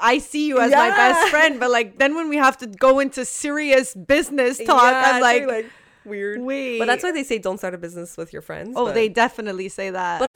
I 0.00 0.18
see 0.18 0.46
you 0.46 0.58
as 0.60 0.70
my 0.72 0.90
best 0.90 1.28
friend, 1.30 1.58
but 1.60 1.70
like 1.70 1.98
then 1.98 2.14
when 2.14 2.28
we 2.28 2.36
have 2.36 2.56
to 2.58 2.66
go 2.66 3.00
into 3.00 3.24
serious 3.24 3.94
business 3.94 4.58
talk, 4.58 4.82
Yeah, 4.92 5.02
I'm 5.04 5.16
it's 5.16 5.22
like, 5.22 5.66
weird. 6.04 6.40
wait. 6.40 6.78
But 6.78 6.86
that's 6.86 7.02
why 7.02 7.12
they 7.12 7.24
say 7.24 7.38
don't 7.38 7.58
start 7.58 7.74
a 7.74 7.78
business 7.78 8.16
with 8.16 8.32
your 8.32 8.42
friends. 8.42 8.74
oh, 8.76 8.86
but- 8.86 8.94
they 8.94 9.08
definitely 9.08 9.68
say 9.68 9.90
that. 9.90 10.18
Chemical 10.20 10.27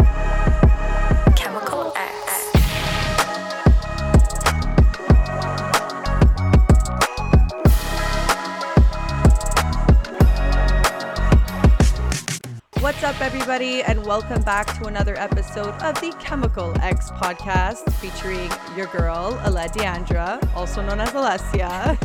everybody, 13.22 13.84
and 13.84 14.04
welcome 14.04 14.42
back 14.42 14.66
to 14.76 14.88
another 14.88 15.16
episode 15.16 15.72
of 15.80 15.94
the 16.00 16.12
Chemical 16.18 16.76
X 16.82 17.08
podcast 17.12 17.88
featuring 18.00 18.50
your 18.76 18.86
girl, 18.88 19.40
Ale 19.46 19.68
Deandra, 19.68 20.44
also 20.56 20.82
known 20.82 20.98
as 20.98 21.10
Alessia. 21.10 21.96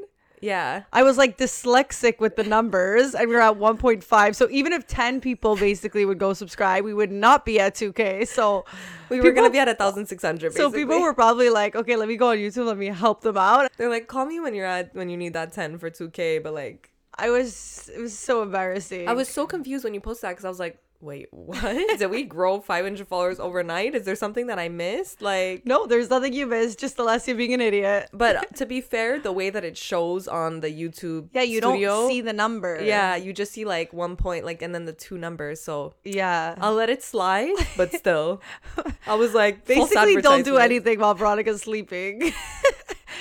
Yeah. 0.44 0.82
I 0.92 1.02
was 1.02 1.16
like 1.16 1.38
dyslexic 1.38 2.20
with 2.20 2.36
the 2.36 2.44
numbers, 2.44 3.14
and 3.14 3.28
we 3.28 3.34
are 3.34 3.40
at 3.40 3.56
one 3.56 3.76
point 3.78 4.04
five. 4.04 4.36
So 4.36 4.48
even 4.50 4.72
if 4.72 4.86
ten 4.86 5.20
people 5.20 5.56
basically 5.56 6.04
would 6.04 6.18
go 6.18 6.32
subscribe, 6.34 6.84
we 6.84 6.94
would 6.94 7.10
not 7.10 7.44
be 7.44 7.58
at 7.58 7.74
two 7.74 7.92
k. 7.92 8.24
So 8.24 8.64
We 9.08 9.20
were 9.20 9.32
going 9.32 9.48
to 9.48 9.52
be 9.52 9.58
at 9.58 9.68
1,600 9.68 10.54
So 10.54 10.70
people 10.70 11.00
were 11.00 11.14
probably 11.14 11.50
like, 11.50 11.76
okay, 11.76 11.96
let 11.96 12.08
me 12.08 12.16
go 12.16 12.30
on 12.30 12.38
YouTube, 12.38 12.66
let 12.66 12.78
me 12.78 12.86
help 12.86 13.20
them 13.20 13.36
out. 13.36 13.70
They're 13.76 13.90
like, 13.90 14.08
call 14.08 14.26
me 14.26 14.40
when 14.40 14.54
you're 14.54 14.66
at, 14.66 14.94
when 14.94 15.08
you 15.08 15.16
need 15.16 15.34
that 15.34 15.52
10 15.52 15.78
for 15.78 15.90
2K, 15.90 16.42
but 16.42 16.54
like, 16.54 16.90
I 17.16 17.30
was, 17.30 17.90
it 17.94 18.00
was 18.00 18.18
so 18.18 18.42
embarrassing. 18.42 19.08
I 19.08 19.12
was 19.12 19.28
so 19.28 19.46
confused 19.46 19.84
when 19.84 19.94
you 19.94 20.00
posted 20.00 20.28
that 20.28 20.32
because 20.32 20.44
I 20.44 20.48
was 20.48 20.58
like, 20.58 20.78
wait, 21.04 21.28
what? 21.30 21.98
Did 21.98 22.10
we 22.10 22.24
grow 22.24 22.60
500 22.60 23.06
followers 23.06 23.38
overnight? 23.38 23.94
Is 23.94 24.04
there 24.04 24.16
something 24.16 24.46
that 24.46 24.58
I 24.58 24.68
missed? 24.68 25.22
Like, 25.22 25.66
no, 25.66 25.86
there's 25.86 26.10
nothing 26.10 26.32
you 26.32 26.46
missed. 26.46 26.80
Just 26.80 26.96
Alessia 26.96 27.36
being 27.36 27.54
an 27.54 27.60
idiot. 27.60 28.08
but 28.12 28.36
uh, 28.36 28.40
to 28.56 28.66
be 28.66 28.80
fair, 28.80 29.20
the 29.20 29.32
way 29.32 29.50
that 29.50 29.64
it 29.64 29.76
shows 29.76 30.26
on 30.26 30.60
the 30.60 30.68
YouTube 30.68 31.28
Yeah, 31.32 31.42
you 31.42 31.58
studio, 31.58 31.90
don't 31.90 32.08
see 32.10 32.20
the 32.22 32.32
number. 32.32 32.82
Yeah, 32.82 33.16
you 33.16 33.32
just 33.32 33.52
see 33.52 33.64
like 33.64 33.92
one 33.92 34.16
point, 34.16 34.44
like, 34.44 34.62
and 34.62 34.74
then 34.74 34.86
the 34.86 34.92
two 34.92 35.18
numbers. 35.18 35.60
So 35.60 35.94
yeah. 36.04 36.54
I'll 36.58 36.74
let 36.74 36.90
it 36.90 37.02
slide, 37.02 37.54
but 37.76 37.92
still, 37.92 38.40
I 39.06 39.14
was 39.14 39.34
like, 39.34 39.66
Basically, 39.66 40.20
don't 40.20 40.44
do 40.44 40.56
anything 40.56 40.98
while 41.00 41.14
Veronica's 41.14 41.62
sleeping. 41.62 42.32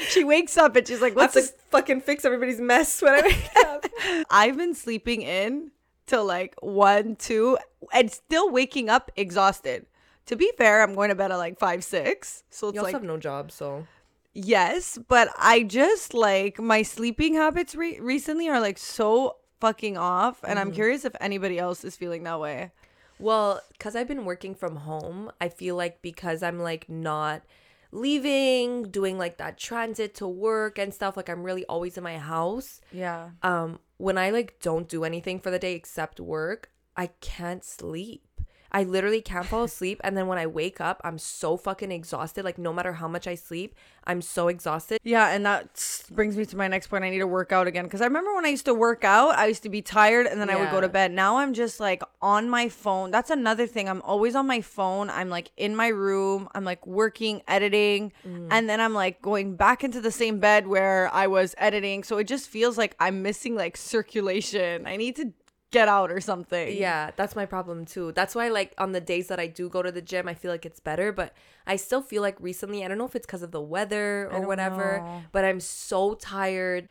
she 0.07 0.23
wakes 0.23 0.57
up 0.57 0.75
and 0.75 0.87
she's 0.87 1.01
like, 1.01 1.17
I 1.17 1.23
have 1.23 1.33
"What's 1.33 1.33
to 1.33 1.41
this?" 1.41 1.53
fucking 1.69 2.01
fix 2.01 2.25
everybody's 2.25 2.59
mess 2.59 3.01
when 3.01 3.13
I 3.13 3.21
wake 3.21 3.49
up. 3.65 3.85
I've 4.29 4.57
been 4.57 4.73
sleeping 4.73 5.21
in 5.21 5.71
till 6.05 6.25
like 6.25 6.55
one, 6.61 7.15
two, 7.15 7.57
and 7.91 8.11
still 8.11 8.49
waking 8.49 8.89
up 8.89 9.11
exhausted. 9.15 9.85
To 10.27 10.35
be 10.35 10.51
fair, 10.57 10.81
I'm 10.83 10.95
going 10.95 11.09
to 11.09 11.15
bed 11.15 11.31
at 11.31 11.37
like 11.37 11.59
five, 11.59 11.83
six. 11.83 12.43
So 12.49 12.69
it's 12.69 12.75
You 12.75 12.81
also 12.81 12.87
like, 12.87 12.93
have 12.93 13.03
no 13.03 13.17
job, 13.17 13.51
so 13.51 13.85
yes, 14.33 14.97
but 15.07 15.29
I 15.37 15.63
just 15.63 16.13
like 16.13 16.59
my 16.59 16.81
sleeping 16.81 17.33
habits 17.33 17.75
re- 17.75 17.99
recently 17.99 18.47
are 18.47 18.61
like 18.61 18.77
so 18.77 19.37
fucking 19.59 19.97
off. 19.97 20.39
And 20.43 20.59
I'm 20.59 20.71
curious 20.71 21.05
if 21.05 21.13
anybody 21.19 21.59
else 21.59 21.83
is 21.83 21.95
feeling 21.95 22.23
that 22.23 22.39
way. 22.39 22.71
Well, 23.19 23.61
because 23.71 23.95
I've 23.95 24.07
been 24.07 24.25
working 24.25 24.55
from 24.55 24.77
home, 24.77 25.31
I 25.39 25.49
feel 25.49 25.75
like 25.75 26.01
because 26.01 26.43
I'm 26.43 26.59
like 26.59 26.89
not 26.89 27.43
leaving, 27.91 28.89
doing 28.89 29.17
like 29.17 29.37
that 29.37 29.57
transit 29.57 30.15
to 30.15 30.27
work 30.27 30.77
and 30.77 30.93
stuff, 30.93 31.15
like 31.15 31.29
I'm 31.29 31.43
really 31.43 31.63
always 31.65 31.97
in 31.97 32.03
my 32.03 32.17
house. 32.17 32.81
Yeah. 32.91 33.29
Um, 33.41 33.79
when 33.97 34.17
I 34.17 34.31
like 34.31 34.59
don't 34.61 34.89
do 34.89 35.03
anything 35.03 35.39
for 35.39 35.51
the 35.51 35.59
day 35.59 35.75
except 35.75 36.19
work, 36.19 36.71
I 36.95 37.07
can't 37.21 37.63
sleep. 37.63 38.23
I 38.73 38.83
literally 38.83 39.21
can't 39.21 39.45
fall 39.45 39.63
asleep. 39.63 40.01
And 40.03 40.17
then 40.17 40.25
when 40.25 40.39
I 40.39 40.47
wake 40.47 40.81
up, 40.81 40.99
I'm 41.03 41.19
so 41.19 41.57
fucking 41.57 41.91
exhausted. 41.91 42.43
Like, 42.43 42.57
no 42.57 42.73
matter 42.73 42.93
how 42.93 43.07
much 43.07 43.27
I 43.27 43.35
sleep, 43.35 43.75
I'm 44.05 44.21
so 44.21 44.47
exhausted. 44.47 44.99
Yeah, 45.03 45.29
and 45.29 45.45
that 45.45 46.03
brings 46.11 46.35
me 46.35 46.45
to 46.45 46.57
my 46.57 46.67
next 46.67 46.87
point. 46.87 47.03
I 47.03 47.11
need 47.11 47.19
to 47.19 47.27
work 47.27 47.51
out 47.51 47.67
again 47.67 47.83
because 47.83 48.01
I 48.01 48.05
remember 48.05 48.33
when 48.33 48.45
I 48.45 48.49
used 48.49 48.65
to 48.65 48.73
work 48.73 49.03
out, 49.03 49.35
I 49.37 49.45
used 49.45 49.61
to 49.63 49.69
be 49.69 49.83
tired 49.83 50.25
and 50.25 50.41
then 50.41 50.49
I 50.49 50.55
would 50.55 50.71
go 50.71 50.81
to 50.81 50.89
bed. 50.89 51.11
Now 51.11 51.37
I'm 51.37 51.53
just 51.53 51.79
like 51.79 52.01
on 52.19 52.49
my 52.49 52.67
phone. 52.67 53.11
That's 53.11 53.29
another 53.29 53.67
thing. 53.67 53.87
I'm 53.87 54.01
always 54.01 54.35
on 54.35 54.47
my 54.47 54.61
phone. 54.61 55.09
I'm 55.11 55.29
like 55.29 55.51
in 55.55 55.75
my 55.75 55.89
room. 55.89 56.49
I'm 56.55 56.63
like 56.63 56.85
working, 56.87 57.43
editing, 57.47 58.11
mm. 58.27 58.47
and 58.49 58.67
then 58.67 58.81
I'm 58.81 58.95
like 58.95 59.21
going 59.21 59.55
back 59.55 59.83
into 59.83 60.01
the 60.01 60.11
same 60.11 60.39
bed 60.39 60.65
where 60.65 61.13
I 61.13 61.27
was 61.27 61.53
editing. 61.59 62.03
So 62.03 62.17
it 62.17 62.25
just 62.25 62.49
feels 62.49 62.77
like 62.77 62.95
I'm 62.99 63.21
missing 63.21 63.55
like 63.55 63.77
circulation. 63.77 64.87
I 64.87 64.97
need 64.97 65.15
to 65.17 65.31
get 65.73 65.89
out 65.89 66.11
or 66.11 66.21
something. 66.21 66.77
Yeah, 66.77 67.11
that's 67.17 67.35
my 67.35 67.45
problem 67.45 67.85
too. 67.85 68.13
That's 68.13 68.35
why, 68.35 68.47
like, 68.47 68.73
on 68.77 68.93
the 68.93 69.01
days 69.01 69.27
that 69.27 69.39
I 69.39 69.47
do 69.47 69.67
go 69.67 69.81
to 69.81 69.91
the 69.91 70.01
gym, 70.01 70.29
I 70.29 70.35
feel 70.35 70.51
like 70.51 70.65
it's 70.65 70.79
better, 70.79 71.11
but 71.11 71.33
I 71.67 71.75
still 71.75 72.01
feel 72.01 72.21
like 72.21 72.37
recently, 72.39 72.85
I 72.85 72.87
don't 72.87 72.97
know 72.97 73.05
if 73.05 73.15
it's 73.15 73.25
because 73.25 73.41
of 73.41 73.51
the 73.51 73.61
weather 73.61 74.29
or 74.31 74.47
whatever, 74.47 74.99
know. 74.99 75.23
but 75.33 75.43
I'm 75.43 75.59
so 75.59 76.13
tired. 76.13 76.87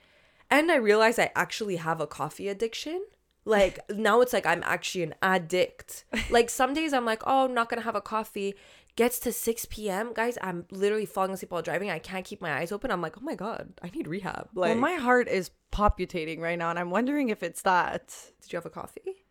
And 0.50 0.70
I 0.70 0.76
realize 0.76 1.18
I 1.18 1.30
actually 1.34 1.76
have 1.76 2.00
a 2.00 2.06
coffee 2.06 2.48
addiction. 2.48 3.06
Like, 3.44 3.78
now 3.90 4.20
it's 4.20 4.32
like 4.32 4.44
I'm 4.44 4.62
actually 4.64 5.04
an 5.04 5.14
addict. 5.22 6.04
Like, 6.28 6.50
some 6.50 6.74
days 6.74 6.92
I'm 6.92 7.06
like, 7.06 7.22
oh, 7.24 7.46
I'm 7.46 7.54
not 7.54 7.70
gonna 7.70 7.82
have 7.82 7.96
a 7.96 8.02
coffee. 8.02 8.54
Gets 8.94 9.20
to 9.20 9.32
6 9.32 9.64
p.m., 9.66 10.12
guys, 10.12 10.36
I'm 10.42 10.66
literally 10.70 11.06
falling 11.06 11.30
asleep 11.32 11.50
while 11.50 11.62
driving. 11.62 11.90
I 11.90 11.98
can't 11.98 12.26
keep 12.26 12.42
my 12.42 12.52
eyes 12.58 12.72
open. 12.72 12.90
I'm 12.90 13.00
like, 13.00 13.16
oh 13.16 13.22
my 13.22 13.34
God, 13.34 13.72
I 13.82 13.88
need 13.88 14.06
rehab. 14.06 14.48
Like, 14.54 14.72
Well, 14.72 14.78
my 14.78 14.94
heart 14.94 15.28
is 15.28 15.50
palpitating 15.70 16.40
right 16.40 16.58
now, 16.58 16.68
and 16.68 16.78
I'm 16.78 16.90
wondering 16.90 17.30
if 17.30 17.42
it's 17.42 17.62
that. 17.62 18.14
did 18.42 18.52
you 18.52 18.56
have 18.58 18.66
a 18.66 18.70
coffee? 18.70 19.24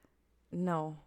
No. 0.51 0.97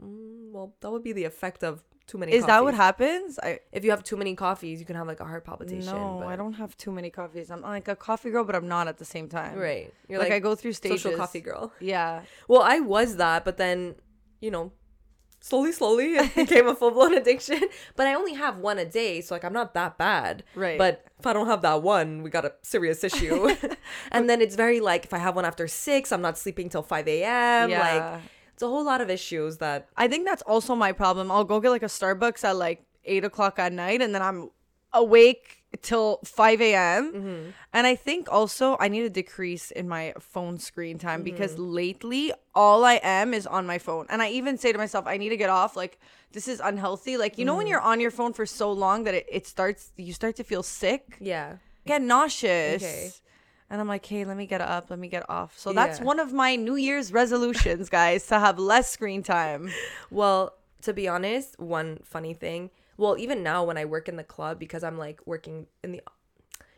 Mm, 0.00 0.52
well, 0.52 0.74
that 0.80 0.90
would 0.92 1.02
be 1.02 1.12
the 1.12 1.24
effect 1.24 1.64
of 1.64 1.82
too 2.06 2.18
many 2.18 2.32
Is 2.32 2.44
that 2.46 2.62
what 2.62 2.74
happens? 2.74 3.38
I 3.42 3.60
if 3.72 3.82
you 3.82 3.90
have 3.90 4.04
too 4.04 4.16
many 4.16 4.34
coffees, 4.34 4.78
you 4.78 4.84
can 4.86 4.94
have 4.94 5.06
like 5.06 5.20
a 5.20 5.24
heart 5.24 5.44
palpitation. 5.44 5.86
No, 5.94 6.18
but- 6.20 6.28
I 6.28 6.36
don't 6.36 6.52
have 6.54 6.76
too 6.76 6.92
many 6.92 7.10
coffees. 7.10 7.50
I'm 7.50 7.62
like 7.62 7.88
a 7.88 7.96
coffee 7.96 8.30
girl, 8.30 8.44
but 8.44 8.54
I'm 8.54 8.68
not 8.68 8.88
at 8.88 8.98
the 8.98 9.04
same 9.04 9.28
time. 9.28 9.58
Right, 9.58 9.92
you're 10.08 10.18
Like, 10.18 10.28
like, 10.28 10.36
I 10.36 10.38
go 10.40 10.54
through 10.54 10.74
stages. 10.74 11.02
social 11.02 11.16
coffee 11.18 11.40
girl. 11.40 11.72
Yeah. 11.80 12.22
Well, 12.46 12.62
I 12.62 12.80
was 12.80 13.16
that, 13.16 13.44
but 13.44 13.56
then, 13.56 13.94
you 14.40 14.50
know, 14.50 14.72
slowly, 15.44 15.72
slowly, 15.72 16.14
it 16.14 16.34
became 16.34 16.66
a 16.66 16.74
full 16.74 16.90
blown 16.90 17.14
addiction. 17.14 17.60
But 17.96 18.06
I 18.06 18.14
only 18.14 18.32
have 18.32 18.56
one 18.56 18.78
a 18.78 18.84
day, 18.86 19.20
so 19.20 19.34
like 19.34 19.44
I'm 19.44 19.52
not 19.52 19.74
that 19.74 19.98
bad. 19.98 20.42
Right. 20.54 20.78
But 20.78 21.04
if 21.18 21.26
I 21.26 21.34
don't 21.34 21.46
have 21.46 21.60
that 21.62 21.82
one, 21.82 22.22
we 22.22 22.30
got 22.30 22.46
a 22.46 22.54
serious 22.62 23.04
issue. 23.04 23.54
and 24.10 24.28
then 24.28 24.40
it's 24.40 24.56
very 24.56 24.80
like 24.80 25.04
if 25.04 25.12
I 25.12 25.18
have 25.18 25.36
one 25.36 25.44
after 25.44 25.68
six, 25.68 26.12
I'm 26.12 26.22
not 26.22 26.38
sleeping 26.38 26.70
till 26.70 26.82
five 26.82 27.06
a.m. 27.06 27.70
Yeah. 27.70 27.80
Like 27.80 28.22
it's 28.54 28.62
a 28.62 28.68
whole 28.68 28.84
lot 28.84 29.00
of 29.02 29.10
issues 29.10 29.58
that. 29.58 29.88
I 29.96 30.08
think 30.08 30.24
that's 30.24 30.42
also 30.42 30.74
my 30.74 30.92
problem. 30.92 31.30
I'll 31.30 31.44
go 31.44 31.60
get 31.60 31.70
like 31.70 31.82
a 31.82 31.92
Starbucks 31.92 32.42
at 32.44 32.56
like 32.56 32.86
eight 33.04 33.24
o'clock 33.24 33.58
at 33.58 33.72
night, 33.72 34.00
and 34.00 34.14
then 34.14 34.22
I'm 34.22 34.50
awake 34.94 35.62
till 35.82 36.20
5 36.24 36.60
a.m. 36.62 37.12
Mm-hmm. 37.12 37.50
And 37.72 37.86
I 37.86 37.96
think 37.96 38.28
also 38.30 38.76
I 38.78 38.86
need 38.88 39.02
to 39.02 39.10
decrease 39.10 39.70
in 39.72 39.88
my 39.88 40.14
phone 40.20 40.58
screen 40.58 40.98
time 40.98 41.22
because 41.24 41.52
Mm-hmm. 41.54 41.72
lately 41.72 42.32
all 42.54 42.84
I 42.84 43.00
am 43.02 43.34
is 43.34 43.46
on 43.46 43.66
my 43.66 43.78
phone. 43.78 44.06
And 44.08 44.22
I 44.22 44.30
even 44.30 44.56
say 44.56 44.70
to 44.72 44.78
myself, 44.78 45.06
I 45.06 45.16
need 45.16 45.30
to 45.30 45.36
get 45.36 45.50
off. 45.50 45.76
Like, 45.76 45.98
this 46.32 46.46
is 46.48 46.60
unhealthy. 46.60 47.16
Like, 47.16 47.38
you 47.38 47.44
know, 47.44 47.52
Mm-hmm. 47.52 47.58
when 47.58 47.66
you're 47.66 47.80
on 47.80 47.98
your 48.00 48.12
phone 48.12 48.32
for 48.32 48.46
so 48.46 48.70
long 48.72 49.02
that 49.04 49.14
it, 49.14 49.26
it 49.30 49.46
starts, 49.48 49.92
you 49.96 50.12
start 50.12 50.36
to 50.36 50.44
feel 50.44 50.62
sick, 50.62 51.16
Yeah. 51.20 51.56
get 51.86 52.00
nauseous. 52.02 52.82
Okay. 52.82 53.10
And 53.70 53.80
I'm 53.80 53.88
like, 53.88 54.06
hey, 54.06 54.24
let 54.24 54.36
me 54.36 54.46
get 54.46 54.60
up, 54.60 54.90
let 54.90 54.98
me 55.00 55.08
get 55.08 55.28
off. 55.28 55.58
So 55.58 55.72
that's 55.72 55.98
Yeah. 55.98 56.04
one 56.04 56.20
of 56.20 56.32
my 56.32 56.54
New 56.54 56.76
Year's 56.76 57.12
resolutions, 57.12 57.88
guys, 57.88 58.26
to 58.28 58.38
have 58.38 58.58
less 58.60 58.90
screen 58.92 59.22
time. 59.24 59.70
Well, 60.10 60.54
to 60.82 60.92
be 60.92 61.08
honest, 61.08 61.58
one 61.58 61.98
funny 62.04 62.34
thing. 62.34 62.70
Well, 62.96 63.16
even 63.18 63.42
now 63.42 63.64
when 63.64 63.76
I 63.78 63.84
work 63.84 64.08
in 64.08 64.16
the 64.16 64.24
club 64.24 64.58
because 64.58 64.84
I'm 64.84 64.98
like 64.98 65.20
working 65.26 65.66
in 65.82 65.92
the 65.92 66.02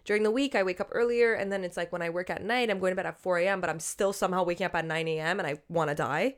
during 0.04 0.22
the 0.22 0.30
week 0.30 0.54
I 0.54 0.62
wake 0.62 0.80
up 0.80 0.88
earlier 0.92 1.34
and 1.34 1.50
then 1.50 1.64
it's 1.64 1.76
like 1.76 1.92
when 1.92 2.02
I 2.02 2.10
work 2.10 2.30
at 2.30 2.42
night 2.42 2.70
I'm 2.70 2.78
going 2.78 2.92
to 2.92 2.96
bed 2.96 3.06
at 3.06 3.20
4 3.20 3.38
a.m. 3.38 3.60
but 3.60 3.68
I'm 3.68 3.80
still 3.80 4.12
somehow 4.12 4.44
waking 4.44 4.66
up 4.66 4.74
at 4.74 4.84
9 4.84 5.08
a.m. 5.08 5.40
and 5.40 5.46
I 5.46 5.58
want 5.68 5.90
to 5.90 5.96
die. 5.96 6.36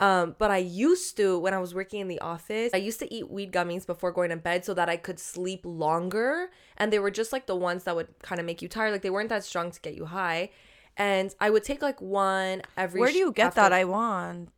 Um, 0.00 0.34
but 0.36 0.50
I 0.50 0.56
used 0.56 1.16
to 1.18 1.38
when 1.38 1.54
I 1.54 1.58
was 1.58 1.74
working 1.74 2.00
in 2.00 2.08
the 2.08 2.18
office, 2.20 2.72
I 2.74 2.78
used 2.78 2.98
to 3.00 3.14
eat 3.14 3.30
weed 3.30 3.52
gummies 3.52 3.86
before 3.86 4.10
going 4.10 4.30
to 4.30 4.36
bed 4.36 4.64
so 4.64 4.74
that 4.74 4.88
I 4.88 4.96
could 4.96 5.20
sleep 5.20 5.60
longer. 5.64 6.50
And 6.76 6.92
they 6.92 6.98
were 6.98 7.10
just 7.10 7.32
like 7.32 7.46
the 7.46 7.54
ones 7.54 7.84
that 7.84 7.94
would 7.94 8.08
kind 8.20 8.40
of 8.40 8.46
make 8.46 8.62
you 8.62 8.68
tired. 8.68 8.90
Like 8.90 9.02
they 9.02 9.10
weren't 9.10 9.28
that 9.28 9.44
strong 9.44 9.70
to 9.70 9.80
get 9.80 9.94
you 9.94 10.06
high. 10.06 10.50
And 10.96 11.32
I 11.40 11.50
would 11.50 11.62
take 11.62 11.82
like 11.82 12.00
one 12.00 12.62
every. 12.76 13.00
Where 13.00 13.12
do 13.12 13.18
you 13.18 13.30
get 13.30 13.48
after- 13.48 13.60
that? 13.60 13.72
I 13.72 13.84
want. 13.84 14.50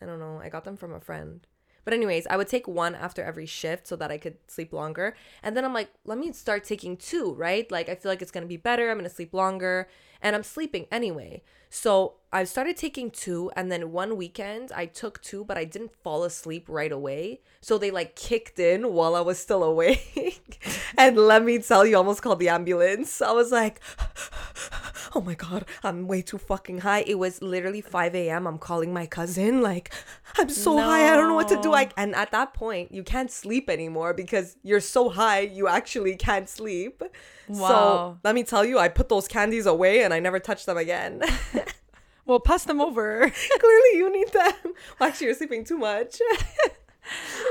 I 0.00 0.06
don't 0.06 0.18
know. 0.18 0.40
I 0.42 0.48
got 0.48 0.64
them 0.64 0.76
from 0.76 0.94
a 0.94 1.00
friend. 1.00 1.46
But 1.88 1.94
anyways, 1.94 2.26
I 2.26 2.36
would 2.36 2.48
take 2.48 2.68
one 2.68 2.94
after 2.94 3.24
every 3.24 3.46
shift 3.46 3.86
so 3.86 3.96
that 3.96 4.10
I 4.10 4.18
could 4.18 4.36
sleep 4.46 4.74
longer. 4.74 5.16
And 5.42 5.56
then 5.56 5.64
I'm 5.64 5.72
like, 5.72 5.88
let 6.04 6.18
me 6.18 6.30
start 6.32 6.64
taking 6.64 6.98
two, 6.98 7.32
right? 7.32 7.72
Like 7.72 7.88
I 7.88 7.94
feel 7.94 8.12
like 8.12 8.20
it's 8.20 8.30
going 8.30 8.44
to 8.44 8.46
be 8.46 8.58
better. 8.58 8.90
I'm 8.90 8.98
going 8.98 9.08
to 9.08 9.16
sleep 9.16 9.32
longer 9.32 9.88
and 10.22 10.34
I'm 10.36 10.42
sleeping 10.42 10.86
anyway. 10.90 11.42
So 11.70 12.14
I 12.32 12.44
started 12.44 12.76
taking 12.76 13.10
two 13.10 13.50
and 13.56 13.70
then 13.70 13.92
one 13.92 14.16
weekend 14.16 14.72
I 14.72 14.86
took 14.86 15.20
two 15.22 15.44
but 15.44 15.58
I 15.58 15.64
didn't 15.64 15.94
fall 16.02 16.24
asleep 16.24 16.64
right 16.68 16.92
away. 16.92 17.40
So 17.60 17.78
they 17.78 17.90
like 17.90 18.16
kicked 18.16 18.58
in 18.58 18.92
while 18.92 19.14
I 19.14 19.20
was 19.20 19.38
still 19.38 19.62
awake. 19.72 20.62
and 20.96 21.16
let 21.16 21.44
me 21.44 21.58
tell 21.58 21.86
you, 21.86 21.96
I 21.96 21.98
almost 21.98 22.22
called 22.22 22.38
the 22.38 22.48
ambulance. 22.48 23.20
I 23.20 23.32
was 23.32 23.52
like, 23.52 23.80
oh 25.14 25.20
my 25.20 25.34
god, 25.34 25.64
I'm 25.82 26.06
way 26.06 26.22
too 26.22 26.38
fucking 26.38 26.78
high. 26.78 27.04
It 27.06 27.18
was 27.18 27.42
literally 27.42 27.80
5 27.80 28.14
a.m. 28.14 28.46
I'm 28.46 28.58
calling 28.58 28.92
my 28.92 29.06
cousin, 29.06 29.62
like, 29.62 29.92
I'm 30.38 30.48
so 30.48 30.78
high, 30.78 31.12
I 31.12 31.16
don't 31.16 31.28
know 31.28 31.34
what 31.34 31.48
to 31.48 31.60
do. 31.60 31.72
I, 31.72 31.90
and 31.96 32.14
at 32.14 32.30
that 32.32 32.54
point, 32.54 32.92
you 32.92 33.02
can't 33.02 33.30
sleep 33.30 33.70
anymore 33.70 34.14
because 34.14 34.56
you're 34.62 34.80
so 34.80 35.08
high, 35.08 35.40
you 35.40 35.68
actually 35.68 36.16
can't 36.16 36.48
sleep. 36.48 37.02
Wow. 37.48 37.68
So 37.68 38.18
let 38.24 38.34
me 38.34 38.44
tell 38.44 38.64
you, 38.64 38.78
I 38.78 38.88
put 38.88 39.08
those 39.08 39.26
candies 39.26 39.66
away 39.66 40.02
and 40.08 40.14
I 40.14 40.20
never 40.20 40.40
touched 40.40 40.64
them 40.66 40.78
again. 40.78 41.22
Well, 42.28 42.40
pass 42.40 42.64
them 42.64 42.78
over. 42.78 43.32
Clearly, 43.64 43.92
you 44.00 44.12
need 44.12 44.28
them. 44.34 44.52
Well, 45.00 45.08
actually, 45.08 45.28
you're 45.28 45.34
sleeping 45.34 45.64
too 45.64 45.78
much. 45.78 46.20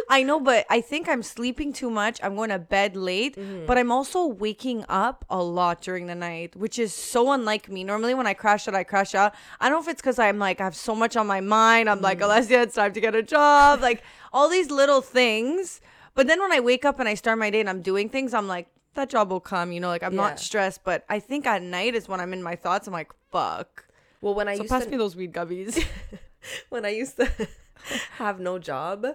I 0.08 0.22
know, 0.22 0.40
but 0.40 0.68
I 0.70 0.82
think 0.82 1.10
I'm 1.10 1.24
sleeping 1.24 1.74
too 1.74 1.90
much. 1.90 2.20
I'm 2.22 2.36
going 2.36 2.52
to 2.52 2.60
bed 2.60 2.96
late, 2.96 3.36
Mm-hmm. 3.36 3.66
but 3.66 3.80
I'm 3.80 3.92
also 3.92 4.28
waking 4.28 4.86
up 4.88 5.26
a 5.32 5.42
lot 5.42 5.82
during 5.82 6.06
the 6.06 6.14
night, 6.14 6.56
which 6.56 6.78
is 6.78 6.94
so 6.94 7.32
unlike 7.32 7.68
me. 7.70 7.84
Normally, 7.84 8.14
when 8.14 8.28
I 8.28 8.36
crash 8.36 8.68
out, 8.68 8.76
I 8.76 8.84
crash 8.84 9.16
out. 9.16 9.34
I 9.60 9.68
don't 9.68 9.80
know 9.80 9.82
if 9.82 9.88
it's 9.88 10.00
because 10.02 10.20
I'm 10.20 10.38
like, 10.38 10.62
I 10.62 10.66
have 10.66 10.76
so 10.76 10.94
much 10.94 11.16
on 11.18 11.26
my 11.26 11.42
mind. 11.42 11.90
I'm 11.90 11.98
Mm. 12.00 12.04
like, 12.04 12.20
Alessia, 12.20 12.62
it's 12.62 12.76
time 12.76 12.94
to 12.94 13.02
get 13.02 13.16
a 13.16 13.24
job. 13.24 13.82
like, 13.82 14.04
all 14.32 14.48
these 14.48 14.70
little 14.70 15.02
things. 15.02 15.82
But 16.14 16.28
then 16.28 16.40
when 16.40 16.52
I 16.52 16.60
wake 16.60 16.86
up 16.86 17.00
and 17.00 17.10
I 17.10 17.16
start 17.16 17.40
my 17.40 17.50
day 17.50 17.62
and 17.62 17.70
I'm 17.70 17.82
doing 17.82 18.10
things, 18.10 18.36
I'm 18.36 18.48
like, 18.48 18.68
that 18.98 19.10
job 19.10 19.32
will 19.32 19.40
come, 19.40 19.72
you 19.72 19.80
know, 19.80 19.88
like 19.88 20.04
I'm 20.04 20.14
Yeah. 20.14 20.24
not 20.28 20.40
stressed. 20.40 20.84
But 20.84 21.06
I 21.08 21.20
think 21.20 21.48
at 21.48 21.62
night 21.62 21.96
is 21.96 22.10
when 22.10 22.20
I'm 22.20 22.34
in 22.34 22.44
my 22.44 22.56
thoughts. 22.58 22.86
I'm 22.88 22.94
like, 22.94 23.12
fuck. 23.32 23.86
Well, 24.22 24.34
when 24.36 24.48
I 24.50 24.56
So 24.56 24.64
used 24.64 24.72
pass 24.74 24.84
to 24.86 24.90
me 24.92 24.98
those 24.98 25.16
weed 25.16 25.32
gummies. 25.34 25.82
when 26.70 26.84
I 26.86 26.90
used 26.90 27.16
to 27.18 27.32
have 28.18 28.40
no 28.40 28.60
job, 28.60 29.06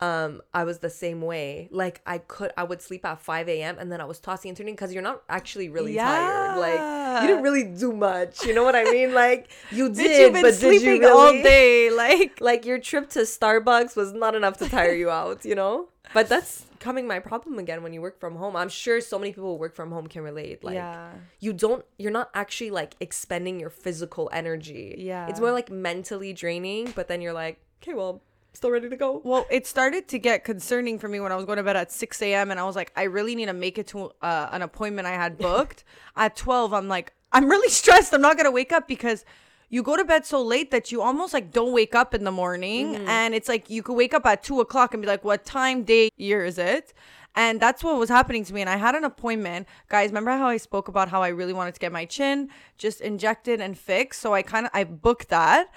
um, 0.00 0.42
I 0.54 0.64
was 0.64 0.78
the 0.78 0.90
same 0.90 1.22
way. 1.22 1.68
Like 1.72 2.00
I 2.06 2.18
could, 2.18 2.52
I 2.56 2.64
would 2.64 2.80
sleep 2.80 3.04
at 3.04 3.20
5 3.20 3.48
a.m. 3.48 3.76
and 3.78 3.90
then 3.90 4.00
I 4.00 4.04
was 4.04 4.20
tossing 4.20 4.50
and 4.50 4.56
turning 4.56 4.74
because 4.74 4.92
you're 4.92 5.02
not 5.02 5.22
actually 5.28 5.68
really 5.68 5.96
tired. 5.96 6.58
Like 6.58 7.22
you 7.22 7.28
didn't 7.28 7.42
really 7.42 7.64
do 7.64 7.92
much. 7.92 8.44
You 8.44 8.54
know 8.54 8.62
what 8.62 8.76
I 8.76 8.84
mean? 8.92 9.12
Like 9.14 9.50
you 9.70 9.88
did, 9.88 10.20
you've 10.20 10.32
been 10.32 10.42
but 10.42 10.60
did 10.60 10.72
you 10.72 10.78
sleeping 10.78 11.00
really? 11.00 11.12
all 11.12 11.32
day. 11.42 11.90
Like, 11.90 12.40
Like 12.40 12.64
your 12.64 12.78
trip 12.78 13.10
to 13.10 13.20
Starbucks 13.20 13.96
was 13.96 14.12
not 14.12 14.34
enough 14.34 14.58
to 14.58 14.68
tire 14.68 14.94
you 14.94 15.10
out. 15.10 15.44
You 15.44 15.54
know. 15.54 15.88
But 16.14 16.28
that's 16.28 16.64
coming 16.80 17.06
my 17.06 17.18
problem 17.18 17.58
again 17.58 17.82
when 17.82 17.92
you 17.92 18.00
work 18.00 18.18
from 18.18 18.36
home. 18.36 18.56
I'm 18.56 18.68
sure 18.68 19.00
so 19.00 19.18
many 19.18 19.32
people 19.32 19.52
who 19.52 19.58
work 19.58 19.74
from 19.74 19.90
home 19.90 20.06
can 20.06 20.22
relate. 20.22 20.64
Like 20.64 20.74
yeah. 20.74 21.10
you 21.40 21.52
don't 21.52 21.84
you're 21.98 22.12
not 22.12 22.30
actually 22.34 22.70
like 22.70 22.94
expending 23.00 23.60
your 23.60 23.70
physical 23.70 24.30
energy. 24.32 24.94
Yeah. 24.96 25.28
It's 25.28 25.40
more 25.40 25.52
like 25.52 25.70
mentally 25.70 26.32
draining, 26.32 26.92
but 26.94 27.08
then 27.08 27.20
you're 27.20 27.32
like, 27.32 27.60
okay, 27.82 27.94
well, 27.94 28.22
still 28.58 28.70
ready 28.72 28.90
to 28.90 28.96
go. 28.96 29.22
Well, 29.24 29.46
it 29.50 29.66
started 29.66 30.08
to 30.08 30.18
get 30.18 30.44
concerning 30.44 30.98
for 30.98 31.08
me 31.08 31.20
when 31.20 31.32
I 31.32 31.36
was 31.36 31.46
going 31.46 31.56
to 31.58 31.62
bed 31.62 31.76
at 31.76 31.92
6 31.92 32.20
a.m. 32.22 32.50
and 32.50 32.58
I 32.60 32.64
was 32.64 32.76
like, 32.76 32.92
I 32.96 33.04
really 33.04 33.34
need 33.34 33.46
to 33.46 33.52
make 33.52 33.78
it 33.78 33.86
to 33.88 34.10
uh, 34.20 34.48
an 34.50 34.62
appointment 34.62 35.06
I 35.06 35.12
had 35.12 35.38
booked. 35.38 35.84
at 36.16 36.36
12, 36.36 36.74
I'm 36.74 36.88
like, 36.88 37.12
I'm 37.32 37.48
really 37.48 37.68
stressed. 37.68 38.12
I'm 38.12 38.20
not 38.20 38.36
going 38.36 38.46
to 38.46 38.50
wake 38.50 38.72
up 38.72 38.88
because 38.88 39.24
you 39.70 39.82
go 39.82 39.96
to 39.96 40.04
bed 40.04 40.26
so 40.26 40.42
late 40.42 40.72
that 40.72 40.90
you 40.90 41.00
almost 41.00 41.32
like 41.32 41.52
don't 41.52 41.72
wake 41.72 41.94
up 41.94 42.14
in 42.14 42.24
the 42.24 42.32
morning. 42.32 42.96
And 43.06 43.32
it's 43.32 43.48
like 43.48 43.70
you 43.70 43.82
could 43.82 43.94
wake 43.94 44.12
up 44.12 44.26
at 44.26 44.42
2 44.42 44.60
o'clock 44.60 44.92
and 44.92 45.00
be 45.00 45.06
like, 45.06 45.24
what 45.24 45.44
time, 45.44 45.84
day, 45.84 46.10
year 46.16 46.44
is 46.44 46.58
it? 46.58 46.92
And 47.36 47.60
that's 47.60 47.84
what 47.84 47.96
was 47.96 48.08
happening 48.08 48.44
to 48.44 48.52
me. 48.52 48.62
And 48.62 48.70
I 48.70 48.76
had 48.76 48.96
an 48.96 49.04
appointment. 49.04 49.68
Guys, 49.88 50.08
remember 50.08 50.32
how 50.32 50.48
I 50.48 50.56
spoke 50.56 50.88
about 50.88 51.10
how 51.10 51.22
I 51.22 51.28
really 51.28 51.52
wanted 51.52 51.74
to 51.74 51.80
get 51.80 51.92
my 51.92 52.06
chin 52.06 52.48
just 52.76 53.00
injected 53.00 53.60
and 53.60 53.78
fixed? 53.78 54.20
So 54.20 54.34
I 54.34 54.42
kind 54.42 54.66
of, 54.66 54.72
I 54.74 54.82
booked 54.82 55.28
that 55.28 55.68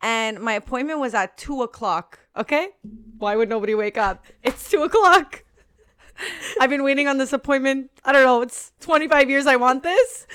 and 0.00 0.38
my 0.38 0.52
appointment 0.52 1.00
was 1.00 1.14
at 1.14 1.36
two 1.36 1.62
o'clock. 1.62 2.20
Okay, 2.38 2.68
why 3.18 3.34
would 3.34 3.48
nobody 3.48 3.74
wake 3.74 3.98
up? 3.98 4.24
It's 4.44 4.70
two 4.70 4.84
o'clock. 4.84 5.42
I've 6.60 6.70
been 6.70 6.84
waiting 6.84 7.08
on 7.08 7.18
this 7.18 7.32
appointment. 7.32 7.90
I 8.04 8.12
don't 8.12 8.22
know. 8.22 8.42
It's 8.42 8.72
25 8.80 9.28
years 9.28 9.46
I 9.46 9.56
want 9.56 9.82
this. 9.82 10.26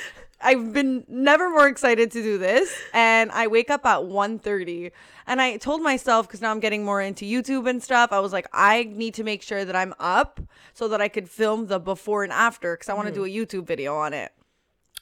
I've 0.42 0.74
been 0.74 1.06
never 1.08 1.50
more 1.50 1.68
excited 1.68 2.12
to 2.12 2.22
do 2.22 2.38
this. 2.38 2.74
And 2.94 3.32
I 3.32 3.48
wake 3.48 3.70
up 3.70 3.86
at 3.86 4.00
1.30. 4.00 4.92
And 5.28 5.42
I 5.42 5.56
told 5.56 5.82
myself, 5.82 6.28
because 6.28 6.42
now 6.42 6.52
I'm 6.52 6.60
getting 6.60 6.84
more 6.84 7.02
into 7.02 7.24
YouTube 7.24 7.70
and 7.70 7.82
stuff, 7.82 8.12
I 8.12 8.20
was 8.20 8.34
like, 8.34 8.48
I 8.52 8.84
need 8.84 9.14
to 9.14 9.24
make 9.24 9.42
sure 9.42 9.64
that 9.64 9.76
I'm 9.76 9.94
up 10.00 10.42
so 10.74 10.90
that 10.90 11.00
I 11.00 11.08
could 11.08 11.30
film 11.30 11.68
the 11.68 11.80
before 11.80 12.26
and 12.26 12.34
after 12.34 12.76
because 12.76 12.90
I 12.90 12.94
want 12.94 13.08
to 13.08 13.14
hmm. 13.14 13.24
do 13.24 13.26
a 13.26 13.30
YouTube 13.30 13.66
video 13.66 13.96
on 13.96 14.14
it. 14.14 14.34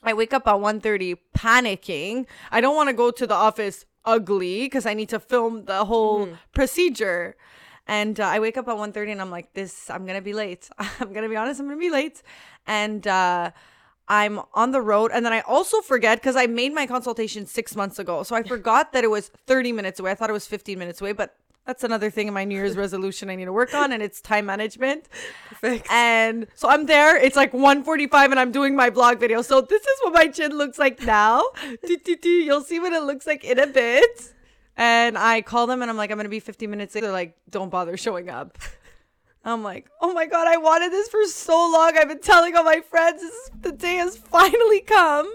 I 0.04 0.14
wake 0.14 0.32
up 0.32 0.46
at 0.46 0.54
1.30 0.54 1.16
panicking. 1.36 2.26
I 2.52 2.60
don't 2.60 2.76
want 2.76 2.88
to 2.88 2.92
go 2.92 3.10
to 3.10 3.26
the 3.26 3.34
office 3.34 3.84
ugly 4.04 4.64
because 4.64 4.86
I 4.86 4.94
need 4.94 5.08
to 5.10 5.20
film 5.20 5.64
the 5.64 5.84
whole 5.84 6.28
procedure. 6.52 7.36
And 7.86 8.20
uh, 8.20 8.26
I 8.26 8.38
wake 8.38 8.56
up 8.56 8.68
at 8.68 8.76
1.30 8.76 9.12
and 9.12 9.20
I'm 9.20 9.30
like, 9.30 9.52
this, 9.54 9.90
I'm 9.90 10.04
going 10.04 10.16
to 10.16 10.22
be 10.22 10.32
late. 10.32 10.68
I'm 10.78 11.12
going 11.12 11.22
to 11.22 11.28
be 11.28 11.36
honest, 11.36 11.60
I'm 11.60 11.66
going 11.66 11.78
to 11.78 11.80
be 11.80 11.90
late. 11.90 12.22
And 12.66 13.06
uh, 13.06 13.50
I'm 14.08 14.40
on 14.54 14.70
the 14.70 14.80
road. 14.80 15.10
And 15.12 15.24
then 15.24 15.32
I 15.32 15.40
also 15.40 15.80
forget 15.80 16.18
because 16.18 16.36
I 16.36 16.46
made 16.46 16.74
my 16.74 16.86
consultation 16.86 17.46
six 17.46 17.74
months 17.74 17.98
ago. 17.98 18.22
So 18.22 18.36
I 18.36 18.42
forgot 18.42 18.92
that 18.92 19.04
it 19.04 19.10
was 19.10 19.28
30 19.46 19.72
minutes 19.72 19.98
away. 20.00 20.12
I 20.12 20.14
thought 20.14 20.30
it 20.30 20.34
was 20.34 20.46
15 20.46 20.78
minutes 20.78 21.00
away, 21.00 21.12
but 21.12 21.36
that's 21.66 21.84
another 21.84 22.10
thing 22.10 22.26
in 22.26 22.34
my 22.34 22.44
New 22.44 22.56
Year's 22.56 22.76
resolution 22.76 23.30
I 23.30 23.36
need 23.36 23.44
to 23.44 23.52
work 23.52 23.72
on, 23.72 23.92
and 23.92 24.02
it's 24.02 24.20
time 24.20 24.46
management. 24.46 25.08
Perfect. 25.48 25.86
And 25.90 26.48
so 26.54 26.68
I'm 26.68 26.86
there. 26.86 27.16
It's 27.16 27.36
like 27.36 27.52
1:45, 27.52 28.30
and 28.30 28.40
I'm 28.40 28.50
doing 28.50 28.74
my 28.74 28.90
blog 28.90 29.20
video. 29.20 29.42
So 29.42 29.60
this 29.60 29.82
is 29.82 29.98
what 30.02 30.14
my 30.14 30.26
chin 30.26 30.56
looks 30.56 30.78
like 30.78 31.02
now. 31.02 31.44
You'll 32.24 32.62
see 32.62 32.80
what 32.80 32.92
it 32.92 33.02
looks 33.04 33.26
like 33.26 33.44
in 33.44 33.58
a 33.58 33.66
bit. 33.66 34.32
And 34.76 35.16
I 35.16 35.42
call 35.42 35.66
them, 35.66 35.82
and 35.82 35.90
I'm 35.90 35.96
like, 35.96 36.10
I'm 36.10 36.16
gonna 36.16 36.28
be 36.28 36.40
50 36.40 36.66
minutes 36.66 36.94
late. 36.94 37.02
They're 37.02 37.12
like, 37.12 37.36
don't 37.48 37.70
bother 37.70 37.96
showing 37.96 38.28
up. 38.28 38.58
I'm 39.44 39.62
like, 39.62 39.88
oh 40.00 40.12
my 40.12 40.26
god, 40.26 40.46
I 40.46 40.56
wanted 40.56 40.92
this 40.92 41.08
for 41.08 41.24
so 41.26 41.54
long. 41.54 41.96
I've 41.96 42.08
been 42.08 42.20
telling 42.20 42.56
all 42.56 42.64
my 42.64 42.80
friends 42.80 43.22
this 43.22 43.32
is, 43.32 43.50
the 43.60 43.72
day 43.72 43.96
has 43.96 44.16
finally 44.16 44.80
come, 44.80 45.32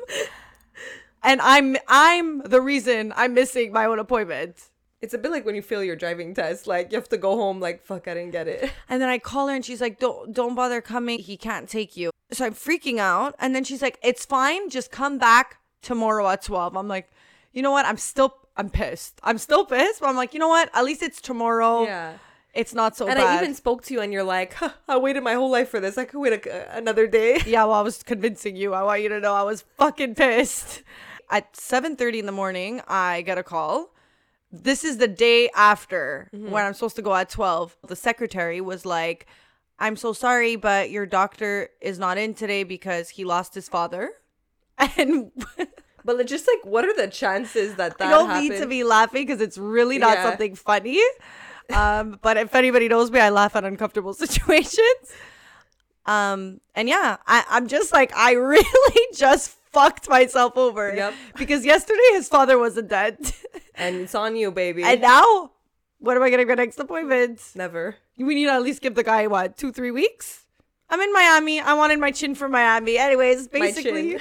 and 1.24 1.42
I'm 1.42 1.78
I'm 1.88 2.42
the 2.42 2.62
reason 2.62 3.14
I'm 3.16 3.34
missing 3.34 3.72
my 3.72 3.86
own 3.86 4.00
appointment. 4.00 4.70
It's 5.02 5.14
a 5.14 5.18
bit 5.18 5.32
like 5.32 5.46
when 5.46 5.56
you 5.56 5.62
fail 5.62 5.84
your 5.84 5.96
driving 5.96 6.34
test. 6.34 6.66
Like 6.68 6.92
you 6.92 6.98
have 6.98 7.10
to 7.10 7.18
go 7.18 7.36
home. 7.36 7.60
Like 7.60 7.84
fuck, 7.84 8.08
I 8.08 8.14
didn't 8.16 8.32
get 8.32 8.48
it. 8.48 8.72
And 8.90 9.02
then 9.02 9.10
I 9.10 9.20
call 9.20 9.48
her 9.48 9.56
and 9.56 9.64
she's 9.66 9.82
like, 9.82 10.00
"Don't 10.00 10.34
don't 10.34 10.56
bother 10.56 10.82
coming. 10.82 11.20
He 11.20 11.38
can't 11.38 11.70
take 11.70 11.96
you." 11.96 12.12
So 12.32 12.46
I'm 12.46 12.54
freaking 12.54 12.98
out. 12.98 13.36
And 13.40 13.54
then 13.56 13.64
she's 13.64 13.82
like, 13.82 14.00
"It's 14.02 14.26
fine. 14.26 14.70
Just 14.70 14.92
come 14.92 15.18
back 15.18 15.58
tomorrow 15.82 16.28
at 16.30 16.42
12." 16.42 16.76
I'm 16.76 16.88
like, 16.88 17.12
"You 17.54 17.62
know 17.62 17.72
what? 17.72 17.86
I'm 17.86 17.98
still 17.98 18.36
I'm 18.56 18.70
pissed. 18.70 19.20
I'm 19.24 19.38
still 19.38 19.66
pissed." 19.66 20.00
But 20.02 20.10
I'm 20.10 20.16
like, 20.16 20.34
"You 20.34 20.40
know 20.40 20.48
what? 20.48 20.70
At 20.74 20.84
least 20.84 21.04
it's 21.04 21.22
tomorrow. 21.22 21.84
Yeah. 21.84 22.14
It's 22.54 22.74
not 22.74 22.98
so 22.98 23.06
bad. 23.06 23.18
And 23.18 23.24
bad." 23.24 23.38
I 23.40 23.44
even 23.44 23.54
spoke 23.54 23.84
to 23.84 23.94
you, 23.94 24.02
and 24.02 24.12
you're 24.12 24.24
like, 24.24 24.54
huh, 24.56 24.72
I 24.88 24.98
waited 24.98 25.22
my 25.22 25.34
whole 25.36 25.52
life 25.52 25.70
for 25.70 25.80
this. 25.80 25.96
I 25.96 26.06
could 26.06 26.20
wait 26.20 26.34
a, 26.34 26.76
another 26.76 27.06
day. 27.06 27.40
yeah, 27.46 27.66
well, 27.66 27.74
I 27.74 27.82
was 27.82 28.02
convincing 28.02 28.56
you. 28.56 28.74
I 28.74 28.82
want 28.82 29.04
you 29.04 29.10
to 29.10 29.20
know 29.20 29.34
I 29.36 29.44
was 29.44 29.64
fucking 29.78 30.16
pissed. 30.16 30.82
At 31.30 31.54
7:30 31.54 32.20
in 32.20 32.26
the 32.26 32.32
morning, 32.32 32.82
I 32.88 33.22
get 33.22 33.38
a 33.38 33.44
call. 33.44 33.94
This 34.64 34.84
is 34.84 34.98
the 34.98 35.08
day 35.08 35.50
after 35.56 36.30
when 36.32 36.66
I'm 36.66 36.74
supposed 36.74 36.96
to 36.98 37.02
go 37.02 37.14
at 37.16 37.30
12. 37.30 37.76
The 37.88 37.96
secretary 37.96 38.62
was 38.62 38.86
like, 38.86 39.26
"I'm 39.80 39.96
so 39.96 40.14
sorry, 40.14 40.56
but 40.56 40.90
your 40.92 41.06
doctor 41.06 41.70
is 41.82 41.98
not 42.00 42.18
in 42.18 42.34
today 42.34 42.64
because 42.64 43.10
he 43.10 43.24
lost 43.26 43.54
his 43.56 43.70
father." 43.70 44.12
And 44.98 45.32
But 46.06 46.26
just 46.26 46.48
like, 46.48 46.64
what 46.66 46.86
are 46.86 46.96
the 46.96 47.08
chances 47.10 47.76
that 47.76 47.98
that 47.98 48.08
I 48.08 48.12
don't 48.12 48.30
happened? 48.30 48.50
need 48.50 48.58
to 48.60 48.68
be 48.68 48.86
laughing 48.86 49.26
because 49.26 49.42
it's 49.42 49.58
really 49.58 49.98
not 49.98 50.18
Yeah. 50.18 50.24
something 50.30 50.56
funny. 50.56 51.02
Um, 51.74 52.18
but 52.22 52.38
if 52.38 52.56
anybody 52.56 52.88
knows 52.88 53.12
me, 53.12 53.20
I 53.20 53.30
laugh 53.30 53.58
at 53.58 53.66
uncomfortable 53.66 54.14
situations. 54.26 55.04
Um, 56.06 56.62
and 56.76 56.88
yeah, 56.88 57.18
I, 57.28 57.44
I'm 57.50 57.68
just 57.68 57.92
like, 57.92 58.16
I 58.16 58.32
really 58.34 59.06
just 59.16 59.50
fucked 59.74 60.08
myself 60.08 60.56
over. 60.56 60.96
Yep. 60.96 61.14
Because 61.36 61.66
yesterday 61.66 62.10
his 62.14 62.30
father 62.30 62.58
wasn't 62.58 62.88
dead. 62.88 63.18
And 63.78 63.96
it's 63.98 64.16
on 64.16 64.36
you, 64.36 64.52
baby. 64.52 64.84
and 64.84 65.02
now, 65.02 65.52
what 66.00 66.18
am 66.18 66.24
I 66.24 66.30
going 66.30 66.40
to 66.40 66.46
get 66.46 66.58
next 66.58 66.80
appointment? 66.80 67.42
Never. 67.56 67.96
We 68.18 68.36
need 68.36 68.46
to 68.46 68.52
at 68.52 68.62
least 68.62 68.82
give 68.82 68.96
the 68.96 69.04
guy, 69.04 69.28
what, 69.28 69.58
two, 69.58 69.72
three 69.72 69.92
weeks? 69.92 70.46
I'm 70.90 71.02
in 71.02 71.12
Miami. 71.12 71.60
I 71.60 71.74
wanted 71.74 72.00
my 72.00 72.12
chin 72.12 72.34
for 72.34 72.48
Miami. 72.48 72.98
Anyways, 72.98 73.48
basically, 73.48 74.20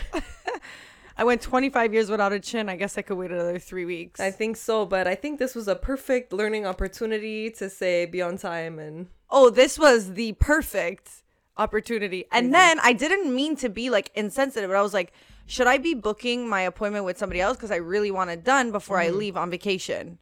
I 1.17 1.25
went 1.25 1.41
25 1.41 1.95
years 1.95 2.11
without 2.11 2.33
a 2.33 2.41
chin. 2.41 2.69
I 2.69 2.77
guess 2.77 2.99
I 2.99 3.03
could 3.03 3.17
wait 3.17 3.31
another 3.31 3.59
three 3.59 3.85
weeks. 3.85 4.21
I 4.21 4.31
think 4.31 4.57
so, 4.57 4.85
but 4.85 5.07
I 5.07 5.15
think 5.15 5.39
this 5.39 5.55
was 5.55 5.69
a 5.69 5.77
perfect 5.77 6.33
learning 6.33 6.67
opportunity 6.67 7.51
to 7.53 7.71
say 7.71 8.05
be 8.07 8.21
on 8.21 8.37
time 8.37 8.79
and 8.79 9.07
oh, 9.31 9.51
this 9.51 9.79
was 9.79 10.15
the 10.15 10.33
perfect 10.33 11.23
opportunity. 11.57 12.27
And 12.31 12.53
then 12.53 12.79
I 12.83 12.93
didn't 12.93 13.35
mean 13.35 13.57
to 13.57 13.69
be 13.69 13.89
like 13.91 14.11
insensitive, 14.15 14.69
but 14.69 14.77
I 14.77 14.83
was 14.83 14.95
like, 14.95 15.13
should 15.47 15.67
I 15.67 15.79
be 15.79 15.95
booking 15.95 16.49
my 16.49 16.62
appointment 16.62 17.05
with 17.05 17.19
somebody 17.19 17.41
else 17.41 17.57
because 17.57 17.71
I 17.71 17.76
really 17.76 18.11
want 18.11 18.31
it 18.31 18.45
done 18.45 18.73
before 18.73 18.99
I 18.99 19.11
leave 19.11 19.37
on 19.37 19.50
vacation? 19.50 20.19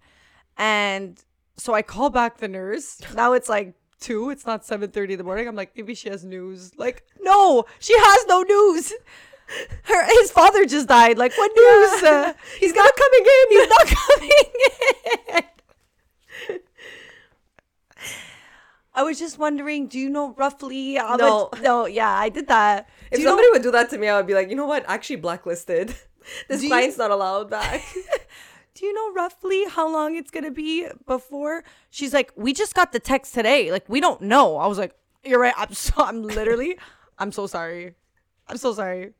And 0.56 1.18
so 1.56 1.74
I 1.74 1.82
call 1.82 2.10
back 2.10 2.38
the 2.38 2.48
nurse. 2.48 3.00
Now 3.14 3.32
it's 3.32 3.48
like 3.48 3.74
two. 4.00 4.30
It's 4.30 4.46
not 4.46 4.64
seven 4.64 4.90
thirty 4.90 5.14
in 5.14 5.18
the 5.18 5.24
morning. 5.24 5.48
I'm 5.48 5.56
like, 5.56 5.72
maybe 5.76 5.94
she 5.94 6.08
has 6.10 6.24
news. 6.24 6.72
Like, 6.76 7.04
no, 7.20 7.64
she 7.78 7.94
has 7.96 8.26
no 8.26 8.42
news. 8.42 8.92
Her 9.84 10.04
his 10.20 10.30
father 10.30 10.64
just 10.64 10.88
died. 10.88 11.18
Like, 11.18 11.36
what 11.36 11.50
news? 11.54 12.02
Uh, 12.02 12.32
he's 12.60 12.74
not 12.74 12.92
coming 12.96 13.20
in. 13.20 13.44
he's 13.50 13.68
not 13.68 13.86
coming 14.08 14.30
in. 16.48 16.58
I 18.94 19.02
was 19.02 19.18
just 19.18 19.38
wondering, 19.38 19.88
do 19.88 19.98
you 19.98 20.08
know 20.08 20.34
roughly 20.36 20.94
how 20.94 21.16
No. 21.16 21.48
much? 21.52 21.62
No, 21.62 21.86
yeah, 21.86 22.10
I 22.16 22.28
did 22.28 22.46
that. 22.48 22.88
If 23.10 23.18
you 23.18 23.24
know- 23.24 23.32
somebody 23.32 23.48
would 23.50 23.62
do 23.62 23.70
that 23.72 23.90
to 23.90 23.98
me, 23.98 24.08
I 24.08 24.16
would 24.16 24.26
be 24.26 24.34
like, 24.34 24.48
you 24.50 24.56
know 24.56 24.66
what? 24.66 24.84
Actually 24.88 25.16
blacklisted. 25.16 25.94
This 26.48 26.62
Do 26.62 26.68
you- 26.68 26.96
not 26.96 27.10
allowed 27.10 27.50
back. 27.58 27.82
do 28.74 28.86
you 28.86 28.94
know 28.94 29.12
roughly 29.12 29.66
how 29.68 29.86
long 29.88 30.16
it's 30.16 30.30
gonna 30.30 30.50
be 30.50 30.86
before 31.06 31.62
she's 31.90 32.14
like 32.14 32.32
we 32.34 32.52
just 32.54 32.74
got 32.74 32.92
the 32.92 32.98
text 32.98 33.34
today 33.34 33.70
like 33.70 33.84
we 33.88 34.00
don't 34.00 34.20
know 34.22 34.56
i 34.56 34.66
was 34.66 34.78
like 34.78 34.96
you're 35.22 35.38
right 35.38 35.54
i'm 35.58 35.72
so 35.74 35.92
i'm 35.98 36.22
literally 36.22 36.76
i'm 37.20 37.30
so 37.30 37.46
sorry 37.46 37.94
i'm 38.48 38.56
so 38.56 38.72
sorry 38.72 39.12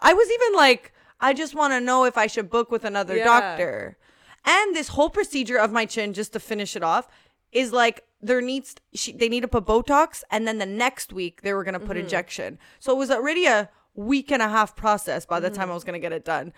i 0.00 0.14
was 0.14 0.28
even 0.30 0.56
like 0.56 0.92
i 1.20 1.34
just 1.34 1.54
want 1.56 1.72
to 1.74 1.80
know 1.80 2.04
if 2.04 2.16
i 2.16 2.26
should 2.28 2.48
book 2.48 2.70
with 2.70 2.84
another 2.84 3.16
Yeah. 3.16 3.24
doctor 3.24 3.98
and 4.44 4.74
this 4.76 4.88
whole 4.88 5.10
procedure 5.10 5.58
of 5.58 5.70
my 5.72 5.84
chin 5.84 6.12
just 6.14 6.32
to 6.34 6.40
finish 6.40 6.74
it 6.76 6.82
off 6.84 7.08
is 7.52 7.72
like 7.72 8.04
there 8.20 8.40
needs 8.40 8.74
she, 8.94 9.12
they 9.12 9.28
need 9.28 9.40
to 9.40 9.48
put 9.48 9.64
botox 9.64 10.22
and 10.30 10.46
then 10.46 10.58
the 10.58 10.66
next 10.66 11.12
week 11.12 11.42
they 11.42 11.52
were 11.52 11.64
going 11.64 11.74
to 11.74 11.80
put 11.80 11.90
mm-hmm. 11.90 12.04
injection 12.04 12.58
so 12.78 12.92
it 12.92 12.98
was 12.98 13.10
already 13.10 13.46
a 13.46 13.68
week 13.94 14.32
and 14.32 14.42
a 14.42 14.48
half 14.48 14.74
process 14.74 15.26
by 15.26 15.38
the 15.38 15.48
mm-hmm. 15.48 15.56
time 15.56 15.70
i 15.70 15.74
was 15.74 15.84
going 15.84 15.94
to 15.94 16.00
get 16.00 16.12
it 16.12 16.24
done 16.24 16.52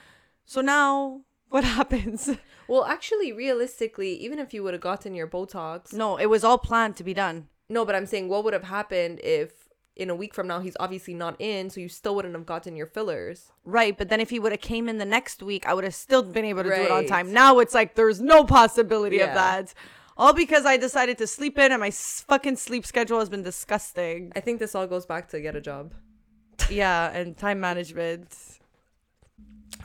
so 0.44 0.60
now 0.60 1.20
what 1.48 1.64
happens 1.78 2.30
well, 2.68 2.84
actually, 2.84 3.32
realistically, 3.32 4.14
even 4.14 4.38
if 4.38 4.54
you 4.54 4.62
would 4.62 4.74
have 4.74 4.80
gotten 4.80 5.14
your 5.14 5.26
Botox, 5.26 5.92
No, 5.92 6.16
it 6.16 6.26
was 6.26 6.44
all 6.44 6.58
planned 6.58 6.96
to 6.96 7.04
be 7.04 7.14
done. 7.14 7.48
no, 7.68 7.84
but 7.84 7.94
I'm 7.94 8.06
saying 8.06 8.28
what 8.28 8.44
would 8.44 8.52
have 8.52 8.64
happened 8.64 9.20
if 9.22 9.68
in 9.96 10.10
a 10.10 10.14
week 10.14 10.34
from 10.34 10.46
now 10.48 10.60
he's 10.60 10.76
obviously 10.80 11.14
not 11.14 11.40
in, 11.40 11.70
so 11.70 11.80
you 11.80 11.88
still 11.88 12.14
wouldn't 12.16 12.34
have 12.34 12.46
gotten 12.46 12.76
your 12.76 12.86
fillers. 12.86 13.52
Right, 13.64 13.96
but 13.96 14.08
then 14.08 14.20
if 14.20 14.30
he 14.30 14.38
would 14.38 14.52
have 14.52 14.60
came 14.60 14.88
in 14.88 14.98
the 14.98 15.04
next 15.04 15.42
week, 15.42 15.66
I 15.66 15.74
would 15.74 15.84
have 15.84 15.94
still 15.94 16.22
been 16.22 16.44
able 16.44 16.64
to 16.64 16.74
do 16.74 16.82
it 16.82 16.90
on 16.90 17.06
time. 17.06 17.32
Now 17.32 17.58
it's 17.58 17.74
like 17.74 17.94
there's 17.94 18.20
no 18.20 18.44
possibility 18.44 19.20
of 19.20 19.34
that. 19.34 19.72
All 20.16 20.32
because 20.32 20.64
I 20.64 20.76
decided 20.76 21.18
to 21.18 21.26
sleep 21.26 21.58
in 21.58 21.72
and 21.72 21.80
my 21.80 21.88
s- 21.88 22.24
fucking 22.28 22.56
sleep 22.56 22.86
schedule 22.86 23.18
has 23.18 23.28
been 23.28 23.42
disgusting. 23.42 24.32
I 24.36 24.40
think 24.40 24.58
this 24.60 24.74
all 24.74 24.86
goes 24.86 25.06
back 25.06 25.28
to 25.30 25.40
get 25.40 25.56
a 25.56 25.60
job. 25.60 25.92
yeah, 26.70 27.10
and 27.12 27.36
time 27.36 27.60
management. 27.60 28.32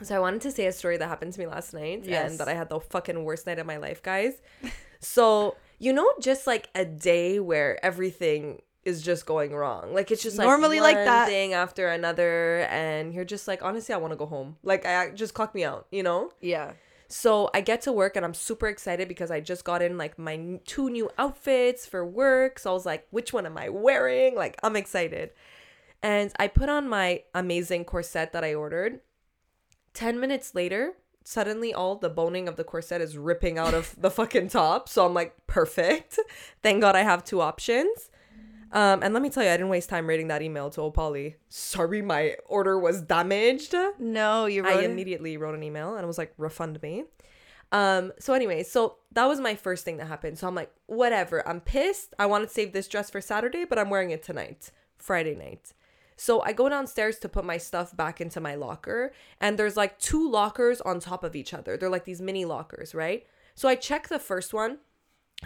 So 0.02 0.16
I 0.16 0.18
wanted 0.20 0.40
to 0.42 0.52
say 0.52 0.66
a 0.66 0.72
story 0.72 0.96
that 0.96 1.08
happened 1.08 1.32
to 1.34 1.40
me 1.40 1.46
last 1.46 1.74
night 1.74 2.04
Yes. 2.04 2.30
and 2.30 2.40
that 2.40 2.48
I 2.48 2.54
had 2.54 2.68
the 2.70 2.80
fucking 2.80 3.22
worst 3.24 3.46
night 3.46 3.58
of 3.58 3.66
my 3.66 3.76
life, 3.76 4.02
guys. 4.02 4.40
so, 5.00 5.56
you 5.78 5.92
know, 5.92 6.10
just 6.20 6.46
like 6.46 6.68
a 6.74 6.84
day 6.84 7.38
where 7.40 7.84
everything 7.84 8.62
is 8.84 9.02
just 9.02 9.26
going 9.26 9.52
wrong. 9.54 9.92
Like 9.92 10.10
it's 10.10 10.22
just 10.22 10.38
like 10.38 10.46
Normally 10.46 10.80
like 10.80 10.96
that. 10.96 11.28
thing 11.28 11.52
after 11.52 11.88
another 11.88 12.60
and 12.70 13.12
you're 13.12 13.26
just 13.26 13.46
like 13.46 13.62
honestly 13.62 13.94
I 13.94 13.98
want 13.98 14.12
to 14.12 14.16
go 14.16 14.24
home. 14.26 14.56
Like 14.62 14.86
I 14.86 15.10
just 15.10 15.34
clock 15.34 15.54
me 15.54 15.64
out, 15.64 15.86
you 15.90 16.02
know? 16.02 16.30
Yeah. 16.40 16.72
So 17.12 17.50
I 17.52 17.60
get 17.60 17.82
to 17.82 17.92
work 17.92 18.14
and 18.14 18.24
I'm 18.24 18.34
super 18.34 18.68
excited 18.68 19.08
because 19.08 19.32
I 19.32 19.40
just 19.40 19.64
got 19.64 19.82
in 19.82 19.98
like 19.98 20.16
my 20.16 20.60
two 20.64 20.88
new 20.88 21.10
outfits 21.18 21.84
for 21.84 22.06
work. 22.06 22.60
So 22.60 22.70
I 22.70 22.72
was 22.72 22.86
like, 22.86 23.08
which 23.10 23.32
one 23.32 23.46
am 23.46 23.58
I 23.58 23.68
wearing? 23.68 24.36
Like 24.36 24.56
I'm 24.62 24.76
excited. 24.76 25.30
And 26.04 26.32
I 26.38 26.46
put 26.46 26.68
on 26.68 26.88
my 26.88 27.24
amazing 27.34 27.84
corset 27.84 28.32
that 28.32 28.44
I 28.44 28.54
ordered. 28.54 29.00
10 29.94 30.20
minutes 30.20 30.54
later, 30.54 30.92
suddenly 31.24 31.74
all 31.74 31.96
the 31.96 32.08
boning 32.08 32.46
of 32.46 32.54
the 32.54 32.62
corset 32.62 33.00
is 33.00 33.18
ripping 33.18 33.58
out 33.58 33.74
of 33.74 33.96
the 34.00 34.10
fucking 34.20 34.48
top. 34.48 34.88
So 34.88 35.04
I'm 35.04 35.12
like, 35.12 35.48
perfect. 35.48 36.20
Thank 36.62 36.80
God 36.80 36.94
I 36.94 37.02
have 37.02 37.24
two 37.24 37.40
options. 37.40 38.08
Um, 38.72 39.02
and 39.02 39.12
let 39.12 39.22
me 39.22 39.30
tell 39.30 39.42
you, 39.42 39.50
I 39.50 39.56
didn't 39.56 39.68
waste 39.68 39.88
time 39.88 40.06
reading 40.06 40.28
that 40.28 40.42
email 40.42 40.70
to 40.70 40.80
Opali. 40.80 41.34
Sorry, 41.48 42.02
my 42.02 42.36
order 42.46 42.78
was 42.78 43.00
damaged. 43.00 43.74
No, 43.98 44.46
you 44.46 44.64
I 44.66 44.82
it? 44.82 44.90
immediately 44.90 45.36
wrote 45.36 45.54
an 45.56 45.62
email 45.62 45.94
and 45.94 46.04
I 46.04 46.06
was 46.06 46.18
like, 46.18 46.32
refund 46.38 46.80
me. 46.82 47.04
Um, 47.72 48.12
so 48.18 48.34
anyway, 48.34 48.62
so 48.62 48.96
that 49.12 49.26
was 49.26 49.40
my 49.40 49.54
first 49.54 49.84
thing 49.84 49.96
that 49.98 50.06
happened. 50.06 50.38
So 50.38 50.46
I'm 50.46 50.54
like, 50.54 50.72
whatever, 50.86 51.46
I'm 51.46 51.60
pissed. 51.60 52.14
I 52.18 52.26
want 52.26 52.46
to 52.46 52.52
save 52.52 52.72
this 52.72 52.88
dress 52.88 53.10
for 53.10 53.20
Saturday, 53.20 53.64
but 53.64 53.78
I'm 53.78 53.90
wearing 53.90 54.10
it 54.10 54.22
tonight, 54.22 54.70
Friday 54.98 55.34
night. 55.34 55.72
So 56.16 56.42
I 56.42 56.52
go 56.52 56.68
downstairs 56.68 57.18
to 57.20 57.28
put 57.28 57.44
my 57.44 57.56
stuff 57.56 57.96
back 57.96 58.20
into 58.20 58.40
my 58.40 58.54
locker, 58.54 59.12
and 59.40 59.58
there's 59.58 59.76
like 59.76 59.98
two 59.98 60.30
lockers 60.30 60.80
on 60.82 61.00
top 61.00 61.24
of 61.24 61.34
each 61.34 61.54
other. 61.54 61.76
They're 61.76 61.88
like 61.88 62.04
these 62.04 62.20
mini 62.20 62.44
lockers, 62.44 62.94
right? 62.94 63.26
So 63.54 63.68
I 63.68 63.74
check 63.74 64.08
the 64.08 64.18
first 64.18 64.52
one 64.52 64.78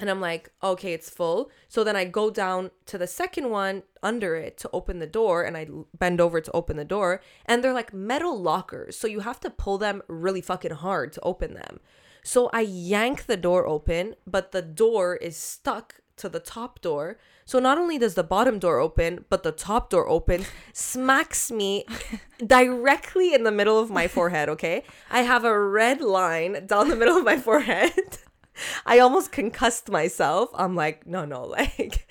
and 0.00 0.10
I'm 0.10 0.20
like, 0.20 0.50
okay, 0.62 0.92
it's 0.92 1.08
full. 1.08 1.50
So 1.68 1.84
then 1.84 1.94
I 1.94 2.04
go 2.04 2.30
down 2.30 2.70
to 2.86 2.98
the 2.98 3.06
second 3.06 3.50
one 3.50 3.84
under 4.02 4.34
it 4.34 4.58
to 4.58 4.70
open 4.72 4.98
the 4.98 5.06
door 5.06 5.44
and 5.44 5.56
I 5.56 5.68
bend 5.96 6.20
over 6.20 6.40
to 6.40 6.52
open 6.52 6.76
the 6.76 6.84
door. 6.84 7.20
And 7.46 7.62
they're 7.62 7.72
like 7.72 7.94
metal 7.94 8.40
lockers. 8.40 8.98
So 8.98 9.06
you 9.06 9.20
have 9.20 9.40
to 9.40 9.50
pull 9.50 9.78
them 9.78 10.02
really 10.08 10.40
fucking 10.40 10.72
hard 10.72 11.12
to 11.12 11.20
open 11.20 11.54
them. 11.54 11.78
So 12.24 12.50
I 12.52 12.62
yank 12.62 13.26
the 13.26 13.36
door 13.36 13.66
open, 13.66 14.16
but 14.26 14.50
the 14.50 14.62
door 14.62 15.16
is 15.16 15.36
stuck 15.36 16.00
to 16.16 16.28
the 16.28 16.40
top 16.40 16.80
door. 16.80 17.18
So 17.44 17.58
not 17.58 17.78
only 17.78 17.98
does 17.98 18.14
the 18.14 18.22
bottom 18.24 18.58
door 18.58 18.78
open, 18.78 19.26
but 19.28 19.42
the 19.42 19.52
top 19.52 19.90
door 19.90 20.08
opens, 20.08 20.46
smacks 20.72 21.50
me 21.50 21.84
directly 22.46 23.34
in 23.34 23.44
the 23.44 23.52
middle 23.52 23.78
of 23.78 23.90
my 23.90 24.08
forehead, 24.08 24.48
okay? 24.48 24.84
I 25.10 25.22
have 25.22 25.44
a 25.44 25.58
red 25.58 26.00
line 26.00 26.66
down 26.66 26.88
the 26.88 26.96
middle 26.96 27.16
of 27.16 27.24
my 27.24 27.36
forehead. 27.36 27.92
I 28.86 28.98
almost 28.98 29.32
concussed 29.32 29.88
myself. 29.90 30.50
I'm 30.54 30.74
like, 30.74 31.06
no, 31.06 31.24
no, 31.24 31.44
like 31.58 32.06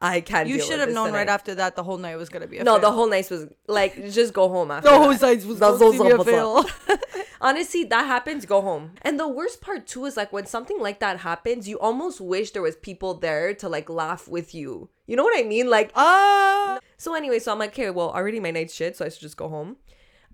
I 0.00 0.20
can't. 0.20 0.48
You 0.48 0.60
should 0.60 0.78
have 0.78 0.90
known 0.90 1.06
tonight. 1.08 1.18
right 1.18 1.28
after 1.28 1.54
that 1.56 1.74
the 1.76 1.82
whole 1.82 1.98
night 1.98 2.16
was 2.16 2.28
gonna 2.28 2.46
be 2.46 2.58
a 2.58 2.64
No, 2.64 2.78
the 2.78 2.90
whole 2.90 3.08
night 3.08 3.28
was 3.30 3.46
like, 3.66 4.10
just 4.10 4.32
go 4.32 4.48
home 4.48 4.70
after. 4.70 4.90
the 4.90 4.96
whole 4.96 5.10
night 5.10 5.44
was 5.44 5.58
supposed 5.58 5.98
to 5.98 6.04
be 6.04 6.10
a 6.10 6.24
fail. 6.24 6.64
Honestly, 7.40 7.84
that 7.84 8.06
happens, 8.06 8.46
go 8.46 8.60
home. 8.60 8.92
And 9.02 9.18
the 9.18 9.28
worst 9.28 9.60
part 9.60 9.86
too 9.86 10.04
is 10.06 10.16
like 10.16 10.32
when 10.32 10.46
something 10.46 10.80
like 10.80 11.00
that 11.00 11.20
happens, 11.20 11.68
you 11.68 11.78
almost 11.78 12.20
wish 12.20 12.50
there 12.50 12.62
was 12.62 12.76
people 12.76 13.14
there 13.14 13.54
to 13.54 13.68
like 13.68 13.88
laugh 13.88 14.26
with 14.28 14.54
you. 14.54 14.88
You 15.06 15.16
know 15.16 15.24
what 15.24 15.38
I 15.38 15.42
mean? 15.42 15.68
Like 15.70 15.92
Ah, 15.94 16.78
so 16.96 17.14
anyway, 17.14 17.38
so 17.38 17.52
I'm 17.52 17.58
like, 17.58 17.70
okay, 17.70 17.90
well, 17.90 18.10
already 18.10 18.40
my 18.40 18.50
night's 18.50 18.74
shit, 18.74 18.96
so 18.96 19.04
I 19.04 19.08
should 19.08 19.20
just 19.20 19.36
go 19.36 19.48
home. 19.48 19.76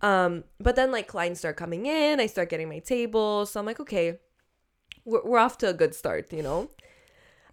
Um, 0.01 0.45
but 0.61 0.77
then 0.77 0.91
like 0.93 1.07
clients 1.07 1.41
start 1.41 1.57
coming 1.57 1.87
in, 1.87 2.21
I 2.21 2.27
start 2.27 2.51
getting 2.51 2.69
my 2.69 2.81
table, 2.81 3.47
so 3.47 3.61
I'm 3.61 3.67
like, 3.67 3.81
okay, 3.81 4.19
we're, 5.05 5.23
we're 5.25 5.39
off 5.39 5.59
to 5.59 5.69
a 5.69 5.75
good 5.75 5.95
start, 5.95 6.33
you 6.33 6.43
know. 6.43 6.71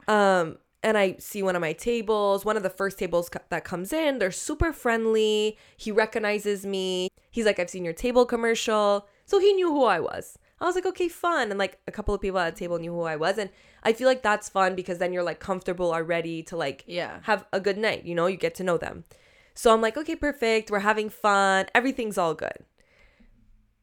Um, 0.08 0.58
and 0.84 0.98
I 0.98 1.16
see 1.20 1.44
one 1.44 1.56
of 1.56 1.62
my 1.62 1.74
tables, 1.74 2.44
one 2.44 2.58
of 2.58 2.64
the 2.64 2.70
first 2.70 2.98
tables 2.98 3.30
co- 3.30 3.40
that 3.50 3.64
comes 3.64 3.94
in. 3.94 4.18
They're 4.20 4.32
super 4.32 4.74
friendly. 4.74 5.58
He 5.78 5.92
recognizes 5.92 6.66
me. 6.66 7.10
He's 7.30 7.46
like, 7.46 7.60
I've 7.60 7.70
seen 7.70 7.86
your 7.86 7.94
table 7.94 8.26
commercial, 8.26 9.08
so 9.26 9.40
he 9.40 9.54
knew 9.54 9.70
who 9.72 9.86
I 9.86 10.00
was. 10.00 10.38
I 10.60 10.66
was 10.66 10.76
like, 10.76 10.86
okay, 10.86 11.08
fun. 11.08 11.50
And 11.50 11.58
like 11.58 11.80
a 11.88 11.92
couple 11.92 12.14
of 12.14 12.22
people 12.22 12.40
at 12.40 12.54
the 12.56 12.60
table 12.60 12.78
knew 12.78 12.92
who 12.94 13.02
I 13.04 13.16
was, 13.16 13.38
and 13.38 13.50
I 13.84 13.94
feel 13.94 14.08
like 14.08 14.22
that's 14.22 14.50
fun 14.50 14.76
because 14.76 14.98
then 14.98 15.14
you're 15.14 15.24
like 15.24 15.40
comfortable 15.40 15.94
already 15.94 16.44
to 16.44 16.58
like 16.58 16.84
Yeah. 16.88 17.20
have 17.24 17.46
a 17.54 17.60
good 17.60 17.78
night, 17.78 18.04
you 18.06 18.14
know, 18.16 18.28
you 18.28 18.38
get 18.38 18.56
to 18.56 18.64
know 18.64 18.78
them. 18.78 19.06
So 19.54 19.74
I'm 19.74 19.82
like, 19.82 19.98
okay, 19.98 20.16
perfect. 20.16 20.72
We're 20.72 20.80
having 20.80 21.10
fun. 21.10 21.66
Everything's 21.76 22.18
all 22.18 22.34
good. 22.34 22.66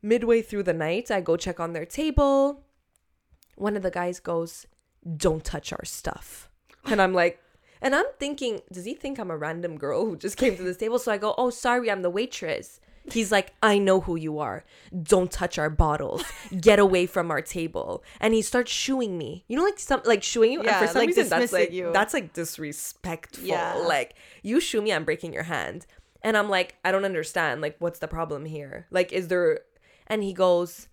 Midway 0.03 0.43
through 0.43 0.63
the 0.65 0.73
night, 0.73 1.11
I 1.11 1.21
go 1.21 1.37
check 1.37 1.59
on 1.61 1.73
their 1.73 1.85
table. 1.87 2.65
One 3.59 3.77
of 3.77 3.83
the 3.83 3.91
guys 3.91 4.21
goes, 4.21 4.67
Don't 5.17 5.45
touch 5.45 5.73
our 5.73 5.85
stuff. 5.85 6.49
And 6.85 7.03
I'm 7.03 7.13
like, 7.13 7.43
and 7.81 7.95
I'm 7.95 8.07
thinking, 8.19 8.61
does 8.73 8.85
he 8.85 8.95
think 8.95 9.19
I'm 9.19 9.31
a 9.31 9.37
random 9.37 9.77
girl 9.79 10.05
who 10.07 10.17
just 10.17 10.37
came 10.37 10.57
to 10.57 10.63
this 10.63 10.77
table? 10.77 10.99
So 10.99 11.13
I 11.13 11.19
go, 11.19 11.35
Oh, 11.37 11.51
sorry, 11.51 11.91
I'm 11.91 12.03
the 12.03 12.11
waitress. 12.11 12.81
He's 13.13 13.33
like, 13.33 13.55
I 13.63 13.79
know 13.79 14.01
who 14.01 14.17
you 14.17 14.39
are. 14.39 14.65
Don't 15.03 15.31
touch 15.31 15.59
our 15.59 15.71
bottles. 15.71 16.25
Get 16.61 16.79
away 16.79 17.07
from 17.07 17.31
our 17.31 17.41
table. 17.41 18.03
And 18.21 18.35
he 18.35 18.43
starts 18.43 18.71
shooing 18.71 19.17
me. 19.17 19.45
You 19.49 19.57
know, 19.57 19.65
like 19.65 19.79
some 19.79 20.03
like 20.05 20.23
shooing 20.23 20.53
you. 20.53 20.63
Yeah, 20.63 20.79
and 20.79 20.87
for 20.87 20.93
some 20.93 21.01
like 21.01 21.09
reason, 21.09 21.29
that's 21.29 21.53
like 21.53 21.73
you. 21.73 21.91
that's 21.93 22.15
like 22.15 22.33
disrespectful. 22.33 23.45
Yeah. 23.47 23.75
Like 23.75 24.15
you 24.43 24.61
shoo 24.61 24.83
me, 24.83 24.93
I'm 24.93 25.05
breaking 25.05 25.33
your 25.33 25.45
hand. 25.45 25.87
And 26.23 26.37
I'm 26.37 26.49
like, 26.49 26.77
I 26.85 26.93
don't 26.93 27.05
understand. 27.05 27.61
Like, 27.61 27.77
what's 27.79 28.01
the 28.01 28.09
problem 28.09 28.45
here? 28.45 28.87
Like, 28.91 29.13
is 29.13 29.29
there? 29.29 29.61
And 30.07 30.23
he 30.23 30.33
goes, 30.33 30.89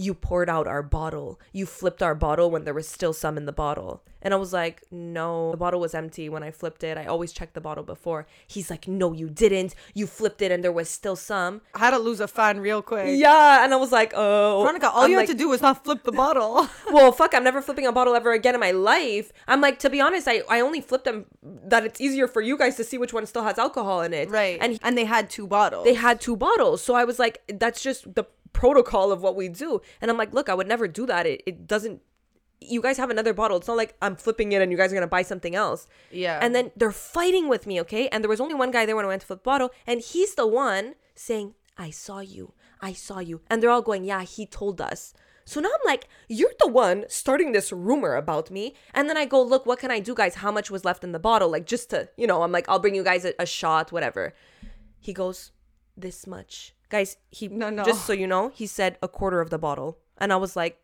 you 0.00 0.14
poured 0.14 0.48
out 0.48 0.66
our 0.66 0.82
bottle. 0.82 1.38
You 1.52 1.66
flipped 1.66 2.02
our 2.02 2.14
bottle 2.14 2.50
when 2.50 2.64
there 2.64 2.74
was 2.74 2.88
still 2.88 3.12
some 3.12 3.36
in 3.36 3.44
the 3.46 3.52
bottle. 3.52 4.02
And 4.22 4.34
I 4.34 4.36
was 4.36 4.52
like, 4.52 4.82
no, 4.90 5.50
the 5.50 5.56
bottle 5.56 5.80
was 5.80 5.94
empty 5.94 6.28
when 6.28 6.42
I 6.42 6.50
flipped 6.50 6.84
it. 6.84 6.98
I 6.98 7.06
always 7.06 7.32
check 7.32 7.54
the 7.54 7.60
bottle 7.60 7.84
before. 7.84 8.26
He's 8.46 8.68
like, 8.70 8.86
no, 8.86 9.12
you 9.12 9.30
didn't. 9.30 9.74
You 9.94 10.06
flipped 10.06 10.42
it 10.42 10.52
and 10.52 10.62
there 10.62 10.72
was 10.72 10.90
still 10.90 11.16
some. 11.16 11.62
I 11.74 11.78
had 11.78 11.90
to 11.92 11.98
lose 11.98 12.20
a 12.20 12.28
fan 12.28 12.60
real 12.60 12.82
quick. 12.82 13.18
Yeah. 13.18 13.64
And 13.64 13.72
I 13.72 13.76
was 13.76 13.92
like, 13.92 14.12
oh. 14.14 14.62
Veronica, 14.62 14.90
all 14.90 15.04
I'm 15.04 15.10
you 15.10 15.16
like, 15.16 15.28
have 15.28 15.36
to 15.36 15.42
do 15.42 15.50
is 15.52 15.62
not 15.62 15.84
flip 15.84 16.02
the 16.04 16.12
bottle. 16.12 16.68
well, 16.92 17.12
fuck, 17.12 17.34
I'm 17.34 17.44
never 17.44 17.62
flipping 17.62 17.86
a 17.86 17.92
bottle 17.92 18.14
ever 18.14 18.32
again 18.32 18.54
in 18.54 18.60
my 18.60 18.72
life. 18.72 19.32
I'm 19.48 19.60
like, 19.62 19.78
to 19.80 19.90
be 19.90 20.00
honest, 20.02 20.28
I, 20.28 20.42
I 20.50 20.60
only 20.60 20.82
flipped 20.82 21.06
them 21.06 21.24
that 21.42 21.84
it's 21.86 22.00
easier 22.00 22.28
for 22.28 22.42
you 22.42 22.58
guys 22.58 22.76
to 22.76 22.84
see 22.84 22.98
which 22.98 23.12
one 23.14 23.24
still 23.26 23.44
has 23.44 23.58
alcohol 23.58 24.02
in 24.02 24.12
it. 24.12 24.28
right. 24.30 24.58
And 24.60 24.72
And 24.72 24.80
and 24.82 24.98
they 24.98 25.04
had 25.06 25.30
two 25.30 25.46
bottles. 25.46 25.84
they 25.84 25.94
had 25.94 26.20
two 26.20 26.36
bottles. 26.36 26.82
So 26.82 26.94
I 26.94 27.04
was 27.04 27.18
like, 27.18 27.40
that's 27.48 27.82
just 27.82 28.14
the 28.14 28.24
protocol 28.60 29.10
of 29.10 29.22
what 29.22 29.34
we 29.36 29.48
do. 29.48 29.80
And 30.02 30.10
I'm 30.10 30.18
like, 30.18 30.34
look, 30.34 30.50
I 30.50 30.54
would 30.54 30.68
never 30.68 30.86
do 30.86 31.06
that. 31.06 31.24
It, 31.26 31.42
it 31.46 31.66
doesn't, 31.66 32.02
you 32.60 32.82
guys 32.82 32.98
have 32.98 33.08
another 33.08 33.32
bottle. 33.32 33.56
It's 33.56 33.66
not 33.66 33.78
like 33.78 33.96
I'm 34.02 34.16
flipping 34.16 34.52
it 34.52 34.60
and 34.60 34.70
you 34.70 34.76
guys 34.76 34.92
are 34.92 34.96
going 34.96 35.10
to 35.10 35.16
buy 35.18 35.22
something 35.22 35.54
else. 35.54 35.86
Yeah. 36.10 36.38
And 36.42 36.54
then 36.54 36.70
they're 36.76 36.92
fighting 36.92 37.48
with 37.48 37.66
me, 37.66 37.80
okay? 37.80 38.08
And 38.08 38.22
there 38.22 38.28
was 38.28 38.38
only 38.38 38.52
one 38.54 38.70
guy 38.70 38.84
there 38.84 38.96
when 38.96 39.06
I 39.06 39.08
went 39.08 39.22
to 39.22 39.26
flip 39.26 39.38
the 39.42 39.50
bottle. 39.52 39.70
And 39.86 40.02
he's 40.02 40.34
the 40.34 40.46
one 40.46 40.94
saying, 41.14 41.54
I 41.78 41.88
saw 41.88 42.20
you. 42.20 42.52
I 42.82 42.92
saw 42.92 43.20
you. 43.20 43.40
And 43.48 43.62
they're 43.62 43.70
all 43.70 43.80
going, 43.80 44.04
yeah, 44.04 44.24
he 44.24 44.44
told 44.44 44.78
us. 44.78 45.14
So 45.46 45.58
now 45.58 45.70
I'm 45.70 45.86
like, 45.86 46.06
you're 46.28 46.52
the 46.60 46.68
one 46.68 47.06
starting 47.08 47.52
this 47.52 47.72
rumor 47.72 48.14
about 48.14 48.50
me. 48.50 48.74
And 48.92 49.08
then 49.08 49.16
I 49.16 49.24
go, 49.24 49.42
look, 49.42 49.64
what 49.64 49.78
can 49.78 49.90
I 49.90 50.00
do, 50.00 50.14
guys? 50.14 50.34
How 50.34 50.52
much 50.52 50.70
was 50.70 50.84
left 50.84 51.02
in 51.02 51.12
the 51.12 51.18
bottle? 51.18 51.50
Like, 51.50 51.64
just 51.64 51.88
to, 51.90 52.10
you 52.18 52.26
know, 52.26 52.42
I'm 52.42 52.52
like, 52.52 52.68
I'll 52.68 52.78
bring 52.78 52.94
you 52.94 53.04
guys 53.04 53.24
a, 53.24 53.32
a 53.38 53.46
shot, 53.46 53.90
whatever. 53.90 54.34
He 55.00 55.14
goes, 55.14 55.52
this 55.96 56.26
much. 56.26 56.74
Guys, 56.90 57.16
he, 57.30 57.48
No, 57.48 57.70
no. 57.70 57.84
just 57.84 58.04
so 58.06 58.12
you 58.12 58.26
know, 58.26 58.50
he 58.54 58.66
said 58.66 58.98
a 59.02 59.08
quarter 59.08 59.40
of 59.40 59.48
the 59.50 59.58
bottle. 59.58 59.98
And 60.18 60.32
I 60.32 60.36
was 60.36 60.54
like, 60.56 60.78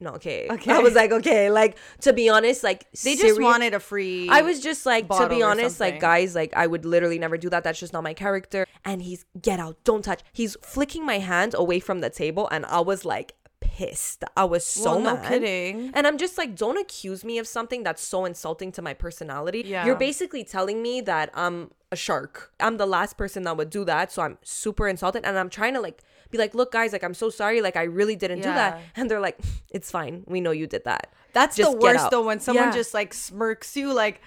no, 0.00 0.10
okay. 0.14 0.48
Okay. 0.50 0.72
I 0.72 0.78
was 0.80 0.94
like, 0.94 1.12
okay. 1.12 1.48
Like, 1.48 1.76
to 2.00 2.12
be 2.12 2.28
honest, 2.28 2.64
like, 2.64 2.90
they 2.90 3.14
just 3.14 3.34
seri- 3.36 3.44
wanted 3.44 3.72
a 3.72 3.78
free. 3.80 4.28
I 4.28 4.42
was 4.42 4.60
just 4.60 4.84
like, 4.84 5.08
to 5.08 5.28
be 5.28 5.42
honest, 5.44 5.78
like 5.78 6.00
guys, 6.00 6.34
like 6.34 6.52
I 6.56 6.66
would 6.66 6.84
literally 6.84 7.20
never 7.20 7.38
do 7.38 7.48
that. 7.50 7.62
That's 7.62 7.78
just 7.78 7.92
not 7.92 8.02
my 8.02 8.12
character. 8.12 8.66
And 8.84 9.00
he's 9.00 9.24
get 9.40 9.60
out, 9.60 9.76
don't 9.84 10.02
touch. 10.04 10.20
He's 10.32 10.56
flicking 10.62 11.06
my 11.06 11.18
hand 11.20 11.54
away 11.56 11.78
from 11.78 12.00
the 12.00 12.10
table, 12.10 12.48
and 12.50 12.66
I 12.66 12.80
was 12.80 13.04
like 13.04 13.34
pissed. 13.62 14.24
I 14.36 14.44
was 14.44 14.66
so 14.66 14.92
Well, 14.96 15.00
no 15.00 15.14
mad. 15.14 15.28
kidding. 15.28 15.90
And 15.94 16.06
I'm 16.06 16.18
just 16.18 16.36
like, 16.36 16.54
don't 16.54 16.76
accuse 16.78 17.24
me 17.24 17.38
of 17.38 17.46
something 17.46 17.82
that's 17.82 18.02
so 18.02 18.24
insulting 18.26 18.70
to 18.72 18.82
my 18.82 18.92
personality. 18.92 19.62
Yeah. 19.64 19.86
You're 19.86 19.96
basically 19.96 20.44
telling 20.44 20.82
me 20.82 21.00
that 21.02 21.30
I'm 21.32 21.70
a 21.90 21.96
shark. 21.96 22.52
I'm 22.60 22.76
the 22.76 22.86
last 22.86 23.16
person 23.16 23.44
that 23.44 23.56
would 23.56 23.70
do 23.70 23.84
that. 23.84 24.12
So 24.12 24.22
I'm 24.22 24.36
super 24.42 24.86
insulted. 24.88 25.24
And 25.24 25.38
I'm 25.38 25.48
trying 25.48 25.74
to 25.74 25.80
like 25.80 26.02
be 26.30 26.38
like, 26.38 26.54
look, 26.54 26.72
guys, 26.72 26.92
like 26.92 27.04
I'm 27.04 27.14
so 27.14 27.30
sorry. 27.30 27.60
Like 27.62 27.76
I 27.76 27.84
really 27.84 28.16
didn't 28.16 28.38
do 28.40 28.52
that. 28.52 28.80
And 28.96 29.10
they're 29.10 29.20
like, 29.20 29.38
it's 29.70 29.90
fine. 29.90 30.24
We 30.26 30.40
know 30.40 30.50
you 30.50 30.66
did 30.66 30.84
that. 30.84 31.12
That's 31.32 31.56
Just 31.56 31.70
the 31.72 31.78
worst 31.78 32.10
though 32.10 32.26
when 32.26 32.40
someone 32.40 32.66
Yeah. 32.68 32.72
just 32.74 32.92
like 32.92 33.14
smirks 33.14 33.76
you 33.76 33.92
like 33.92 34.20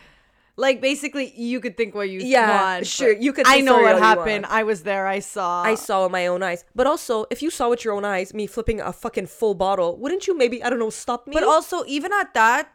like 0.57 0.81
basically 0.81 1.33
you 1.35 1.59
could 1.59 1.75
think 1.77 1.93
what 1.95 2.09
you 2.09 2.19
Yeah, 2.21 2.75
want. 2.75 2.87
sure, 2.87 3.11
you 3.11 3.33
could 3.33 3.47
I 3.47 3.61
know 3.61 3.81
what 3.81 3.99
happened. 3.99 4.45
I 4.47 4.63
was 4.63 4.83
there. 4.83 5.05
I 5.07 5.19
saw. 5.19 5.63
I 5.63 5.75
saw 5.75 6.03
with 6.03 6.11
my 6.11 6.27
own 6.27 6.43
eyes. 6.43 6.63
But 6.73 6.87
also, 6.87 7.25
if 7.29 7.41
you 7.41 7.49
saw 7.49 7.69
with 7.69 7.83
your 7.83 7.93
own 7.93 8.05
eyes 8.05 8.33
me 8.33 8.47
flipping 8.47 8.79
a 8.79 8.93
fucking 8.93 9.27
full 9.27 9.53
bottle, 9.53 9.97
wouldn't 9.97 10.27
you 10.27 10.37
maybe, 10.37 10.63
I 10.63 10.69
don't 10.69 10.79
know, 10.79 10.89
stop 10.89 11.27
me? 11.27 11.33
But 11.33 11.43
also 11.43 11.83
even 11.87 12.13
at 12.13 12.33
that 12.33 12.71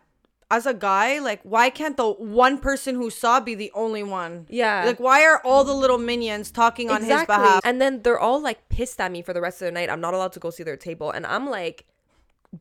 as 0.50 0.66
a 0.66 0.74
guy, 0.74 1.20
like 1.20 1.40
why 1.42 1.70
can't 1.70 1.96
the 1.96 2.10
one 2.10 2.58
person 2.58 2.96
who 2.96 3.08
saw 3.08 3.40
be 3.40 3.54
the 3.54 3.70
only 3.74 4.02
one? 4.02 4.46
Yeah. 4.50 4.84
Like 4.84 4.98
why 5.00 5.24
are 5.24 5.40
all 5.44 5.64
the 5.64 5.74
little 5.74 5.98
minions 5.98 6.50
talking 6.50 6.90
on 6.90 7.02
his 7.02 7.24
behalf? 7.24 7.60
And 7.64 7.80
then 7.80 8.02
they're 8.02 8.18
all 8.18 8.42
like 8.42 8.68
pissed 8.68 9.00
at 9.00 9.10
me 9.12 9.22
for 9.22 9.32
the 9.32 9.40
rest 9.40 9.62
of 9.62 9.66
the 9.66 9.72
night. 9.72 9.88
I'm 9.88 10.00
not 10.00 10.12
allowed 10.12 10.32
to 10.32 10.40
go 10.40 10.50
see 10.50 10.64
their 10.64 10.76
table. 10.76 11.10
And 11.10 11.24
I'm 11.24 11.48
like 11.48 11.86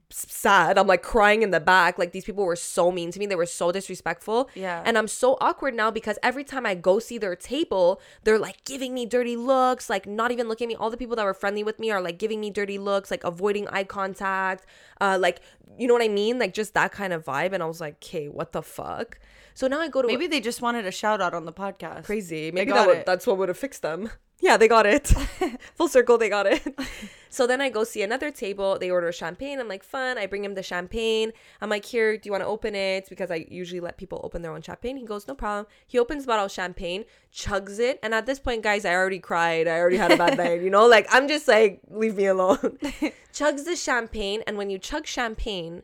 sad. 0.10 0.78
I'm 0.78 0.88
like 0.88 1.02
crying 1.02 1.42
in 1.42 1.52
the 1.52 1.60
back. 1.60 1.98
Like 1.98 2.12
these 2.12 2.26
people 2.26 2.46
were 2.46 2.56
so 2.56 2.92
mean 2.92 3.12
to 3.12 3.20
me. 3.20 3.26
They 3.26 3.36
were 3.36 3.46
so 3.46 3.72
disrespectful. 3.72 4.50
Yeah. 4.56 4.84
And 4.86 4.98
I'm 4.98 5.08
so 5.08 5.38
awkward 5.42 5.74
now 5.74 5.92
because 5.92 6.18
every 6.22 6.44
time 6.44 6.66
I 6.66 6.76
go 6.76 7.00
see 7.00 7.18
their 7.18 7.36
table, 7.36 8.02
they're 8.24 8.40
like 8.40 8.64
giving 8.66 8.94
me 8.94 9.06
dirty 9.06 9.36
looks, 9.36 9.90
like 9.90 10.06
not 10.08 10.32
even 10.32 10.48
looking 10.48 10.66
at 10.66 10.70
me. 10.70 10.76
All 10.76 10.90
the 10.90 10.98
people 10.98 11.16
that 11.16 11.26
were 11.26 11.34
friendly 11.34 11.64
with 11.64 11.80
me 11.80 11.92
are 11.92 12.02
like 12.02 12.20
giving 12.20 12.40
me 12.40 12.50
dirty 12.50 12.78
looks, 12.78 13.10
like 13.12 13.24
avoiding 13.24 13.68
eye 13.70 13.84
contact. 13.84 14.66
Uh 15.02 15.18
like 15.20 15.42
you 15.78 15.88
know 15.88 15.94
what 15.94 16.04
I 16.04 16.08
mean? 16.08 16.40
Like 16.40 16.54
just 16.54 16.74
that 16.74 16.92
kind 16.92 17.14
of 17.14 17.26
vibe. 17.26 17.54
And 17.54 17.64
I 17.64 17.66
was 17.66 17.82
like, 17.82 17.96
okay, 17.96 18.28
what 18.28 18.52
the 18.52 18.62
fuck? 18.62 19.20
So 19.54 19.68
now 19.68 19.80
I 19.80 19.88
go 19.90 20.02
to 20.02 20.08
Maybe 20.08 20.28
they 20.28 20.40
just 20.40 20.62
wanted 20.62 20.86
a 20.86 20.92
shout 20.92 21.20
out 21.22 21.34
on 21.34 21.46
the 21.46 21.54
podcast. 21.54 22.06
crazy. 22.06 22.52
Maybe 22.52 22.72
that 22.72 22.88
would, 22.88 23.06
that's 23.06 23.28
what 23.28 23.38
would 23.38 23.50
have 23.50 23.58
fixed 23.58 23.82
them. 23.82 24.10
Yeah, 24.42 24.56
they 24.56 24.70
got 24.70 24.86
it. 24.86 25.08
Full 25.76 25.90
circle, 25.90 26.18
they 26.18 26.30
got 26.30 26.46
it. 26.46 26.66
so 27.30 27.46
then 27.46 27.60
I 27.60 27.70
go 27.70 27.84
see 27.84 28.02
another 28.02 28.32
table. 28.32 28.80
They 28.80 28.90
order 28.90 29.12
champagne. 29.12 29.60
I'm 29.60 29.68
like, 29.68 29.84
fun. 29.84 30.18
I 30.18 30.28
bring 30.28 30.46
him 30.46 30.56
the 30.56 30.64
champagne. 30.64 31.34
I'm 31.60 31.70
like, 31.70 31.84
here, 31.84 32.18
do 32.18 32.22
you 32.28 32.32
want 32.32 32.44
to 32.44 32.48
open 32.48 32.74
it? 32.74 33.10
Because 33.10 33.32
I 33.32 33.46
usually 33.50 33.82
let 33.82 33.98
people 33.98 34.22
open 34.24 34.42
their 34.42 34.54
own 34.54 34.62
champagne. 34.62 34.96
He 34.96 35.06
goes, 35.06 35.28
no 35.28 35.36
problem. 35.36 35.68
He 35.88 36.00
opens 36.00 36.24
the 36.24 36.28
bottle 36.28 36.46
of 36.46 36.52
champagne, 36.52 37.04
chugs 37.34 37.80
it. 37.80 38.00
And 38.02 38.14
at 38.14 38.26
this 38.26 38.40
point, 38.40 38.64
guys, 38.64 38.86
I 38.86 38.94
already 38.94 39.20
cried. 39.20 39.68
I 39.68 39.78
already 39.78 39.98
had 39.98 40.12
a 40.12 40.18
bad 40.18 40.38
night. 40.38 40.62
You 40.62 40.70
know, 40.70 40.88
like 40.88 41.08
I'm 41.10 41.28
just 41.28 41.48
like, 41.48 41.82
leave 41.90 42.16
me 42.16 42.28
alone. 42.28 42.58
chugs 43.34 43.66
the 43.66 43.76
champagne. 43.76 44.42
And 44.48 44.58
when 44.58 44.70
you 44.70 44.80
chug 44.80 45.06
champagne, 45.06 45.84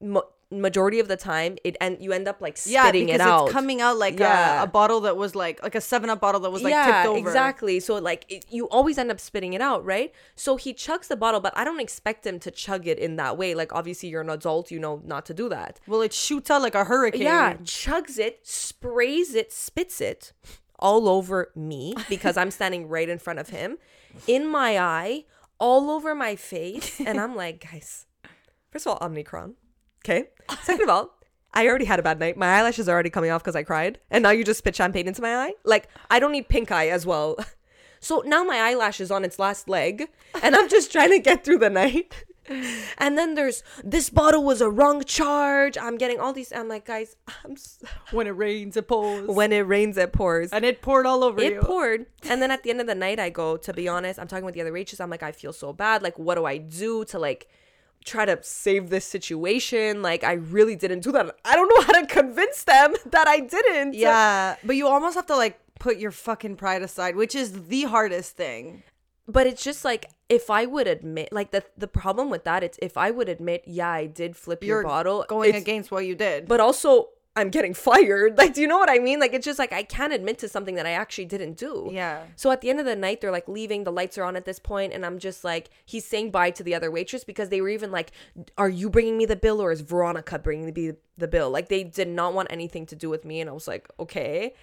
mo- 0.00 0.28
majority 0.60 1.00
of 1.00 1.08
the 1.08 1.16
time, 1.16 1.56
it 1.64 1.76
and 1.80 1.96
you 2.00 2.12
end 2.12 2.28
up 2.28 2.40
like 2.40 2.58
Yeah, 2.66 2.82
spitting 2.84 3.08
it 3.08 3.20
out. 3.20 3.44
it's 3.46 3.52
coming 3.52 3.80
out 3.80 3.96
like 3.96 4.18
Yeah. 4.18 4.60
a, 4.60 4.64
a 4.64 4.66
bottle 4.66 5.00
that 5.00 5.16
was 5.16 5.34
like 5.34 5.62
like 5.62 5.74
a 5.74 5.80
seven 5.80 6.10
up 6.10 6.20
bottle 6.20 6.40
that 6.42 6.50
was 6.50 6.62
like 6.62 6.72
yeah, 6.72 7.02
tipped 7.02 7.08
over. 7.08 7.18
exactly. 7.18 7.80
So 7.80 7.96
like 7.98 8.24
it, 8.28 8.44
you 8.50 8.68
always 8.68 8.98
end 8.98 9.10
up 9.10 9.18
spitting 9.20 9.52
it 9.54 9.60
out, 9.60 9.84
right? 9.84 10.12
So 10.36 10.56
he 10.56 10.74
chugs 10.74 11.08
the 11.08 11.16
bottle, 11.16 11.40
but 11.40 11.52
I 11.56 11.64
don't 11.64 11.80
expect 11.80 12.26
him 12.26 12.38
to 12.40 12.50
chug 12.50 12.86
it 12.86 12.98
in 12.98 13.16
that 13.16 13.38
way. 13.38 13.54
Like 13.54 13.72
obviously 13.72 14.08
you're 14.08 14.20
an 14.22 14.30
adult, 14.30 14.70
you 14.70 14.78
know 14.78 15.00
not 15.04 15.24
to 15.26 15.34
do 15.34 15.48
that. 15.48 15.80
Well, 15.86 16.02
it 16.02 16.12
shoots 16.12 16.50
out 16.50 16.62
like 16.62 16.74
a 16.74 16.84
hurricane. 16.84 17.22
Yeah, 17.22 17.54
chugs 17.62 18.18
it, 18.18 18.46
sprays 18.46 19.34
it, 19.34 19.52
spits 19.52 20.00
it 20.00 20.32
all 20.78 21.08
over 21.08 21.50
me 21.54 21.94
because 22.08 22.36
I'm 22.36 22.50
standing 22.50 22.88
right 22.88 23.08
in 23.08 23.18
front 23.18 23.38
of 23.38 23.50
him, 23.50 23.78
in 24.26 24.46
my 24.48 24.78
eye, 24.78 25.24
all 25.60 25.90
over 25.90 26.12
my 26.14 26.34
face, 26.34 27.00
and 27.00 27.20
I'm 27.20 27.36
like, 27.36 27.70
guys, 27.70 28.06
first 28.70 28.86
of 28.88 28.98
all, 29.00 29.08
Omnicron, 29.08 29.54
okay. 30.04 30.28
Second 30.62 30.84
of 30.84 30.88
all. 30.90 31.10
I 31.54 31.66
already 31.68 31.84
had 31.84 31.98
a 32.00 32.02
bad 32.02 32.18
night. 32.18 32.36
My 32.38 32.46
eyelashes 32.58 32.88
are 32.88 32.92
already 32.92 33.10
coming 33.10 33.30
off 33.30 33.42
because 33.42 33.56
I 33.56 33.62
cried. 33.62 33.98
And 34.10 34.22
now 34.22 34.30
you 34.30 34.42
just 34.42 34.58
spit 34.58 34.74
champagne 34.74 35.06
into 35.06 35.20
my 35.20 35.36
eye? 35.36 35.52
Like, 35.64 35.86
I 36.10 36.18
don't 36.18 36.32
need 36.32 36.48
pink 36.48 36.70
eye 36.72 36.88
as 36.88 37.04
well. 37.06 37.36
So 38.04 38.20
now 38.26 38.42
my 38.42 38.56
eyelash 38.56 39.00
is 39.00 39.12
on 39.12 39.24
its 39.24 39.38
last 39.38 39.68
leg, 39.68 40.08
and 40.42 40.56
I'm 40.56 40.68
just 40.68 40.90
trying 40.90 41.10
to 41.10 41.20
get 41.20 41.44
through 41.44 41.58
the 41.58 41.70
night. 41.70 42.24
And 42.98 43.16
then 43.16 43.34
there's 43.36 43.62
this 43.84 44.10
bottle 44.10 44.42
was 44.42 44.60
a 44.60 44.68
wrong 44.68 45.04
charge. 45.04 45.78
I'm 45.78 45.96
getting 45.98 46.18
all 46.18 46.32
these. 46.32 46.52
I'm 46.52 46.66
like, 46.66 46.84
guys, 46.84 47.14
I'm 47.44 47.52
s 47.52 47.78
When 48.10 48.26
it 48.26 48.30
rains, 48.32 48.76
it 48.76 48.88
pours. 48.88 49.28
when 49.28 49.52
it 49.52 49.60
rains, 49.60 49.96
it 49.96 50.12
pours. 50.12 50.50
and 50.50 50.64
it 50.64 50.82
poured 50.82 51.06
all 51.06 51.22
over 51.22 51.40
It 51.40 51.52
you. 51.52 51.60
poured. 51.60 52.06
And 52.28 52.42
then 52.42 52.50
at 52.50 52.64
the 52.64 52.70
end 52.70 52.80
of 52.80 52.88
the 52.88 52.96
night, 52.96 53.20
I 53.20 53.30
go, 53.30 53.56
to 53.56 53.72
be 53.72 53.86
honest, 53.86 54.18
I'm 54.18 54.26
talking 54.26 54.44
with 54.44 54.54
the 54.56 54.62
other 54.62 54.72
waitress. 54.72 55.00
I'm 55.00 55.08
like, 55.08 55.22
I 55.22 55.30
feel 55.30 55.52
so 55.52 55.72
bad. 55.72 56.02
Like, 56.02 56.18
what 56.18 56.34
do 56.34 56.44
I 56.44 56.56
do 56.58 57.04
to 57.04 57.20
like 57.20 57.46
try 58.04 58.24
to 58.24 58.38
save 58.42 58.90
this 58.90 59.04
situation? 59.04 60.02
Like, 60.02 60.24
I 60.24 60.34
really 60.34 60.76
didn't 60.76 61.00
do 61.00 61.12
that. 61.12 61.36
I 61.44 61.54
don't 61.56 61.68
know 61.68 61.82
how 61.82 62.00
to 62.00 62.06
convince 62.06 62.64
them 62.64 62.94
that 63.06 63.28
I 63.28 63.40
didn't. 63.40 63.94
Yeah, 63.94 64.56
but 64.64 64.76
you 64.76 64.88
almost 64.88 65.14
have 65.16 65.26
to 65.26 65.36
like 65.36 65.58
put 65.78 65.98
your 65.98 66.10
fucking 66.10 66.56
pride 66.56 66.82
aside, 66.82 67.16
which 67.16 67.34
is 67.34 67.66
the 67.68 67.82
hardest 67.84 68.36
thing. 68.36 68.82
But 69.28 69.46
it's 69.46 69.62
just 69.62 69.84
like 69.84 70.10
if 70.28 70.50
I 70.50 70.66
would 70.66 70.88
admit, 70.88 71.32
like 71.32 71.52
the 71.52 71.64
the 71.76 71.86
problem 71.88 72.28
with 72.30 72.44
that, 72.44 72.62
it's 72.62 72.78
if 72.82 72.96
I 72.96 73.10
would 73.10 73.28
admit, 73.28 73.62
yeah, 73.66 73.90
I 73.90 74.06
did 74.06 74.36
flip 74.36 74.64
your 74.64 74.82
bottle, 74.82 75.24
going 75.28 75.54
against 75.54 75.90
what 75.90 76.06
you 76.06 76.14
did. 76.14 76.48
but 76.48 76.58
also 76.60 77.10
I'm 77.34 77.48
getting 77.48 77.72
fired. 77.74 78.36
Like, 78.42 78.54
do 78.54 78.60
you 78.60 78.66
know 78.66 78.78
what 78.78 78.90
I 78.90 78.98
mean? 78.98 79.20
Like, 79.20 79.32
it's 79.34 79.44
just 79.44 79.58
like 79.58 79.72
I 79.72 79.84
can't 79.84 80.12
admit 80.12 80.38
to 80.38 80.48
something 80.48 80.74
that 80.74 80.84
I 80.86 80.92
actually 80.92 81.26
didn't 81.26 81.56
do. 81.56 81.90
Yeah. 81.92 82.24
So 82.34 82.50
at 82.50 82.60
the 82.60 82.70
end 82.70 82.80
of 82.80 82.86
the 82.86 82.96
night, 82.96 83.20
they're 83.20 83.30
like 83.30 83.46
leaving. 83.46 83.84
The 83.84 83.92
lights 83.92 84.18
are 84.18 84.24
on 84.24 84.36
at 84.36 84.44
this 84.44 84.58
point, 84.58 84.92
and 84.92 85.06
I'm 85.06 85.18
just 85.18 85.44
like, 85.44 85.70
he's 85.84 86.04
saying 86.04 86.30
bye 86.30 86.50
to 86.50 86.62
the 86.62 86.74
other 86.74 86.90
waitress 86.90 87.24
because 87.24 87.48
they 87.48 87.60
were 87.60 87.68
even 87.68 87.92
like, 87.92 88.10
"Are 88.58 88.68
you 88.68 88.90
bringing 88.90 89.16
me 89.16 89.26
the 89.26 89.36
bill, 89.36 89.62
or 89.62 89.70
is 89.70 89.80
Veronica 89.80 90.38
bringing 90.38 90.72
me 90.72 90.92
the 91.16 91.28
bill?" 91.28 91.50
Like, 91.50 91.68
they 91.68 91.84
did 91.84 92.08
not 92.08 92.34
want 92.34 92.48
anything 92.50 92.84
to 92.86 92.96
do 92.96 93.08
with 93.08 93.24
me, 93.24 93.40
and 93.40 93.48
I 93.48 93.52
was 93.52 93.68
like, 93.68 93.88
okay. 94.00 94.54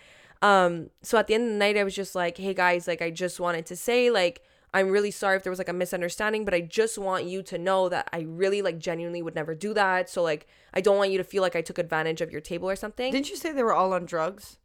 Um. 0.41 0.89
So 1.01 1.17
at 1.17 1.27
the 1.27 1.35
end 1.35 1.45
of 1.45 1.49
the 1.51 1.57
night, 1.57 1.77
I 1.77 1.83
was 1.83 1.95
just 1.95 2.15
like, 2.15 2.37
hey 2.37 2.53
guys, 2.53 2.87
like 2.87 3.01
I 3.01 3.09
just 3.11 3.39
wanted 3.39 3.65
to 3.67 3.75
say 3.75 4.09
like. 4.11 4.41
I'm 4.73 4.89
really 4.89 5.11
sorry 5.11 5.37
if 5.37 5.43
there 5.43 5.51
was 5.51 5.59
like 5.59 5.69
a 5.69 5.73
misunderstanding, 5.73 6.45
but 6.45 6.53
I 6.53 6.61
just 6.61 6.97
want 6.97 7.25
you 7.25 7.41
to 7.43 7.57
know 7.57 7.89
that 7.89 8.09
I 8.13 8.21
really 8.21 8.61
like 8.61 8.77
genuinely 8.77 9.21
would 9.21 9.35
never 9.35 9.55
do 9.55 9.73
that. 9.73 10.09
So 10.09 10.21
like 10.21 10.47
I 10.73 10.81
don't 10.81 10.97
want 10.97 11.11
you 11.11 11.17
to 11.17 11.23
feel 11.23 11.41
like 11.41 11.55
I 11.55 11.61
took 11.61 11.79
advantage 11.79 12.21
of 12.21 12.31
your 12.31 12.41
table 12.41 12.69
or 12.69 12.75
something. 12.75 13.11
Didn't 13.11 13.29
you 13.29 13.35
say 13.35 13.51
they 13.51 13.63
were 13.63 13.73
all 13.73 13.93
on 13.93 14.05
drugs? 14.05 14.57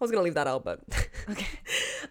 I 0.00 0.04
was 0.04 0.10
gonna 0.10 0.24
leave 0.24 0.34
that 0.34 0.46
out, 0.46 0.64
but 0.64 0.80
okay. 1.30 1.46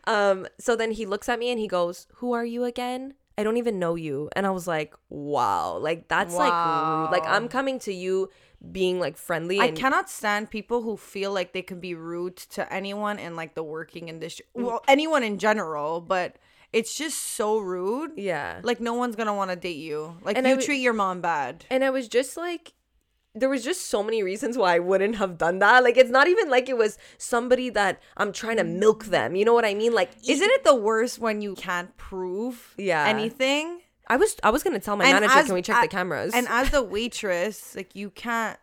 Um. 0.06 0.48
So 0.60 0.76
then 0.76 0.91
he 0.91 1.06
looks 1.06 1.30
at 1.30 1.38
me 1.38 1.52
and 1.52 1.60
he 1.60 1.68
goes, 1.68 2.08
"Who 2.15 2.34
are 2.34 2.46
you 2.46 2.63
again? 2.63 3.13
I 3.38 3.44
don't 3.44 3.58
even 3.58 3.78
know 3.78 3.96
you." 3.96 4.30
And 4.36 4.48
I 4.48 4.52
was 4.52 4.65
like, 4.65 4.96
"Wow, 5.10 5.78
like 5.78 6.08
that's 6.08 6.34
like 6.34 6.52
rude. 6.52 7.12
like 7.12 7.28
I'm 7.28 7.48
coming 7.48 7.78
to 7.80 7.94
you 7.94 8.30
being 8.72 9.00
like 9.00 9.18
friendly." 9.18 9.60
I 9.60 9.70
cannot 9.70 10.10
stand 10.10 10.50
people 10.50 10.82
who 10.82 10.98
feel 10.98 11.32
like 11.32 11.54
they 11.54 11.62
can 11.62 11.80
be 11.80 11.94
rude 11.94 12.38
to 12.38 12.72
anyone 12.74 13.20
in 13.20 13.36
like 13.36 13.54
the 13.54 13.63
working 13.63 14.10
industry. 14.10 14.48
Mm. 14.58 14.63
Well, 14.63 14.84
anyone 14.88 15.22
in 15.22 15.38
general, 15.38 16.02
but 16.02 16.38
it's 16.80 16.94
just 17.04 17.18
so 17.38 17.58
rude. 17.60 18.12
Yeah. 18.18 18.60
Like 18.64 18.80
no 18.80 18.94
one's 18.94 19.16
gonna 19.16 19.34
want 19.42 19.50
to 19.52 19.56
date 19.56 19.78
you. 19.90 20.18
Like 20.24 20.38
And 20.38 20.46
you 20.46 20.54
w- 20.54 20.66
treat 20.66 20.82
your 20.88 20.94
mom 20.94 21.22
bad. 21.22 21.66
And 21.70 21.84
I 21.84 21.90
was 21.90 22.08
just 22.08 22.36
like, 22.38 22.74
there 23.34 23.50
was 23.50 23.64
just 23.64 23.82
so 23.88 24.04
many 24.04 24.24
reasons 24.24 24.58
why 24.58 24.76
I 24.76 24.80
wouldn't 24.80 25.16
have 25.16 25.38
done 25.38 25.60
that. 25.60 25.84
Like, 25.84 25.98
it's 25.98 26.10
not 26.10 26.28
even 26.28 26.50
like 26.50 26.70
it 26.70 26.78
was 26.78 26.98
somebody 27.18 27.70
that 27.72 28.02
I'm 28.16 28.32
trying 28.32 28.58
to 28.58 28.64
milk 28.64 29.06
them. 29.06 29.36
You 29.36 29.44
know 29.46 29.54
what 29.54 29.66
I 29.66 29.74
mean? 29.74 29.94
Like, 29.94 30.12
Isn't 30.28 30.50
it 30.58 30.64
the 30.64 30.76
worst 30.76 31.20
when 31.20 31.42
you 31.42 31.56
can't 31.56 31.96
prove 31.98 32.74
Yeah. 32.78 33.06
anything? 33.08 33.82
I 34.08 34.18
was 34.18 34.36
I 34.44 34.52
was 34.52 34.62
gonna 34.64 34.80
tell 34.80 34.96
my 34.98 35.06
And 35.06 35.14
manager, 35.16 35.40
as- 35.40 35.46
can 35.48 35.56
we 35.56 35.62
check 35.62 35.78
a- 35.80 35.82
the 35.82 35.88
cameras? 35.88 36.34
And 36.34 36.48
as 36.50 36.74
a 36.74 36.82
waitress, 36.96 37.76
like 37.76 37.96
you 37.96 38.10
can't. 38.10 38.60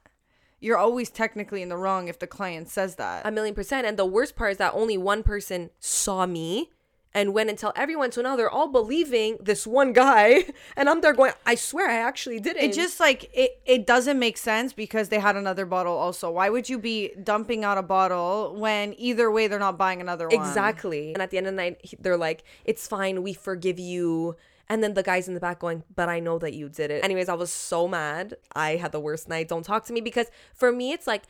You're 0.60 0.78
always 0.78 1.10
technically 1.10 1.60
in 1.62 1.68
the 1.68 1.76
wrong 1.76 2.06
if 2.08 2.18
the 2.20 2.28
client 2.28 2.68
says 2.68 2.94
that. 2.96 3.26
a 3.26 3.30
million 3.32 3.54
percent. 3.54 3.84
And 3.86 3.98
the 3.98 4.06
worst 4.06 4.36
part 4.36 4.52
is 4.52 4.58
that 4.58 4.72
only 4.74 4.96
one 4.96 5.22
person 5.24 5.70
saw 5.80 6.24
me 6.24 6.70
and 7.14 7.34
went 7.34 7.50
and 7.50 7.58
tell 7.58 7.72
everyone. 7.76 8.12
So 8.12 8.22
now 8.22 8.36
they're 8.36 8.50
all 8.50 8.68
believing 8.68 9.38
this 9.40 9.66
one 9.66 9.92
guy, 9.92 10.44
and 10.76 10.88
I'm 10.88 11.00
there 11.00 11.12
going, 11.12 11.32
I 11.46 11.54
swear 11.54 11.88
I 11.90 11.96
actually 11.96 12.40
did 12.40 12.56
it. 12.56 12.64
it 12.64 12.72
just 12.72 13.00
like 13.00 13.30
it 13.34 13.60
it 13.66 13.86
doesn't 13.86 14.18
make 14.18 14.36
sense 14.36 14.72
because 14.72 15.08
they 15.08 15.18
had 15.18 15.36
another 15.36 15.66
bottle 15.66 15.96
also. 15.96 16.30
Why 16.30 16.48
would 16.48 16.68
you 16.68 16.78
be 16.78 17.12
dumping 17.22 17.64
out 17.64 17.78
a 17.78 17.82
bottle 17.82 18.54
when 18.56 18.94
either 18.98 19.30
way 19.30 19.46
they're 19.46 19.58
not 19.58 19.78
buying 19.78 20.00
another 20.00 20.28
one? 20.28 20.36
Exactly. 20.36 21.12
And 21.12 21.22
at 21.22 21.30
the 21.30 21.38
end 21.38 21.46
of 21.46 21.52
the 21.52 21.56
night, 21.56 21.94
they're 22.00 22.16
like, 22.16 22.44
it's 22.64 22.86
fine. 22.86 23.22
We 23.22 23.32
forgive 23.32 23.78
you. 23.78 24.36
And 24.68 24.82
then 24.82 24.94
the 24.94 25.02
guy's 25.02 25.28
in 25.28 25.34
the 25.34 25.40
back 25.40 25.58
going, 25.58 25.82
but 25.94 26.08
I 26.08 26.18
know 26.20 26.38
that 26.38 26.54
you 26.54 26.68
did 26.70 26.90
it. 26.90 27.04
Anyways, 27.04 27.28
I 27.28 27.34
was 27.34 27.52
so 27.52 27.86
mad. 27.86 28.36
I 28.54 28.76
had 28.76 28.92
the 28.92 29.00
worst 29.00 29.28
night. 29.28 29.48
Don't 29.48 29.64
talk 29.64 29.84
to 29.86 29.92
me 29.92 30.00
because 30.00 30.28
for 30.54 30.72
me, 30.72 30.92
it's 30.92 31.06
like, 31.06 31.24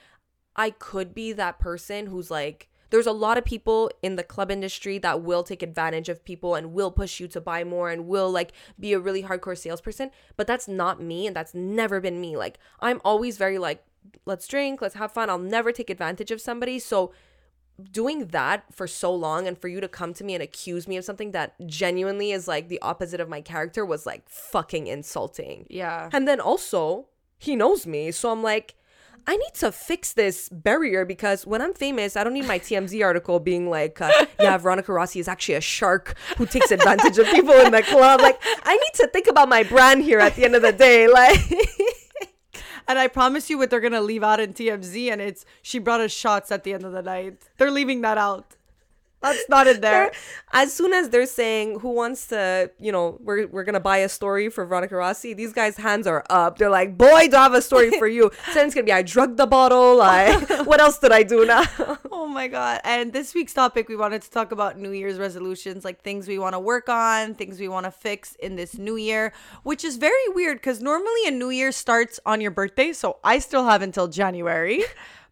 I 0.55 0.71
could 0.71 1.13
be 1.15 1.33
that 1.33 1.59
person 1.59 2.07
who's 2.07 2.31
like, 2.31 2.69
there's 2.93 3.07
a 3.07 3.13
lot 3.13 3.39
of 3.39 3.45
people 3.45 3.91
in 4.03 4.17
the 4.17 4.23
club 4.23 4.51
industry 4.51 4.99
that 4.99 5.23
will 5.23 5.43
take 5.43 5.63
advantage 5.63 6.11
of 6.11 6.23
people 6.23 6.55
and 6.55 6.75
will 6.75 6.91
push 6.91 7.19
you 7.19 7.27
to 7.27 7.41
buy 7.41 7.65
more 7.65 7.91
and 7.91 8.07
will 8.07 8.31
like 8.31 8.53
be 8.79 8.93
a 8.93 9.01
really 9.01 9.23
hardcore 9.23 9.57
salesperson. 9.57 10.11
But 10.37 10.47
that's 10.47 10.69
not 10.69 11.03
me 11.03 11.27
and 11.27 11.35
that's 11.35 11.55
never 11.55 12.03
been 12.03 12.21
me. 12.21 12.37
Like, 12.37 12.59
I'm 12.81 13.01
always 13.03 13.39
very 13.39 13.57
like, 13.57 13.83
let's 14.27 14.47
drink, 14.47 14.83
let's 14.83 14.95
have 14.97 15.11
fun. 15.11 15.31
I'll 15.31 15.39
never 15.39 15.73
take 15.73 15.89
advantage 15.89 16.31
of 16.31 16.41
somebody. 16.41 16.79
So, 16.79 17.13
doing 17.91 18.27
that 18.27 18.65
for 18.71 18.87
so 18.87 19.13
long 19.13 19.49
and 19.49 19.57
for 19.57 19.69
you 19.69 19.81
to 19.81 19.89
come 19.89 20.13
to 20.13 20.23
me 20.23 20.35
and 20.35 20.43
accuse 20.43 20.87
me 20.87 20.99
of 20.99 21.05
something 21.05 21.31
that 21.31 21.55
genuinely 21.67 22.31
is 22.31 22.47
like 22.47 22.69
the 22.69 22.81
opposite 22.83 23.19
of 23.19 23.31
my 23.31 23.41
character 23.41 23.87
was 23.87 24.05
like 24.05 24.29
fucking 24.29 24.87
insulting. 24.87 25.67
Yeah. 25.71 26.11
And 26.13 26.29
then 26.29 26.41
also, 26.41 27.07
he 27.39 27.57
knows 27.57 27.87
me. 27.87 28.11
So 28.11 28.31
I'm 28.31 28.43
like, 28.43 28.75
I 29.27 29.37
need 29.37 29.55
to 29.55 29.71
fix 29.73 30.13
this 30.13 30.49
barrier 30.49 31.05
because 31.05 31.47
when 31.47 31.63
I'm 31.63 31.75
famous, 31.75 32.17
I 32.17 32.25
don't 32.25 32.35
need 32.35 32.47
my 32.47 32.59
TMZ 32.59 33.05
article 33.05 33.39
being 33.41 33.71
like, 33.71 34.01
uh, 34.01 34.11
yeah, 34.41 34.57
Veronica 34.59 34.93
Rossi 34.93 35.21
is 35.21 35.29
actually 35.29 35.55
a 35.55 35.61
shark 35.61 36.17
who 36.37 36.47
takes 36.47 36.71
advantage 36.71 37.19
of 37.19 37.27
people 37.27 37.55
in 37.55 37.73
the 37.73 37.83
club. 37.83 38.21
Like, 38.21 38.41
I 38.65 38.77
need 38.77 38.95
to 38.95 39.07
think 39.09 39.29
about 39.29 39.49
my 39.49 39.63
brand 39.63 40.03
here 40.03 40.19
at 40.19 40.35
the 40.35 40.45
end 40.45 40.57
of 40.57 40.63
the 40.63 40.73
day. 40.73 41.09
Like, 41.13 41.39
And 42.89 42.99
I 42.99 43.09
promise 43.09 43.49
you 43.49 43.59
what 43.59 43.71
they're 43.71 43.81
gonna 43.81 44.01
leave 44.01 44.25
out 44.25 44.41
in 44.41 44.53
TMZ 44.53 45.13
and 45.13 45.21
it's 45.21 45.45
she 45.63 45.79
brought 45.79 46.01
us 46.01 46.11
shots 46.13 46.51
at 46.51 46.65
the 46.65 46.73
end 46.73 46.85
of 46.85 46.93
the 46.93 47.03
night. 47.03 47.43
They're 47.59 47.71
leaving 47.71 48.01
that 48.01 48.19
out. 48.19 48.57
That's 49.23 49.49
not 49.49 49.67
in 49.67 49.81
there. 49.81 50.13
as 50.53 50.73
soon 50.73 50.93
as 50.93 51.11
they're 51.11 51.27
saying 51.27 51.81
who 51.81 51.91
wants 51.91 52.27
to, 52.29 52.71
you 52.81 52.93
know, 52.93 53.19
we're, 53.21 53.47
we're 53.47 53.65
gonna 53.65 53.81
buy 53.81 53.99
a 53.99 54.09
story 54.09 54.49
for 54.49 54.67
Veronica 54.67 54.97
Rossi, 54.97 55.33
these 55.33 55.53
guys' 55.53 55.77
hands 55.77 56.07
are 56.07 56.25
up. 56.29 56.59
They're 56.59 56.71
like, 56.71 56.99
boy, 56.99 57.29
do 57.29 57.37
I 57.37 57.43
have 57.45 57.55
a 57.55 57.63
story 57.63 57.91
for 57.99 58.07
you. 58.07 58.31
it's 58.49 58.75
gonna 58.75 58.85
be 58.85 58.93
I 58.93 59.03
drugged 59.03 59.37
the 59.37 59.47
bottle. 59.47 60.03
I 60.03 60.33
what 60.65 60.81
else 60.81 60.99
did 60.99 61.13
I 61.13 61.23
do 61.23 61.45
now? 61.45 61.65
Oh 62.11 62.27
my 62.27 62.49
god. 62.49 62.81
And 62.85 63.13
this 63.13 63.35
week's 63.35 63.55
topic 63.55 63.89
we 63.89 63.97
wanted 63.97 64.23
to 64.23 64.31
talk 64.31 64.53
about 64.53 64.79
New 64.79 64.91
Year's 64.91 65.19
resolutions, 65.19 65.85
like 65.85 66.03
things 66.03 66.27
we 66.27 66.39
want 66.39 66.55
to 66.55 66.61
work 66.61 66.89
on, 66.89 67.35
things 67.35 67.61
we 67.61 67.69
want 67.69 67.85
to 67.85 67.91
fix 67.91 68.35
in 68.37 68.57
this 68.57 68.77
new 68.77 68.97
year, 68.97 69.33
which 69.63 69.85
is 69.85 69.97
very 69.97 70.29
weird 70.29 70.63
cuz 70.63 70.83
normally 70.83 71.27
a 71.27 71.31
new 71.31 71.51
year 71.51 71.73
starts 71.73 72.19
on 72.27 72.41
your 72.41 72.51
birthday, 72.51 72.93
so 72.93 73.19
I 73.23 73.39
still 73.39 73.65
have 73.67 73.83
until 73.83 74.09
January. 74.09 74.85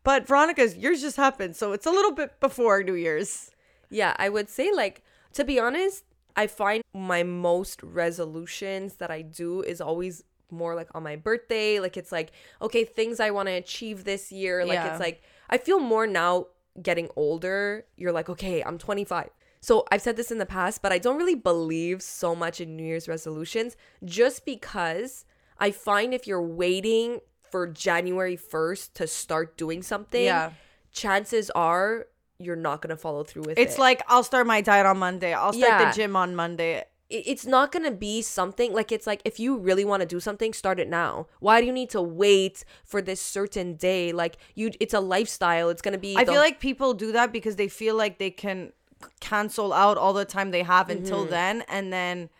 But 0.02 0.26
Veronica's 0.26 0.76
yours 0.76 1.02
just 1.02 1.16
happened, 1.16 1.56
so 1.56 1.72
it's 1.72 1.86
a 1.86 1.90
little 1.90 2.12
bit 2.12 2.40
before 2.40 2.82
New 2.82 2.94
Year's. 2.94 3.50
Yeah, 3.90 4.14
I 4.18 4.28
would 4.28 4.48
say 4.48 4.72
like 4.72 5.02
to 5.34 5.44
be 5.44 5.60
honest, 5.60 6.04
I 6.36 6.46
find 6.46 6.82
my 6.94 7.22
most 7.22 7.82
resolutions 7.82 8.94
that 8.96 9.10
I 9.10 9.22
do 9.22 9.62
is 9.62 9.80
always 9.80 10.24
more 10.50 10.74
like 10.74 10.88
on 10.94 11.02
my 11.04 11.16
birthday. 11.16 11.78
Like 11.80 11.96
it's 11.96 12.10
like, 12.10 12.32
okay, 12.60 12.84
things 12.84 13.20
I 13.20 13.30
want 13.30 13.48
to 13.48 13.52
achieve 13.52 14.04
this 14.04 14.32
year. 14.32 14.64
Like 14.64 14.74
Yeah. 14.74 14.90
it's 14.90 15.00
like 15.00 15.22
I 15.48 15.58
feel 15.58 15.78
more 15.80 16.06
now 16.06 16.46
getting 16.82 17.08
older. 17.16 17.84
You're 17.96 18.12
like, 18.12 18.28
okay, 18.28 18.62
I'm 18.62 18.78
25. 18.78 19.30
So 19.60 19.84
I've 19.92 20.00
said 20.02 20.16
this 20.16 20.30
in 20.30 20.38
the 20.38 20.46
past, 20.46 20.80
but 20.82 20.90
I 20.92 20.98
don't 20.98 21.18
really 21.18 21.34
believe 21.34 22.00
so 22.02 22.34
much 22.34 22.60
in 22.60 22.76
New 22.76 22.84
Year's 22.84 23.08
resolutions 23.08 23.76
just 24.04 24.44
because 24.46 25.24
I 25.58 25.70
find 25.70 26.14
if 26.14 26.26
you're 26.26 26.40
waiting 26.42 27.20
for 27.50 27.66
January 27.66 28.36
1st 28.36 28.94
to 28.94 29.06
start 29.06 29.58
doing 29.58 29.82
something, 29.82 30.24
Yeah. 30.24 30.52
chances 30.92 31.50
are 31.50 32.06
you're 32.40 32.56
not 32.56 32.80
to 32.88 32.96
follow 32.96 33.22
through 33.22 33.42
with 33.42 33.58
it. 33.58 33.62
It's 33.62 33.78
like 33.78 34.02
I'll 34.08 34.24
start 34.24 34.46
my 34.46 34.60
diet 34.60 34.86
on 34.86 34.98
Monday. 34.98 35.32
I'll 35.34 35.52
start 35.52 35.80
Yeah. 35.80 35.90
the 35.90 35.94
gym 35.96 36.16
on 36.16 36.34
Monday. 36.34 36.84
it's 37.12 37.44
not 37.44 37.72
going 37.72 37.84
to 37.84 37.90
be 37.90 38.22
something 38.22 38.72
like 38.72 38.92
it's 38.92 39.04
like 39.04 39.20
if 39.24 39.40
you 39.40 39.56
really 39.58 39.84
want 39.84 40.00
to 40.00 40.06
do 40.06 40.20
something 40.20 40.52
start 40.52 40.78
it 40.78 40.88
now 40.88 41.26
why 41.40 41.60
do 41.60 41.66
you 41.66 41.72
need 41.72 41.90
to 41.90 42.00
wait 42.00 42.64
for 42.84 43.02
this 43.02 43.20
certain 43.20 43.74
day 43.74 44.12
like 44.12 44.36
you 44.54 44.70
it's 44.78 44.94
a 44.94 45.00
lifestyle 45.00 45.70
it's 45.70 45.82
going 45.82 45.92
to 45.92 45.98
be 45.98 46.12
I 46.16 46.22
the- 46.22 46.30
feel 46.32 46.40
like 46.40 46.60
people 46.60 46.94
do 46.94 47.10
that 47.18 47.32
because 47.32 47.56
they 47.56 47.66
feel 47.66 47.96
like 47.96 48.18
they 48.20 48.30
can 48.30 48.58
c- 49.02 49.08
cancel 49.18 49.72
out 49.72 49.98
all 49.98 50.12
the 50.12 50.24
time 50.24 50.52
they 50.52 50.62
have 50.62 50.88
until 50.88 51.22
Mm-hmm. 51.22 51.30
then 51.38 51.54
and 51.76 51.92
then 51.92 52.30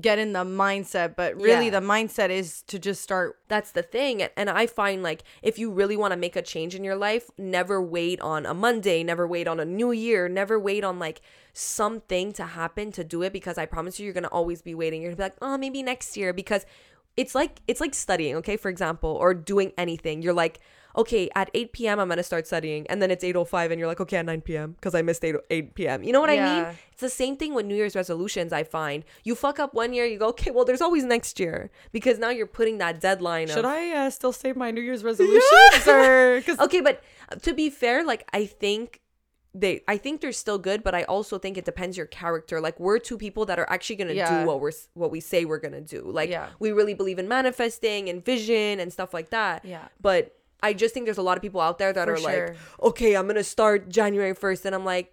get 0.00 0.18
in 0.18 0.32
the 0.32 0.44
mindset. 0.44 1.14
But 1.16 1.36
really, 1.36 1.66
Yeah. 1.66 1.78
the 1.80 1.86
mindset 1.86 2.30
is 2.30 2.62
to 2.62 2.78
just 2.78 3.02
start. 3.02 3.36
that's 3.48 3.72
the 3.72 3.82
thing 3.82 4.20
and- 4.22 4.32
and 4.36 4.50
i 4.50 4.66
find 4.66 5.02
like 5.02 5.22
if 5.42 5.58
you 5.58 5.70
really 5.70 5.96
want 5.96 6.10
to 6.12 6.16
make 6.16 6.34
a 6.34 6.42
change 6.42 6.74
in 6.74 6.82
your 6.82 6.96
life 6.96 7.30
never 7.38 7.80
wait 7.80 8.18
on 8.20 8.46
a 8.46 8.54
monday 8.54 9.04
never 9.04 9.28
wait 9.28 9.46
on 9.46 9.60
a 9.60 9.64
new 9.64 9.92
year 9.92 10.28
never 10.28 10.58
wait 10.58 10.82
on 10.82 10.98
like 10.98 11.20
something 11.52 12.32
to 12.32 12.42
happen 12.44 12.90
to 12.90 13.04
do 13.04 13.22
it 13.22 13.32
because 13.32 13.56
i 13.58 13.64
promise 13.66 13.98
you 14.00 14.04
you're 14.04 14.14
gonna 14.14 14.26
always 14.28 14.60
be 14.62 14.74
waiting 14.74 15.00
you're 15.02 15.12
gonna 15.12 15.16
be 15.16 15.22
like 15.34 15.36
oh 15.42 15.56
maybe 15.56 15.82
next 15.82 16.16
year 16.16 16.32
because 16.32 16.66
it's 17.16 17.34
like 17.34 17.60
it's 17.68 17.80
like 17.80 17.94
studying 17.94 18.34
okay 18.34 18.56
for 18.56 18.68
example 18.70 19.10
or 19.20 19.32
doing 19.34 19.72
anything 19.78 20.20
you're 20.20 20.32
like 20.34 20.58
okay 20.96 21.28
at 21.34 21.50
8 21.54 21.72
p.m 21.72 21.98
i'm 21.98 22.08
gonna 22.08 22.22
start 22.22 22.46
studying 22.46 22.86
and 22.88 23.02
then 23.02 23.10
it's 23.10 23.24
8.05 23.24 23.70
and 23.70 23.78
you're 23.78 23.88
like 23.88 24.00
okay 24.00 24.16
at 24.18 24.26
9 24.26 24.40
p.m 24.42 24.72
because 24.72 24.94
i 24.94 25.02
missed 25.02 25.24
8, 25.24 25.36
8 25.50 25.74
p.m 25.74 26.02
you 26.04 26.12
know 26.12 26.20
what 26.20 26.30
i 26.30 26.34
Yeah. 26.34 26.54
mean 26.64 26.78
it's 26.92 27.00
the 27.00 27.08
same 27.10 27.36
thing 27.36 27.54
with 27.54 27.66
new 27.66 27.74
year's 27.74 27.96
resolutions 27.96 28.52
i 28.52 28.62
find 28.62 29.04
you 29.24 29.34
fuck 29.34 29.58
up 29.58 29.74
one 29.74 29.92
year 29.92 30.04
you 30.06 30.18
go 30.18 30.28
okay 30.28 30.50
well 30.50 30.64
there's 30.64 30.80
always 30.80 31.04
next 31.04 31.40
year 31.40 31.70
because 31.92 32.18
now 32.18 32.30
you're 32.30 32.46
putting 32.46 32.78
that 32.78 33.00
deadline 33.00 33.48
Should 33.48 33.58
of, 33.58 33.64
I 33.66 33.90
uh, 34.06 34.10
still 34.10 34.32
save 34.32 34.56
my 34.56 34.70
New 34.70 34.80
Year's 34.82 35.02
resolutions? 35.10 35.86
or 35.88 36.42
okay 36.60 36.80
but 36.80 37.02
uh, 37.30 37.36
to 37.36 37.52
be 37.54 37.70
fair 37.70 38.04
like 38.04 38.28
i 38.32 38.46
think 38.46 39.00
they 39.56 39.82
i 39.86 39.96
think 39.96 40.20
they're 40.20 40.32
still 40.32 40.58
good 40.58 40.82
but 40.82 40.94
i 40.96 41.02
also 41.04 41.38
think 41.38 41.56
it 41.56 41.64
depends 41.64 41.96
your 41.96 42.06
character 42.06 42.60
like 42.60 42.78
we're 42.80 42.98
two 42.98 43.16
people 43.16 43.44
that 43.46 43.58
are 43.58 43.68
actually 43.70 43.96
gonna 43.96 44.12
Yeah. 44.12 44.40
do 44.42 44.46
what 44.48 44.60
we're 44.60 44.72
what 44.94 45.10
we 45.12 45.20
say 45.20 45.44
we're 45.44 45.58
gonna 45.60 45.80
do 45.80 46.02
like 46.06 46.28
Yeah. 46.30 46.48
we 46.58 46.72
really 46.72 46.94
believe 46.94 47.18
in 47.20 47.28
manifesting 47.28 48.08
and 48.08 48.24
vision 48.24 48.80
and 48.80 48.92
stuff 48.92 49.14
like 49.14 49.30
that 49.30 49.64
Yeah. 49.64 49.86
but 50.00 50.36
i 50.64 50.72
just 50.72 50.92
think 50.94 51.06
there's 51.06 51.22
a 51.24 51.28
lot 51.30 51.36
of 51.38 51.42
people 51.42 51.60
out 51.60 51.78
there 51.78 51.92
that 51.92 52.06
For 52.08 52.14
are 52.14 52.16
sure. 52.16 52.48
like 52.48 52.56
okay 52.88 53.14
i'm 53.16 53.26
gonna 53.26 53.44
start 53.56 53.88
january 53.88 54.34
1st 54.34 54.64
and 54.66 54.74
i'm 54.74 54.84
like 54.84 55.08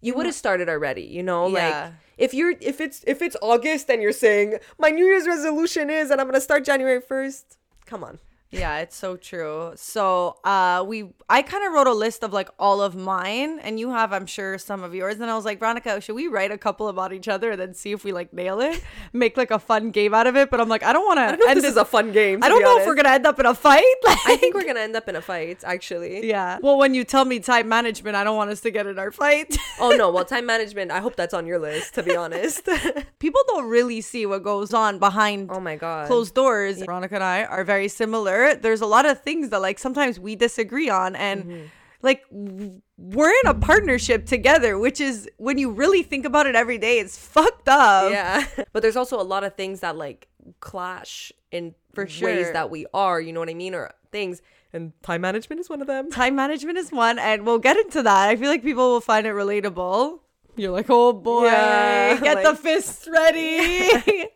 you 0.00 0.12
mm-hmm. 0.12 0.18
would 0.18 0.26
have 0.26 0.34
started 0.44 0.68
already 0.68 1.02
you 1.02 1.22
know 1.22 1.48
Yeah. 1.48 1.56
like 1.58 1.92
if 2.18 2.34
you're 2.34 2.54
if 2.60 2.80
it's 2.80 3.02
if 3.14 3.22
it's 3.22 3.36
august 3.42 3.90
and 3.90 4.02
you're 4.02 4.12
saying 4.26 4.58
my 4.78 4.90
new 4.90 5.06
year's 5.06 5.26
resolution 5.26 5.90
is 5.90 6.10
and 6.10 6.20
i'm 6.20 6.28
gonna 6.28 6.40
start 6.50 6.64
january 6.64 7.00
1st 7.00 7.44
come 7.86 8.04
on 8.04 8.18
Yeah, 8.54 8.78
it's 8.78 8.96
so 8.96 9.16
true. 9.16 9.72
So, 9.76 10.36
uh, 10.44 10.84
we 10.86 11.10
I 11.28 11.42
kind 11.42 11.64
of 11.66 11.72
wrote 11.72 11.86
a 11.86 11.92
list 11.92 12.22
of 12.22 12.32
like 12.32 12.48
all 12.58 12.80
of 12.80 12.94
mine, 12.94 13.58
and 13.60 13.78
you 13.78 13.90
have, 13.90 14.12
I'm 14.12 14.26
sure, 14.26 14.58
some 14.58 14.82
of 14.82 14.94
yours. 14.94 15.20
And 15.20 15.30
I 15.30 15.34
was 15.36 15.44
like, 15.44 15.58
Veronica, 15.58 16.00
should 16.00 16.14
we 16.14 16.26
write 16.28 16.50
a 16.50 16.58
couple 16.58 16.88
about 16.88 17.12
each 17.12 17.28
other 17.28 17.52
and 17.52 17.60
then 17.60 17.74
see 17.74 17.92
if 17.92 18.04
we 18.04 18.12
like 18.12 18.32
nail 18.32 18.60
it, 18.60 18.82
make 19.12 19.36
like 19.36 19.50
a 19.50 19.58
fun 19.58 19.90
game 19.90 20.14
out 20.14 20.26
of 20.26 20.36
it? 20.36 20.50
But 20.50 20.60
I'm 20.60 20.68
like, 20.68 20.82
I 20.82 20.92
don't 20.92 21.06
want 21.06 21.18
to. 21.18 21.22
i 21.22 21.30
don't 21.30 21.40
know 21.40 21.48
if 21.48 21.54
this 21.54 21.64
is 21.64 21.76
a 21.76 21.84
fun 21.84 22.12
game 22.12 22.42
I 22.42 22.48
don't 22.48 22.62
know 22.62 22.78
if 22.78 22.86
we're 22.86 22.94
gonna 22.94 23.10
end 23.10 23.26
up 23.26 23.38
in 23.38 23.46
a 23.46 23.54
fight. 23.54 23.82
Like, 24.04 24.18
i 24.26 24.36
think 24.36 24.54
we're 24.54 24.64
gonna 24.64 24.80
end 24.80 24.96
up 24.96 25.08
in 25.08 25.16
a 25.16 25.22
fight 25.22 25.62
actually 25.64 26.14
yeah. 26.22 26.58
Well, 26.62 26.78
when 26.78 26.94
you 26.94 27.04
tell 27.04 27.24
me 27.24 27.40
time 27.40 27.68
management, 27.68 28.16
I 28.16 28.24
don't 28.24 28.36
want 28.36 28.50
us 28.50 28.60
to 28.62 28.70
get 28.70 28.86
in 28.86 28.98
our 28.98 29.10
fight. 29.10 29.56
Oh 29.80 29.90
no, 29.90 30.10
well 30.10 30.24
time 30.24 30.46
management, 30.46 30.92
I 30.92 31.00
hope 31.00 31.16
that's 31.16 31.34
on 31.34 31.46
your 31.46 31.58
list 31.58 31.94
to 31.94 32.02
be 32.02 32.14
honest. 32.14 32.68
People 33.18 33.40
don't 33.48 33.68
really 33.68 34.00
see 34.00 34.24
what 34.24 34.44
goes 34.44 34.72
on 34.72 35.00
behind 35.00 35.50
oh 35.50 35.58
my 35.58 35.74
god. 35.74 36.06
closed 36.06 36.32
doors. 36.34 36.78
Veronica 36.80 37.16
and 37.16 37.24
I 37.24 37.44
are 37.44 37.64
very 37.64 37.88
similar. 37.88 38.43
There's 38.54 38.80
a 38.82 38.86
lot 38.86 39.06
of 39.06 39.22
things 39.22 39.48
that 39.50 39.60
like 39.62 39.78
sometimes 39.78 40.18
we 40.20 40.36
disagree 40.36 40.90
on 40.90 41.16
and 41.16 41.44
Mm-hmm. 41.44 41.64
like 42.02 42.22
we're 42.30 43.30
in 43.42 43.46
a 43.46 43.54
partnership 43.54 44.26
together, 44.26 44.78
which 44.78 45.00
is 45.00 45.28
when 45.38 45.56
you 45.58 45.70
really 45.70 46.02
think 46.02 46.24
about 46.26 46.46
it 46.46 46.54
every 46.54 46.78
day, 46.78 46.98
it's 46.98 47.16
fucked 47.16 47.68
up. 47.68 48.12
Yeah. 48.12 48.44
But 48.72 48.82
there's 48.82 48.96
also 48.96 49.20
a 49.20 49.24
lot 49.34 49.42
of 49.44 49.54
things 49.54 49.80
that 49.80 49.96
like 49.96 50.28
clash 50.60 51.32
in 51.50 51.74
For 51.94 52.04
ways 52.20 52.52
that 52.52 52.68
we 52.70 52.86
are, 52.92 53.20
you 53.20 53.32
know 53.32 53.40
what 53.40 53.48
I 53.48 53.54
mean? 53.54 53.74
Or 53.74 53.92
things 54.12 54.42
and 54.72 54.92
time 55.02 55.20
management 55.22 55.60
is 55.60 55.70
one 55.70 55.80
of 55.80 55.86
them. 55.86 56.10
Time 56.10 56.34
management 56.34 56.76
is 56.78 56.90
one 56.90 57.18
and 57.18 57.46
we'll 57.46 57.60
get 57.60 57.76
into 57.76 58.02
that. 58.02 58.28
I 58.28 58.36
feel 58.36 58.50
like 58.50 58.62
people 58.62 58.90
will 58.90 59.00
find 59.00 59.26
it 59.26 59.34
relatable. 59.34 60.18
You're 60.56 60.72
like, 60.72 60.86
oh 60.88 61.12
boy, 61.12 61.44
Yeah, 61.44 62.20
get 62.20 62.42
the 62.42 62.54
fists 62.54 63.08
ready. 63.08 64.28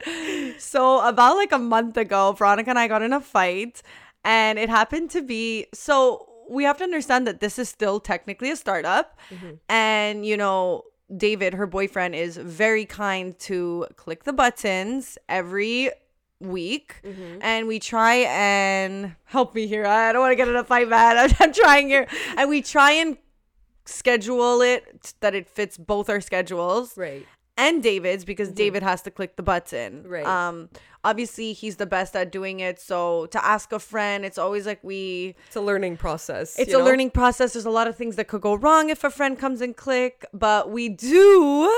so 0.59 1.07
about 1.07 1.37
like 1.37 1.53
a 1.53 1.59
month 1.59 1.97
ago, 1.97 2.33
Veronica 2.33 2.71
and 2.71 2.79
I 2.79 2.89
got 2.89 3.03
in 3.03 3.13
a 3.13 3.21
fight, 3.21 3.83
and 4.25 4.59
it 4.59 4.69
happened 4.69 5.11
to 5.11 5.23
be 5.23 5.67
so 5.73 6.29
we 6.51 6.65
have 6.65 6.79
to 6.79 6.85
understand 6.85 7.27
that 7.27 7.41
this 7.41 7.59
is 7.59 7.69
still 7.69 8.01
technically 8.01 8.51
a 8.51 8.57
startup, 8.57 9.19
mm-hmm. 9.31 9.55
and 9.69 10.27
you 10.27 10.37
know. 10.37 10.85
David, 11.17 11.55
her 11.55 11.67
boyfriend, 11.67 12.15
is 12.15 12.37
very 12.37 12.85
kind 12.85 13.39
to 13.39 13.87
click 13.97 14.25
the 14.25 14.33
buttons 14.35 15.17
every 15.27 15.91
week 16.41 17.01
mm-hmm. 17.05 17.39
and 17.41 17.67
we 17.67 17.79
try 17.79 18.27
and 18.29 19.15
help 19.25 19.55
me 19.55 19.67
here. 19.67 19.87
I 19.87 20.13
don't 20.13 20.21
want 20.21 20.33
to 20.33 20.37
get 20.37 20.49
in 20.49 20.57
a 20.57 20.65
fight, 20.65 20.89
man. 20.89 21.17
I'm, 21.17 21.31
I'm 21.41 21.53
trying 21.53 21.89
here. 21.89 22.07
And 22.37 22.49
we 22.49 22.63
try 22.63 22.93
and 22.93 23.17
schedule 23.89 24.61
it 24.63 25.15
that 25.21 25.35
it 25.35 25.47
fits 25.49 25.77
both 25.79 26.09
our 26.11 26.21
schedules 26.21 26.97
Right. 26.97 27.27
and 27.57 27.83
David's 27.83 28.25
because 28.25 28.51
David 28.53 28.83
has 28.83 29.01
to 29.03 29.11
click 29.11 29.37
the 29.37 29.43
button. 29.43 30.05
Right. 30.07 30.27
Um 30.27 30.69
obviously 31.05 31.53
he's 31.55 31.77
the 31.77 31.87
best 31.87 32.15
at 32.15 32.31
doing 32.31 32.61
it. 32.61 32.79
So 32.81 33.27
to 33.27 33.43
ask 33.45 33.73
a 33.73 33.79
friend, 33.79 34.25
it's 34.25 34.37
always 34.39 34.67
like 34.67 34.83
we 34.83 35.35
It's 35.47 35.57
a 35.57 35.61
learning 35.61 35.97
process. 35.97 36.59
it's 36.59 36.75
a 36.75 36.79
know? 36.79 36.85
learning 36.85 37.11
process. 37.11 37.53
There's 37.55 37.65
a 37.65 37.71
lot 37.81 37.87
of 37.89 37.97
things 37.97 38.17
that 38.17 38.29
could 38.29 38.43
go 38.43 38.55
wrong 38.55 38.91
if 38.91 39.05
a 39.05 39.11
friend 39.11 39.39
comes 39.39 39.61
and 39.61 39.75
click, 39.77 40.27
but 40.35 40.71
we 40.71 40.89
do 40.89 41.73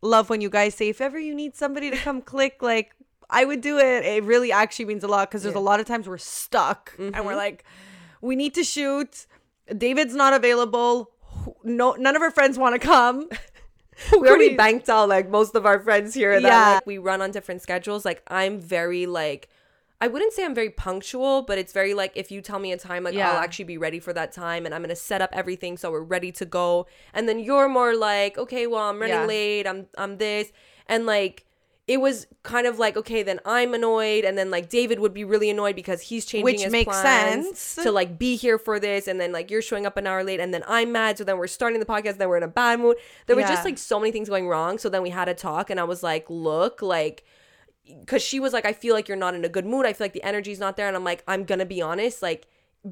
love 0.00 0.30
when 0.30 0.40
you 0.40 0.50
guys 0.50 0.74
say 0.74 0.88
if 0.88 1.00
ever 1.00 1.18
you 1.18 1.34
need 1.34 1.54
somebody 1.54 1.90
to 1.90 1.96
come 1.96 2.22
click 2.22 2.62
like 2.62 2.92
I 3.30 3.44
would 3.44 3.60
do 3.60 3.78
it. 3.78 4.04
It 4.04 4.24
really 4.24 4.52
actually 4.52 4.86
means 4.86 5.04
a 5.04 5.08
lot 5.08 5.28
because 5.28 5.42
there's 5.42 5.54
Yeah. 5.54 5.60
a 5.60 5.70
lot 5.70 5.80
of 5.80 5.86
times 5.86 6.08
we're 6.08 6.18
stuck 6.18 6.92
and 6.98 7.24
we're 7.26 7.36
like 7.36 7.64
we 8.20 8.36
need 8.36 8.54
to 8.54 8.64
shoot. 8.64 9.26
David's 9.86 10.14
not 10.14 10.32
available. 10.34 11.10
No 11.64 11.92
none 11.92 12.16
of 12.16 12.22
our 12.22 12.30
friends 12.30 12.58
want 12.58 12.74
to 12.74 12.78
come. 12.78 13.28
We 14.10 14.26
already 14.28 14.56
banked 14.56 14.88
out 14.88 15.08
like 15.08 15.28
most 15.28 15.54
of 15.54 15.64
our 15.66 15.78
friends 15.78 16.14
here 16.14 16.40
that 16.40 16.42
Yeah. 16.48 16.74
like 16.74 16.86
we 16.86 16.98
run 16.98 17.20
on 17.22 17.30
different 17.30 17.60
schedules 17.62 18.04
like 18.04 18.22
i'm 18.26 18.58
very 18.58 19.04
like 19.06 19.48
i 20.00 20.08
wouldn't 20.08 20.32
say 20.32 20.44
i'm 20.44 20.54
very 20.54 20.70
punctual 20.70 21.42
but 21.42 21.58
it's 21.58 21.72
very 21.74 21.92
like 21.94 22.12
if 22.16 22.30
you 22.32 22.40
tell 22.40 22.58
me 22.58 22.72
a 22.72 22.78
time 22.78 23.04
like 23.04 23.14
Yeah. 23.14 23.30
i'll 23.30 23.38
actually 23.44 23.66
be 23.66 23.76
ready 23.78 24.00
for 24.00 24.12
that 24.14 24.32
time 24.32 24.64
and 24.66 24.74
i'm 24.74 24.80
gonna 24.82 24.96
set 24.96 25.20
up 25.20 25.30
everything 25.34 25.76
so 25.76 25.92
we're 25.92 26.00
ready 26.16 26.32
to 26.32 26.44
go 26.46 26.86
and 27.12 27.28
then 27.28 27.38
you're 27.38 27.68
more 27.68 27.94
like 27.94 28.38
okay 28.38 28.66
well 28.66 28.88
i'm 28.88 28.98
running 28.98 29.14
Yeah. 29.14 29.26
late 29.26 29.66
i'm 29.68 29.86
i'm 29.98 30.16
this 30.16 30.50
and 30.88 31.04
like 31.06 31.44
it 31.88 32.00
was 32.00 32.26
kind 32.44 32.66
of 32.66 32.78
like 32.78 32.96
okay 32.96 33.22
then 33.24 33.40
i'm 33.44 33.74
annoyed 33.74 34.24
and 34.24 34.38
then 34.38 34.50
like 34.50 34.68
david 34.68 35.00
would 35.00 35.12
be 35.12 35.24
really 35.24 35.50
annoyed 35.50 35.74
because 35.74 36.00
he's 36.00 36.24
changing 36.24 36.44
Which 36.44 36.62
his 36.62 36.70
makes 36.70 36.86
plans 37.00 37.58
sense. 37.58 37.84
to 37.84 37.90
like 37.90 38.18
be 38.18 38.36
here 38.36 38.56
for 38.58 38.78
this 38.78 39.08
and 39.08 39.20
then 39.20 39.32
like 39.32 39.50
you're 39.50 39.62
showing 39.62 39.84
up 39.84 39.96
an 39.96 40.06
hour 40.06 40.22
late 40.22 40.38
and 40.38 40.54
then 40.54 40.62
i'm 40.68 40.92
mad 40.92 41.18
so 41.18 41.24
then 41.24 41.38
we're 41.38 41.48
starting 41.48 41.80
the 41.80 41.86
podcast 41.86 42.18
then 42.18 42.28
we're 42.28 42.36
in 42.36 42.42
a 42.44 42.48
bad 42.48 42.78
mood 42.78 42.96
there 43.26 43.38
Yeah. 43.38 43.48
just 43.48 43.64
like 43.64 43.78
so 43.78 43.98
many 43.98 44.12
things 44.12 44.28
going 44.28 44.46
wrong 44.46 44.78
so 44.78 44.88
then 44.88 45.02
we 45.02 45.10
had 45.10 45.28
a 45.28 45.34
talk 45.34 45.70
and 45.70 45.80
i 45.80 45.84
was 45.84 46.02
like 46.04 46.24
look 46.30 46.82
like 46.82 47.24
because 48.00 48.22
she 48.22 48.38
was 48.38 48.52
like 48.52 48.64
i 48.64 48.72
feel 48.72 48.94
like 48.94 49.08
you're 49.08 49.16
not 49.16 49.34
in 49.34 49.44
a 49.44 49.48
good 49.48 49.66
mood 49.66 49.84
i 49.84 49.92
feel 49.92 50.04
like 50.04 50.12
the 50.12 50.22
energy's 50.22 50.60
not 50.60 50.76
there 50.76 50.86
and 50.86 50.96
i'm 50.96 51.04
like 51.04 51.24
i'm 51.26 51.42
gonna 51.44 51.66
be 51.66 51.82
honest 51.82 52.22
like 52.22 52.46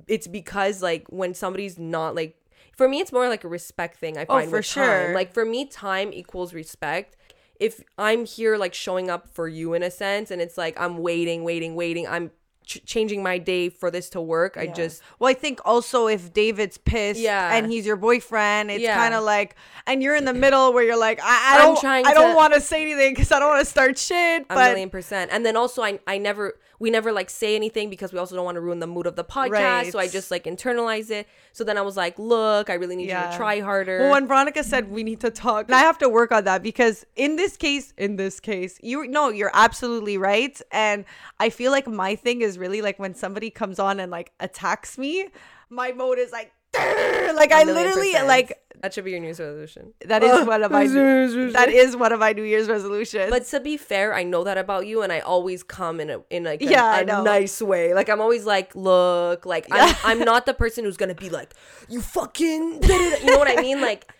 it's 0.08 0.26
because 0.26 0.82
like 0.82 1.06
when 1.10 1.32
somebody's 1.32 1.78
not 1.78 2.16
like 2.16 2.36
for 2.76 2.88
me 2.88 2.98
it's 2.98 3.12
more 3.12 3.28
like 3.28 3.44
a 3.44 3.48
respect 3.48 3.98
thing 3.98 4.18
i 4.18 4.22
oh, 4.28 4.34
find 4.34 4.48
Oh, 4.48 4.50
for 4.50 4.62
sure. 4.62 5.06
time. 5.06 5.14
like 5.14 5.32
for 5.32 5.44
me 5.44 5.64
time 5.64 6.12
equals 6.12 6.52
respect 6.52 7.16
if 7.60 7.82
i'm 7.98 8.24
here 8.24 8.56
like 8.56 8.74
showing 8.74 9.08
up 9.10 9.28
for 9.28 9.46
you 9.46 9.74
in 9.74 9.82
a 9.82 9.90
sense 9.90 10.30
and 10.30 10.40
it's 10.42 10.58
like 10.58 10.78
i'm 10.80 10.98
waiting 10.98 11.44
waiting 11.44 11.74
waiting 11.76 12.06
i'm 12.08 12.30
ch- 12.64 12.82
changing 12.86 13.22
my 13.22 13.36
day 13.38 13.68
for 13.68 13.90
this 13.90 14.08
to 14.10 14.20
work 14.20 14.56
i 14.56 14.66
just 14.66 15.02
Well, 15.18 15.30
I 15.30 15.34
think 15.34 15.60
also 15.64 16.06
if 16.06 16.32
David's 16.32 16.78
pissed 16.78 17.20
Yeah. 17.20 17.54
and 17.54 17.70
he's 17.70 17.84
your 17.86 17.96
boyfriend, 17.96 18.70
it's 18.70 18.82
Yeah. 18.82 18.96
kind 18.96 19.12
of 19.14 19.22
like, 19.24 19.54
and 19.86 20.02
you're 20.02 20.16
in 20.16 20.24
the 20.24 20.32
middle 20.32 20.72
where 20.72 20.82
you're 20.82 20.98
like, 20.98 21.20
I, 21.22 21.26
I 21.26 21.58
I'm 21.58 21.66
don't, 21.74 21.80
trying 21.80 22.06
I 22.06 22.14
don't 22.14 22.30
to- 22.30 22.36
want 22.36 22.54
to 22.54 22.60
say 22.60 22.80
anything 22.82 23.12
because 23.14 23.30
I 23.32 23.38
don't 23.38 23.48
want 23.48 23.60
to 23.66 23.70
start 23.70 23.98
shit. 23.98 24.42
a 24.48 24.54
But 24.54 24.70
million 24.70 24.88
percent. 24.90 25.30
And 25.32 25.44
then 25.44 25.56
also, 25.56 25.82
I 25.82 25.98
I 26.06 26.16
never 26.18 26.58
we 26.80 26.90
never 26.90 27.12
like 27.12 27.30
say 27.30 27.54
anything 27.54 27.90
because 27.90 28.10
we 28.12 28.18
also 28.18 28.34
don't 28.34 28.44
want 28.44 28.56
to 28.56 28.60
ruin 28.60 28.80
the 28.80 28.86
mood 28.86 29.06
of 29.06 29.14
the 29.14 29.22
podcast. 29.22 29.92
So 29.92 29.98
I 29.98 30.08
just 30.08 30.30
like 30.30 30.44
internalize 30.44 31.10
it. 31.10 31.28
So 31.52 31.62
then 31.62 31.76
I 31.76 31.82
was 31.82 31.96
like, 31.96 32.18
look, 32.18 32.70
I 32.70 32.74
really 32.74 32.96
need 32.96 33.10
you 33.10 33.14
to 33.14 33.34
try 33.36 33.60
harder. 33.60 34.00
well, 34.00 34.12
when 34.12 34.26
Veronica 34.26 34.64
said 34.64 34.90
we 34.90 35.04
need 35.04 35.20
to 35.20 35.30
talk, 35.30 35.66
and 35.66 35.74
I 35.74 35.80
have 35.80 35.98
to 35.98 36.08
work 36.08 36.32
on 36.32 36.44
that 36.44 36.62
because 36.62 37.04
in 37.14 37.36
this 37.36 37.56
case, 37.58 37.92
in 37.98 38.16
this 38.16 38.40
case, 38.40 38.78
you 38.82 39.06
no, 39.06 39.28
you're 39.28 39.50
absolutely 39.52 40.16
right. 40.16 40.58
And 40.72 41.04
I 41.38 41.50
feel 41.50 41.70
like 41.70 41.86
my 41.86 42.16
thing 42.16 42.40
is 42.40 42.58
really 42.58 42.80
like 42.80 42.98
when 42.98 43.14
somebody 43.14 43.50
comes 43.50 43.78
on 43.78 44.00
and 44.00 44.10
like 44.10 44.32
attacks 44.40 44.96
me, 44.96 45.28
my 45.68 45.92
mode 45.92 46.18
is 46.18 46.32
like, 46.32 46.50
like 46.74 47.52
I 47.52 47.64
literally 47.64 48.12
percent. 48.12 48.26
like 48.26 48.58
that 48.80 48.94
should 48.94 49.04
be 49.04 49.10
your 49.12 49.20
New 49.20 49.26
Year's 49.26 49.40
resolution. 49.40 49.92
that 50.06 50.22
is 50.22 50.46
one 50.46 50.62
of 50.62 50.70
my 50.72 50.86
that 50.86 51.68
is 51.68 51.96
one 51.96 52.12
of 52.12 52.20
my 52.20 52.32
New 52.32 52.42
Year's 52.42 52.68
resolutions. 52.68 53.30
But 53.30 53.44
to 53.46 53.60
be 53.60 53.76
fair, 53.76 54.14
I 54.14 54.22
know 54.22 54.44
that 54.44 54.58
about 54.58 54.86
you, 54.86 55.02
and 55.02 55.12
I 55.12 55.20
always 55.20 55.62
come 55.62 56.00
in 56.00 56.10
a 56.10 56.20
in 56.30 56.44
like 56.44 56.62
a, 56.62 56.66
Yeah, 56.66 56.84
I 56.84 57.00
a 57.00 57.04
know. 57.04 57.22
nice 57.22 57.60
way. 57.60 57.94
Like 57.94 58.08
I'm 58.08 58.20
always 58.20 58.44
like, 58.46 58.74
look, 58.74 59.44
like 59.46 59.66
I'm, 59.70 59.94
I'm 60.04 60.18
not 60.20 60.46
the 60.46 60.54
person 60.54 60.84
who's 60.84 60.96
gonna 60.96 61.14
be 61.14 61.30
like, 61.30 61.54
you 61.88 62.00
fucking, 62.00 62.82
you 62.82 63.26
know 63.26 63.38
what 63.38 63.48
I 63.48 63.60
mean? 63.60 63.80
Like, 63.90 64.06
uh, 64.08 64.12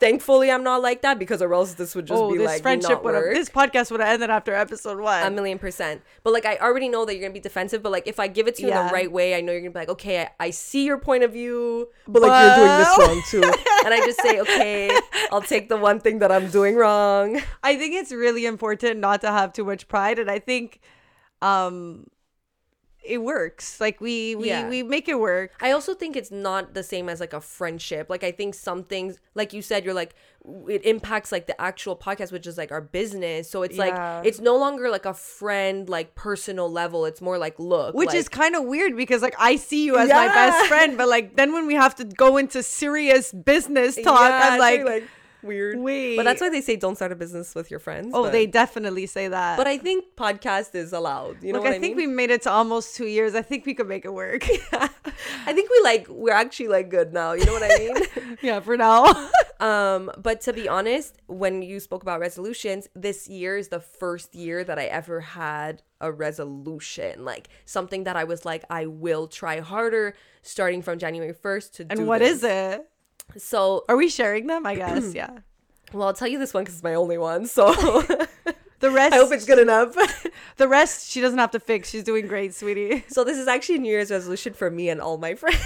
thankfully, 0.00 0.50
I'm 0.50 0.64
not 0.64 0.82
like 0.82 1.02
that 1.02 1.18
because 1.18 1.40
or 1.40 1.52
else 1.54 1.74
this 1.74 1.94
would 1.94 2.06
just 2.06 2.20
oh, 2.20 2.30
be 2.30 2.38
this 2.38 2.46
like 2.46 2.62
friendship 2.62 3.02
would 3.04 3.14
have 3.14 3.24
this 3.24 3.48
podcast 3.48 3.90
would 3.90 4.00
have 4.00 4.08
ended 4.08 4.30
after 4.30 4.54
episode 4.54 5.00
one. 5.00 5.24
a 5.24 5.30
million 5.30 5.58
percent. 5.58 6.02
But 6.22 6.32
like 6.32 6.44
I 6.44 6.56
already 6.56 6.88
know 6.88 7.04
that 7.04 7.14
you're 7.14 7.22
gonna 7.22 7.34
be 7.34 7.40
defensive. 7.40 7.82
But 7.82 7.92
like 7.92 8.06
if 8.06 8.18
I 8.18 8.26
give 8.26 8.48
it 8.48 8.56
to 8.56 8.62
you 8.62 8.68
in 8.68 8.74
the 8.74 8.92
right 8.92 9.10
way, 9.10 9.34
I 9.34 9.40
know 9.40 9.52
you're 9.52 9.60
gonna 9.60 9.70
be 9.70 9.78
like, 9.78 9.88
okay, 9.90 10.22
I, 10.22 10.30
I 10.38 10.50
see 10.50 10.84
your 10.84 10.98
point 10.98 11.22
of 11.24 11.32
view, 11.32 11.88
but 12.08 12.22
like 12.22 12.56
you're 12.56 12.66
doing 12.66 12.78
this 12.78 12.98
wrong 12.98 13.22
too. 13.28 13.60
and 13.84 13.94
I 13.94 14.00
just 14.04 14.20
say, 14.22 14.40
okay, 14.40 14.98
I'll 15.30 15.42
take 15.42 15.68
the 15.68 15.76
one 15.76 16.00
thing 16.00 16.18
that 16.20 16.32
I'm 16.32 16.50
doing 16.50 16.76
wrong. 16.76 17.40
I 17.62 17.76
think 17.76 17.94
it's 17.94 18.12
really 18.12 18.46
important 18.46 19.00
not 19.00 19.20
to 19.22 19.30
have 19.30 19.52
too 19.52 19.64
much 19.64 19.88
pride, 19.88 20.18
and 20.18 20.30
I 20.30 20.38
think, 20.38 20.80
um, 21.40 22.06
it 23.04 23.18
works. 23.18 23.80
Like 23.80 24.00
we 24.00 24.34
we 24.36 24.48
Yeah. 24.48 24.68
we 24.68 24.82
make 24.82 25.08
it 25.08 25.18
work. 25.18 25.52
I 25.60 25.72
also 25.72 25.94
think 25.94 26.16
it's 26.16 26.30
not 26.30 26.74
the 26.74 26.82
same 26.82 27.08
as 27.08 27.20
like 27.20 27.32
a 27.32 27.40
friendship. 27.40 28.08
Like 28.08 28.22
I 28.24 28.30
think 28.32 28.54
some 28.54 28.84
things, 28.84 29.18
like 29.34 29.52
you 29.52 29.62
said, 29.62 29.84
you're 29.84 29.94
like 29.94 30.14
it 30.68 30.84
impacts 30.84 31.30
like 31.30 31.46
the 31.46 31.60
actual 31.60 31.94
podcast, 31.96 32.32
which 32.32 32.46
is 32.46 32.58
like 32.58 32.72
our 32.72 32.80
business. 32.80 33.48
So 33.50 33.62
it's 33.62 33.76
Yeah. 33.76 33.84
like 34.18 34.26
it's 34.26 34.40
no 34.40 34.56
longer 34.56 34.90
like 34.90 35.04
a 35.06 35.14
friend, 35.14 35.88
like 35.88 36.14
personal 36.14 36.70
level. 36.70 37.04
It's 37.06 37.20
more 37.20 37.38
like 37.38 37.58
look, 37.58 37.94
Which 37.94 38.08
like, 38.08 38.16
is 38.16 38.28
kind 38.28 38.54
of 38.56 38.64
weird 38.64 38.96
because 38.96 39.22
like 39.22 39.34
I 39.38 39.56
see 39.56 39.84
you 39.84 39.96
as 39.96 40.08
my 40.08 40.28
best 40.28 40.66
friend, 40.68 40.96
but 40.96 41.08
like 41.08 41.36
then 41.36 41.52
when 41.52 41.66
we 41.66 41.74
have 41.74 41.94
to 41.96 42.04
go 42.04 42.36
into 42.36 42.62
serious 42.62 43.32
business 43.32 43.96
talk, 43.96 44.30
Yeah, 44.30 44.40
I'm 44.52 44.58
like, 44.58 45.04
weird. 45.42 45.78
wait. 45.78 46.16
But 46.16 46.24
that's 46.24 46.40
why 46.40 46.48
they 46.50 46.60
say 46.60 46.76
don't 46.76 46.96
start 46.96 47.12
a 47.12 47.16
business 47.16 47.54
with 47.54 47.70
your 47.70 47.80
friends. 47.80 48.12
oh, 48.14 48.24
but- 48.24 48.32
they 48.32 48.46
definitely 48.46 49.06
say 49.06 49.28
that. 49.28 49.56
But 49.56 49.66
I 49.66 49.78
think 49.78 50.04
podcast 50.16 50.74
is 50.74 50.92
allowed. 50.92 51.42
You 51.42 51.52
know 51.52 51.58
Look, 51.58 51.64
what 51.64 51.72
I 51.72 51.76
I, 51.76 51.80
think 51.80 51.96
mean? 51.96 52.08
we 52.10 52.14
made 52.14 52.30
it 52.30 52.42
to 52.42 52.50
almost 52.50 52.96
two 52.96 53.06
years. 53.06 53.34
I 53.34 53.42
think 53.42 53.66
we 53.66 53.74
could 53.74 53.88
make 53.88 54.04
it 54.04 54.12
work. 54.12 54.44
I 54.72 55.52
think 55.52 55.70
we 55.70 55.80
like 55.84 56.08
we're 56.08 56.32
actually 56.32 56.68
like 56.68 56.88
good 56.90 57.12
now. 57.12 57.32
You 57.32 57.44
know 57.44 57.52
what 57.52 57.62
I 57.64 57.78
mean? 57.78 58.36
yeah, 58.42 58.60
for 58.60 58.76
now. 58.76 59.04
um, 59.60 60.10
but 60.18 60.40
to 60.42 60.52
be 60.52 60.68
honest, 60.68 61.16
when 61.26 61.62
you 61.62 61.80
spoke 61.80 62.02
about 62.02 62.20
resolutions, 62.20 62.88
this 62.94 63.28
year 63.28 63.56
is 63.56 63.68
the 63.68 63.80
first 63.80 64.34
year 64.34 64.64
that 64.64 64.78
I 64.78 64.84
ever 64.84 65.20
had 65.20 65.82
a 66.00 66.10
resolution, 66.10 67.24
like 67.24 67.48
something 67.64 68.04
that 68.04 68.16
I 68.16 68.24
was 68.24 68.44
like, 68.44 68.64
I 68.70 68.86
will 68.86 69.26
try 69.28 69.60
harder 69.60 70.14
starting 70.42 70.82
from 70.82 70.98
January 70.98 71.32
first 71.32 71.74
to. 71.76 71.86
and 71.90 72.06
what 72.06 72.18
this. 72.18 72.38
is 72.38 72.44
it? 72.44 72.88
So, 73.36 73.84
Are 73.88 73.96
we 73.96 74.08
sharing 74.08 74.46
them? 74.46 74.66
I 74.66 74.74
guess. 74.74 75.14
yeah. 75.14 75.30
well, 75.92 76.08
I'll 76.08 76.14
tell 76.14 76.28
you 76.28 76.38
this 76.38 76.52
one 76.54 76.64
because 76.64 76.76
it's 76.76 76.84
my 76.84 76.94
only 76.94 77.18
one. 77.18 77.46
So 77.46 77.72
The 78.80 78.90
rest. 78.90 79.14
I 79.14 79.16
hope 79.18 79.32
it's 79.32 79.44
good 79.46 79.58
enough. 79.58 79.96
The 80.58 80.68
rest 80.68 81.10
she 81.10 81.20
doesn't 81.20 81.38
have 81.38 81.52
to 81.52 81.60
fix. 81.60 81.88
She's 81.88 82.04
doing 82.04 82.26
great, 82.26 82.54
sweetie. 82.54 83.04
so 83.08 83.24
this 83.24 83.38
is 83.38 83.48
actually 83.48 83.76
a 83.76 83.78
New 83.78 83.90
Year's 83.90 84.10
resolution 84.10 84.52
for 84.52 84.70
me 84.70 84.90
and 84.90 85.00
all 85.00 85.16
my 85.16 85.34
friends. 85.34 85.58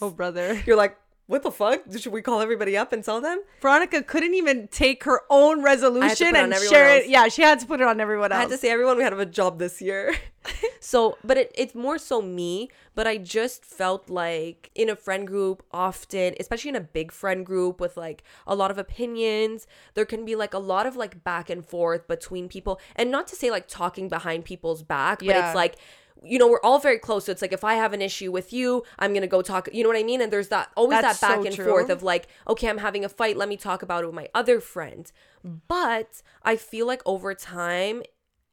Oh, 0.00 0.10
brother. 0.10 0.62
You're 0.64 0.76
like, 0.76 0.96
what 1.28 1.42
the 1.42 1.50
fuck? 1.50 1.82
Should 1.96 2.10
we 2.12 2.22
call 2.22 2.40
everybody 2.40 2.74
up 2.74 2.90
and 2.92 3.04
tell 3.04 3.20
them? 3.20 3.40
Veronica 3.60 4.02
couldn't 4.02 4.32
even 4.32 4.66
take 4.68 5.04
her 5.04 5.20
own 5.28 5.62
resolution 5.62 6.34
and 6.34 6.54
share 6.54 6.88
else. 6.96 7.04
it. 7.04 7.10
Yeah, 7.10 7.28
she 7.28 7.42
had 7.42 7.60
to 7.60 7.66
put 7.66 7.82
it 7.82 7.86
on 7.86 8.00
everyone 8.00 8.32
else. 8.32 8.38
I 8.38 8.40
had 8.40 8.50
to 8.50 8.56
say 8.56 8.70
everyone 8.70 8.96
we 8.96 9.02
had 9.02 9.12
a 9.12 9.26
job 9.26 9.58
this 9.58 9.82
year. 9.82 10.16
so, 10.80 11.18
but 11.22 11.36
it, 11.36 11.52
it's 11.54 11.74
more 11.74 11.98
so 11.98 12.22
me, 12.22 12.70
but 12.94 13.06
I 13.06 13.18
just 13.18 13.62
felt 13.66 14.08
like 14.08 14.70
in 14.74 14.88
a 14.88 14.96
friend 14.96 15.26
group 15.26 15.62
often, 15.70 16.34
especially 16.40 16.70
in 16.70 16.76
a 16.76 16.80
big 16.80 17.12
friend 17.12 17.44
group 17.44 17.78
with 17.78 17.98
like 17.98 18.22
a 18.46 18.54
lot 18.54 18.70
of 18.70 18.78
opinions, 18.78 19.66
there 19.92 20.06
can 20.06 20.24
be 20.24 20.34
like 20.34 20.54
a 20.54 20.58
lot 20.58 20.86
of 20.86 20.96
like 20.96 21.22
back 21.24 21.50
and 21.50 21.62
forth 21.64 22.08
between 22.08 22.48
people. 22.48 22.80
And 22.96 23.10
not 23.10 23.26
to 23.28 23.36
say 23.36 23.50
like 23.50 23.68
talking 23.68 24.08
behind 24.08 24.46
people's 24.46 24.82
back, 24.82 25.18
but 25.18 25.26
Yeah. 25.28 25.48
it's 25.48 25.54
like 25.54 25.76
you 26.22 26.38
know, 26.38 26.48
we're 26.48 26.60
all 26.62 26.78
very 26.78 26.98
close. 26.98 27.26
So 27.26 27.32
it's 27.32 27.42
like 27.42 27.52
if 27.52 27.64
I 27.64 27.74
have 27.74 27.92
an 27.92 28.02
issue 28.02 28.30
with 28.32 28.52
you, 28.52 28.84
I'm 28.98 29.14
gonna 29.14 29.26
go 29.26 29.42
talk. 29.42 29.68
You 29.72 29.82
know 29.82 29.88
what 29.88 29.98
I 29.98 30.02
mean? 30.02 30.20
And 30.20 30.32
there's 30.32 30.48
that 30.48 30.70
always 30.76 31.00
That's 31.00 31.20
that 31.20 31.28
back 31.28 31.40
so 31.40 31.46
and 31.46 31.54
true. 31.54 31.66
forth 31.66 31.90
of 31.90 32.02
like, 32.02 32.28
okay, 32.48 32.68
I'm 32.68 32.78
having 32.78 33.04
a 33.04 33.08
fight. 33.08 33.36
Let 33.36 33.48
me 33.48 33.56
talk 33.56 33.82
about 33.82 34.04
it 34.04 34.06
with 34.06 34.14
my 34.14 34.28
other 34.34 34.60
friend. 34.60 35.10
But 35.68 36.22
I 36.42 36.56
feel 36.56 36.86
like 36.86 37.02
over 37.06 37.34
time, 37.34 38.02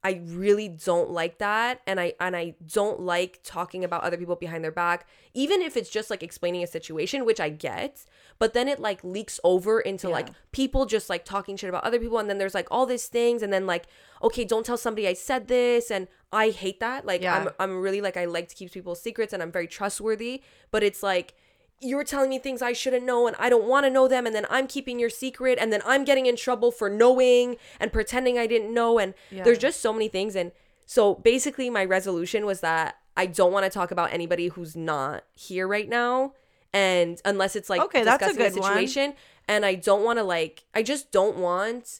I 0.05 0.21
really 0.23 0.67
don't 0.69 1.09
like 1.09 1.39
that 1.39 1.81
and 1.87 1.99
I 1.99 2.13
and 2.19 2.35
I 2.35 2.53
don't 2.71 2.99
like 2.99 3.39
talking 3.43 3.83
about 3.83 4.03
other 4.03 4.17
people 4.17 4.35
behind 4.35 4.63
their 4.63 4.71
back 4.71 5.07
even 5.33 5.63
if 5.63 5.75
it's 5.75 5.89
just 5.89 6.11
like 6.11 6.21
explaining 6.21 6.61
a 6.61 6.67
situation 6.67 7.25
which 7.25 7.39
I 7.39 7.49
get 7.49 8.05
but 8.37 8.53
then 8.53 8.67
it 8.67 8.79
like 8.79 9.03
leaks 9.03 9.39
over 9.43 9.79
into 9.79 10.07
like 10.07 10.27
people 10.51 10.85
just 10.85 11.09
like 11.09 11.25
talking 11.25 11.57
shit 11.57 11.69
about 11.69 11.83
other 11.83 11.97
people 11.97 12.19
and 12.19 12.29
then 12.29 12.37
there's 12.37 12.53
like 12.53 12.67
all 12.69 12.85
these 12.85 13.07
things 13.07 13.41
and 13.41 13.51
then 13.51 13.65
like 13.65 13.87
okay 14.21 14.45
don't 14.45 14.63
tell 14.63 14.77
somebody 14.77 15.07
I 15.07 15.13
said 15.13 15.47
this 15.47 15.89
and 15.89 16.07
I 16.31 16.51
hate 16.51 16.79
that 16.81 17.07
like 17.07 17.23
Yeah. 17.23 17.35
I'm 17.35 17.49
I'm 17.59 17.81
really 17.81 18.01
like 18.01 18.15
I 18.15 18.25
like 18.25 18.47
to 18.49 18.55
keep 18.55 18.71
people's 18.71 19.01
secrets 19.01 19.33
and 19.33 19.41
I'm 19.41 19.51
very 19.51 19.67
trustworthy 19.67 20.43
but 20.69 20.83
it's 20.83 21.01
like 21.01 21.33
you're 21.81 22.03
telling 22.03 22.29
me 22.29 22.39
things 22.39 22.61
I 22.61 22.73
shouldn't 22.73 23.05
know 23.05 23.27
and 23.27 23.35
I 23.37 23.49
don't 23.49 23.65
want 23.67 23.85
to 23.85 23.89
know 23.89 24.07
them 24.07 24.25
and 24.25 24.33
then 24.35 24.45
I'm 24.49 24.65
keeping 24.67 24.97
your 24.99 25.09
secret 25.09 25.57
and 25.59 25.71
then 25.73 25.81
I'm 25.85 26.03
getting 26.05 26.25
in 26.25 26.35
trouble 26.35 26.71
for 26.71 26.89
knowing 26.89 27.57
and 27.79 27.91
pretending 27.91 28.37
I 28.39 28.47
didn't 28.47 28.73
know 28.73 28.97
and 28.97 29.13
Yeah. 29.29 29.43
there's 29.43 29.57
just 29.57 29.81
so 29.81 29.91
many 29.93 30.07
things 30.07 30.35
and 30.35 30.51
so 30.85 31.15
basically 31.15 31.69
my 31.69 31.83
resolution 31.85 32.45
was 32.45 32.61
that 32.61 32.95
I 33.17 33.25
don't 33.25 33.51
want 33.51 33.65
to 33.65 33.69
talk 33.69 33.91
about 33.91 34.13
anybody 34.13 34.47
who's 34.47 34.75
not 34.75 35.23
here 35.33 35.67
right 35.67 35.87
now 35.89 36.33
and 36.73 37.21
unless 37.25 37.55
it's 37.55 37.69
like 37.69 37.81
Okay, 37.81 38.03
that's 38.03 38.23
a 38.25 38.33
good 38.33 38.53
one. 38.55 38.63
situation 38.63 39.13
and 39.47 39.65
I 39.65 39.75
don't 39.75 40.03
want 40.03 40.17
to 40.19 40.23
like 40.23 40.63
I 40.73 40.81
just 40.81 41.11
don't 41.11 41.37
want 41.37 41.99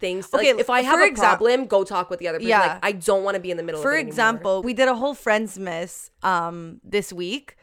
things 0.00 0.28
Okay, 0.34 0.52
like 0.52 0.60
if 0.60 0.68
I 0.68 0.82
have 0.82 1.00
a 1.00 1.04
exam- 1.06 1.36
problem 1.38 1.64
go 1.66 1.82
talk 1.84 2.10
with 2.10 2.18
the 2.18 2.28
other 2.28 2.38
person 2.38 2.48
Yeah. 2.50 2.60
like 2.60 2.78
I 2.82 2.92
don't 2.92 3.24
want 3.24 3.36
to 3.36 3.40
be 3.40 3.50
in 3.50 3.56
the 3.56 3.62
middle 3.62 3.80
for 3.80 3.92
of 3.94 3.98
it 3.98 4.06
example 4.06 4.62
we 4.62 4.74
did 4.74 4.88
a 4.88 4.94
whole 4.94 5.14
friends 5.14 5.58
miss 5.58 6.10
um 6.22 6.80
this 6.84 7.12
week 7.12 7.56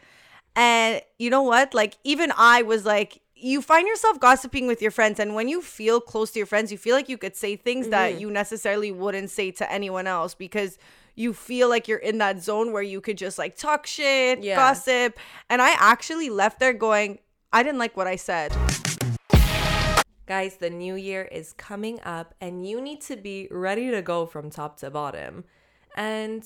and 0.56 1.00
you 1.18 1.30
know 1.30 1.42
what 1.42 1.72
like 1.74 1.96
even 2.04 2.32
i 2.36 2.62
was 2.62 2.84
like 2.84 3.20
you 3.34 3.60
find 3.62 3.88
yourself 3.88 4.20
gossiping 4.20 4.66
with 4.66 4.80
your 4.82 4.90
friends 4.90 5.18
and 5.18 5.34
when 5.34 5.48
you 5.48 5.60
feel 5.60 6.00
close 6.00 6.30
to 6.30 6.38
your 6.38 6.46
friends 6.46 6.70
you 6.70 6.78
feel 6.78 6.94
like 6.94 7.08
you 7.08 7.18
could 7.18 7.34
say 7.36 7.56
things 7.56 7.84
Mm-hmm. 7.86 7.90
that 7.90 8.20
you 8.20 8.30
necessarily 8.30 8.92
wouldn't 8.92 9.30
say 9.30 9.50
to 9.52 9.72
anyone 9.72 10.06
else 10.06 10.34
because 10.34 10.78
you 11.14 11.32
feel 11.34 11.68
like 11.68 11.88
you're 11.88 11.98
in 11.98 12.18
that 12.18 12.42
zone 12.42 12.72
where 12.72 12.82
you 12.82 13.00
could 13.00 13.18
just 13.18 13.38
like 13.38 13.56
talk 13.56 13.86
shit 13.86 14.42
Yeah. 14.42 14.56
gossip 14.56 15.18
and 15.50 15.60
i 15.62 15.70
actually 15.78 16.28
left 16.30 16.60
there 16.60 16.72
going 16.72 17.18
i 17.52 17.62
didn't 17.62 17.78
like 17.78 17.96
what 17.96 18.06
i 18.06 18.16
said 18.16 18.52
Guys, 20.24 20.56
the 20.56 20.70
new 20.70 20.94
year 20.94 21.22
is 21.24 21.52
coming 21.54 22.00
up 22.04 22.34
and 22.40 22.64
you 22.66 22.80
need 22.80 23.00
to 23.02 23.16
be 23.16 23.48
ready 23.50 23.90
to 23.90 24.00
go 24.00 24.24
from 24.24 24.48
top 24.50 24.78
to 24.78 24.88
bottom. 24.88 25.44
And 25.96 26.42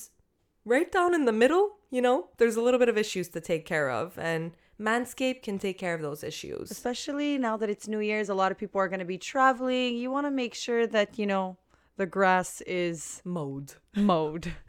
right 0.66 0.90
down 0.92 1.14
in 1.14 1.24
the 1.24 1.32
middle, 1.32 1.76
you 1.90 2.02
know, 2.02 2.28
there's 2.36 2.56
a 2.56 2.60
little 2.60 2.78
bit 2.78 2.90
of 2.90 2.98
issues 2.98 3.28
to 3.30 3.40
take 3.40 3.64
care 3.64 3.88
of 3.88 4.18
and 4.18 4.52
Manscaped 4.78 5.42
can 5.42 5.58
take 5.58 5.78
care 5.78 5.94
of 5.94 6.02
those 6.02 6.22
issues. 6.22 6.70
especially 6.70 7.38
now 7.38 7.56
that 7.56 7.70
it's 7.70 7.88
new 7.88 8.00
year's 8.00 8.28
a 8.28 8.34
lot 8.34 8.52
of 8.52 8.58
people 8.58 8.78
are 8.78 8.88
going 8.88 9.00
to 9.00 9.06
be 9.06 9.16
traveling 9.16 9.96
you 9.96 10.10
want 10.10 10.26
to 10.26 10.30
make 10.30 10.54
sure 10.54 10.86
that 10.86 11.18
you 11.18 11.24
know 11.24 11.56
the 11.96 12.04
grass 12.04 12.60
is 12.66 13.22
Mode. 13.24 13.74
mowed 13.94 14.52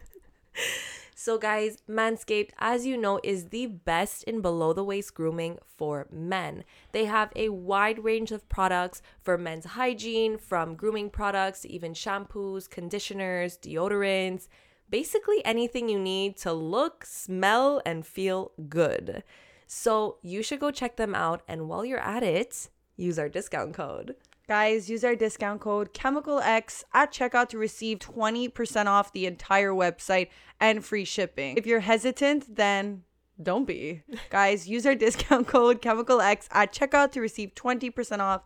So, 1.20 1.40
guys, 1.40 1.80
Manscaped, 1.90 2.52
as 2.60 2.86
you 2.86 2.96
know, 2.96 3.20
is 3.24 3.46
the 3.46 3.66
best 3.66 4.24
in 4.26 4.40
below 4.40 4.72
the 4.72 4.84
waist 4.84 5.16
grooming 5.16 5.58
for 5.66 6.06
men. 6.12 6.64
They 6.92 7.06
have 7.06 7.34
a 7.36 7.50
wide 7.50 8.04
range 8.04 8.32
of 8.32 8.48
products 8.50 9.02
for 9.24 9.36
men's 9.36 9.66
hygiene, 9.66 10.38
from 10.38 10.76
grooming 10.76 11.10
products 11.10 11.66
even 11.66 11.94
shampoos, 11.94 12.70
conditioners, 12.70 13.58
deodorants, 13.58 14.48
basically 14.90 15.44
anything 15.46 15.90
you 15.90 16.00
need 16.00 16.38
to 16.38 16.54
look, 16.54 17.06
smell, 17.06 17.82
and 17.86 18.06
feel 18.06 18.52
good. 18.70 19.24
So, 19.68 20.18
you 20.22 20.44
should 20.44 20.60
go 20.60 20.72
check 20.72 20.96
them 20.96 21.14
out. 21.14 21.42
And 21.48 21.68
while 21.68 21.84
you're 21.84 22.00
at 22.00 22.24
it, 22.24 22.70
use 22.96 23.20
our 23.20 23.30
discount 23.30 23.74
code. 23.74 24.16
Guys, 24.48 24.90
use 24.90 25.04
our 25.04 25.16
discount 25.16 25.60
code 25.60 25.94
ChemicalX 25.94 26.86
at 26.94 27.12
checkout 27.12 27.50
to 27.50 27.58
receive 27.58 28.00
20% 28.00 28.86
off 28.86 29.12
the 29.12 29.26
entire 29.26 29.74
website 29.74 30.30
and 30.62 30.86
free 30.86 31.04
shipping. 31.04 31.58
If 31.58 31.66
you're 31.66 31.82
hesitant, 31.82 32.56
then 32.56 33.04
don't 33.44 33.68
be. 33.68 34.04
Guys, 34.30 34.66
use 34.66 34.86
our 34.86 34.96
discount 34.96 35.48
code 35.48 35.82
ChemicalX 35.82 36.48
at 36.52 36.72
checkout 36.72 37.12
to 37.12 37.20
receive 37.20 37.56
20% 37.56 38.20
off 38.20 38.44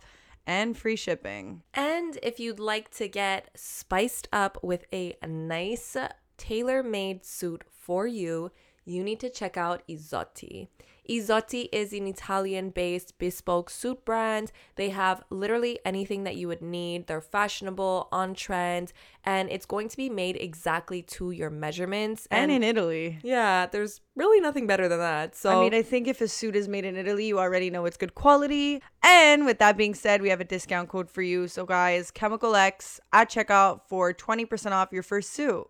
and 0.48 0.76
free 0.76 0.96
shipping. 0.96 1.62
And 1.76 2.18
if 2.24 2.40
you'd 2.40 2.60
like 2.60 2.90
to 2.96 3.08
get 3.08 3.52
spiced 3.56 4.28
up 4.34 4.58
with 4.64 4.86
a 4.92 5.16
nice 5.24 5.96
tailor 6.42 6.82
made 6.82 7.24
suit 7.24 7.64
for 7.70 8.08
you, 8.08 8.52
you 8.84 9.04
need 9.04 9.20
to 9.20 9.30
check 9.30 9.58
out 9.58 9.84
Izotti. 9.88 10.70
Izotti 11.08 11.70
is 11.72 11.94
an 11.94 12.08
Italian 12.08 12.72
based 12.72 13.20
bespoke 13.20 13.70
suit 13.70 14.04
brand. 14.06 14.52
They 14.76 14.90
have 14.90 15.24
literally 15.30 15.80
anything 15.86 16.24
that 16.24 16.38
you 16.38 16.48
would 16.48 16.64
need. 16.64 17.06
They're 17.06 17.22
fashionable, 17.22 18.08
on 18.12 18.34
trend, 18.34 18.92
and 19.24 19.52
it's 19.52 19.68
going 19.68 19.90
to 19.90 19.98
be 19.98 20.10
made 20.10 20.36
exactly 20.36 21.04
to 21.04 21.30
your 21.30 21.52
measurements. 21.52 22.28
And 22.32 22.52
in 22.52 22.64
Italy. 22.64 23.20
yeah, 23.22 23.68
there's 23.68 24.02
really 24.16 24.40
nothing 24.40 24.66
better 24.66 24.88
than 24.88 25.00
that. 25.00 25.36
So 25.36 25.60
I 25.60 25.64
mean, 25.64 25.76
I 25.76 25.84
think 25.84 26.08
if 26.08 26.20
a 26.22 26.28
suit 26.28 26.56
is 26.56 26.68
made 26.68 26.86
in 26.86 26.96
Italy, 26.96 27.28
you 27.28 27.38
already 27.38 27.70
know 27.70 27.86
it's 27.86 27.98
good 27.98 28.16
quality. 28.16 28.82
And 29.04 29.46
with 29.46 29.60
that 29.60 29.78
being 29.78 29.94
said, 29.94 30.24
we 30.24 30.30
have 30.30 30.42
a 30.42 30.46
discount 30.46 30.90
code 30.90 31.10
for 31.10 31.22
you. 31.22 31.48
So, 31.48 31.68
guys, 31.68 32.10
Chemical 32.10 32.56
X 32.56 33.00
at 33.14 33.30
checkout 33.30 33.82
for 33.88 34.12
20% 34.12 34.72
off 34.72 34.90
your 34.92 35.04
first 35.04 35.34
suit. 35.34 35.68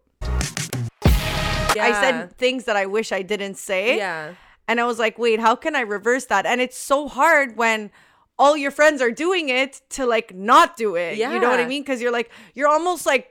I 1.80 1.92
said 2.02 2.38
things 2.38 2.66
that 2.66 2.76
I 2.76 2.86
wish 2.86 3.12
I 3.12 3.22
didn't 3.22 3.56
say. 3.56 3.98
yeah. 3.98 4.34
And 4.68 4.80
I 4.80 4.86
was 4.86 5.00
like, 5.00 5.18
wait, 5.20 5.40
how 5.42 5.56
can 5.56 5.76
I 5.76 5.82
reverse 5.82 6.26
that? 6.28 6.46
And 6.46 6.62
it's 6.62 6.78
so 6.78 7.08
hard 7.10 7.58
when 7.58 7.92
all 8.40 8.56
your 8.56 8.72
friends 8.72 9.02
are 9.02 9.12
doing 9.12 9.50
it 9.50 9.82
to 9.92 10.06
like 10.06 10.34
not 10.34 10.78
do 10.78 10.96
it. 10.96 11.18
Yeah. 11.18 11.34
You 11.34 11.40
know 11.40 11.50
what 11.50 11.60
I 11.60 11.68
mean? 11.68 11.82
Because 11.84 12.02
you're 12.02 12.12
like, 12.12 12.32
you're 12.54 12.70
almost 12.70 13.06
like 13.06 13.28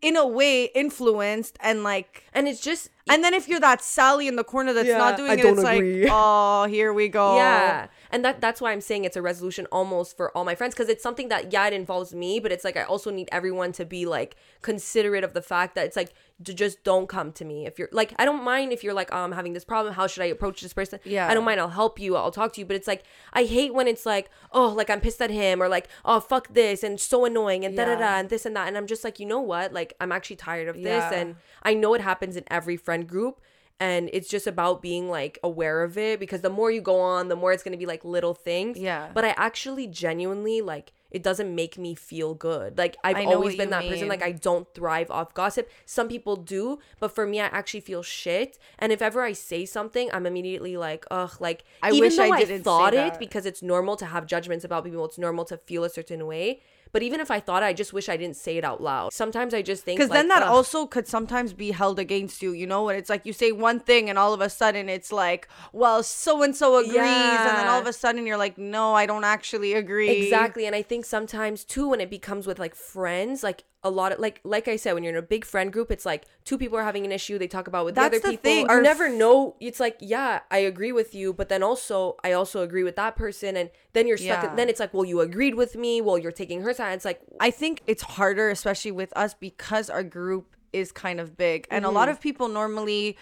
in 0.00 0.16
a 0.16 0.26
way 0.26 0.64
influenced 0.64 1.56
and 1.60 1.84
like 1.84 2.24
And 2.32 2.48
it's 2.48 2.60
just 2.60 2.90
and 3.08 3.22
then 3.22 3.34
if 3.34 3.46
you're 3.48 3.60
that 3.60 3.82
Sally 3.82 4.26
in 4.26 4.34
the 4.36 4.42
corner 4.44 4.72
that's 4.72 4.88
Yeah, 4.88 4.98
not 4.98 5.16
doing 5.16 5.30
I 5.30 5.34
it, 5.34 5.44
it's 5.44 5.62
agree. 5.62 6.02
like, 6.04 6.10
oh, 6.12 6.64
here 6.64 6.92
we 6.92 7.08
go. 7.08 7.36
Yeah. 7.36 7.86
And 8.12 8.24
that 8.24 8.40
that's 8.40 8.60
why 8.60 8.72
I'm 8.72 8.82
saying 8.82 9.04
it's 9.04 9.16
a 9.16 9.22
resolution 9.22 9.66
almost 9.72 10.16
for 10.16 10.36
all 10.36 10.44
my 10.44 10.54
friends 10.54 10.74
because 10.74 10.90
it's 10.90 11.02
something 11.02 11.28
that 11.28 11.52
yeah, 11.52 11.66
it 11.66 11.72
involves 11.72 12.14
me, 12.14 12.38
but 12.40 12.52
it's 12.52 12.62
like 12.62 12.76
I 12.76 12.82
also 12.84 13.10
need 13.10 13.28
everyone 13.32 13.72
to 13.72 13.84
be 13.86 14.04
like 14.06 14.36
considerate 14.60 15.24
of 15.24 15.32
the 15.32 15.42
fact 15.42 15.74
that 15.74 15.86
it's 15.86 15.96
like 15.96 16.12
to 16.44 16.52
just 16.52 16.82
don't 16.84 17.08
come 17.08 17.32
to 17.32 17.44
me 17.44 17.66
if 17.66 17.78
you're 17.78 17.88
like 17.92 18.12
I 18.18 18.24
don't 18.24 18.42
mind 18.44 18.72
if 18.72 18.84
you're 18.84 18.94
like 18.94 19.08
oh, 19.12 19.16
I'm 19.18 19.32
having 19.32 19.54
this 19.54 19.64
problem, 19.64 19.94
how 19.94 20.06
should 20.06 20.22
I 20.22 20.26
approach 20.26 20.60
this 20.60 20.74
person? 20.74 21.00
Yeah. 21.04 21.26
I 21.28 21.34
don't 21.34 21.44
mind, 21.44 21.58
I'll 21.60 21.68
help 21.68 21.98
you, 21.98 22.16
I'll 22.16 22.30
talk 22.30 22.52
to 22.54 22.60
you, 22.60 22.66
but 22.66 22.76
it's 22.76 22.86
like 22.86 23.04
I 23.32 23.44
hate 23.44 23.72
when 23.74 23.88
it's 23.88 24.04
like 24.04 24.30
oh 24.52 24.68
like 24.68 24.90
I'm 24.90 25.00
pissed 25.00 25.22
at 25.22 25.30
him 25.30 25.62
or 25.62 25.68
like 25.68 25.88
oh 26.04 26.20
fuck 26.20 26.48
this 26.52 26.82
and 26.82 27.00
so 27.00 27.24
annoying 27.24 27.64
and 27.64 27.76
da 27.76 27.86
da 27.86 27.96
da 27.96 28.18
and 28.18 28.28
this 28.28 28.44
and 28.44 28.54
that. 28.56 28.68
And 28.68 28.76
I'm 28.76 28.86
just 28.86 29.04
like 29.04 29.20
you 29.20 29.26
know 29.26 29.40
what? 29.40 29.72
Like 29.72 29.94
I'm 30.00 30.12
actually 30.12 30.36
tired 30.36 30.68
of 30.68 30.76
this 30.76 30.84
Yeah. 31.10 31.14
and 31.14 31.36
I 31.62 31.74
know 31.74 31.94
it 31.94 32.00
happens 32.00 32.36
in 32.36 32.44
every 32.48 32.76
friend 32.76 33.08
group 33.08 33.40
and 33.82 34.08
it's 34.12 34.28
just 34.28 34.46
about 34.46 34.80
being 34.80 35.10
like 35.10 35.40
aware 35.42 35.82
of 35.82 35.98
it 35.98 36.20
because 36.20 36.40
the 36.40 36.50
more 36.50 36.70
you 36.70 36.80
go 36.80 37.00
on 37.00 37.26
the 37.26 37.34
more 37.34 37.52
it's 37.52 37.64
going 37.64 37.72
to 37.72 37.78
be 37.78 37.86
like 37.86 38.04
little 38.04 38.32
things. 38.32 38.78
Yeah. 38.78 39.10
but 39.12 39.24
i 39.24 39.30
actually 39.30 39.86
genuinely 39.88 40.60
like 40.62 40.92
it 41.10 41.22
doesn't 41.22 41.54
make 41.54 41.76
me 41.76 41.94
feel 41.94 42.32
good. 42.32 42.78
Like 42.78 42.96
i've 43.04 43.16
I 43.16 43.24
always 43.24 43.56
been 43.56 43.70
that 43.70 43.84
person 43.84 44.08
like 44.08 44.22
i 44.22 44.32
don't 44.32 44.66
thrive 44.72 45.10
off 45.10 45.34
gossip. 45.34 45.68
Some 45.84 46.08
people 46.08 46.36
do 46.36 46.78
but 47.00 47.14
for 47.14 47.26
me 47.26 47.40
i 47.40 47.46
actually 47.46 47.80
feel 47.80 48.02
shit. 48.02 48.58
And 48.78 48.92
if 48.92 49.02
ever 49.02 49.20
i 49.22 49.32
say 49.32 49.66
something 49.66 50.08
i'm 50.14 50.26
immediately 50.26 50.76
like 50.76 51.04
ugh 51.10 51.34
like 51.40 51.64
I 51.82 51.88
even 51.88 52.00
wish 52.00 52.16
though 52.16 52.32
I 52.32 52.36
i, 52.36 52.38
didn't 52.38 52.58
say 52.58 52.70
thought 52.70 52.94
it 52.94 53.18
because 53.18 53.44
it's 53.46 53.62
normal 53.62 53.96
to 53.96 54.06
have 54.06 54.26
judgments 54.26 54.64
about 54.64 54.84
people 54.84 55.04
it's 55.04 55.18
normal 55.18 55.44
to 55.46 55.56
feel 55.58 55.82
a 55.84 55.90
certain 55.90 56.24
way 56.26 56.62
but 56.92 57.02
even 57.02 57.20
if 57.20 57.30
i 57.30 57.40
thought 57.40 57.62
i 57.62 57.72
just 57.72 57.92
wish 57.92 58.08
i 58.08 58.16
didn't 58.16 58.36
say 58.36 58.56
it 58.56 58.64
out 58.64 58.80
loud 58.82 59.12
sometimes 59.12 59.54
i 59.54 59.62
just 59.62 59.84
think 59.84 59.98
Because 59.98 60.10
then 60.10 60.28
that 60.28 60.42
ugh. 60.42 60.48
also 60.48 60.86
could 60.86 61.08
sometimes 61.08 61.52
be 61.52 61.70
held 61.70 61.98
against 61.98 62.42
you, 62.42 62.52
you 62.52 62.66
know? 62.66 62.88
And 62.88 62.98
it's 62.98 63.10
like 63.10 63.24
you 63.26 63.32
say 63.32 63.52
one 63.52 63.80
thing 63.80 64.08
and 64.10 64.18
all 64.18 64.32
of 64.34 64.40
a 64.40 64.48
sudden 64.48 64.88
it's 64.88 65.12
like, 65.12 65.48
well, 65.72 66.02
so 66.02 66.42
and 66.42 66.54
so 66.54 66.76
agrees. 66.76 66.96
And 66.96 67.56
then 67.58 67.68
all 67.68 67.80
of 67.80 67.86
a 67.86 67.92
sudden 67.92 68.26
you're 68.26 68.36
like, 68.36 68.58
no, 68.58 68.94
I 68.94 69.06
don't 69.06 69.24
actually 69.24 69.74
agree. 69.74 70.10
Exactly. 70.10 70.66
And 70.66 70.74
I 70.76 70.82
think 70.82 71.04
sometimes 71.04 71.64
too 71.64 71.88
when 71.88 72.00
it 72.00 72.10
becomes 72.10 72.46
with 72.46 72.58
like 72.58 72.74
friends, 72.74 73.42
like 73.42 73.64
a 73.84 73.90
lot 73.90 74.12
of 74.12 74.18
like 74.20 74.40
like 74.44 74.68
I 74.68 74.76
said, 74.76 74.92
when 74.94 75.02
you're 75.02 75.12
in 75.12 75.18
a 75.18 75.22
big 75.22 75.44
friend 75.44 75.72
group, 75.72 75.90
it's 75.90 76.06
like 76.06 76.24
two 76.44 76.56
people 76.56 76.78
are 76.78 76.84
having 76.84 77.04
an 77.04 77.12
issue, 77.12 77.38
they 77.38 77.48
talk 77.48 77.66
about 77.66 77.84
with 77.84 77.94
the 77.96 78.02
other 78.02 78.18
the 78.20 78.30
people. 78.30 78.42
thing, 78.42 78.60
You 78.62 78.68
our 78.68 78.82
never 78.82 79.08
know. 79.08 79.56
It's 79.60 79.80
like, 79.80 79.96
yeah, 80.00 80.40
I 80.50 80.58
agree 80.58 80.92
with 80.92 81.14
you, 81.14 81.32
but 81.32 81.48
then 81.48 81.62
also 81.62 82.16
I 82.22 82.32
also 82.32 82.62
agree 82.62 82.84
with 82.84 82.96
that 82.96 83.16
person 83.16 83.56
and 83.56 83.70
then 83.92 84.06
you're 84.06 84.16
stuck 84.16 84.42
Yeah. 84.42 84.54
then 84.56 84.68
it's 84.68 84.80
like, 84.80 84.94
well, 84.94 85.04
you 85.04 85.20
agreed 85.20 85.54
with 85.56 85.74
me, 85.76 86.00
well, 86.00 86.16
you're 86.18 86.32
taking 86.32 86.62
her 86.62 86.72
side. 86.72 86.92
It's 86.94 87.04
like 87.04 87.20
I 87.40 87.50
think 87.50 87.82
it's 87.86 88.02
harder, 88.02 88.50
especially 88.50 88.92
with 88.92 89.12
us, 89.16 89.34
because 89.34 89.90
our 89.90 90.04
group 90.04 90.54
is 90.72 90.92
kind 90.92 91.20
of 91.20 91.36
big. 91.36 91.66
And 91.70 91.84
a 91.84 91.90
lot 91.90 92.08
Mm-hmm. 92.08 92.12
of 92.12 92.20
people 92.20 92.48
normally, 92.48 93.16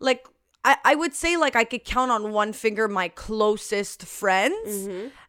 like, 0.00 0.26
I, 0.64 0.76
I 0.84 0.94
would 0.96 1.14
say, 1.14 1.36
like, 1.36 1.54
I 1.54 1.64
could 1.64 1.84
count 1.84 2.10
on 2.10 2.32
one 2.32 2.52
finger 2.52 2.88
my 2.88 3.08
closest 3.08 4.04
friends. 4.04 4.88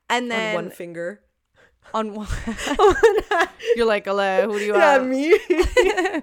And 0.09 0.31
then 0.31 0.39
Mm-hmm. 0.39 0.47
on 0.47 0.63
one 0.63 0.69
finger. 0.71 1.21
On 1.93 2.13
one, 2.13 2.27
you're 3.75 3.85
like, 3.85 4.07
Ale, 4.07 4.49
who 4.51 4.59
do 4.59 4.65
you 4.65 4.75
Yeah, 4.75 4.93
have? 4.93 5.07
me. 5.07 5.37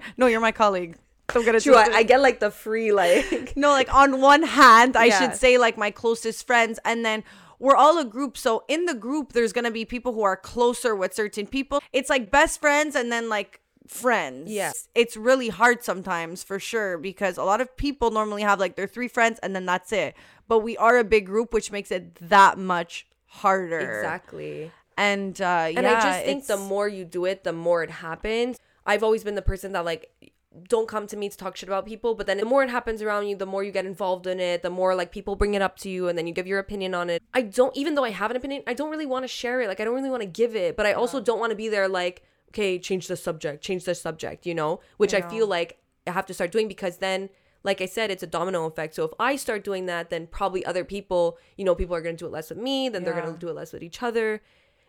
No, 0.16 0.26
you're 0.26 0.40
my 0.40 0.52
colleague. 0.52 0.96
Don't 1.28 1.44
get 1.44 1.54
it 1.56 1.62
True, 1.62 1.74
I. 1.74 1.86
I 1.86 2.02
get 2.04 2.20
like 2.20 2.38
the 2.40 2.50
free 2.50 2.92
like 2.92 3.56
No, 3.56 3.70
like 3.70 3.92
on 3.92 4.20
one 4.20 4.42
hand, 4.44 4.96
I 4.96 5.06
Yeah. 5.06 5.18
should 5.18 5.34
say 5.36 5.58
like 5.58 5.76
my 5.76 5.90
closest 5.90 6.46
friends, 6.46 6.78
and 6.84 7.04
then 7.04 7.24
we're 7.58 7.74
all 7.76 7.98
a 7.98 8.04
group. 8.04 8.36
So 8.38 8.64
in 8.68 8.84
the 8.84 8.94
group, 8.94 9.32
there's 9.32 9.52
gonna 9.52 9.70
be 9.72 9.84
people 9.84 10.12
who 10.12 10.22
are 10.22 10.36
closer 10.36 10.94
with 10.94 11.14
certain 11.14 11.46
people. 11.46 11.80
It's 11.92 12.08
like 12.10 12.30
best 12.30 12.60
friends, 12.60 12.94
and 12.94 13.10
then 13.10 13.28
like 13.28 13.60
friends. 13.88 14.50
Yeah. 14.50 14.72
It's 14.94 15.16
really 15.16 15.48
hard 15.48 15.82
sometimes 15.84 16.42
for 16.42 16.58
sure 16.58 16.98
because 16.98 17.38
a 17.38 17.44
lot 17.44 17.60
of 17.60 17.76
people 17.76 18.10
normally 18.10 18.42
have 18.42 18.58
like 18.58 18.74
their 18.76 18.88
three 18.88 19.06
friends 19.06 19.38
and 19.44 19.54
then 19.54 19.64
that's 19.64 19.92
it. 19.92 20.16
But 20.48 20.58
we 20.60 20.76
are 20.76 20.98
a 20.98 21.04
big 21.04 21.26
group, 21.26 21.52
which 21.52 21.70
makes 21.70 21.92
it 21.92 22.16
that 22.28 22.58
much 22.58 23.06
harder. 23.26 23.78
Exactly. 23.78 24.72
And 24.96 25.40
uh 25.40 25.68
And 25.68 25.82
yeah, 25.82 25.98
I 25.98 26.00
just 26.00 26.24
think 26.24 26.46
the 26.46 26.56
more 26.56 26.88
you 26.88 27.04
do 27.04 27.24
it, 27.24 27.44
the 27.44 27.52
more 27.52 27.82
it 27.82 27.90
happens. 27.90 28.58
I've 28.84 29.02
always 29.02 29.24
been 29.24 29.34
the 29.34 29.42
person 29.42 29.72
that 29.72 29.84
like 29.84 30.32
don't 30.68 30.88
come 30.88 31.06
to 31.06 31.16
me 31.18 31.28
to 31.28 31.36
talk 31.36 31.54
shit 31.56 31.68
about 31.68 31.84
people, 31.84 32.14
but 32.14 32.26
then 32.26 32.38
the 32.38 32.46
more 32.46 32.62
it 32.62 32.70
happens 32.70 33.02
around 33.02 33.26
you, 33.26 33.36
the 33.36 33.44
more 33.44 33.62
you 33.62 33.70
get 33.70 33.84
involved 33.84 34.26
in 34.26 34.40
it, 34.40 34.62
the 34.62 34.70
more 34.70 34.94
like 34.94 35.12
people 35.12 35.36
bring 35.36 35.52
it 35.52 35.60
up 35.60 35.76
to 35.76 35.90
you 35.90 36.08
and 36.08 36.16
then 36.16 36.26
you 36.26 36.32
give 36.32 36.46
your 36.46 36.58
opinion 36.58 36.94
on 36.94 37.10
it. 37.10 37.22
I 37.34 37.42
don't 37.42 37.76
even 37.76 37.94
though 37.94 38.04
I 38.04 38.10
have 38.10 38.30
an 38.30 38.36
opinion, 38.36 38.62
I 38.66 38.74
don't 38.74 38.90
really 38.90 39.06
want 39.06 39.24
to 39.24 39.28
share 39.28 39.60
it. 39.60 39.68
Like 39.68 39.80
I 39.80 39.84
don't 39.84 39.94
really 39.94 40.10
want 40.10 40.22
to 40.22 40.28
give 40.28 40.56
it, 40.56 40.76
but 40.76 40.86
I 40.86 40.92
also 40.92 41.20
don't 41.20 41.38
want 41.38 41.50
to 41.50 41.56
be 41.56 41.68
there 41.68 41.88
like, 41.88 42.22
okay, 42.50 42.78
change 42.78 43.06
the 43.08 43.16
subject, 43.16 43.62
change 43.62 43.84
the 43.84 43.94
subject, 43.94 44.46
you 44.46 44.54
know? 44.54 44.80
Which 44.96 45.12
I 45.12 45.20
feel 45.20 45.46
like 45.46 45.78
I 46.06 46.12
have 46.12 46.26
to 46.26 46.34
start 46.34 46.52
doing 46.52 46.68
because 46.68 46.98
then 46.98 47.28
like 47.66 47.80
I 47.80 47.86
said, 47.86 48.12
it's 48.12 48.22
a 48.22 48.28
domino 48.28 48.64
effect. 48.66 48.94
So 48.94 49.04
if 49.04 49.10
I 49.18 49.34
start 49.34 49.64
doing 49.64 49.86
that, 49.86 50.08
then 50.08 50.28
probably 50.28 50.64
other 50.64 50.84
people, 50.84 51.36
you 51.56 51.64
know, 51.64 51.74
people 51.74 51.96
are 51.96 52.00
going 52.00 52.16
to 52.16 52.24
do 52.24 52.26
it 52.26 52.32
less 52.32 52.48
with 52.48 52.58
me, 52.58 52.88
then 52.88 53.02
they're 53.02 53.12
going 53.20 53.32
to 53.32 53.38
do 53.38 53.48
it 53.48 53.56
less 53.56 53.72
with 53.72 53.82
each 53.82 54.04
other. 54.04 54.40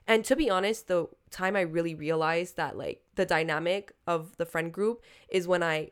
And 0.08 0.24
to 0.26 0.36
be 0.36 0.50
honest, 0.50 0.88
the 0.88 1.08
time 1.32 1.56
I 1.56 1.62
really 1.62 1.96
realized 1.96 2.56
that 2.58 2.78
like 2.78 3.02
the 3.16 3.26
dynamic 3.26 3.92
of 4.06 4.38
the 4.38 4.46
friend 4.46 4.72
group 4.72 5.04
is 5.30 5.48
when 5.48 5.62
I 5.62 5.92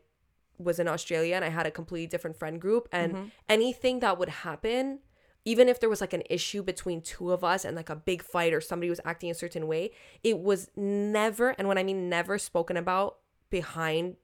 was 0.58 0.80
in 0.80 0.88
Australia 0.88 1.36
and 1.36 1.44
I 1.44 1.50
had 1.50 1.66
a 1.66 1.72
completely 1.72 2.08
different 2.08 2.38
friend 2.38 2.62
group. 2.62 2.88
And 2.92 3.14
mm-hmm. 3.14 3.26
anything 3.50 4.00
that 4.00 4.18
would 4.18 4.30
happen 4.30 5.00
even 5.46 5.70
if 5.70 5.80
there 5.80 5.90
was 5.90 6.02
like 6.02 6.14
an 6.14 6.24
issue 6.28 6.64
between 6.64 7.02
two 7.02 7.32
of 7.32 7.44
us 7.44 7.64
and 7.64 7.76
like 7.76 7.90
a 7.90 7.96
big 7.96 8.24
fight 8.24 8.52
or 8.52 8.60
somebody 8.60 8.90
was 8.90 9.00
acting 9.06 9.30
a 9.30 9.36
certain 9.36 9.68
way, 9.68 9.92
it 10.24 10.40
was 10.40 10.70
never, 10.76 11.50
and 11.52 11.68
when 11.68 11.78
I 11.78 11.84
mean 11.84 12.10
never 12.10 12.40
spoken 12.40 12.76
about 12.76 13.18
behind 13.52 14.16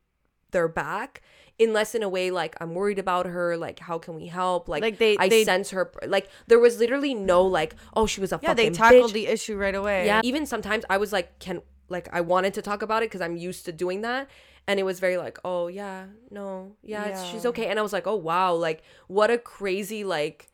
their 0.52 0.68
back, 0.68 1.22
unless 1.60 1.94
in 1.96 2.04
a 2.04 2.10
way 2.10 2.32
like 2.32 2.56
I'm 2.62 2.74
worried 2.74 3.00
about 3.00 3.26
her, 3.26 3.58
like 3.58 3.80
how 3.80 3.98
can 3.98 4.16
we 4.16 4.28
help? 4.28 4.68
Like, 4.70 4.82
Like, 4.82 4.98
they- 4.98 5.18
I 5.18 5.30
they- 5.30 5.44
sense 5.44 5.72
her 5.72 5.92
like 6.08 6.30
there 6.48 6.60
was 6.60 6.80
literally 6.80 7.14
no 7.14 7.44
like, 7.44 7.76
oh 7.96 8.06
she 8.06 8.22
was 8.22 8.32
a 8.32 8.40
yeah, 8.42 8.54
they 8.54 8.70
tackled 8.70 9.12
bitch. 9.12 9.14
the 9.14 9.28
issue 9.28 9.58
right 9.58 9.76
away. 9.76 10.06
Yeah. 10.06 10.22
Even 10.24 10.46
sometimes 10.46 10.84
I 10.90 10.98
was 10.98 11.12
like, 11.14 11.40
can 11.40 11.62
like 11.90 12.08
I 12.14 12.22
wanted 12.22 12.54
to 12.56 12.62
talk 12.62 12.82
about 12.82 13.04
it 13.04 13.10
because 13.10 13.22
I'm 13.22 13.36
used 13.38 13.66
to 13.66 13.72
doing 13.72 14.02
that. 14.02 14.30
And 14.68 14.80
it 14.80 14.84
was 14.84 15.00
very 15.00 15.18
like, 15.18 15.40
oh 15.44 15.68
yeah, 15.68 16.06
no, 16.30 16.74
yeah, 16.84 17.06
It's, 17.06 17.24
she's 17.26 17.46
okay. 17.48 17.66
And 17.66 17.80
I 17.80 17.82
was 17.82 17.92
like, 17.92 18.06
oh 18.06 18.16
wow, 18.16 18.54
like 18.54 18.84
what 19.08 19.32
a 19.32 19.38
crazy 19.40 20.04
like 20.04 20.48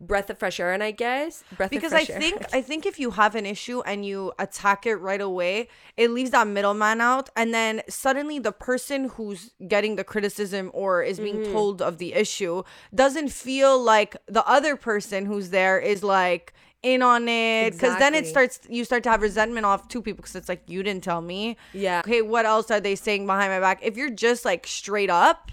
breath 0.00 0.30
of 0.30 0.38
fresh 0.38 0.60
air. 0.60 0.72
And 0.72 0.82
I 0.82 0.90
guess 0.92 1.42
breath 1.56 1.70
because 1.70 1.92
of 1.92 1.98
I 1.98 2.04
fresh 2.04 2.10
air. 2.14 2.20
think 2.20 2.46
I 2.52 2.60
think 2.62 2.86
if 2.86 2.98
you 3.00 3.10
have 3.12 3.34
an 3.34 3.46
issue 3.46 3.80
and 3.82 4.04
you 4.04 4.32
attack 4.38 4.86
it 4.86 4.96
right 4.96 5.20
away, 5.20 5.68
it 5.96 6.10
leaves 6.10 6.30
that 6.30 6.46
middleman 6.46 7.00
out, 7.00 7.30
and 7.36 7.52
then 7.52 7.82
suddenly 7.88 8.38
the 8.38 8.52
person 8.52 9.08
who's 9.10 9.50
getting 9.66 9.96
the 9.96 10.04
criticism 10.04 10.70
or 10.74 11.02
is 11.02 11.18
being 11.18 11.38
Mm-hmm. 11.38 11.52
told 11.52 11.82
of 11.82 11.98
the 11.98 12.14
issue 12.14 12.62
doesn't 12.94 13.28
feel 13.28 13.80
like 13.80 14.16
the 14.26 14.46
other 14.46 14.76
person 14.76 15.26
who's 15.26 15.50
there 15.50 15.78
is 15.78 16.02
like 16.02 16.52
in 16.82 17.02
on 17.02 17.26
it 17.28 17.72
because 17.72 17.98
then 17.98 18.14
it 18.14 18.24
starts 18.24 18.60
you 18.68 18.84
start 18.84 19.02
to 19.02 19.10
have 19.10 19.20
resentment 19.20 19.66
off 19.66 19.88
two 19.88 20.00
people 20.00 20.18
because 20.22 20.36
it's 20.36 20.48
like 20.48 20.62
you 20.68 20.80
didn't 20.84 21.02
tell 21.02 21.20
me 21.20 21.56
Yeah. 21.72 22.02
okay 22.04 22.22
what 22.22 22.46
else 22.46 22.70
are 22.70 22.78
they 22.80 22.94
saying 22.94 23.26
behind 23.26 23.50
my 23.52 23.58
back 23.58 23.80
if 23.82 23.96
you're 23.96 24.10
just 24.10 24.44
like 24.44 24.64
straight 24.64 25.10
up 25.10 25.50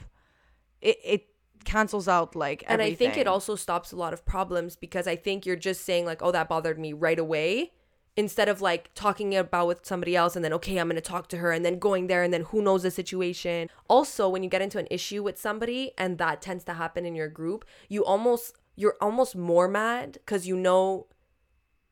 it 0.81 0.97
it 1.03 1.27
cancels 1.65 2.07
out 2.07 2.35
like 2.35 2.63
and 2.67 2.81
I 2.81 2.93
think 2.93 3.17
it 3.17 3.27
also 3.27 3.55
stops 3.55 3.91
a 3.91 3.95
lot 3.95 4.13
of 4.13 4.25
problems 4.25 4.75
because 4.75 5.07
I 5.07 5.15
think 5.15 5.45
you're 5.45 5.55
just 5.55 5.83
saying 5.83 6.05
like, 6.05 6.21
oh, 6.21 6.31
that 6.31 6.49
bothered 6.49 6.79
me 6.79 6.93
right 6.93 7.19
away. 7.19 7.71
Instead 8.17 8.47
of 8.47 8.61
like 8.61 8.91
talking 8.95 9.35
about 9.35 9.67
with 9.67 9.85
somebody 9.85 10.15
else 10.15 10.37
and 10.37 10.45
then 10.45 10.53
okay, 10.53 10.77
I'm 10.77 10.87
gonna 10.87 11.01
talk 11.01 11.27
to 11.29 11.37
her 11.37 11.51
and 11.51 11.65
then 11.65 11.79
going 11.79 12.07
there 12.07 12.23
and 12.23 12.33
then 12.33 12.43
who 12.43 12.61
knows 12.61 12.83
the 12.83 12.91
situation. 12.91 13.69
Also, 13.89 14.29
when 14.29 14.41
you 14.41 14.49
get 14.49 14.61
into 14.61 14.79
an 14.79 14.87
issue 14.89 15.21
with 15.21 15.37
somebody 15.37 15.91
and 15.97 16.17
that 16.17 16.41
tends 16.41 16.63
to 16.65 16.73
happen 16.75 17.05
in 17.05 17.15
your 17.15 17.27
group, 17.27 17.65
you 17.89 18.05
almost 18.05 18.55
you're 18.75 18.95
almost 19.01 19.35
more 19.35 19.67
mad 19.67 20.13
because 20.13 20.47
you 20.47 20.55
know 20.55 21.07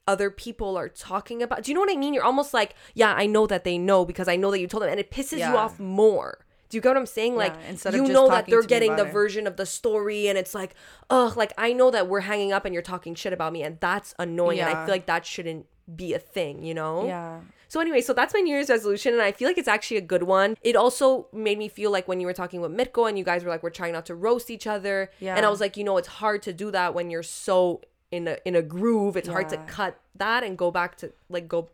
other 0.07 0.29
people 0.29 0.77
are 0.77 0.89
talking 0.89 1.41
about. 1.41 1.63
Do 1.63 1.71
you 1.71 1.75
know 1.75 1.81
what 1.81 1.91
I 1.91 1.95
mean? 1.95 2.13
You're 2.13 2.23
almost 2.23 2.53
like, 2.53 2.75
yeah, 2.93 3.13
I 3.13 3.25
know 3.25 3.47
that 3.47 3.63
they 3.63 3.77
know 3.77 4.05
because 4.05 4.27
I 4.27 4.35
know 4.35 4.51
that 4.51 4.59
you 4.59 4.67
told 4.67 4.83
them, 4.83 4.89
and 4.89 4.99
it 4.99 5.11
pisses 5.11 5.39
you 5.39 5.55
off 5.57 5.79
more. 5.79 6.42
Do 6.73 6.77
you 6.77 6.81
get 6.81 6.89
what 6.89 6.97
I'm 6.97 7.05
saying? 7.05 7.35
Like, 7.35 7.53
instead 7.69 7.93
of 7.93 8.01
you 8.01 8.11
know 8.11 8.27
that 8.29 8.47
they're 8.47 8.63
getting 8.63 8.95
the 8.95 9.05
it. 9.05 9.13
version 9.13 9.45
of 9.45 9.57
the 9.57 9.65
story, 9.67 10.27
and 10.27 10.39
it's 10.39 10.55
like, 10.55 10.73
ugh, 11.11 11.37
like 11.37 11.53
I 11.55 11.71
know 11.71 11.91
that 11.91 12.07
we're 12.07 12.21
hanging 12.21 12.51
up 12.51 12.65
and 12.65 12.73
you're 12.73 12.81
talking 12.81 13.13
shit 13.13 13.31
about 13.31 13.53
me, 13.53 13.61
and 13.61 13.79
that's 13.79 14.15
annoying. 14.17 14.59
And 14.59 14.69
I 14.75 14.83
feel 14.83 14.91
like 14.95 15.05
that 15.05 15.23
shouldn't 15.23 15.67
be 15.95 16.15
a 16.15 16.19
thing, 16.19 16.63
you 16.63 16.73
know? 16.73 17.05
yeah 17.05 17.41
So 17.67 17.79
anyway, 17.79 18.01
so 18.01 18.11
that's 18.11 18.33
my 18.33 18.39
New 18.39 18.55
Year's 18.55 18.69
resolution, 18.71 19.13
and 19.13 19.21
I 19.21 19.33
feel 19.33 19.47
like 19.47 19.59
it's 19.59 19.67
actually 19.67 19.97
a 19.97 20.01
good 20.01 20.23
one. 20.23 20.57
It 20.63 20.75
also 20.75 21.27
made 21.31 21.59
me 21.59 21.67
feel 21.69 21.91
like 21.91 22.07
when 22.07 22.19
you 22.19 22.25
were 22.25 22.33
talking 22.33 22.59
with 22.59 22.71
Mitko 22.71 23.07
and 23.07 23.19
you 23.19 23.23
guys 23.23 23.43
were 23.43 23.51
like, 23.51 23.61
we're 23.61 23.69
trying 23.69 23.93
not 23.93 24.07
to 24.07 24.15
roast 24.15 24.49
each 24.49 24.65
other, 24.65 25.11
Yeah. 25.19 25.35
and 25.35 25.45
I 25.45 25.49
was 25.49 25.59
like, 25.61 25.77
you 25.77 25.83
know, 25.83 25.97
it's 25.97 26.07
hard 26.23 26.41
to 26.47 26.53
do 26.53 26.71
that 26.71 26.95
when 26.95 27.11
you're 27.11 27.21
so 27.45 27.81
in 28.11 28.27
a 28.27 28.37
in 28.45 28.55
a 28.55 28.63
groove. 28.63 29.15
It's 29.15 29.27
hard 29.27 29.49
to 29.49 29.57
cut 29.77 29.99
that 30.15 30.43
and 30.43 30.57
go 30.57 30.71
back 30.71 30.95
to 31.01 31.11
like 31.29 31.47
go 31.47 31.69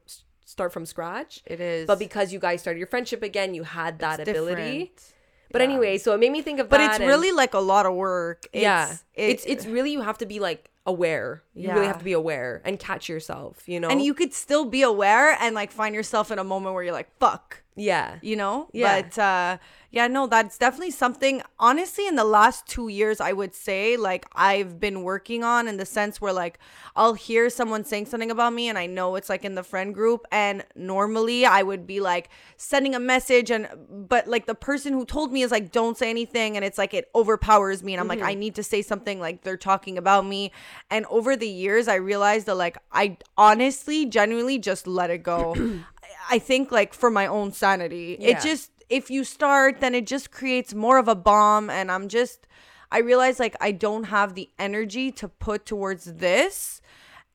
start 0.50 0.74
from 0.74 0.86
scratch. 0.86 1.42
it 1.46 1.60
is 1.62 1.86
But 1.88 2.00
because 2.00 2.34
you 2.34 2.40
guys 2.40 2.62
started 2.62 2.80
your 2.80 2.88
friendship 2.88 3.22
again, 3.24 3.54
you 3.54 3.64
had 3.64 4.00
that 4.00 4.20
It's 4.20 4.30
ability. 4.30 4.56
different. 4.56 5.14
But 5.52 5.62
Yeah. 5.62 5.68
anyway, 5.70 5.98
so 5.98 6.14
it 6.14 6.20
made 6.20 6.32
me 6.32 6.42
think 6.42 6.60
of 6.60 6.70
but 6.70 6.80
it's 6.82 7.00
really 7.00 7.32
like 7.32 7.54
a 7.56 7.60
lot 7.60 7.86
of 7.86 7.94
work 7.96 8.46
it's, 8.54 8.62
yeah, 8.62 8.94
it- 9.16 9.30
it's 9.32 9.46
it's 9.46 9.66
really 9.66 9.92
you 9.92 10.02
have 10.02 10.18
to 10.20 10.26
be 10.26 10.40
like 10.40 10.70
aware. 10.86 11.44
You 11.54 11.72
really 11.72 11.88
have 11.88 11.98
to 12.00 12.04
be 12.04 12.14
aware 12.14 12.62
and 12.66 12.80
catch 12.80 13.10
yourself. 13.10 13.68
You 13.68 13.80
know, 13.80 13.90
and 13.90 14.02
you 14.02 14.14
could 14.14 14.34
still 14.34 14.66
be 14.66 14.82
aware 14.82 15.36
and 15.40 15.54
like 15.56 15.72
find 15.72 15.94
yourself 15.96 16.32
in 16.32 16.38
a 16.40 16.44
moment 16.44 16.74
where 16.76 16.84
you're 16.84 16.94
like 16.94 17.10
fuck 17.20 17.64
yeah, 17.80 18.18
you 18.22 18.36
know? 18.36 18.70
Yeah. 18.74 19.02
but 19.02 19.18
uh 19.18 19.58
yeah 19.92 20.08
no 20.08 20.28
that's 20.28 20.58
definitely 20.58 20.92
something 20.92 21.42
honestly 21.58 22.06
in 22.08 22.16
the 22.16 22.24
last 22.24 22.68
two 22.68 22.90
years 22.90 23.20
i 23.20 23.34
would 23.34 23.56
say 23.56 23.98
like 23.98 24.26
i've 24.36 24.80
been 24.80 25.04
working 25.04 25.44
on 25.44 25.68
in 25.68 25.78
the 25.78 25.86
sense 25.86 26.22
where 26.22 26.34
like 26.34 26.60
i'll 26.96 27.16
hear 27.16 27.50
someone 27.50 27.84
saying 27.84 28.06
something 28.06 28.30
about 28.30 28.54
me 28.54 28.70
and 28.70 28.78
i 28.78 28.86
know 28.86 29.16
it's 29.16 29.30
like 29.30 29.44
in 29.44 29.56
the 29.56 29.64
friend 29.64 29.94
group 29.96 30.26
and 30.32 30.64
normally 30.76 31.46
i 31.46 31.64
would 31.64 31.88
be 31.88 32.00
like 32.00 32.30
sending 32.58 32.94
a 32.94 33.00
message 33.00 33.50
and 33.50 33.68
but 33.90 34.28
like 34.28 34.46
the 34.46 34.56
person 34.56 34.94
who 34.94 35.06
told 35.06 35.32
me 35.32 35.42
is 35.42 35.50
like 35.50 35.72
don't 35.72 35.98
say 35.98 36.10
anything 36.10 36.56
and 36.56 36.64
it's 36.64 36.78
like 36.78 36.94
it 36.94 37.10
overpowers 37.16 37.84
me 37.84 37.94
and 37.94 38.02
i'm 38.02 38.08
like 38.08 38.22
i 38.22 38.34
need 38.34 38.54
to 38.54 38.64
say 38.64 38.82
something 38.82 39.20
like 39.20 39.42
they're 39.44 39.58
talking 39.58 39.98
about 39.98 40.26
me. 40.26 40.52
And 40.92 41.06
over 41.08 41.36
the 41.36 41.48
years 41.48 41.88
i 41.88 41.96
realized 41.96 42.46
that 42.46 42.56
like 42.56 42.78
i 42.92 43.18
honestly 43.38 44.06
genuinely 44.06 44.60
just 44.60 44.86
let 44.86 45.10
it 45.10 45.24
go 45.24 45.56
I 46.30 46.40
think 46.40 46.72
like 46.72 46.94
for 46.94 47.10
my 47.10 47.26
own 47.28 47.52
sanity. 47.52 48.18
Yeah. 48.20 48.30
It 48.30 48.42
just 48.42 48.72
if 48.90 49.10
you 49.10 49.24
start 49.24 49.82
then 49.82 49.94
it 49.96 50.08
just 50.08 50.32
creates 50.32 50.74
more 50.74 50.98
of 50.98 51.08
a 51.08 51.16
bomb 51.16 51.70
and 51.70 51.92
I'm 51.92 52.08
just 52.08 52.48
I 52.92 53.00
realize 53.00 53.40
like 53.40 53.56
I 53.62 53.72
don't 53.72 54.06
have 54.06 54.34
the 54.36 54.50
energy 54.58 55.12
to 55.14 55.28
put 55.28 55.66
towards 55.66 56.06
this 56.06 56.82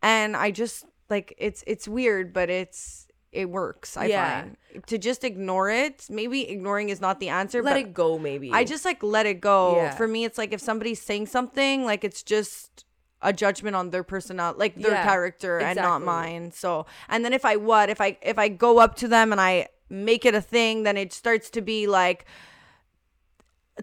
and 0.03 0.37
I 0.37 0.51
just 0.51 0.85
like 1.11 1.35
it's 1.39 1.63
it's 1.67 1.87
weird 1.87 2.33
but 2.33 2.51
it's 2.51 3.07
it 3.33 3.51
works 3.51 3.97
I 3.97 4.07
Yeah. 4.07 4.43
find. 4.43 4.57
To 4.87 4.99
just 4.99 5.23
ignore 5.23 5.71
it, 5.71 6.07
maybe 6.11 6.49
ignoring 6.49 6.89
is 6.89 7.01
not 7.01 7.21
the 7.21 7.29
answer 7.29 7.63
let 7.63 7.75
but 7.75 7.81
it 7.81 7.95
go. 7.95 8.19
Maybe 8.19 8.51
I 8.53 8.65
just 8.65 8.85
like 8.85 9.03
let 9.03 9.27
it 9.27 9.41
go. 9.41 9.77
Yeah. 9.77 9.91
For 9.95 10.09
me 10.09 10.25
it's 10.25 10.39
like 10.39 10.53
if 10.53 10.61
somebody's 10.61 11.01
saying 11.03 11.27
something 11.27 11.85
like 11.85 12.03
it's 12.05 12.23
just 12.23 12.85
a 13.25 13.33
judgment 13.33 13.75
on 13.75 13.91
their 13.91 14.05
personality 14.05 14.59
like 14.59 14.75
their 14.77 14.93
Yeah, 14.93 15.05
character 15.05 15.59
and 15.59 15.77
not 15.77 16.03
mine 16.03 16.53
so 16.53 16.87
and 17.09 17.25
then 17.25 17.33
if 17.33 17.45
i 17.45 17.57
what 17.57 17.87
if 17.91 18.01
i 18.01 18.17
if 18.23 18.39
i 18.39 18.49
go 18.49 18.79
up 18.79 18.95
to 19.03 19.09
them 19.09 19.33
and 19.33 19.41
i 19.41 19.69
make 19.91 20.25
it 20.25 20.35
a 20.35 20.41
thing 20.41 20.83
then 20.87 20.97
it 20.97 21.13
starts 21.13 21.49
to 21.57 21.61
be 21.61 21.87
like 21.87 22.27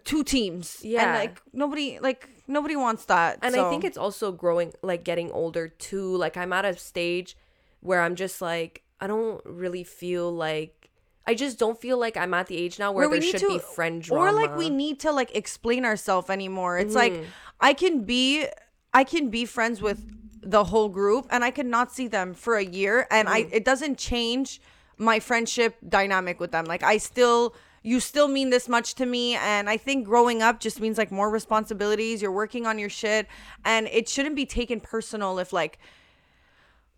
two 0.04 0.24
teams 0.24 0.80
Yeah. 0.84 1.04
and 1.04 1.18
like 1.20 1.42
nobody 1.54 2.00
like 2.00 2.30
nobody 2.48 2.76
wants 2.76 3.06
that 3.06 3.40
and 3.42 3.56
I 3.56 3.70
think 3.70 3.84
it's 3.84 3.98
also 3.98 4.32
growing, 4.32 4.74
like 4.82 5.04
getting 5.04 5.32
older 5.32 5.68
too. 5.68 6.16
Like 6.18 6.36
I'm 6.38 6.52
at 6.54 6.66
a 6.66 6.76
stage 6.78 7.38
where 7.82 8.02
I'm 8.02 8.16
just 8.16 8.42
like 8.42 8.84
I 9.00 9.08
don't 9.08 9.42
really 9.46 9.84
feel 9.84 10.32
like 10.32 10.90
I 11.28 11.34
just 11.34 11.60
don't 11.60 11.80
feel 11.80 11.98
like 11.98 12.16
I'm 12.18 12.34
at 12.34 12.48
the 12.48 12.58
age 12.58 12.80
now 12.80 12.92
where, 12.92 13.08
Where 13.08 13.10
we 13.10 13.20
there 13.20 13.26
need 13.34 13.40
should 13.40 13.48
to- 13.50 13.56
be 13.56 13.60
friend 13.60 14.02
drama. 14.02 14.24
or 14.24 14.32
like 14.32 14.56
we 14.58 14.70
need 14.70 15.00
to 15.02 15.12
like 15.12 15.36
explain 15.36 15.84
ourselves 15.86 16.30
anymore 16.30 16.78
it's 16.78 16.96
like 16.96 17.14
Mm-hmm. 17.14 17.26
i 17.60 17.74
can 17.74 18.04
be 18.04 18.46
i 18.94 19.04
can 19.04 19.30
be 19.30 19.46
friends 19.46 19.82
with 19.82 20.00
the 20.44 20.64
whole 20.66 20.90
group 20.90 21.28
and 21.30 21.44
i 21.44 21.52
could 21.52 21.66
not 21.66 21.92
see 21.92 22.08
them 22.08 22.34
for 22.34 22.56
a 22.56 22.64
year 22.66 23.08
and 23.12 23.28
i 23.30 23.44
Mm-hmm. 23.44 23.54
it 23.54 23.66
doesn't 23.66 23.98
change 23.98 24.60
my 24.98 25.20
friendship 25.20 25.76
dynamic 25.88 26.40
with 26.40 26.52
them 26.52 26.66
like 26.66 26.84
i 26.84 26.98
still 26.98 27.56
you 27.84 28.00
still 28.00 28.28
mean 28.28 28.50
this 28.52 28.68
much 28.70 28.94
to 28.96 29.06
me 29.06 29.36
and 29.36 29.70
i 29.70 29.78
think 29.78 30.06
growing 30.06 30.42
up 30.42 30.60
just 30.60 30.80
means 30.80 30.98
like 30.98 31.12
more 31.12 31.30
responsibilities 31.30 32.22
you're 32.22 32.32
working 32.32 32.66
on 32.68 32.78
your 32.80 32.90
shit 32.90 33.28
and 33.66 33.88
it 33.88 34.08
shouldn't 34.10 34.36
be 34.36 34.46
taken 34.46 34.80
personal 34.80 35.40
if 35.40 35.52
like 35.54 35.80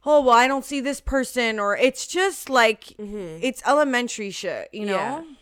oh 0.06 0.22
well 0.22 0.36
i 0.36 0.48
don't 0.48 0.66
see 0.66 0.82
this 0.82 1.00
person 1.00 1.60
or 1.60 1.78
it's 1.78 2.08
just 2.08 2.50
like 2.50 2.94
it's 3.00 3.62
elementary 3.66 4.32
shit 4.32 4.68
you 4.74 4.86
know 4.86 4.98
Mm-hmm. 4.98 5.30
Yeah. 5.30 5.36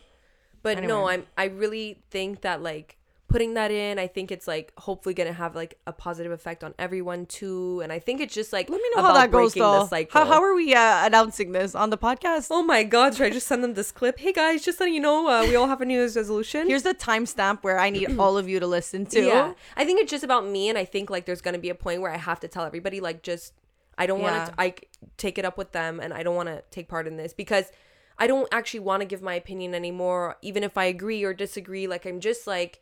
But 0.64 0.84
no, 0.84 1.08
I'm 1.08 1.26
I 1.36 1.45
really 1.45 1.97
think 2.12 2.41
that 2.41 2.62
like 2.62 2.95
putting 3.32 3.54
that 3.56 3.72
in. 3.72 3.98
I 3.98 4.08
think 4.08 4.32
it's 4.32 4.48
like 4.48 4.74
hopefully 4.78 5.16
gonna 5.16 5.34
have 5.34 5.56
like 5.56 5.78
a 5.88 5.94
positive 5.94 6.32
effect 6.32 6.64
on 6.64 6.74
everyone 6.78 7.26
too. 7.26 7.82
And 7.82 7.92
I 7.92 8.00
think 8.00 8.22
it's 8.22 8.34
just 8.34 8.52
like 8.54 8.70
Let 8.70 8.82
me 8.82 8.90
know 8.96 9.02
how 9.02 9.14
that 9.14 9.32
goes 9.32 9.54
though. 9.54 9.88
How, 10.12 10.26
how 10.26 10.44
are 10.44 10.54
we 10.54 10.74
uh, 10.76 11.06
announcing 11.06 11.52
this 11.52 11.74
on 11.74 11.90
the 11.90 11.98
podcast? 11.98 12.48
Oh 12.52 12.64
my 12.64 12.84
god, 12.84 13.16
should 13.16 13.26
I 13.28 13.30
just 13.30 13.48
send 13.48 13.64
them 13.64 13.74
this 13.74 13.92
clip? 13.92 14.20
Hey 14.20 14.34
guys, 14.34 14.64
just 14.64 14.80
letting 14.80 14.94
you 14.94 15.00
know 15.00 15.28
uh, 15.28 15.44
we 15.44 15.56
all 15.56 15.68
have 15.68 15.82
a 15.82 15.86
New 15.86 15.94
Year's 15.94 16.16
resolution. 16.16 16.68
Here's 16.68 16.84
the 16.84 16.94
timestamp 16.94 17.64
where 17.64 17.80
I 17.80 17.90
need 17.90 18.16
all 18.20 18.38
of 18.38 18.48
you 18.50 18.60
to 18.60 18.68
listen 18.68 19.06
to. 19.08 19.22
Yeah. 19.26 19.54
I 19.78 19.86
think 19.86 20.02
it's 20.02 20.12
just 20.12 20.24
about 20.24 20.46
me 20.46 20.70
and 20.70 20.78
I 20.78 20.86
think 20.86 21.10
like 21.10 21.26
there's 21.26 21.42
going 21.42 21.54
to 21.56 21.60
be 21.60 21.70
a 21.70 21.76
point 21.76 22.02
where 22.02 22.12
I 22.12 22.18
have 22.18 22.40
to 22.42 22.48
tell 22.48 22.66
everybody 22.66 23.00
like 23.00 23.24
just 23.24 23.54
I 23.98 24.06
don't 24.08 24.20
Yeah. 24.20 24.38
want 24.40 24.50
to 24.56 24.62
I 24.62 24.76
take 25.18 25.38
it 25.38 25.46
up 25.46 25.58
with 25.58 25.72
them 25.72 26.00
and 26.00 26.14
I 26.14 26.24
don't 26.24 26.36
want 26.36 26.50
to 26.50 26.64
take 26.70 26.88
part 26.90 27.08
in 27.08 27.18
this 27.18 27.34
because 27.34 27.72
I 28.18 28.28
don't 28.28 28.48
actually 28.52 28.82
want 28.82 29.02
to 29.02 29.06
give 29.06 29.22
my 29.22 29.36
opinion 29.36 29.74
anymore 29.74 30.38
even 30.42 30.64
if 30.64 30.78
I 30.78 30.86
agree 30.86 31.24
or 31.24 31.34
disagree 31.34 31.88
like 31.88 32.06
I'm 32.06 32.20
just 32.20 32.46
like 32.46 32.80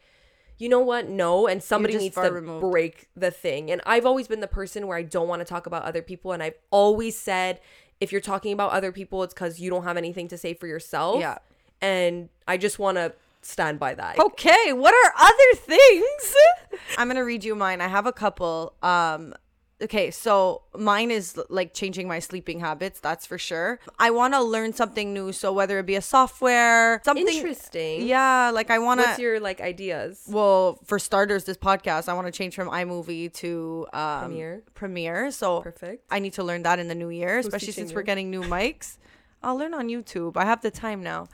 you 0.59 0.69
know 0.69 0.81
what? 0.81 1.09
No, 1.09 1.47
and 1.47 1.63
somebody 1.63 1.97
needs 1.97 2.15
to 2.15 2.21
removed. 2.31 2.61
break 2.61 3.07
the 3.15 3.31
thing. 3.31 3.71
And 3.71 3.81
I've 3.85 4.05
always 4.05 4.27
been 4.27 4.41
the 4.41 4.47
person 4.47 4.85
where 4.87 4.97
I 4.97 5.03
don't 5.03 5.27
want 5.27 5.39
to 5.39 5.45
talk 5.45 5.65
about 5.65 5.83
other 5.83 6.01
people 6.01 6.33
and 6.33 6.43
I've 6.43 6.57
always 6.69 7.17
said 7.17 7.59
if 7.99 8.11
you're 8.11 8.21
talking 8.21 8.53
about 8.53 8.71
other 8.71 8.91
people 8.91 9.23
it's 9.23 9.33
cuz 9.33 9.59
you 9.59 9.69
don't 9.69 9.83
have 9.83 9.97
anything 9.97 10.27
to 10.27 10.37
say 10.37 10.53
for 10.53 10.67
yourself. 10.67 11.21
Yeah. 11.21 11.37
And 11.81 12.29
I 12.47 12.57
just 12.57 12.77
want 12.77 12.97
to 12.97 13.13
stand 13.41 13.79
by 13.79 13.93
that. 13.93 14.19
Okay, 14.19 14.73
what 14.73 14.93
are 14.93 15.13
other 15.17 15.55
things? 15.55 16.35
I'm 16.97 17.07
gonna 17.07 17.23
read 17.23 17.43
you 17.43 17.55
mine. 17.55 17.79
I 17.81 17.87
have 17.87 18.05
a 18.05 18.13
couple. 18.13 18.73
Um, 18.83 19.33
okay, 19.81 20.11
so 20.11 20.63
mine 20.77 21.11
is 21.11 21.39
like 21.49 21.73
changing 21.73 22.07
my 22.07 22.19
sleeping 22.19 22.59
habits. 22.59 22.99
That's 22.99 23.25
for 23.25 23.37
sure. 23.37 23.79
I 23.97 24.11
want 24.11 24.33
to 24.33 24.41
learn 24.41 24.73
something 24.73 25.13
new. 25.13 25.31
So 25.31 25.53
whether 25.53 25.79
it 25.79 25.85
be 25.85 25.95
a 25.95 26.01
software, 26.01 27.01
something 27.03 27.27
Interesting. 27.27 28.07
Yeah, 28.07 28.51
like 28.53 28.69
I 28.69 28.79
want 28.79 28.99
to 29.01 29.05
What's 29.07 29.19
your 29.19 29.39
like 29.39 29.61
ideas? 29.61 30.23
well, 30.27 30.79
for 30.85 30.99
starters, 30.99 31.45
this 31.45 31.57
podcast, 31.57 32.09
I 32.09 32.13
want 32.13 32.27
to 32.27 32.31
change 32.31 32.55
from 32.55 32.69
iMovie 32.69 33.33
to 33.35 33.87
um, 33.93 34.21
Premiere. 34.21 34.63
Premiere. 34.73 35.31
So 35.31 35.61
Perfect. 35.61 36.05
I 36.09 36.19
need 36.19 36.33
to 36.33 36.43
learn 36.43 36.63
that 36.63 36.79
in 36.79 36.87
the 36.87 36.95
new 36.95 37.09
year, 37.09 37.39
especially 37.39 37.67
teaching 37.67 37.85
since 37.85 37.93
we're 37.93 38.03
getting 38.03 38.29
new 38.29 38.41
mics. 38.41 38.97
I'll 39.41 39.55
learn 39.55 39.73
on 39.73 39.87
YouTube. 39.87 40.35
I 40.35 40.45
have 40.45 40.61
the 40.61 40.71
time 40.71 41.01
now. 41.01 41.27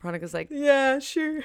Veronica's 0.00 0.34
like, 0.34 0.48
Yeah, 0.50 0.98
sure. 0.98 1.42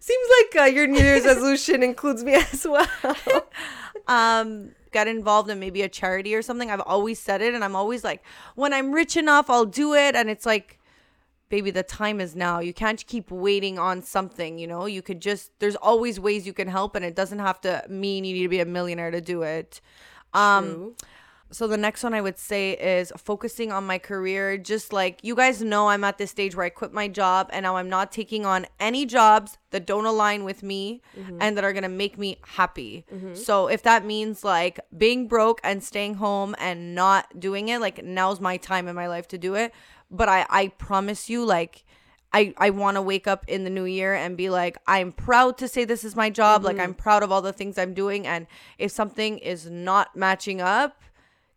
Seems 0.00 0.28
like 0.38 0.62
uh, 0.62 0.64
your 0.74 0.86
New 0.86 1.00
Year's 1.02 1.24
resolution 1.26 1.82
includes 1.82 2.24
me 2.24 2.34
as 2.34 2.66
well. 2.66 2.88
um 4.08 4.70
get 4.92 5.08
involved 5.08 5.50
in 5.50 5.58
maybe 5.58 5.82
a 5.82 5.88
charity 5.88 6.34
or 6.34 6.42
something 6.42 6.70
i've 6.70 6.80
always 6.80 7.18
said 7.18 7.40
it 7.42 7.54
and 7.54 7.64
i'm 7.64 7.76
always 7.76 8.04
like 8.04 8.22
when 8.54 8.72
i'm 8.72 8.92
rich 8.92 9.16
enough 9.16 9.48
i'll 9.50 9.64
do 9.64 9.94
it. 9.94 10.14
And 10.14 10.28
it's 10.30 10.46
like 10.46 10.78
baby 11.48 11.70
the 11.70 11.82
time 11.82 12.20
is 12.20 12.36
now. 12.36 12.58
You 12.60 12.74
can't 12.74 13.04
keep 13.06 13.30
waiting 13.30 13.78
on 13.78 14.02
something 14.02 14.58
you 14.58 14.66
know? 14.66 14.86
You 14.86 15.02
could 15.02 15.20
just 15.20 15.50
there's 15.60 15.76
always 15.76 16.20
ways 16.20 16.46
you 16.46 16.52
can 16.52 16.68
help 16.68 16.94
and 16.94 17.04
it 17.04 17.14
doesn't 17.14 17.38
have 17.38 17.60
to 17.62 17.84
mean 17.88 18.24
you 18.24 18.34
need 18.34 18.42
to 18.42 18.48
be 18.48 18.60
a 18.60 18.66
millionaire 18.66 19.10
to 19.10 19.20
do 19.20 19.42
it. 19.42 19.80
Um 20.34 20.64
True. 20.64 20.96
So 21.50 21.66
the 21.66 21.76
next 21.76 22.02
one 22.02 22.12
I 22.12 22.20
would 22.20 22.38
say 22.38 22.72
is 22.72 23.12
focusing 23.16 23.72
on 23.72 23.86
my 23.86 23.98
career. 23.98 24.58
Just 24.58 24.92
like 24.92 25.20
you 25.22 25.34
guys 25.34 25.62
know, 25.62 25.88
I'm 25.88 26.04
at 26.04 26.18
this 26.18 26.30
stage 26.30 26.54
where 26.54 26.66
I 26.66 26.68
quit 26.68 26.92
my 26.92 27.08
job 27.08 27.48
and 27.52 27.62
now 27.62 27.76
I'm 27.76 27.88
not 27.88 28.12
taking 28.12 28.44
on 28.44 28.66
any 28.78 29.06
jobs 29.06 29.56
that 29.70 29.86
don't 29.86 30.04
align 30.04 30.44
with 30.44 30.62
me 30.62 31.00
mm-hmm. 31.18 31.38
and 31.40 31.56
that 31.56 31.64
are 31.64 31.72
gonna 31.72 31.88
make 31.88 32.18
me 32.18 32.38
happy. 32.44 33.06
Mm-hmm. 33.12 33.34
So 33.34 33.68
if 33.68 33.82
that 33.84 34.04
means 34.04 34.44
like 34.44 34.78
being 34.96 35.26
broke 35.26 35.60
and 35.64 35.82
staying 35.82 36.14
home 36.14 36.54
and 36.58 36.94
not 36.94 37.40
doing 37.40 37.68
it, 37.68 37.80
like 37.80 38.04
now's 38.04 38.40
my 38.40 38.58
time 38.58 38.86
in 38.86 38.94
my 38.94 39.08
life 39.08 39.28
to 39.28 39.38
do 39.38 39.54
it. 39.54 39.72
But 40.10 40.28
I 40.28 40.46
I 40.50 40.68
promise 40.68 41.28
you, 41.28 41.44
like. 41.44 41.84
I, 42.30 42.52
I 42.58 42.68
want 42.68 42.96
to 42.96 43.00
wake 43.02 43.26
up 43.26 43.46
in 43.48 43.64
the 43.64 43.70
new 43.70 43.86
year 43.86 44.14
and 44.14 44.36
be 44.36 44.50
like, 44.50 44.76
I'm 44.86 45.12
proud 45.12 45.56
to 45.58 45.66
say 45.66 45.86
this 45.86 46.04
is 46.04 46.14
my 46.14 46.28
job. 46.28 46.62
Like, 46.62 46.76
mm-hmm. 46.76 46.82
I'm 46.82 46.94
proud 46.94 47.22
of 47.22 47.32
all 47.32 47.40
the 47.40 47.54
things 47.54 47.78
I'm 47.78 47.94
doing. 47.94 48.26
And 48.26 48.46
if 48.76 48.92
something 48.92 49.38
is 49.38 49.70
not 49.70 50.14
matching 50.14 50.60
up, 50.60 51.00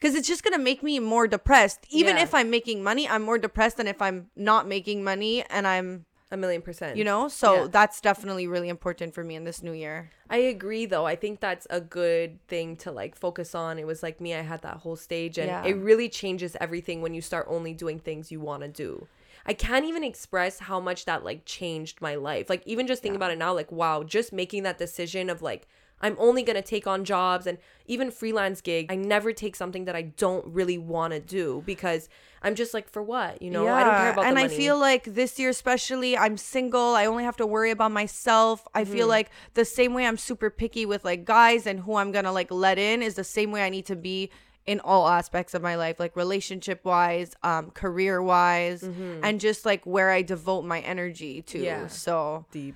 because 0.02 0.16
it's 0.16 0.28
just 0.28 0.44
going 0.44 0.54
to 0.54 0.60
make 0.64 0.82
me 0.82 0.98
more 1.00 1.28
depressed. 1.28 1.86
Even 1.92 2.18
Yeah. 2.18 2.24
if 2.24 2.34
I'm 2.34 2.50
making 2.50 2.82
money, 2.82 3.08
I'm 3.08 3.22
more 3.22 3.38
depressed 3.38 3.78
than 3.78 3.88
if 3.88 4.02
I'm 4.02 4.32
not 4.36 4.68
making 4.68 5.04
money 5.04 5.44
and 5.50 5.68
I'm, 5.68 6.06
A 6.32 6.38
million 6.38 6.64
percent. 6.64 6.98
you 6.98 7.04
know? 7.04 7.28
So 7.28 7.54
Yeah. 7.54 7.68
that's 7.70 8.02
definitely 8.02 8.48
really 8.48 8.68
important 8.70 9.14
for 9.14 9.24
me 9.24 9.36
in 9.36 9.44
this 9.44 9.62
new 9.62 9.74
year. 9.74 10.10
I 10.28 10.38
agree 10.38 10.86
though. 10.88 11.06
I 11.06 11.16
think 11.16 11.40
that's 11.40 11.68
a 11.70 11.80
good 11.80 12.40
thing 12.48 12.78
to 12.78 12.92
like 12.92 13.16
focus 13.16 13.54
on. 13.54 13.78
It 13.78 13.86
was 13.86 14.02
like 14.02 14.20
me, 14.20 14.34
I 14.34 14.42
had 14.42 14.64
that 14.64 14.78
whole 14.78 14.96
stage 14.96 15.38
and 15.38 15.48
Yeah. 15.50 15.66
it 15.66 15.74
really 15.76 16.10
changes 16.10 16.58
everything 16.60 17.02
when 17.04 17.14
you 17.14 17.22
start 17.22 17.46
only 17.48 17.74
doing 17.74 18.00
things 18.00 18.32
you 18.32 18.40
want 18.40 18.64
to 18.64 18.70
do. 18.70 19.08
I 19.46 19.54
can't 19.54 19.86
even 19.86 20.04
express 20.04 20.60
how 20.60 20.80
much 20.80 21.06
that 21.06 21.24
like 21.24 21.46
changed 21.46 22.00
my 22.02 22.16
life. 22.16 22.50
Like 22.50 22.64
even 22.66 22.88
just 22.88 23.02
thinking 23.04 23.16
about 23.18 23.32
it 23.32 23.38
now 23.38 23.54
like 23.54 23.72
wow, 23.72 24.02
just 24.04 24.32
making 24.34 24.64
that 24.64 24.78
decision 24.80 25.30
of 25.30 25.42
like 25.44 25.68
I'm 26.02 26.16
only 26.20 26.44
going 26.44 26.56
to 26.56 26.62
take 26.62 26.88
on 26.88 27.06
jobs 27.06 27.48
and 27.48 27.58
even 27.86 28.12
freelance 28.12 28.60
gig. 28.62 28.88
I 28.90 28.96
never 28.96 29.32
take 29.34 29.56
something 29.56 29.86
that 29.86 29.96
I 29.96 30.02
don't 30.02 30.46
really 30.48 30.78
want 30.78 31.14
to 31.14 31.20
do 31.20 31.64
because 31.66 32.10
I'm 32.42 32.56
just 32.56 32.74
like 32.74 32.90
for 32.90 33.04
what? 33.04 33.42
You 33.42 33.52
know, 33.52 33.68
I 33.68 33.84
don't 33.84 33.96
care 33.96 34.12
about 34.14 34.26
and 34.26 34.38
I 34.40 34.48
feel 34.48 34.78
like 34.80 35.04
this 35.06 35.38
year 35.38 35.50
especially, 35.50 36.18
I'm 36.18 36.38
single. 36.38 36.96
I 36.96 37.06
only 37.06 37.24
have 37.24 37.38
to 37.38 37.46
worry 37.46 37.72
about 37.72 37.92
myself. 37.92 38.68
I 38.74 38.84
Mm-hmm. 38.84 38.92
feel 38.94 39.08
like 39.08 39.30
the 39.54 39.66
same 39.66 39.94
way 39.94 40.06
I'm 40.08 40.18
super 40.18 40.50
picky 40.50 40.86
with 40.88 41.06
like 41.06 41.24
guys 41.24 41.68
and 41.68 41.80
who 41.82 41.96
I'm 41.96 42.12
gonna 42.12 42.32
like 42.32 42.50
let 42.52 42.78
in 42.80 43.02
is 43.04 43.14
the 43.16 43.24
same 43.24 43.52
way 43.52 43.64
I 43.64 43.70
need 43.70 43.86
to 43.88 43.96
be 43.96 44.32
in 44.66 44.80
all 44.80 45.08
aspects 45.08 45.54
of 45.56 45.62
my 45.62 45.76
life, 45.76 46.00
like 46.00 46.16
relationship 46.16 46.86
wise, 46.86 47.36
um, 47.44 47.72
career 47.72 48.22
wise, 48.22 48.84
and 48.84 49.40
just 49.40 49.66
like 49.66 49.84
where 49.86 50.12
I 50.12 50.22
devote 50.22 50.64
my 50.66 50.82
energy 50.82 51.42
to. 51.44 51.58
Mm-hmm. 51.58 51.66
Yeah. 51.66 51.88
So 51.88 52.46
deep. 52.52 52.76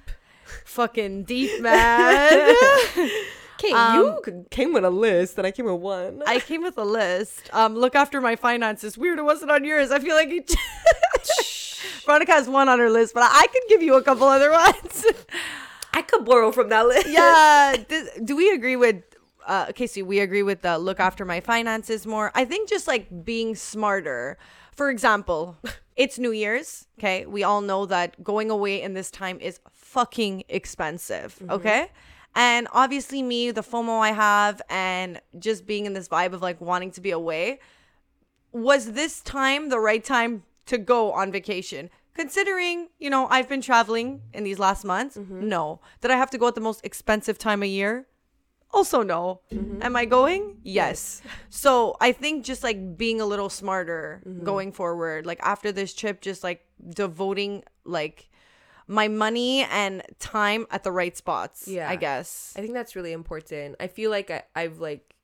Fucking 0.65 1.23
deep, 1.23 1.61
man. 1.61 2.55
Okay, 3.57 3.71
Um, 3.71 4.19
you 4.25 4.45
came 4.51 4.73
with 4.73 4.83
a 4.83 4.89
list 4.89 5.37
and 5.37 5.47
I 5.47 5.51
came 5.51 5.63
with 5.65 5.79
one. 5.79 6.21
I 6.27 6.41
came 6.41 6.61
with 6.61 6.77
a 6.77 6.83
list. 6.83 7.49
Um, 7.53 7.73
look 7.73 7.95
after 7.95 8.19
my 8.19 8.35
finances. 8.35 8.97
Weird, 8.97 9.17
it 9.17 9.21
wasn't 9.21 9.49
on 9.49 9.63
yours. 9.63 9.91
I 9.91 9.99
feel 9.99 10.13
like 10.13 10.27
you. 10.29 10.43
Veronica 12.05 12.33
has 12.33 12.49
one 12.49 12.67
on 12.67 12.79
her 12.79 12.89
list, 12.89 13.13
but 13.13 13.23
I 13.23 13.47
could 13.47 13.63
give 13.69 13.81
you 13.81 13.95
a 13.95 14.03
couple 14.03 14.27
other 14.27 14.51
ones. 14.51 15.05
I 15.93 16.01
could 16.01 16.25
borrow 16.25 16.51
from 16.51 16.67
that 16.69 16.85
list. 16.85 17.07
yeah. 17.07 17.75
Do, 17.87 18.09
do 18.25 18.35
we 18.35 18.51
agree 18.51 18.75
with? 18.75 18.97
Uh, 19.47 19.71
Casey, 19.71 20.01
we 20.03 20.19
agree 20.19 20.43
with 20.43 20.61
the 20.61 20.77
look 20.77 20.99
after 20.99 21.23
my 21.23 21.39
finances 21.39 22.05
more. 22.05 22.31
I 22.35 22.43
think 22.43 22.67
just 22.67 22.87
like 22.87 23.23
being 23.23 23.55
smarter. 23.55 24.37
For 24.73 24.89
example, 24.89 25.55
it's 25.95 26.19
New 26.19 26.31
Year's. 26.31 26.87
Okay, 26.99 27.25
we 27.25 27.43
all 27.43 27.61
know 27.61 27.85
that 27.85 28.23
going 28.23 28.49
away 28.49 28.81
in 28.81 28.93
this 28.93 29.11
time 29.11 29.39
is 29.39 29.59
fucking 29.71 30.43
expensive. 30.49 31.35
Mm-hmm. 31.39 31.51
Okay. 31.51 31.91
And 32.35 32.67
obviously, 32.73 33.23
me, 33.23 33.51
the 33.51 33.63
FOMO 33.63 33.99
I 33.99 34.11
have, 34.11 34.61
and 34.69 35.21
just 35.39 35.65
being 35.65 35.85
in 35.85 35.93
this 35.93 36.09
vibe 36.09 36.33
of 36.33 36.41
like 36.41 36.59
wanting 36.59 36.91
to 36.91 37.01
be 37.01 37.11
away, 37.11 37.59
was 38.51 38.91
this 38.91 39.21
time 39.21 39.69
the 39.69 39.79
right 39.79 40.03
time 40.03 40.43
to 40.65 40.77
go 40.77 41.13
on 41.13 41.31
vacation? 41.31 41.89
Considering, 42.13 42.89
you 42.99 43.09
know, 43.09 43.27
I've 43.29 43.47
been 43.47 43.61
traveling 43.61 44.21
in 44.33 44.43
these 44.43 44.59
last 44.59 44.83
months, 44.83 45.17
mm-hmm. 45.17 45.47
no. 45.47 45.79
Did 46.01 46.11
I 46.11 46.17
have 46.17 46.29
to 46.31 46.37
go 46.37 46.47
at 46.47 46.55
the 46.55 46.61
most 46.61 46.85
expensive 46.85 47.37
time 47.37 47.63
of 47.63 47.69
year? 47.69 48.05
Also, 48.75 49.01
no. 49.03 49.39
Am 49.81 49.95
I 49.95 50.03
going? 50.05 50.57
Yes. 50.63 51.21
So 51.49 51.95
I 52.01 52.11
think 52.11 52.43
just 52.45 52.63
like 52.63 52.97
being 52.97 53.21
a 53.21 53.25
little 53.25 53.49
smarter 53.49 54.21
going 54.43 54.71
forward, 54.73 55.25
like 55.25 55.39
after 55.41 55.71
this 55.71 55.93
trip, 55.95 56.19
just 56.21 56.43
like 56.43 56.65
devoting 56.93 57.63
like 57.85 58.27
my 58.87 59.07
money 59.07 59.63
and 59.71 60.03
time 60.19 60.67
at 60.69 60.83
the 60.83 60.91
right 60.91 61.15
spots. 61.15 61.65
Yeah. 61.67 61.89
I 61.89 61.95
guess. 61.95 62.53
I 62.57 62.61
think 62.61 62.73
that's 62.73 62.95
really 62.95 63.13
important. 63.13 63.77
I 63.79 63.87
feel 63.87 64.11
like 64.11 64.29
I, 64.29 64.43
I've 64.53 64.79
like 64.79 65.15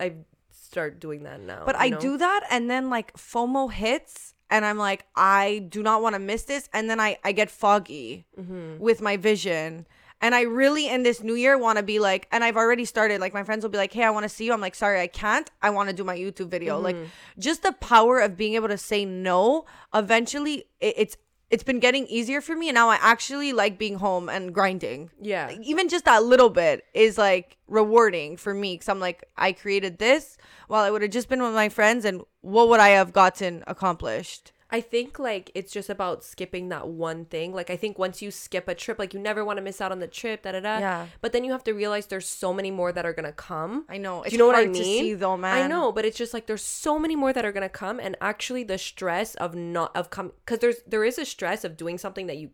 I've 0.00 0.24
start 0.50 0.98
doing 0.98 1.22
that 1.24 1.40
now. 1.40 1.62
But 1.66 1.76
I 1.78 1.90
know? 1.90 2.00
do 2.00 2.16
that 2.16 2.40
and 2.50 2.70
then 2.70 2.88
like 2.90 3.12
FOMO 3.14 3.70
hits 3.70 4.34
and 4.48 4.64
I'm 4.64 4.78
like, 4.78 5.04
I 5.14 5.66
do 5.68 5.82
not 5.82 6.00
want 6.02 6.14
to 6.14 6.18
miss 6.18 6.44
this. 6.44 6.68
And 6.72 6.88
then 6.88 6.98
I, 7.00 7.18
I 7.22 7.32
get 7.32 7.50
foggy 7.50 8.26
Mm-hmm. 8.40 8.78
with 8.82 9.00
my 9.02 9.16
vision. 9.18 9.86
And 10.22 10.34
I 10.34 10.42
really 10.42 10.86
in 10.88 11.02
this 11.02 11.22
new 11.22 11.34
year 11.34 11.56
want 11.56 11.78
to 11.78 11.82
be 11.82 11.98
like, 11.98 12.28
and 12.30 12.44
I've 12.44 12.56
already 12.56 12.84
started, 12.84 13.20
like 13.20 13.32
my 13.32 13.42
friends 13.42 13.62
will 13.64 13.70
be 13.70 13.78
like, 13.78 13.92
hey, 13.92 14.04
I 14.04 14.10
want 14.10 14.24
to 14.24 14.28
see 14.28 14.44
you. 14.44 14.52
I'm 14.52 14.60
like, 14.60 14.74
sorry, 14.74 15.00
I 15.00 15.06
can't. 15.06 15.50
I 15.62 15.70
want 15.70 15.88
to 15.88 15.94
do 15.94 16.04
my 16.04 16.16
YouTube 16.16 16.48
video. 16.48 16.78
Like 16.78 16.96
Mm-hmm. 16.96 17.40
just 17.40 17.62
the 17.62 17.72
power 17.72 18.18
of 18.20 18.36
being 18.36 18.54
able 18.54 18.68
to 18.68 18.76
say 18.78 19.04
no, 19.04 19.64
eventually 19.94 20.64
it, 20.80 20.94
it's, 20.96 21.16
it's 21.50 21.62
been 21.64 21.80
getting 21.80 22.06
easier 22.06 22.40
for 22.40 22.54
me. 22.54 22.68
And 22.68 22.74
now 22.74 22.88
I 22.90 22.98
actually 23.00 23.52
like 23.52 23.78
being 23.78 23.96
home 23.96 24.28
and 24.28 24.52
grinding 24.54 25.10
Yeah. 25.20 25.46
like, 25.48 25.60
even 25.62 25.88
just 25.88 26.04
that 26.04 26.22
little 26.22 26.50
bit 26.50 26.84
is 26.94 27.16
like 27.18 27.56
rewarding 27.66 28.36
for 28.36 28.52
me 28.54 28.74
because 28.74 28.88
I'm 28.88 29.00
like, 29.00 29.24
I 29.36 29.52
created 29.52 29.98
this 29.98 30.36
while 30.68 30.82
I 30.84 30.90
would 30.90 31.02
have 31.02 31.10
just 31.10 31.28
been 31.28 31.42
with 31.42 31.54
my 31.54 31.68
friends, 31.68 32.04
and 32.04 32.22
what 32.42 32.68
would 32.68 32.78
I 32.80 32.90
have 32.90 33.12
gotten 33.12 33.64
accomplished? 33.66 34.52
I 34.72 34.80
think 34.80 35.18
like 35.18 35.50
it's 35.54 35.72
just 35.72 35.90
about 35.90 36.22
skipping 36.24 36.68
that 36.68 36.88
one 36.88 37.24
thing. 37.24 37.52
Like 37.52 37.70
I 37.70 37.76
think 37.76 37.98
once 37.98 38.22
you 38.22 38.30
skip 38.30 38.68
a 38.68 38.74
trip, 38.74 38.98
like 38.98 39.12
you 39.12 39.20
never 39.20 39.44
want 39.44 39.56
to 39.56 39.62
miss 39.62 39.80
out 39.80 39.90
on 39.92 39.98
the 39.98 40.06
trip, 40.06 40.42
da 40.42 40.52
da 40.52 40.60
da. 40.60 40.78
Yeah. 40.78 41.06
But 41.20 41.32
then 41.32 41.44
you 41.44 41.52
have 41.52 41.64
to 41.64 41.72
realize 41.72 42.06
there's 42.06 42.28
so 42.28 42.52
many 42.52 42.70
more 42.70 42.92
that 42.92 43.04
are 43.04 43.12
gonna 43.12 43.32
come. 43.32 43.84
I 43.88 43.98
know. 43.98 44.22
It's 44.22 44.30
Do 44.30 44.36
you 44.36 44.38
know 44.38 44.46
what 44.46 44.56
I 44.56 44.66
mean? 44.66 44.74
see 44.82 45.14
though, 45.14 45.36
man. 45.36 45.64
I 45.64 45.66
know, 45.66 45.90
but 45.92 46.04
it's 46.04 46.16
just 46.16 46.32
like 46.32 46.46
there's 46.46 46.64
so 46.64 46.98
many 46.98 47.16
more 47.16 47.32
that 47.32 47.44
are 47.44 47.52
gonna 47.52 47.68
come, 47.68 47.98
and 48.00 48.16
actually 48.20 48.62
the 48.64 48.78
stress 48.78 49.34
of 49.36 49.54
not 49.54 49.94
of 49.96 50.10
come 50.10 50.32
because 50.44 50.58
there's 50.60 50.76
there 50.86 51.04
is 51.04 51.18
a 51.18 51.24
stress 51.24 51.64
of 51.64 51.76
doing 51.76 51.98
something 51.98 52.26
that 52.28 52.36
you 52.38 52.50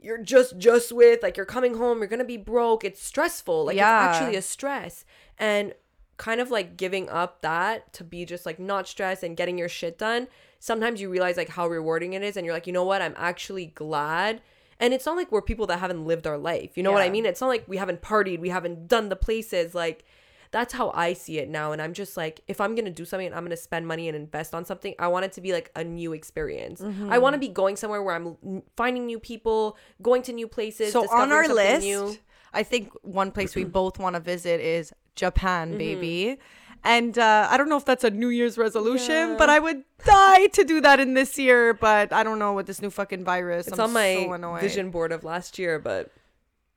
you're 0.00 0.18
just 0.18 0.58
just 0.58 0.92
with 0.92 1.22
like 1.22 1.36
you're 1.36 1.46
coming 1.46 1.74
home 1.78 1.98
you're 1.98 2.06
gonna 2.08 2.24
be 2.24 2.36
broke 2.36 2.84
it's 2.84 3.02
stressful 3.02 3.64
like 3.66 3.76
Yeah. 3.76 4.10
it's 4.10 4.18
actually 4.18 4.36
a 4.36 4.42
stress 4.42 5.04
and 5.38 5.72
kind 6.18 6.42
of 6.42 6.50
like 6.50 6.76
giving 6.76 7.08
up 7.08 7.40
that 7.40 7.90
to 7.94 8.04
be 8.04 8.26
just 8.26 8.44
like 8.44 8.58
not 8.58 8.86
stressed 8.86 9.22
and 9.22 9.34
getting 9.34 9.56
your 9.56 9.68
shit 9.68 9.96
done 9.96 10.28
sometimes 10.64 10.98
you 10.98 11.10
realize 11.10 11.36
like 11.36 11.50
how 11.50 11.68
rewarding 11.68 12.14
it 12.14 12.22
is 12.22 12.38
and 12.38 12.46
you're 12.46 12.54
like 12.54 12.66
you 12.66 12.72
know 12.72 12.84
what 12.84 13.02
i'm 13.02 13.14
actually 13.18 13.66
glad 13.66 14.40
and 14.80 14.94
it's 14.94 15.04
not 15.04 15.14
like 15.14 15.30
we're 15.30 15.42
people 15.42 15.66
that 15.66 15.78
haven't 15.78 16.06
lived 16.06 16.26
our 16.26 16.38
life 16.38 16.70
you 16.76 16.82
know 16.82 16.90
what 16.90 17.02
i 17.02 17.10
mean 17.10 17.26
it's 17.26 17.42
not 17.42 17.48
like 17.48 17.64
we 17.68 17.76
haven't 17.76 18.00
partied 18.00 18.38
we 18.38 18.48
haven't 18.48 18.88
done 18.88 19.10
the 19.10 19.16
places 19.16 19.74
like 19.74 20.04
that's 20.50 20.72
how 20.72 20.92
I 20.94 21.14
see 21.14 21.38
it 21.38 21.48
now. 21.48 21.72
And 21.72 21.82
I'm 21.82 21.92
just 21.94 22.16
like, 22.16 22.40
if 22.46 22.60
I'm 22.60 22.76
gonna 22.76 22.88
do 22.92 23.04
something 23.04 23.26
and 23.26 23.34
I'm 23.34 23.42
gonna 23.42 23.56
spend 23.56 23.88
money 23.88 24.06
and 24.06 24.14
invest 24.16 24.54
on 24.54 24.64
something, 24.64 24.94
I 25.00 25.08
want 25.08 25.24
it 25.24 25.32
to 25.32 25.40
be 25.40 25.52
like 25.52 25.72
a 25.74 25.82
new 25.82 26.12
experience. 26.12 26.80
Mm-hmm. 26.80 27.10
I 27.10 27.18
want 27.18 27.34
to 27.34 27.40
be 27.40 27.48
going 27.48 27.74
somewhere 27.74 28.00
where 28.04 28.14
I'm 28.14 28.62
finding 28.76 29.04
new 29.04 29.18
people, 29.18 29.76
going 30.00 30.22
to 30.22 30.32
new 30.32 30.46
places. 30.46 30.92
So 30.92 31.10
on 31.10 31.32
our 31.32 31.48
list, 31.48 31.82
new. 31.82 32.16
I 32.52 32.62
think 32.62 32.92
one 33.02 33.32
place 33.32 33.56
we 33.56 33.64
both 33.80 33.98
want 33.98 34.14
to 34.14 34.20
visit 34.20 34.60
is 34.60 34.92
Japan, 35.16 35.70
Mm-hmm. 35.70 35.78
baby. 35.78 36.38
And 36.86 37.18
uh, 37.18 37.48
I 37.50 37.56
don't 37.56 37.70
know 37.70 37.78
if 37.78 37.86
that's 37.86 38.04
a 38.04 38.10
New 38.10 38.28
Year's 38.28 38.58
resolution, 38.58 39.36
but 39.38 39.48
I 39.48 39.58
would 39.58 39.84
die 40.04 40.46
to 40.48 40.64
do 40.64 40.82
that 40.82 41.00
in 41.00 41.14
this 41.14 41.38
year. 41.38 41.72
But 41.72 42.12
I 42.12 42.22
don't 42.22 42.38
know 42.38 42.52
with 42.52 42.66
this 42.66 42.82
new 42.82 42.90
fucking 42.90 43.24
virus. 43.24 43.66
it's 43.66 43.78
I'm 43.78 43.86
on 43.88 43.92
my 43.94 44.26
so 44.30 44.56
vision 44.60 44.90
board 44.90 45.10
of 45.10 45.24
last 45.24 45.58
year, 45.58 45.78
but 45.78 46.12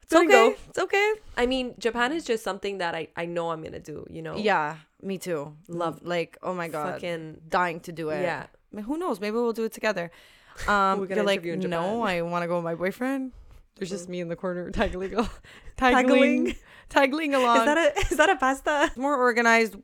It's 0.03 0.13
okay. 0.13 0.25
go. 0.27 0.55
It's 0.69 0.79
okay. 0.79 1.13
I 1.35 1.45
mean, 1.45 1.75
Japan 1.77 2.13
is 2.13 2.23
just 2.23 2.41
something 2.43 2.77
that 2.77 2.95
I 2.95 3.09
I 3.17 3.25
know 3.25 3.51
I'm 3.51 3.61
gonna 3.61 3.79
do. 3.81 4.07
You 4.09 4.21
know, 4.21 4.37
Yeah, 4.37 4.77
me 5.01 5.17
too. 5.17 5.55
Love- 5.67 5.99
like 6.03 6.37
oh 6.41 6.53
my 6.53 6.69
god, 6.69 6.93
fucking 6.93 7.41
dying 7.49 7.81
to 7.81 7.91
do 7.91 8.09
it. 8.09 8.21
yeah. 8.21 8.45
I 8.71 8.75
mean, 8.75 8.85
who 8.85 8.97
knows? 8.97 9.19
Maybe 9.19 9.33
we'll 9.35 9.51
do 9.53 9.65
it 9.65 9.73
together. 9.73 10.09
Um, 10.67 10.99
We're 10.99 11.05
gonna 11.05 11.21
you're 11.21 11.55
like, 11.55 11.69
no, 11.69 12.01
I 12.01 12.23
want 12.23 12.41
to 12.41 12.47
go 12.47 12.55
with 12.55 12.63
my 12.63 12.73
boyfriend. 12.73 13.31
There's 13.75 13.91
just 13.91 14.09
me 14.09 14.21
in 14.21 14.27
the 14.27 14.35
corner 14.35 14.71
taggling, 14.79 15.11
Taggling? 15.11 15.35
taggling, 15.77 16.55
taggling 16.89 17.35
along. 17.35 17.57
Is 17.59 17.65
that 17.65 17.77
a 17.77 17.99
is 18.11 18.17
that 18.17 18.29
a 18.31 18.35
pasta? 18.37 18.91
more 18.95 19.15
organized? 19.15 19.75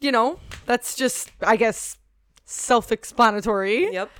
You 0.00 0.12
know, 0.12 0.38
that's 0.66 0.94
just, 0.96 1.30
I 1.40 1.56
guess, 1.56 1.96
self-explanatory. 2.44 3.92
Yep. 3.92 4.10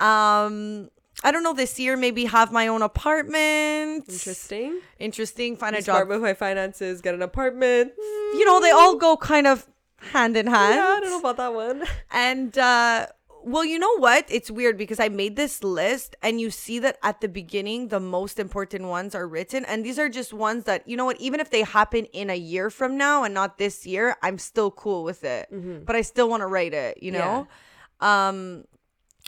Um, 0.00 0.90
I 1.24 1.30
don't 1.30 1.42
know. 1.42 1.54
This 1.54 1.78
year, 1.78 1.96
maybe 1.96 2.24
have 2.26 2.52
my 2.52 2.66
own 2.66 2.82
apartment. 2.82 4.04
Interesting. 4.08 4.80
Interesting. 4.98 5.56
Find 5.56 5.74
a 5.76 5.82
smart 5.82 6.02
job. 6.02 6.08
with 6.08 6.20
my 6.22 6.34
finances. 6.34 7.00
Get 7.00 7.14
an 7.14 7.22
apartment. 7.22 7.92
You 7.98 8.44
know, 8.44 8.60
they 8.60 8.70
all 8.70 8.96
go 8.96 9.16
kind 9.16 9.46
of 9.46 9.66
hand 10.12 10.36
in 10.36 10.46
hand. 10.46 10.74
Yeah, 10.74 10.84
I 10.84 11.00
don't 11.00 11.10
know 11.10 11.18
about 11.20 11.36
that 11.38 11.54
one. 11.54 11.84
And 12.10 12.56
uh 12.58 13.06
well, 13.46 13.64
you 13.64 13.78
know 13.78 13.96
what? 13.98 14.26
It's 14.28 14.50
weird 14.50 14.76
because 14.76 14.98
I 14.98 15.08
made 15.08 15.36
this 15.36 15.62
list 15.62 16.16
and 16.20 16.40
you 16.40 16.50
see 16.50 16.80
that 16.80 16.98
at 17.04 17.20
the 17.20 17.28
beginning 17.28 17.88
the 17.88 18.00
most 18.00 18.40
important 18.40 18.86
ones 18.86 19.14
are 19.14 19.28
written 19.28 19.64
and 19.64 19.84
these 19.86 20.00
are 20.00 20.08
just 20.08 20.32
ones 20.32 20.64
that 20.64 20.86
you 20.88 20.96
know 20.96 21.04
what 21.04 21.20
even 21.20 21.38
if 21.38 21.50
they 21.50 21.62
happen 21.62 22.06
in 22.06 22.28
a 22.28 22.34
year 22.34 22.70
from 22.70 22.96
now 22.96 23.22
and 23.22 23.32
not 23.32 23.56
this 23.56 23.86
year, 23.86 24.16
I'm 24.20 24.38
still 24.38 24.72
cool 24.72 25.04
with 25.04 25.22
it. 25.22 25.46
But 25.84 25.94
I 25.94 26.02
still 26.02 26.28
want 26.28 26.40
to 26.40 26.48
write 26.48 26.74
it, 26.74 27.00
you 27.00 27.12
know? 27.12 27.46
Um 28.00 28.64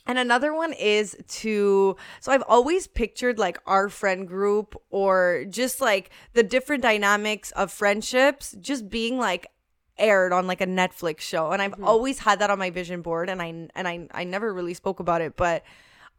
and 0.04 0.18
another 0.18 0.52
one 0.52 0.72
is 0.72 1.16
to 1.28 1.96
so 2.18 2.32
I've 2.32 2.44
always 2.48 2.88
pictured 2.88 3.38
like 3.38 3.58
our 3.66 3.88
friend 3.88 4.26
group 4.26 4.74
or 4.90 5.44
just 5.48 5.80
like 5.80 6.10
the 6.32 6.42
different 6.42 6.82
dynamics 6.82 7.52
of 7.52 7.70
friendships 7.70 8.56
just 8.60 8.90
being 8.90 9.16
like 9.16 9.46
aired 9.98 10.32
on 10.32 10.46
like 10.46 10.60
a 10.60 10.66
Netflix 10.66 11.20
show. 11.20 11.50
And 11.52 11.60
I've 11.60 11.82
always 11.82 12.18
had 12.20 12.38
that 12.40 12.50
on 12.50 12.58
my 12.58 12.70
vision 12.70 13.02
board 13.02 13.28
and 13.28 13.40
I 13.42 13.46
and 13.74 13.88
I 13.88 14.08
I 14.12 14.24
never 14.24 14.52
really 14.52 14.74
spoke 14.74 15.00
about 15.00 15.20
it, 15.20 15.36
but 15.36 15.62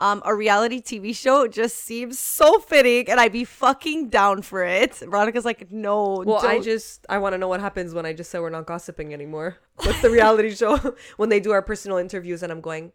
um, 0.01 0.21
a 0.23 0.33
reality 0.33 0.81
TV 0.81 1.13
show 1.13 1.45
just 1.45 1.77
seems 1.83 2.17
so 2.17 2.59
fitting, 2.59 3.09
and 3.09 3.19
I'd 3.19 3.33
be 3.33 3.43
fucking 3.43 4.07
down 4.07 4.41
for 4.43 4.63
it. 4.63 4.95
Veronica's 4.95 5.43
like, 5.43 5.71
no. 5.73 6.23
Well, 6.25 6.37
I 6.37 6.53
don't- 6.53 6.63
just 6.63 7.05
I 7.09 7.17
want 7.17 7.33
to 7.33 7.37
know 7.37 7.49
what 7.49 7.59
happens 7.59 7.93
when 7.93 8.05
I 8.05 8.13
just 8.13 8.31
say 8.31 8.39
we're 8.39 8.49
not 8.49 8.65
gossiping 8.65 9.13
anymore. 9.13 9.57
What's 9.83 10.01
the 10.01 10.09
reality 10.09 10.55
show 10.55 10.77
when 11.17 11.27
they 11.27 11.41
do 11.41 11.51
our 11.51 11.61
personal 11.61 11.97
interviews 11.97 12.43
and 12.43 12.49
I'm 12.51 12.61
going, 12.61 12.93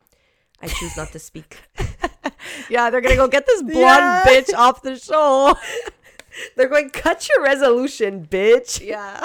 I 0.63 0.69
choose 0.69 0.97
not 0.97 1.09
to 1.13 1.19
speak. 1.19 1.59
yeah, 2.71 2.89
they're 2.89 3.03
gonna 3.03 3.17
go 3.17 3.29
get 3.29 3.45
this 3.47 3.61
blonde 3.61 3.75
Yeah. 3.77 4.25
bitch 4.25 4.55
off 4.55 4.81
the 4.81 4.99
show. 4.99 5.57
They're 6.57 6.69
going, 6.69 6.91
cut 6.91 7.29
your 7.29 7.45
resolution, 7.45 8.27
bitch. 8.27 8.85
Yeah. 8.85 9.21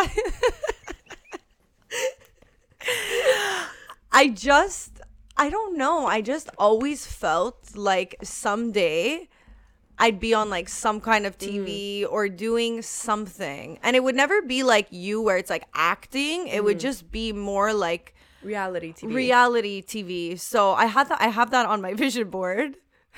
I 4.12 4.30
just, 4.30 5.02
I 5.38 5.50
don't 5.50 5.78
know. 5.78 6.06
I 6.06 6.22
just 6.22 6.50
always 6.58 7.06
felt 7.06 7.76
like 7.76 8.16
someday 8.24 9.28
I'd 9.98 10.20
be 10.20 10.34
on 10.34 10.50
like 10.50 10.70
some 10.70 11.02
kind 11.02 11.26
of 11.26 11.38
mm. 11.38 11.48
TV 11.48 12.06
or 12.10 12.30
doing 12.30 12.82
something. 12.82 13.80
And 13.84 13.96
it 13.96 14.04
would 14.04 14.16
never 14.16 14.42
be 14.42 14.64
like 14.64 14.88
you 14.92 15.22
where 15.22 15.38
it's 15.38 15.50
like 15.50 15.66
acting. 15.74 16.48
It 16.48 16.64
would 16.64 16.78
mm. 16.78 16.82
just 16.82 17.12
be 17.12 17.34
more 17.34 17.74
like 17.74 18.16
Reality 18.42 18.94
TV. 18.94 19.14
reality 19.14 19.82
TV. 19.84 20.40
So 20.40 20.72
I 20.72 20.86
had 20.86 21.10
that 21.10 21.22
I 21.22 21.28
have 21.28 21.52
that 21.52 21.66
on 21.66 21.82
my 21.82 21.94
vision 22.06 22.30
board. 22.30 22.78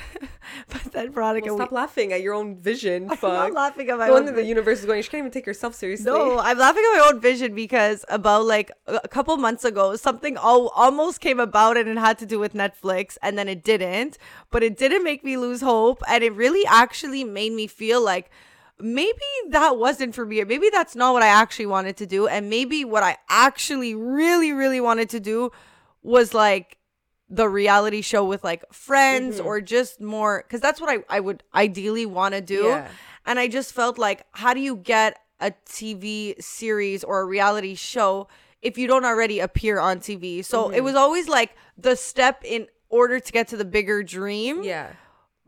but 0.70 0.84
then 0.92 1.12
Veronica 1.12 1.48
Well, 1.48 1.56
we- 1.56 1.62
stop 1.62 1.72
laughing 1.72 2.14
at 2.14 2.22
your 2.22 2.34
own 2.34 2.58
vision. 2.60 3.10
I'm 3.12 3.18
not 3.22 3.54
laughing 3.54 3.90
at 3.90 3.98
my 3.98 4.08
The 4.08 4.12
one 4.14 4.22
own 4.22 4.26
that 4.28 4.36
the 4.36 4.44
universe 4.46 4.80
is 4.80 4.86
going, 4.86 5.02
she 5.02 5.10
can't 5.10 5.20
even 5.20 5.32
take 5.32 5.46
herself 5.46 5.76
seriously. 5.76 6.06
No, 6.06 6.40
I'm 6.40 6.58
laughing 6.58 6.84
at 6.94 7.00
my 7.00 7.10
own 7.12 7.20
vision 7.22 7.56
because 7.56 8.06
about 8.10 8.46
like 8.46 8.72
a 8.88 9.08
couple 9.08 9.36
months 9.38 9.64
ago, 9.66 9.96
something 9.96 10.38
all, 10.38 10.70
almost 10.70 11.22
came 11.22 11.40
about 11.40 11.78
and 11.78 11.88
it 11.90 11.98
had 11.98 12.18
to 12.20 12.26
do 12.26 12.40
with 12.40 12.54
Netflix, 12.54 13.18
and 13.22 13.38
then 13.38 13.48
it 13.48 13.64
didn't. 13.64 14.18
But 14.50 14.64
it 14.64 14.78
didn't 14.78 15.04
make 15.04 15.24
me 15.24 15.38
lose 15.38 15.62
hope, 15.62 16.02
and 16.08 16.24
it 16.24 16.34
really 16.34 16.66
actually 16.66 17.24
made 17.24 17.54
me 17.54 17.68
feel 17.68 18.02
like 18.04 18.30
maybe 18.80 19.20
that 19.50 19.78
wasn't 19.78 20.16
for 20.16 20.26
me. 20.26 20.42
or 20.42 20.46
Maybe 20.46 20.70
that's 20.72 20.96
not 20.96 21.14
what 21.14 21.24
I 21.24 21.28
actually 21.28 21.68
wanted 21.68 21.98
to 21.98 22.06
do, 22.06 22.28
and 22.28 22.50
maybe 22.50 22.84
what 22.84 23.04
I 23.04 23.18
actually 23.30 23.96
really, 23.96 24.52
really 24.52 24.82
wanted 24.82 25.10
to 25.12 25.20
do 25.20 25.52
was 26.04 26.34
like 26.34 26.78
the 27.34 27.48
reality 27.48 28.02
show 28.02 28.26
with 28.26 28.44
like 28.44 28.62
friends 28.74 29.40
or 29.40 29.62
just 29.62 30.02
more 30.02 30.44
because 30.46 30.60
that's 30.60 30.82
what 30.82 30.90
I, 30.90 30.98
I 31.18 31.20
would 31.22 31.44
ideally 31.56 32.06
want 32.06 32.34
to 32.36 32.42
do. 32.42 32.64
Yeah. 32.66 32.90
And 33.26 33.40
I 33.40 33.48
just 33.48 33.74
felt 33.74 33.98
like, 33.98 34.26
how 34.34 34.54
do 34.54 34.60
you 34.60 34.76
get 34.76 35.18
a 35.40 35.52
TV 35.66 36.40
series 36.44 37.04
or 37.06 37.22
a 37.22 37.26
reality 37.26 37.74
show 37.76 38.28
if 38.62 38.78
you 38.78 38.86
don't 38.86 39.06
already 39.06 39.40
appear 39.40 39.80
on 39.80 40.00
TV? 40.00 40.44
So 40.44 40.66
Mm-hmm. 40.66 40.74
it 40.76 40.84
was 40.84 40.96
always 40.96 41.30
like 41.30 41.56
the 41.78 41.96
step 41.96 42.44
in 42.44 42.68
order 42.90 43.20
to 43.20 43.32
get 43.32 43.48
to 43.48 43.58
the 43.58 43.64
bigger 43.66 44.04
dream. 44.04 44.64
Yeah. 44.64 44.90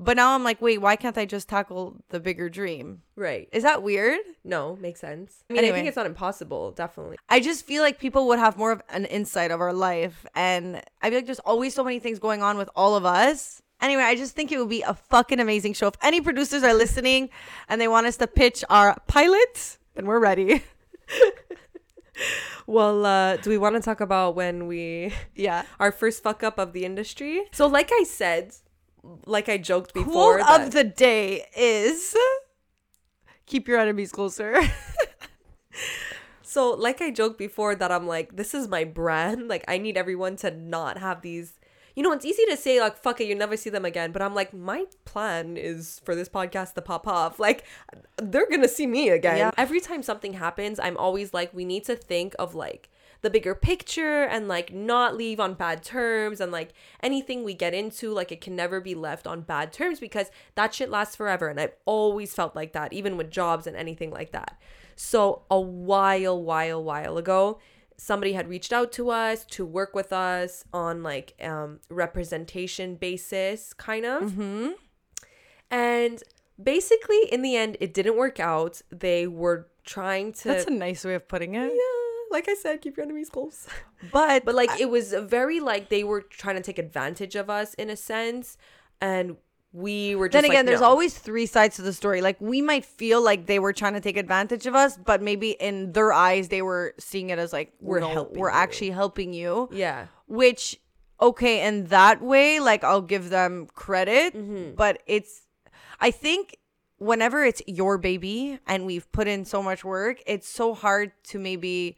But 0.03 0.17
now 0.17 0.35
I'm 0.35 0.43
like, 0.43 0.61
wait, 0.61 0.79
why 0.79 0.95
can't 0.95 1.17
I 1.17 1.25
just 1.25 1.47
tackle 1.49 1.97
the 2.09 2.19
bigger 2.19 2.49
dream? 2.49 3.01
Right. 3.15 3.47
Is 3.51 3.63
that 3.63 3.83
weird? 3.83 4.19
No, 4.43 4.75
makes 4.77 4.99
sense. 4.99 5.43
I 5.49 5.53
mean, 5.53 5.65
I 5.65 5.71
think 5.71 5.87
it's 5.87 5.95
not 5.97 6.05
impossible, 6.05 6.71
definitely. 6.71 7.17
I 7.29 7.39
just 7.39 7.65
feel 7.65 7.81
like 7.83 7.99
people 7.99 8.27
would 8.27 8.39
have 8.39 8.57
more 8.57 8.71
of 8.71 8.81
an 8.89 9.05
insight 9.05 9.51
of 9.51 9.61
our 9.61 9.73
life. 9.73 10.25
And 10.35 10.81
I 11.01 11.09
feel 11.09 11.19
like 11.19 11.25
there's 11.25 11.39
always 11.39 11.73
so 11.73 11.83
many 11.83 11.99
things 11.99 12.19
going 12.19 12.43
on 12.43 12.57
with 12.57 12.69
all 12.75 12.95
of 12.95 13.05
us. 13.05 13.61
Anyway, 13.81 14.03
I 14.03 14.15
just 14.15 14.35
think 14.35 14.51
it 14.51 14.59
would 14.59 14.69
be 14.69 14.81
a 14.81 14.93
fucking 14.93 15.39
amazing 15.39 15.73
show. 15.73 15.87
If 15.87 15.95
any 16.01 16.21
producers 16.21 16.63
are 16.63 16.73
listening 16.73 17.29
and 17.67 17.79
they 17.81 17.87
want 17.87 18.07
us 18.07 18.17
to 18.17 18.27
pitch 18.27 18.63
our 18.69 18.97
pilot, 19.07 19.77
then 19.95 20.05
we're 20.05 20.19
ready. 20.19 20.63
Well, 22.67 23.05
uh, 23.05 23.37
do 23.37 23.49
we 23.49 23.57
want 23.57 23.75
to 23.75 23.81
talk 23.81 23.99
about 23.99 24.35
when 24.35 24.67
we 24.67 25.13
Yeah. 25.35 25.63
our 25.79 25.91
first 25.91 26.23
fuck 26.23 26.43
up 26.43 26.57
of 26.57 26.71
the 26.73 26.85
industry? 26.85 27.43
So, 27.51 27.67
like 27.67 27.89
I 27.91 28.03
said, 28.03 28.53
like 29.25 29.49
I 29.49 29.57
joked 29.57 29.93
before, 29.93 30.39
Quote 30.39 30.61
of 30.61 30.71
the 30.71 30.83
day 30.83 31.45
is 31.55 32.15
keep 33.45 33.67
your 33.67 33.79
enemies 33.79 34.11
closer. 34.11 34.55
So, 36.53 36.69
like 36.69 37.01
I 37.01 37.09
joked 37.09 37.39
before, 37.39 37.73
that 37.73 37.91
I'm 37.91 38.05
like, 38.05 38.35
this 38.35 38.53
is 38.53 38.67
my 38.67 38.83
brand. 38.83 39.47
Like, 39.47 39.65
I 39.67 39.79
need 39.79 39.97
everyone 39.97 40.35
to 40.37 40.51
not 40.51 40.99
have 40.99 41.23
these. 41.23 41.53
You 41.95 42.03
know, 42.03 42.11
it's 42.11 42.25
easy 42.25 42.45
to 42.45 42.55
say, 42.55 42.79
like, 42.79 42.95
fuck 42.95 43.19
it, 43.21 43.25
you 43.25 43.33
never 43.33 43.57
see 43.57 43.71
them 43.71 43.85
again. 43.85 44.11
But 44.11 44.21
I'm 44.21 44.35
like, 44.35 44.53
my 44.53 44.85
plan 45.03 45.57
is 45.57 45.99
for 46.05 46.13
this 46.13 46.29
podcast 46.29 46.75
to 46.75 46.81
pop 46.83 47.07
off. 47.07 47.39
Like, 47.39 47.65
they're 48.17 48.47
going 48.47 48.61
to 48.61 48.67
see 48.67 48.85
me 48.85 49.09
again. 49.09 49.37
Yeah. 49.37 49.51
Every 49.57 49.79
time 49.79 50.03
something 50.03 50.33
happens, 50.33 50.79
I'm 50.79 50.95
always 50.97 51.33
like, 51.33 51.51
we 51.55 51.65
need 51.65 51.85
to 51.85 51.95
think 51.95 52.35
of, 52.37 52.53
like, 52.53 52.87
the 53.23 53.31
bigger 53.31 53.55
picture 53.55 54.23
and, 54.23 54.47
like, 54.47 54.71
not 54.71 55.17
leave 55.17 55.39
on 55.39 55.55
bad 55.55 55.81
terms. 55.81 56.39
And, 56.39 56.51
like, 56.51 56.73
anything 57.01 57.43
we 57.43 57.55
get 57.55 57.73
into, 57.73 58.11
like, 58.11 58.31
it 58.31 58.41
can 58.41 58.55
never 58.55 58.79
be 58.79 58.93
left 58.93 59.25
on 59.25 59.41
bad 59.41 59.73
terms 59.73 59.99
because 59.99 60.29
that 60.53 60.75
shit 60.75 60.91
lasts 60.91 61.15
forever. 61.15 61.47
And 61.47 61.59
I've 61.59 61.73
always 61.85 62.35
felt 62.35 62.55
like 62.55 62.73
that, 62.73 62.93
even 62.93 63.17
with 63.17 63.31
jobs 63.31 63.65
and 63.65 63.75
anything 63.75 64.11
like 64.11 64.31
that. 64.33 64.59
So 64.95 65.41
a 65.49 65.59
while, 65.59 66.39
while, 66.41 66.83
while 66.83 67.17
ago, 67.17 67.59
somebody 67.97 68.33
had 68.33 68.49
reached 68.49 68.73
out 68.73 68.91
to 68.91 69.09
us 69.09 69.45
to 69.45 69.65
work 69.65 69.93
with 69.93 70.11
us 70.11 70.65
on 70.73 71.03
like 71.03 71.35
um 71.41 71.79
representation 71.89 72.95
basis, 72.95 73.73
kind 73.73 74.05
of. 74.05 74.23
mm-hmm. 74.23 74.69
And 75.71 76.21
basically, 76.61 77.23
in 77.31 77.41
the 77.41 77.55
end, 77.55 77.77
it 77.79 77.93
didn't 77.93 78.15
work 78.15 78.39
out. 78.39 78.81
They 78.91 79.25
were 79.27 79.67
trying 79.85 80.33
to. 80.33 80.49
That's 80.49 80.65
a 80.65 80.71
nice 80.71 81.03
way 81.03 81.15
of 81.15 81.27
putting 81.27 81.55
it. 81.55 81.71
yeah, 81.73 82.02
like 82.33 82.49
I 82.49 82.55
said, 82.55 82.81
keep 82.81 82.97
your 82.97 83.05
enemies 83.05 83.29
close. 83.29 83.67
But 84.11 84.43
But 84.43 84.55
like, 84.55 84.71
it 84.81 84.89
was 84.89 85.13
very 85.13 85.59
like 85.61 85.87
they 85.89 86.03
were 86.03 86.21
trying 86.21 86.55
to 86.57 86.61
take 86.61 86.77
advantage 86.79 87.35
of 87.35 87.49
us 87.49 87.73
in 87.75 87.89
a 87.89 87.95
sense, 87.95 88.57
and 88.99 89.37
we 89.71 90.13
were 90.15 90.27
just 90.27 90.33
then 90.33 90.43
like, 90.43 90.51
again, 90.55 90.65
there's 90.67 90.81
no. 90.81 90.87
always 90.87 91.17
three 91.17 91.45
sides 91.47 91.77
to 91.77 91.81
the 91.81 91.93
story. 91.93 92.21
Like 92.21 92.39
we 92.39 92.61
might 92.61 92.85
feel 92.85 93.21
like 93.23 93.45
they 93.47 93.59
were 93.59 93.73
trying 93.73 93.93
to 93.93 94.01
take 94.01 94.17
advantage 94.17 94.65
of 94.67 94.75
us, 94.75 94.97
but 94.97 95.21
maybe 95.21 95.51
in 95.51 95.93
their 95.93 96.11
eyes 96.13 96.49
they 96.49 96.61
were 96.61 96.93
seeing 96.99 97.29
it 97.31 97.39
as 97.39 97.53
like 97.53 97.73
We're 97.79 98.01
no, 98.01 98.09
helping 98.09 98.39
we're 98.39 98.49
you. 98.51 98.55
actually 98.55 98.91
helping 98.91 99.33
you. 99.33 99.69
yeah 99.71 100.07
Which 100.27 100.79
okay, 101.21 101.65
in 101.65 101.85
that 101.87 102.21
way, 102.21 102.59
like 102.59 102.83
I'll 102.83 103.01
give 103.15 103.29
them 103.29 103.67
credit, 103.73 104.35
Mm-hmm. 104.35 104.75
but 104.75 105.01
it's 105.07 105.47
I 105.99 106.11
think 106.11 106.57
whenever 106.97 107.43
it's 107.43 107.61
your 107.65 107.97
baby 107.97 108.59
and 108.67 108.85
we've 108.85 109.09
put 109.11 109.27
in 109.27 109.43
so 109.45 109.63
much 109.63 109.83
work, 109.83 110.21
it's 110.27 110.47
so 110.47 110.73
hard 110.75 111.11
to 111.29 111.39
maybe 111.39 111.97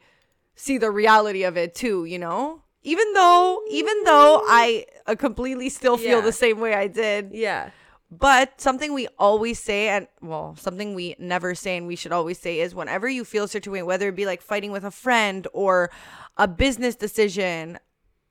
see 0.55 0.77
the 0.77 0.91
reality 0.91 1.43
of 1.43 1.57
it 1.57 1.75
too, 1.75 2.05
you 2.05 2.19
know? 2.19 2.61
Even 2.83 3.13
though 3.13 3.61
even 3.71 4.03
though 4.03 4.41
I 4.45 4.85
uh, 5.07 5.15
completely 5.15 5.69
still 5.69 5.97
feel 5.97 6.19
Yeah. 6.19 6.25
the 6.25 6.31
same 6.31 6.59
way 6.59 6.73
I 6.75 6.87
did. 6.87 7.31
yeah 7.33 7.71
But 8.11 8.61
something 8.61 8.93
we 8.93 9.07
always 9.17 9.59
say, 9.59 9.89
and 9.89 10.07
well, 10.21 10.55
something 10.59 10.93
we 10.93 11.15
never 11.17 11.55
say 11.55 11.75
and 11.77 11.87
we 11.87 11.95
should 11.95 12.11
always 12.11 12.39
say 12.39 12.59
is 12.59 12.75
whenever 12.75 13.09
you 13.09 13.25
feel 13.25 13.45
a 13.45 13.47
certain 13.47 13.71
way, 13.73 13.81
whether 13.83 14.09
it 14.09 14.15
be 14.15 14.25
like 14.27 14.41
fighting 14.41 14.71
with 14.71 14.83
a 14.85 14.91
friend 14.91 15.47
or 15.53 15.89
a 16.37 16.47
business 16.47 16.95
decision, 16.95 17.79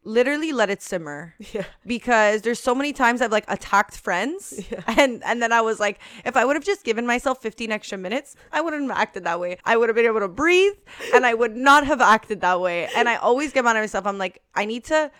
literally 0.05 0.53
let 0.53 0.71
it 0.71 0.83
simmer. 0.83 1.35
Yeah. 1.53 1.65
Because 1.87 2.43
there's 2.43 2.61
so 2.61 2.75
many 2.75 2.93
times 2.93 3.21
I've 3.23 3.33
like 3.33 3.45
attacked 3.49 3.97
friends. 3.97 4.61
Yeah. 4.71 4.83
And 4.87 5.23
and 5.25 5.43
then 5.43 5.53
I 5.53 5.61
was 5.61 5.81
like, 5.81 5.99
if 6.25 6.37
I 6.37 6.45
would 6.45 6.57
have 6.57 6.65
just 6.65 6.85
given 6.85 7.07
myself 7.07 7.41
15 7.43 7.73
extra 7.73 7.99
minutes, 7.99 8.37
I 8.53 8.61
wouldn't 8.61 8.89
have 8.89 8.99
acted 8.99 9.25
that 9.25 9.41
way. 9.41 9.59
I 9.65 9.77
would 9.77 9.89
have 9.89 9.97
been 9.97 10.07
able 10.07 10.21
to 10.21 10.29
breathe 10.29 10.75
and 11.15 11.25
I 11.27 11.35
would 11.35 11.57
not 11.57 11.87
have 11.87 12.01
acted 12.01 12.41
that 12.43 12.61
way. 12.61 12.89
And 12.97 13.09
I 13.09 13.17
always 13.17 13.53
get 13.53 13.65
mad 13.65 13.77
at 13.77 13.81
myself. 13.81 14.07
I'm 14.07 14.19
like, 14.19 14.43
I 14.55 14.65
need 14.65 14.85
to 14.85 15.11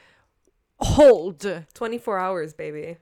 hold. 0.81 1.47
24 1.75 2.19
hours 2.19 2.53
baby 2.53 2.97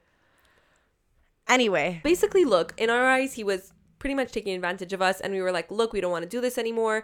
Anyway. 1.47 1.99
basically 2.03 2.45
look 2.45 2.73
in 2.77 2.89
our 2.89 3.05
eyes 3.05 3.33
he 3.33 3.43
was 3.43 3.73
pretty 3.99 4.15
much 4.15 4.31
taking 4.31 4.55
advantage 4.55 4.93
of 4.93 5.01
us 5.01 5.19
and 5.19 5.33
we 5.33 5.41
were 5.41 5.51
like 5.51 5.69
look 5.69 5.91
we 5.93 5.99
don't 6.01 6.11
want 6.11 6.23
to 6.23 6.29
do 6.29 6.39
this 6.39 6.57
anymore 6.57 7.03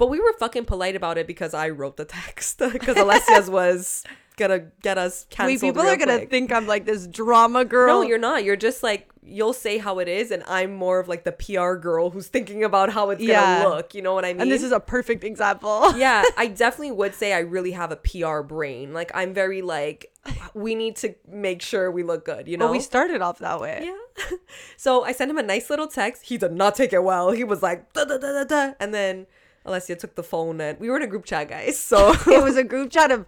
but 0.00 0.08
we 0.10 0.18
were 0.18 0.32
fucking 0.40 0.64
polite 0.64 0.96
about 0.96 1.16
it 1.18 1.26
because 1.28 1.54
i 1.54 1.68
wrote 1.68 1.96
the 1.96 2.04
text 2.04 2.58
because 2.72 2.96
alessia's 2.96 3.48
was 3.48 4.02
gonna 4.36 4.60
get 4.82 4.96
us 4.98 5.26
Wait, 5.28 5.36
canceled 5.36 5.60
people 5.74 5.82
real 5.82 5.92
are 5.92 5.96
gonna 5.98 6.16
quick. 6.18 6.30
think 6.30 6.50
I'm 6.50 6.66
like 6.66 6.86
this 6.86 7.06
drama 7.06 7.64
girl. 7.66 8.00
no 8.00 8.08
you're 8.08 8.18
not 8.18 8.42
you're 8.42 8.56
just 8.56 8.82
like 8.82 9.06
you'll 9.22 9.52
say 9.52 9.76
how 9.76 9.98
it 9.98 10.08
is 10.08 10.30
and 10.30 10.42
i'm 10.48 10.74
more 10.74 10.98
of 10.98 11.06
like 11.06 11.24
the 11.24 11.32
pr 11.32 11.74
girl 11.74 12.08
who's 12.08 12.28
thinking 12.28 12.64
about 12.64 12.90
how 12.90 13.10
it's 13.10 13.22
Yeah. 13.22 13.62
gonna 13.64 13.74
look 13.76 13.94
you 13.94 14.00
know 14.00 14.14
what 14.14 14.24
i 14.24 14.32
mean 14.32 14.40
and 14.40 14.50
this 14.50 14.62
is 14.62 14.72
a 14.72 14.80
perfect 14.80 15.24
example. 15.24 15.94
yeah, 15.96 16.24
I 16.38 16.46
definitely 16.46 16.92
would 16.92 17.14
say 17.14 17.34
I 17.34 17.40
really 17.40 17.72
have 17.72 17.92
a 17.92 17.96
PR 17.96 18.40
brain. 18.40 18.94
Like 18.94 19.10
I'm 19.14 19.34
very 19.34 19.60
like 19.60 20.10
we 20.54 20.74
need 20.74 20.96
to 20.96 21.14
make 21.28 21.60
sure 21.60 21.90
we 21.90 22.02
look 22.02 22.24
good, 22.24 22.48
you 22.48 22.56
know? 22.56 22.66
But 22.66 22.72
we 22.72 22.80
started 22.80 23.20
off 23.20 23.38
that 23.40 23.60
way. 23.60 23.82
yeah. 23.90 24.36
so 24.76 25.04
I 25.04 25.12
sent 25.12 25.30
him 25.30 25.38
a 25.38 25.42
nice 25.42 25.68
little 25.70 25.86
text. 25.86 26.24
He 26.24 26.38
did 26.38 26.52
not 26.52 26.74
take 26.74 26.92
it 26.94 27.02
well. 27.04 27.30
He 27.32 27.44
was 27.44 27.62
like 27.62 27.92
da 27.92 28.04
da 28.06 28.16
da 28.16 28.32
da 28.32 28.44
da 28.44 28.72
and 28.80 28.94
then 28.94 29.26
Alessia 29.66 29.98
took 29.98 30.14
the 30.14 30.22
phone 30.22 30.60
and 30.60 30.78
we 30.80 30.88
were 30.88 30.96
in 30.96 31.02
a 31.02 31.06
group 31.06 31.24
chat, 31.24 31.48
guys. 31.48 31.78
So 31.78 32.12
it 32.26 32.42
was 32.42 32.56
a 32.56 32.64
group 32.72 32.90
chat 32.90 33.10
of 33.10 33.26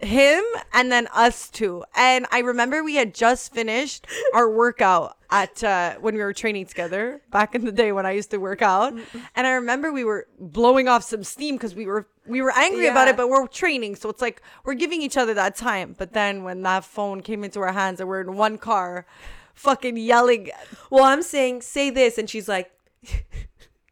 him 0.00 0.42
and 0.72 0.90
then 0.92 1.08
us 1.08 1.48
two. 1.50 1.84
And 1.94 2.26
I 2.30 2.40
remember 2.40 2.84
we 2.84 2.94
had 2.96 3.14
just 3.14 3.52
finished 3.52 4.06
our 4.34 4.48
workout 4.50 5.16
at 5.30 5.62
uh, 5.64 5.96
when 5.96 6.14
we 6.14 6.20
were 6.20 6.32
training 6.32 6.66
together 6.66 7.20
back 7.30 7.54
in 7.54 7.64
the 7.64 7.72
day 7.72 7.92
when 7.92 8.06
I 8.06 8.12
used 8.12 8.30
to 8.30 8.38
work 8.38 8.62
out. 8.62 8.92
And 9.34 9.46
I 9.46 9.52
remember 9.52 9.92
we 9.92 10.04
were 10.04 10.28
blowing 10.38 10.88
off 10.88 11.02
some 11.02 11.24
steam 11.24 11.56
because 11.56 11.74
we 11.74 11.86
were 11.86 12.06
we 12.26 12.42
were 12.42 12.52
angry 12.56 12.88
about 12.88 13.06
it, 13.06 13.16
but 13.16 13.28
we're 13.28 13.46
training, 13.46 13.94
so 13.94 14.08
it's 14.08 14.20
like 14.20 14.42
we're 14.64 14.74
giving 14.74 15.00
each 15.00 15.16
other 15.16 15.32
that 15.34 15.54
time. 15.54 15.94
But 15.96 16.12
then 16.12 16.42
when 16.42 16.62
that 16.62 16.84
phone 16.84 17.20
came 17.20 17.44
into 17.44 17.60
our 17.60 17.72
hands 17.72 18.00
and 18.00 18.08
we're 18.08 18.20
in 18.20 18.36
one 18.36 18.58
car, 18.58 19.06
fucking 19.54 19.96
yelling 19.96 20.50
well, 20.90 21.04
I'm 21.04 21.22
saying 21.22 21.62
say 21.62 21.90
this 21.90 22.18
and 22.18 22.28
she's 22.28 22.48
like 22.48 22.70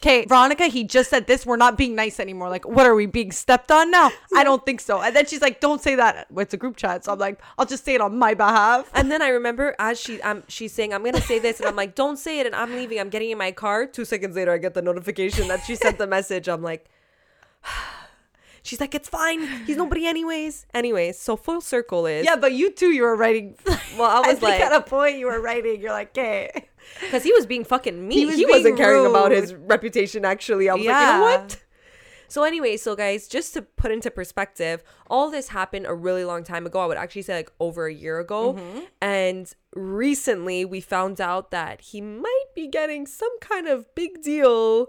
okay, 0.04 0.26
Veronica, 0.26 0.66
he 0.66 0.84
just 0.84 1.08
said 1.08 1.26
this. 1.26 1.46
We're 1.46 1.56
not 1.56 1.78
being 1.78 1.94
nice 1.94 2.20
anymore. 2.20 2.50
Like, 2.50 2.68
what 2.68 2.86
are 2.86 2.94
we 2.94 3.06
being 3.06 3.32
stepped 3.32 3.70
on 3.70 3.90
now? 3.90 4.10
I 4.36 4.44
don't 4.44 4.64
think 4.64 4.80
so. 4.80 5.00
And 5.00 5.16
then 5.16 5.24
she's 5.26 5.40
like, 5.40 5.60
don't 5.60 5.80
say 5.80 5.94
that. 5.94 6.26
It's 6.36 6.52
a 6.52 6.56
group 6.58 6.76
chat. 6.76 7.04
So 7.04 7.12
I'm 7.12 7.18
like, 7.18 7.40
I'll 7.56 7.64
just 7.64 7.84
say 7.84 7.94
it 7.94 8.00
on 8.00 8.18
my 8.18 8.34
behalf. 8.34 8.90
And 8.94 9.10
then 9.10 9.22
I 9.22 9.28
remember 9.28 9.74
as 9.78 9.98
she 10.00 10.20
um 10.22 10.42
she's 10.48 10.72
saying, 10.72 10.92
I'm 10.92 11.02
gonna 11.02 11.20
say 11.20 11.38
this, 11.38 11.58
and 11.58 11.68
I'm 11.68 11.76
like, 11.76 11.94
don't 11.94 12.18
say 12.18 12.40
it, 12.40 12.46
and 12.46 12.54
I'm 12.54 12.72
leaving. 12.72 13.00
I'm 13.00 13.08
getting 13.08 13.30
in 13.30 13.38
my 13.38 13.52
car. 13.52 13.86
Two 13.86 14.04
seconds 14.04 14.36
later, 14.36 14.52
I 14.52 14.58
get 14.58 14.74
the 14.74 14.82
notification 14.82 15.48
that 15.48 15.64
she 15.64 15.74
sent 15.74 15.98
the 15.98 16.06
message. 16.06 16.48
I'm 16.48 16.62
like, 16.62 16.86
she's 18.64 18.80
like, 18.80 18.94
it's 18.96 19.08
fine. 19.08 19.46
He's 19.66 19.76
nobody 19.76 20.06
anyways. 20.06 20.66
Anyways, 20.74 21.18
so 21.18 21.36
full 21.36 21.60
circle 21.60 22.06
is 22.06 22.24
Yeah, 22.24 22.34
but 22.34 22.52
you 22.52 22.72
too, 22.72 22.90
you 22.90 23.02
were 23.02 23.14
writing. 23.16 23.56
Well, 23.96 24.10
I 24.10 24.16
I 24.16 24.32
was 24.32 24.40
think 24.40 24.42
like, 24.42 24.60
at 24.60 24.72
a 24.72 24.80
point 24.80 25.18
you 25.18 25.26
were 25.26 25.40
writing. 25.40 25.80
You're 25.80 25.92
like, 25.92 26.08
okay. 26.18 26.50
because 27.00 27.22
he 27.22 27.32
was 27.32 27.46
being 27.46 27.62
fucking 27.64 28.08
mean. 28.08 28.10
He 28.10 28.18
He, 28.34 28.44
was 28.44 28.54
was 28.54 28.62
being 28.64 28.74
not 28.74 28.82
caring 28.84 29.06
about 29.06 29.30
his 29.30 29.54
reputation. 29.54 30.24
Actually, 30.24 30.68
I 30.68 30.74
was 30.74 30.84
like, 30.84 31.06
you 31.06 31.12
know 31.12 31.20
what? 31.20 31.60
So 32.26 32.42
anyway, 32.42 32.76
so 32.76 32.96
guys, 32.96 33.28
just 33.28 33.54
to 33.54 33.62
put 33.62 33.92
into 33.92 34.10
perspective, 34.10 34.82
all 35.08 35.30
this 35.30 35.48
happened 35.48 35.86
a 35.86 35.94
really 35.94 36.24
long 36.24 36.42
time 36.42 36.66
ago. 36.66 36.80
I 36.80 36.86
would 36.86 36.96
actually 36.96 37.22
say 37.22 37.36
like 37.36 37.52
over 37.60 37.86
a 37.86 37.94
year 37.94 38.18
ago. 38.18 38.54
Mm-hmm. 38.54 38.80
And 39.00 39.52
recently 39.76 40.64
we 40.64 40.80
found 40.80 41.20
out 41.20 41.52
that 41.52 41.80
he 41.80 42.00
might 42.00 42.46
be 42.56 42.66
getting 42.66 43.06
some 43.06 43.38
kind 43.38 43.68
of 43.68 43.94
big 43.94 44.22
deal. 44.22 44.88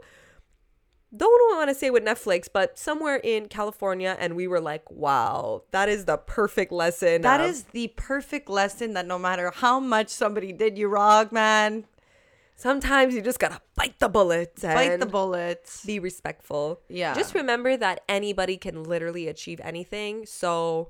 Don't 1.16 1.58
want 1.58 1.70
to 1.70 1.76
say 1.76 1.90
with 1.90 2.04
Netflix, 2.04 2.48
but 2.52 2.78
somewhere 2.78 3.18
in 3.18 3.48
California. 3.48 4.16
And 4.20 4.36
we 4.36 4.48
were 4.48 4.60
like, 4.60 4.90
wow, 4.92 5.64
that 5.72 5.90
is 5.90 6.06
the 6.06 6.18
perfect 6.18 6.72
lesson. 6.72 7.22
That 7.22 7.42
of- 7.42 7.50
is 7.50 7.64
the 7.66 7.90
perfect 7.96 8.50
lesson 8.50 8.94
that 8.94 9.06
no 9.06 9.18
matter 9.18 9.52
how 9.52 9.80
much 9.80 10.10
somebody 10.10 10.52
did 10.52 10.78
you 10.78 10.88
wrong, 10.88 11.30
man, 11.32 11.86
sometimes 12.56 13.14
you 13.14 13.22
just 13.22 13.40
gotta 13.40 13.62
bite 13.76 14.00
the 14.00 14.10
bullet. 14.10 14.56
bite 14.62 14.98
the 14.98 15.04
and 15.04 15.12
bullets. 15.12 15.86
Be 15.86 16.00
respectful. 16.00 16.82
Yeah. 16.90 17.14
Just 17.14 17.34
remember 17.34 17.78
that 17.78 18.02
anybody 18.10 18.58
can 18.58 18.84
literally 18.84 19.28
achieve 19.28 19.62
anything. 19.64 20.26
So 20.26 20.90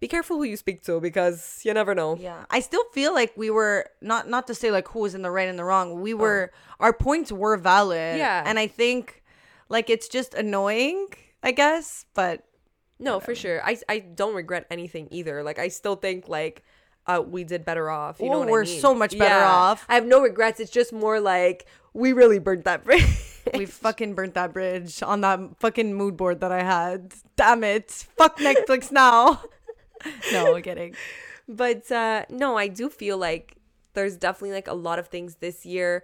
be 0.00 0.08
careful 0.08 0.36
who 0.36 0.44
you 0.44 0.56
speak 0.56 0.82
to 0.82 1.00
because 1.00 1.60
you 1.64 1.72
never 1.72 1.94
know. 1.94 2.16
Yeah, 2.20 2.44
I 2.50 2.60
still 2.60 2.84
feel 2.92 3.14
like 3.14 3.32
we 3.36 3.50
were 3.50 3.88
not 4.00 4.28
not 4.28 4.46
to 4.48 4.54
say 4.54 4.70
like 4.70 4.88
who 4.88 5.00
was 5.00 5.14
in 5.14 5.22
the 5.22 5.30
right 5.30 5.48
and 5.48 5.58
the 5.58 5.64
wrong. 5.64 6.00
We 6.00 6.12
oh. 6.12 6.18
were 6.18 6.52
our 6.80 6.92
points 6.92 7.32
were 7.32 7.56
valid. 7.56 8.18
Yeah. 8.18 8.42
and 8.44 8.58
I 8.58 8.66
think 8.66 9.22
like 9.68 9.90
it's 9.90 10.08
just 10.08 10.34
annoying, 10.34 11.08
I 11.42 11.52
guess. 11.52 12.06
But 12.14 12.44
No, 12.98 13.20
for 13.20 13.34
sure. 13.34 13.62
I 13.64 13.76
I 13.88 13.98
don't 14.00 14.34
regret 14.34 14.66
anything 14.70 15.08
either. 15.10 15.42
Like 15.42 15.58
I 15.58 15.68
still 15.68 15.96
think 15.96 16.28
like 16.28 16.62
uh 17.06 17.22
we 17.26 17.44
did 17.44 17.64
better 17.64 17.90
off. 17.90 18.20
You 18.20 18.26
know 18.30 18.36
Oh, 18.36 18.38
what 18.40 18.48
I 18.48 18.52
we're 18.52 18.64
mean? 18.64 18.80
so 18.80 18.94
much 18.94 19.18
better 19.18 19.44
off. 19.44 19.84
I 19.88 19.94
have 19.94 20.06
no 20.06 20.20
regrets. 20.22 20.60
It's 20.60 20.70
just 20.70 20.92
more 20.92 21.20
like 21.20 21.66
we 21.92 22.12
really 22.12 22.38
burnt 22.38 22.64
that 22.64 22.84
bridge. 22.88 23.04
we 23.54 23.66
fucking 23.66 24.14
burnt 24.14 24.34
that 24.34 24.52
bridge 24.52 25.02
on 25.02 25.20
that 25.20 25.40
fucking 25.60 25.92
mood 25.94 26.16
board 26.16 26.40
that 26.40 26.50
I 26.52 26.62
had. 26.62 27.12
Damn 27.36 27.62
it! 27.64 27.90
Fuck 28.16 28.38
Netflix 28.38 28.90
now. 28.90 29.42
no, 30.32 30.52
we're 30.52 30.60
kidding. 30.62 30.94
but 31.48 31.90
uh 31.92 32.24
no 32.30 32.56
i 32.56 32.68
do 32.68 32.88
feel 32.88 33.18
like 33.18 33.56
there's 33.92 34.16
definitely 34.16 34.52
like 34.54 34.66
a 34.68 34.72
lot 34.74 34.98
of 34.98 35.08
things 35.08 35.36
this 35.44 35.66
year 35.66 36.02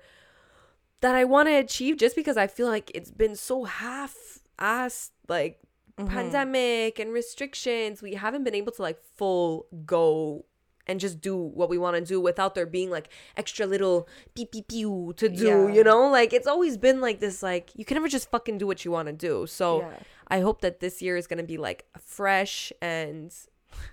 that 1.00 1.14
i 1.14 1.24
want 1.24 1.48
to 1.48 1.54
achieve 1.54 1.96
just 1.96 2.16
because 2.16 2.36
i 2.36 2.46
feel 2.46 2.66
like 2.66 2.90
it's 2.94 3.10
been 3.10 3.36
so 3.36 3.64
half-assed 3.64 5.10
like 5.28 5.60
mm-hmm. 5.98 6.08
pandemic 6.08 6.98
and 6.98 7.12
restrictions 7.12 8.02
we 8.02 8.14
haven't 8.14 8.44
been 8.44 8.54
able 8.54 8.72
to 8.72 8.82
like 8.82 8.98
full 9.16 9.66
go 9.84 10.44
and 10.86 10.98
just 10.98 11.20
do 11.20 11.36
what 11.36 11.68
we 11.68 11.78
want 11.78 11.96
to 11.96 12.04
do 12.04 12.20
without 12.20 12.54
there 12.54 12.66
being 12.66 12.90
like 12.90 13.08
extra 13.36 13.64
little 13.66 14.08
pee 14.34 14.46
pee 14.46 14.62
pew 14.62 15.12
to 15.16 15.28
do 15.28 15.68
Yeah. 15.68 15.74
you 15.74 15.84
know 15.84 16.08
like 16.10 16.32
it's 16.32 16.46
always 16.46 16.76
been 16.76 17.00
like 17.00 17.20
this 17.20 17.42
like 17.42 17.70
you 17.74 17.84
can 17.84 17.94
never 17.94 18.08
just 18.08 18.30
fucking 18.30 18.58
do 18.58 18.66
what 18.66 18.84
you 18.84 18.90
want 18.90 19.06
to 19.06 19.12
do 19.12 19.46
so 19.46 19.80
Yeah. 19.80 19.98
i 20.28 20.40
hope 20.40 20.62
that 20.62 20.80
this 20.80 21.00
year 21.00 21.16
is 21.16 21.26
going 21.26 21.38
to 21.38 21.44
be 21.44 21.58
like 21.58 21.86
fresh 22.00 22.72
and 22.82 23.32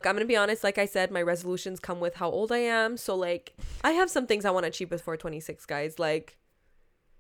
I'm 0.03 0.16
gonna 0.16 0.26
be 0.26 0.36
honest, 0.36 0.64
like 0.64 0.78
I 0.78 0.86
said, 0.86 1.12
my 1.12 1.22
resolutions 1.22 1.80
come 1.80 1.99
with 1.99 2.16
how 2.16 2.30
old 2.30 2.51
I 2.51 2.60
am. 2.60 2.97
So 2.97 3.16
like 3.16 3.53
I 3.84 3.91
have 3.91 4.10
some 4.10 4.26
things 4.26 4.45
I 4.45 4.49
want 4.51 4.64
to 4.64 4.70
achieve 4.70 4.89
before 4.89 5.18
26, 5.18 5.66
guys. 5.66 5.99
Like 5.99 6.38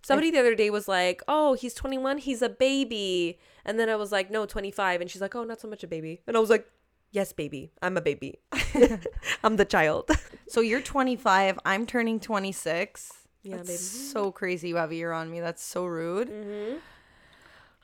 somebody 0.01 0.31
the 0.31 0.39
other 0.39 0.55
day 0.55 0.69
was 0.69 0.87
like, 0.87 1.21
Oh, 1.27 1.53
he's 1.53 1.73
21, 1.73 2.19
he's 2.19 2.41
a 2.41 2.49
baby. 2.49 3.39
And 3.65 3.79
then 3.79 3.89
I 3.89 3.95
was 3.95 4.11
like, 4.11 4.31
No, 4.31 4.45
25. 4.45 5.01
And 5.01 5.09
she's 5.11 5.21
like, 5.21 5.35
Oh, 5.35 5.43
not 5.43 5.59
so 5.61 5.67
much 5.67 5.83
a 5.83 5.87
baby. 5.87 6.21
And 6.27 6.37
I 6.37 6.39
was 6.39 6.49
like, 6.49 6.67
Yes, 7.11 7.31
baby. 7.33 7.71
I'm 7.81 7.95
a 7.97 8.01
baby. 8.01 8.39
I'm 9.43 9.55
the 9.57 9.65
child. 9.65 10.09
So 10.49 10.61
you're 10.61 10.81
25. 10.81 11.59
I'm 11.65 11.85
turning 11.85 12.21
26. 12.21 13.11
Yeah, 13.43 13.57
That's 13.57 13.67
baby. 13.67 13.77
so 13.77 14.31
crazy. 14.31 14.69
You 14.69 14.77
have 14.77 14.91
a 14.91 14.95
year 14.95 15.11
on 15.11 15.29
me. 15.29 15.41
That's 15.41 15.61
so 15.61 15.85
rude. 15.85 16.29
Mm-hmm. 16.29 16.77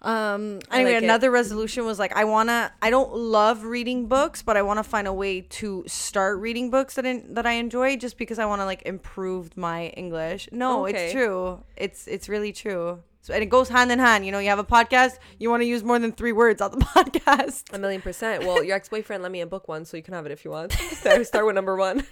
Um. 0.03 0.59
Anyway, 0.71 0.93
like 0.95 1.01
it. 1.01 1.05
another 1.05 1.31
resolution 1.31 1.85
was 1.85 1.97
like 1.99 2.13
I 2.15 2.25
wanna. 2.25 2.71
I 2.81 2.89
don't 2.89 3.13
love 3.15 3.63
reading 3.63 4.07
books, 4.07 4.41
but 4.43 4.57
I 4.57 4.61
want 4.61 4.79
to 4.79 4.83
find 4.83 5.07
a 5.07 5.13
way 5.13 5.41
to 5.41 5.83
start 5.87 6.39
reading 6.39 6.69
books 6.69 6.95
that 6.95 7.05
I, 7.05 7.23
that 7.29 7.45
I 7.45 7.53
enjoy, 7.53 7.95
just 7.95 8.17
because 8.17 8.37
I 8.37 8.45
want 8.45 8.59
to 8.61 8.65
like 8.65 8.81
improve 8.85 9.55
my 9.55 9.87
English. 9.95 10.49
No, 10.51 10.85
Okay. 10.87 11.05
it's 11.05 11.13
true. 11.13 11.63
It's 11.77 12.07
it's 12.07 12.27
really 12.27 12.51
true. 12.51 12.99
So, 13.21 13.33
and 13.33 13.41
it 13.41 13.45
goes 13.47 13.69
hand 13.69 13.89
in 13.89 13.99
hand. 13.99 14.25
You 14.25 14.33
know, 14.33 14.39
you 14.39 14.49
have 14.49 14.59
a 14.59 14.65
podcast. 14.65 15.17
You 15.39 15.49
want 15.49 15.61
to 15.61 15.65
use 15.65 15.81
more 15.81 15.97
than 15.97 16.11
three 16.11 16.33
words 16.33 16.61
on 16.61 16.71
the 16.71 16.77
podcast. 16.97 17.73
A 17.73 17.79
million 17.79 18.01
percent. 18.01 18.43
Well, 18.43 18.61
your 18.61 18.75
ex 18.75 18.89
boyfriend 18.89 19.23
lent 19.23 19.31
me 19.31 19.39
a 19.39 19.47
book 19.47 19.69
one, 19.69 19.85
so 19.85 19.95
you 19.95 20.03
can 20.03 20.13
have 20.13 20.25
it 20.25 20.33
if 20.33 20.43
you 20.43 20.51
want. 20.51 20.73
Start, 20.99 21.25
start 21.25 21.45
with 21.45 21.55
number 21.55 21.77
one. 21.77 22.05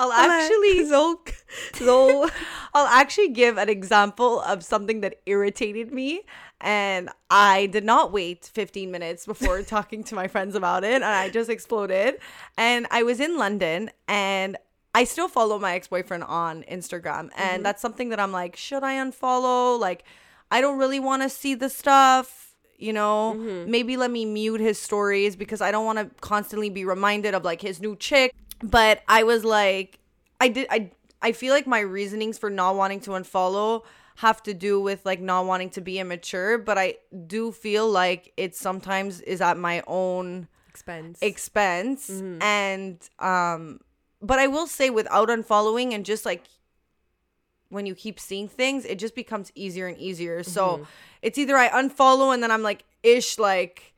I'll 0.00 0.12
actually 0.12 0.84
Zol, 0.86 1.18
Zol. 1.74 2.30
I'll 2.72 2.86
actually 2.86 3.28
give 3.28 3.58
an 3.58 3.68
example 3.68 4.40
of 4.40 4.64
something 4.64 5.02
that 5.02 5.20
irritated 5.26 5.92
me 5.92 6.22
and 6.60 7.10
I 7.30 7.66
did 7.66 7.84
not 7.84 8.10
wait 8.10 8.50
15 8.52 8.90
minutes 8.90 9.26
before 9.26 9.62
talking 9.76 10.02
to 10.04 10.14
my 10.14 10.26
friends 10.26 10.54
about 10.54 10.84
it 10.84 10.94
and 10.94 11.04
I 11.04 11.28
just 11.28 11.50
exploded. 11.50 12.18
And 12.56 12.86
I 12.90 13.02
was 13.02 13.20
in 13.20 13.36
London 13.36 13.90
and 14.08 14.56
I 14.94 15.04
still 15.04 15.28
follow 15.28 15.58
my 15.58 15.74
ex-boyfriend 15.74 16.24
on 16.24 16.62
Instagram 16.62 17.18
and 17.18 17.32
mm-hmm. 17.32 17.62
that's 17.62 17.82
something 17.82 18.08
that 18.08 18.18
I'm 18.18 18.32
like 18.32 18.56
should 18.56 18.82
I 18.82 18.94
unfollow? 18.94 19.78
Like 19.78 20.04
I 20.50 20.62
don't 20.62 20.78
really 20.78 21.00
want 21.00 21.22
to 21.22 21.28
see 21.28 21.54
the 21.54 21.68
stuff 21.68 22.46
you 22.78 22.94
know? 22.94 23.36
Mm-hmm. 23.36 23.70
Maybe 23.70 23.98
let 23.98 24.10
me 24.10 24.24
mute 24.24 24.60
his 24.60 24.78
stories 24.78 25.36
because 25.36 25.60
I 25.60 25.70
don't 25.70 25.84
want 25.84 25.98
to 25.98 26.10
constantly 26.22 26.70
be 26.70 26.86
reminded 26.86 27.34
of 27.34 27.44
like 27.44 27.60
his 27.60 27.78
new 27.78 27.94
chick 27.94 28.34
but 28.62 29.02
I 29.08 29.22
was 29.22 29.44
like 29.44 29.98
I 30.40 30.48
did 30.48 30.66
I 30.70 30.90
I 31.22 31.32
feel 31.32 31.52
like 31.52 31.66
my 31.66 31.80
reasonings 31.80 32.38
for 32.38 32.50
not 32.50 32.76
wanting 32.76 33.00
to 33.00 33.10
unfollow 33.10 33.84
have 34.16 34.42
to 34.42 34.54
do 34.54 34.80
with 34.80 35.04
like 35.06 35.20
not 35.20 35.46
wanting 35.46 35.70
to 35.70 35.80
be 35.80 35.98
immature, 35.98 36.58
but 36.58 36.76
I 36.76 36.96
do 37.26 37.52
feel 37.52 37.88
like 37.88 38.32
it 38.36 38.54
sometimes 38.54 39.20
is 39.22 39.40
at 39.40 39.56
my 39.56 39.82
own 39.86 40.48
Expense. 40.68 41.18
expense 41.20 42.10
and 42.40 42.96
um 43.18 43.80
but 44.22 44.38
I 44.38 44.46
will 44.46 44.66
say 44.66 44.90
without 44.90 45.28
unfollowing 45.28 45.94
and 45.94 46.04
just 46.04 46.24
like 46.24 46.44
when 47.70 47.86
you 47.86 47.94
keep 47.94 48.18
seeing 48.18 48.48
things, 48.48 48.84
it 48.84 48.98
just 48.98 49.14
becomes 49.14 49.52
easier 49.54 49.86
and 49.86 49.96
easier. 49.96 50.42
So 50.42 50.86
it's 51.22 51.38
either 51.38 51.56
I 51.56 51.68
unfollow 51.68 52.34
and 52.34 52.42
then 52.42 52.50
I'm 52.50 52.62
like 52.62 52.84
ish 53.02 53.38
like 53.38 53.94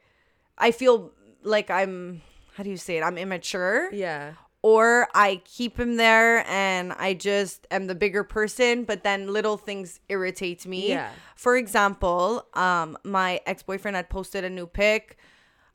I 0.59 0.71
feel 0.71 1.13
like 1.43 1.71
I'm 1.71 2.23
how 2.55 2.63
do 2.63 2.71
you 2.71 2.77
say 2.77 2.99
it? 2.99 3.03
I'm 3.03 3.19
immature 3.19 3.93
yeah. 3.93 4.35
Or 4.63 5.09
I 5.13 5.43
keep 5.45 5.79
him 5.79 5.97
there 5.97 6.47
and 6.49 6.93
I 6.93 7.15
just 7.15 7.67
am 7.71 7.89
the 7.89 7.97
bigger 7.97 8.23
person, 8.23 8.85
but 8.85 9.03
then 9.03 9.33
little 9.33 9.57
things 9.57 9.99
irritate 10.09 10.65
me. 10.67 10.91
Yeah. 10.91 11.11
For 11.35 11.57
example, 11.57 12.47
um, 12.55 12.97
my 13.03 13.41
ex 13.45 13.65
boyfriend 13.65 13.97
had 13.97 14.09
posted 14.09 14.45
a 14.45 14.51
new 14.51 14.67
pic, 14.67 15.19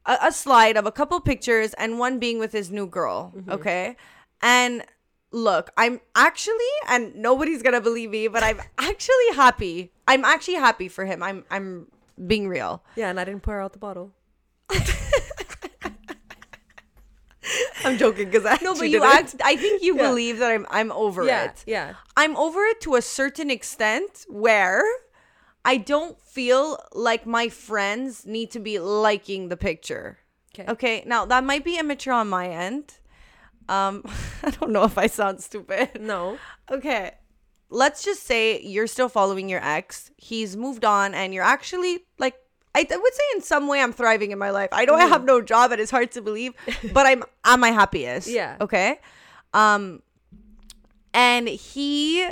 a, 0.05 0.17
a 0.23 0.31
slide 0.31 0.77
of 0.77 0.85
a 0.85 0.91
couple 0.91 1.19
pictures, 1.19 1.73
and 1.73 1.99
one 1.99 2.17
being 2.17 2.39
with 2.39 2.53
his 2.53 2.71
new 2.71 2.87
girl. 2.87 3.33
Okay. 3.49 3.97
And 4.41 4.85
look, 5.31 5.69
I'm 5.75 5.99
actually, 6.15 6.55
and 6.87 7.13
nobody's 7.15 7.61
gonna 7.61 7.81
believe 7.81 8.11
me, 8.11 8.29
but 8.29 8.41
I'm 8.41 8.61
actually 8.77 9.35
happy. 9.35 9.91
I'm 10.07 10.23
actually 10.23 10.55
happy 10.55 10.87
for 10.87 11.05
him. 11.05 11.21
I'm 11.21 11.43
I'm 11.51 11.87
being 12.25 12.47
real. 12.47 12.83
Yeah, 12.95 13.09
and 13.09 13.19
I 13.19 13.25
didn't 13.25 13.43
pour 13.43 13.59
out 13.59 13.73
the 13.73 13.79
bottle. 13.79 14.13
I'm 17.87 17.97
joking 17.97 18.25
because 18.29 18.45
I 18.45 18.57
no, 18.61 18.75
but 18.75 18.89
you 18.89 19.03
act. 19.03 19.35
I 19.43 19.55
think 19.55 19.81
you 19.83 19.95
Yeah. 19.97 20.07
believe 20.09 20.39
that 20.39 20.51
I'm 20.51 20.65
I'm 20.69 20.91
over 20.91 21.25
Yeah, 21.25 21.45
it. 21.45 21.63
yeah. 21.65 21.93
I'm 22.15 22.35
over 22.37 22.61
it 22.71 22.81
to 22.81 22.95
a 22.95 23.01
certain 23.01 23.49
extent 23.49 24.25
where 24.27 24.83
I 25.65 25.77
don't 25.77 26.19
feel 26.21 26.77
like 26.93 27.25
my 27.25 27.49
friends 27.49 28.25
need 28.25 28.51
to 28.51 28.59
be 28.59 28.79
liking 28.79 29.49
the 29.49 29.57
picture. 29.57 30.19
Okay. 30.53 30.71
Okay. 30.71 31.03
Now 31.05 31.25
that 31.25 31.43
might 31.43 31.63
be 31.63 31.77
immature 31.79 32.13
on 32.13 32.29
my 32.29 32.47
end. 32.49 32.85
Um, 33.69 34.03
I 34.43 34.51
don't 34.51 34.71
know 34.71 34.83
if 34.83 34.97
I 34.97 35.07
sound 35.07 35.41
stupid. 35.41 35.99
No. 36.01 36.37
Okay. 36.71 37.11
Let's 37.69 38.03
just 38.03 38.23
say 38.23 38.61
you're 38.61 38.87
still 38.87 39.09
following 39.09 39.49
your 39.49 39.63
ex. 39.63 40.09
He's 40.15 40.55
moved 40.55 40.85
on 40.85 41.13
and 41.13 41.33
you're 41.33 41.43
actually 41.43 42.05
like 42.17 42.35
I 42.77 42.83
th- 42.83 42.99
would 43.01 43.13
say 43.13 43.23
in 43.35 43.41
some 43.41 43.67
way 43.67 43.81
I'm 43.81 43.91
thriving 43.93 44.31
in 44.31 44.37
my 44.37 44.51
life. 44.51 44.69
I 44.71 44.85
know 44.85 44.93
I 44.93 45.05
have 45.05 45.23
no 45.25 45.41
job 45.41 45.71
and 45.71 45.81
it's 45.81 45.89
hard 45.91 46.11
to 46.11 46.21
believe, 46.21 46.53
but 46.93 47.05
I'm 47.07 47.23
at 47.43 47.59
my 47.59 47.71
happiest. 47.71 48.27
Yeah. 48.27 48.57
Okay. 48.61 48.99
Um 49.53 50.01
and 51.13 51.47
he 51.47 52.29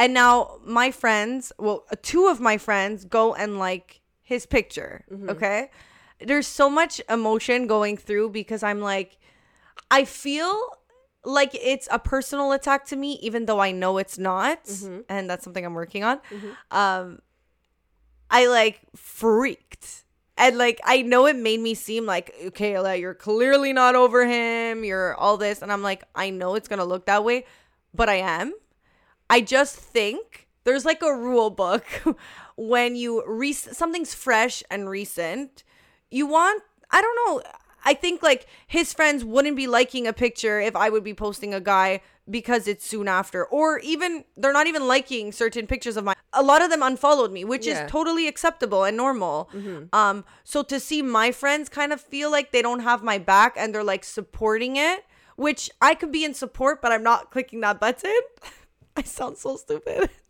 and 0.00 0.14
now 0.14 0.58
my 0.64 0.90
friends, 0.90 1.52
well, 1.58 1.84
two 2.02 2.26
of 2.26 2.40
my 2.40 2.56
friends 2.58 3.04
go 3.04 3.34
and 3.34 3.58
like 3.58 4.00
his 4.22 4.46
picture, 4.46 5.04
okay? 5.30 5.70
There's 6.20 6.46
so 6.46 6.68
much 6.68 7.00
emotion 7.08 7.66
going 7.68 7.96
through 7.96 8.30
because 8.30 8.62
I'm 8.62 8.80
like 8.80 9.16
I 9.90 10.04
feel 10.04 10.58
like 11.24 11.54
it's 11.54 11.86
a 11.90 11.98
personal 11.98 12.52
attack 12.52 12.84
to 12.86 12.96
me, 12.96 13.12
even 13.22 13.46
though 13.46 13.60
I 13.60 13.70
know 13.70 13.98
it's 13.98 14.18
not, 14.18 14.58
and 15.08 15.28
that's 15.30 15.44
something 15.44 15.64
I'm 15.64 15.74
working 15.74 16.02
on. 16.04 16.20
Um, 16.70 17.20
I 18.30 18.46
like 18.46 18.80
freaked, 18.96 20.04
and 20.36 20.58
like 20.58 20.80
I 20.84 21.02
know 21.02 21.26
it 21.26 21.36
made 21.36 21.60
me 21.60 21.74
seem 21.74 22.06
like 22.06 22.34
okay, 22.48 22.78
like 22.78 23.00
you're 23.00 23.14
clearly 23.14 23.72
not 23.72 23.94
over 23.94 24.26
him. 24.26 24.84
You're 24.84 25.14
all 25.14 25.36
this, 25.36 25.62
and 25.62 25.72
I'm 25.72 25.82
like, 25.82 26.04
I 26.14 26.30
know 26.30 26.54
it's 26.54 26.68
gonna 26.68 26.84
look 26.84 27.06
that 27.06 27.24
way, 27.24 27.46
but 27.94 28.08
I 28.08 28.16
am. 28.16 28.52
I 29.30 29.40
just 29.40 29.76
think 29.76 30.46
there's 30.64 30.84
like 30.84 31.02
a 31.02 31.14
rule 31.14 31.50
book 31.50 31.84
when 32.56 32.96
you 32.96 33.22
re- 33.26 33.52
something's 33.52 34.14
fresh 34.14 34.62
and 34.70 34.88
recent. 34.88 35.64
You 36.10 36.26
want 36.26 36.62
I 36.90 37.00
don't 37.02 37.16
know. 37.26 37.42
I 37.84 37.94
think 37.94 38.22
like 38.22 38.46
his 38.66 38.92
friends 38.92 39.24
wouldn't 39.24 39.56
be 39.56 39.66
liking 39.66 40.06
a 40.06 40.12
picture 40.12 40.60
if 40.60 40.76
I 40.76 40.90
would 40.90 41.04
be 41.04 41.14
posting 41.14 41.54
a 41.54 41.60
guy 41.60 42.00
because 42.30 42.68
it's 42.68 42.84
soon 42.86 43.08
after 43.08 43.44
or 43.44 43.78
even 43.80 44.24
they're 44.36 44.52
not 44.52 44.66
even 44.66 44.86
liking 44.86 45.32
certain 45.32 45.66
pictures 45.66 45.96
of 45.96 46.04
mine. 46.04 46.16
A 46.32 46.42
lot 46.42 46.62
of 46.62 46.70
them 46.70 46.82
unfollowed 46.82 47.32
me, 47.32 47.44
which 47.44 47.66
Yeah. 47.66 47.84
is 47.84 47.90
totally 47.90 48.28
acceptable 48.28 48.84
and 48.84 48.96
normal. 48.96 49.48
Um 49.92 50.24
so 50.44 50.62
to 50.64 50.78
see 50.78 51.00
my 51.02 51.32
friends 51.32 51.68
kind 51.68 51.92
of 51.92 52.00
feel 52.00 52.30
like 52.30 52.52
they 52.52 52.62
don't 52.62 52.80
have 52.80 53.02
my 53.02 53.18
back 53.18 53.54
and 53.56 53.74
they're 53.74 53.84
like 53.84 54.04
supporting 54.04 54.76
it, 54.76 55.04
which 55.36 55.70
I 55.80 55.94
could 55.94 56.12
be 56.12 56.24
in 56.24 56.34
support 56.34 56.82
but 56.82 56.92
I'm 56.92 57.02
not 57.02 57.30
clicking 57.30 57.60
that 57.62 57.80
button. 57.80 58.20
I 58.96 59.02
sound 59.02 59.38
so 59.38 59.56
stupid. 59.56 60.10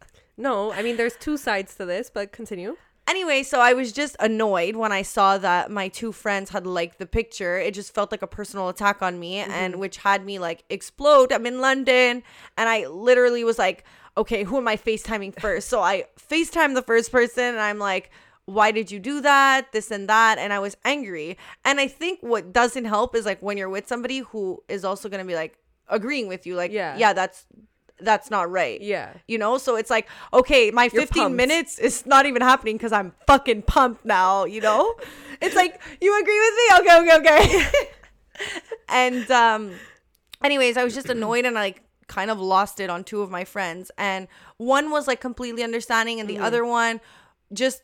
No, 0.41 0.71
I 0.73 0.83
mean 0.83 0.97
there's 0.97 1.17
two 1.17 1.37
sides 1.37 1.75
to 1.75 1.85
this, 1.85 2.11
but 2.15 2.31
continue. 2.31 2.77
Anyway, 3.09 3.43
so 3.43 3.59
I 3.61 3.73
was 3.73 3.91
just 3.93 4.17
annoyed 4.21 4.77
when 4.77 4.93
I 4.93 5.01
saw 5.01 5.39
that 5.39 5.71
my 5.71 5.89
two 5.89 6.13
friends 6.13 6.51
had 6.51 6.67
liked 6.67 6.99
the 6.99 7.07
picture. 7.07 7.59
It 7.59 7.73
just 7.73 7.95
felt 7.95 8.13
like 8.13 8.21
a 8.21 8.27
personal 8.27 8.69
attack 8.69 9.01
on 9.01 9.19
me, 9.19 9.37
and 9.37 9.73
mm-hmm. 9.73 9.81
which 9.81 9.97
had 9.97 10.27
me 10.27 10.39
like 10.39 10.65
explode. 10.69 11.33
I'm 11.33 11.47
in 11.47 11.61
London, 11.63 12.23
and 12.59 12.69
I 12.69 12.87
literally 12.87 13.45
was 13.45 13.59
like, 13.59 13.85
okay, 14.19 14.45
who 14.45 14.59
am 14.59 14.69
I 14.69 14.77
FaceTiming 14.77 15.41
first? 15.41 15.69
so 15.71 15.81
I 15.81 16.05
FaceTime 16.31 16.75
the 16.75 16.83
first 16.83 17.11
person, 17.11 17.45
and 17.45 17.61
I'm 17.61 17.79
like, 17.79 18.11
why 18.45 18.73
did 18.73 18.91
you 18.91 18.99
do 18.99 19.21
that? 19.23 19.73
This 19.73 19.91
and 19.91 20.09
that. 20.09 20.39
And 20.39 20.53
I 20.53 20.59
was 20.59 20.77
angry. 20.85 21.37
And 21.67 21.79
I 21.79 21.87
think 21.87 22.21
what 22.23 22.53
doesn't 22.53 22.87
help 22.87 23.15
is 23.15 23.27
like 23.27 23.43
when 23.43 23.59
you're 23.59 23.69
with 23.69 23.87
somebody 23.87 24.21
who 24.21 24.63
is 24.69 24.87
also 24.87 25.11
going 25.11 25.23
to 25.23 25.27
be 25.27 25.35
like 25.35 25.59
agreeing 25.89 26.29
with 26.29 26.47
you, 26.47 26.57
like, 26.57 26.73
Yeah. 26.73 26.97
yeah, 26.97 27.13
that's 27.13 27.45
that's 28.01 28.31
not 28.31 28.51
right. 28.51 28.81
Yeah. 28.81 29.13
You 29.27 29.39
know, 29.39 29.59
so 29.59 29.77
it's 29.77 29.91
like, 29.91 30.09
okay, 30.33 30.71
my 30.71 30.85
You're 30.93 31.03
15 31.03 31.23
pumped. 31.23 31.37
minutes 31.37 31.79
is 31.79 32.07
not 32.07 32.27
even 32.27 32.43
happening 32.43 32.77
because 32.77 32.93
I'm 32.93 33.13
fucking 33.27 33.63
pumped 33.63 34.05
now, 34.05 34.45
you 34.45 34.61
know? 34.61 34.95
it's 35.41 35.57
like, 35.57 35.81
you 36.01 36.21
agree 36.21 36.41
with 36.41 36.55
me? 36.57 36.91
Okay, 36.91 37.17
okay, 37.17 37.61
okay. 37.61 37.89
and 38.89 39.31
um 39.31 39.73
anyways, 40.43 40.77
I 40.77 40.85
was 40.85 40.95
just 40.95 41.09
annoyed 41.09 41.45
and 41.45 41.59
I 41.59 41.63
like 41.63 41.83
kind 42.07 42.31
of 42.31 42.41
lost 42.41 42.81
it 42.81 42.89
on 42.89 43.05
two 43.05 43.21
of 43.23 43.31
my 43.31 43.45
friends. 43.45 43.91
And 43.99 44.29
one 44.57 44.91
was 44.91 45.07
like 45.07 45.21
completely 45.21 45.63
understanding 45.63 46.21
and 46.21 46.29
the 46.29 46.39
other 46.39 46.65
one 46.65 47.01
just 47.53 47.83